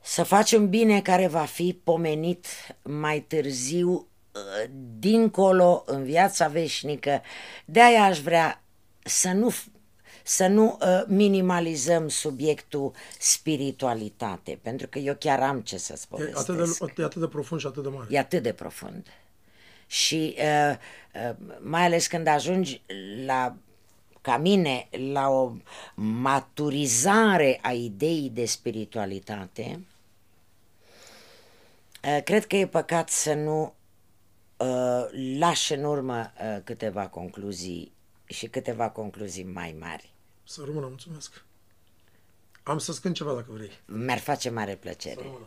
să 0.00 0.22
faci 0.22 0.52
un 0.52 0.68
bine 0.68 1.02
care 1.02 1.26
va 1.26 1.44
fi 1.44 1.80
pomenit 1.84 2.46
mai 2.82 3.20
târziu 3.20 3.90
uh, 3.90 4.70
dincolo 4.98 5.82
în 5.86 6.04
viața 6.04 6.48
veșnică. 6.48 7.22
De-aia 7.64 8.04
aș 8.04 8.18
vrea 8.18 8.62
să 9.02 9.28
nu 9.32 9.54
să 10.28 10.46
nu 10.46 10.78
uh, 10.80 11.02
minimalizăm 11.06 12.08
subiectul 12.08 12.92
spiritualitate, 13.18 14.58
pentru 14.62 14.86
că 14.86 14.98
eu 14.98 15.14
chiar 15.14 15.40
am 15.40 15.60
ce 15.60 15.76
să 15.76 15.96
spun. 15.96 16.20
E 16.20 16.32
atât 16.34 16.56
de, 16.56 16.92
e 16.96 17.04
atât 17.04 17.20
de 17.20 17.26
profund 17.26 17.60
și 17.60 17.66
atât 17.66 17.82
de 17.82 17.88
mare. 17.88 18.06
E 18.10 18.18
atât 18.18 18.42
de 18.42 18.52
profund. 18.52 19.06
Și 19.86 20.36
uh, 20.38 20.76
uh, 21.28 21.36
mai 21.60 21.84
ales 21.84 22.06
când 22.06 22.26
ajungi 22.26 22.82
la 23.24 23.56
ca 24.20 24.36
mine 24.36 24.88
la 25.12 25.28
o 25.28 25.52
maturizare 25.94 27.58
a 27.62 27.72
ideii 27.72 28.30
de 28.30 28.44
spiritualitate, 28.44 29.80
uh, 32.04 32.22
cred 32.24 32.46
că 32.46 32.56
e 32.56 32.66
păcat 32.66 33.08
să 33.08 33.34
nu 33.34 33.74
uh, 34.56 35.04
lași 35.38 35.72
în 35.72 35.84
urmă 35.84 36.32
uh, 36.40 36.58
câteva 36.64 37.06
concluzii 37.06 37.92
și 38.24 38.46
câteva 38.46 38.90
concluzii 38.90 39.44
mai 39.44 39.76
mari. 39.78 40.14
Să 40.48 40.62
rămână, 40.64 40.86
mulțumesc. 40.86 41.44
Am 42.62 42.78
să 42.78 42.92
scând 42.92 43.14
ceva 43.14 43.34
dacă 43.34 43.52
vrei. 43.52 43.70
Mi-ar 43.84 44.18
face 44.18 44.50
mare 44.50 44.76
plăcere. 44.76 45.14
Să 45.14 45.22
rămână. 45.22 45.46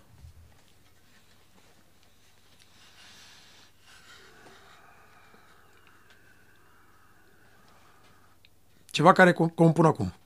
Ceva 8.86 9.12
care 9.12 9.34
compun 9.34 9.86
acum. 9.86 10.19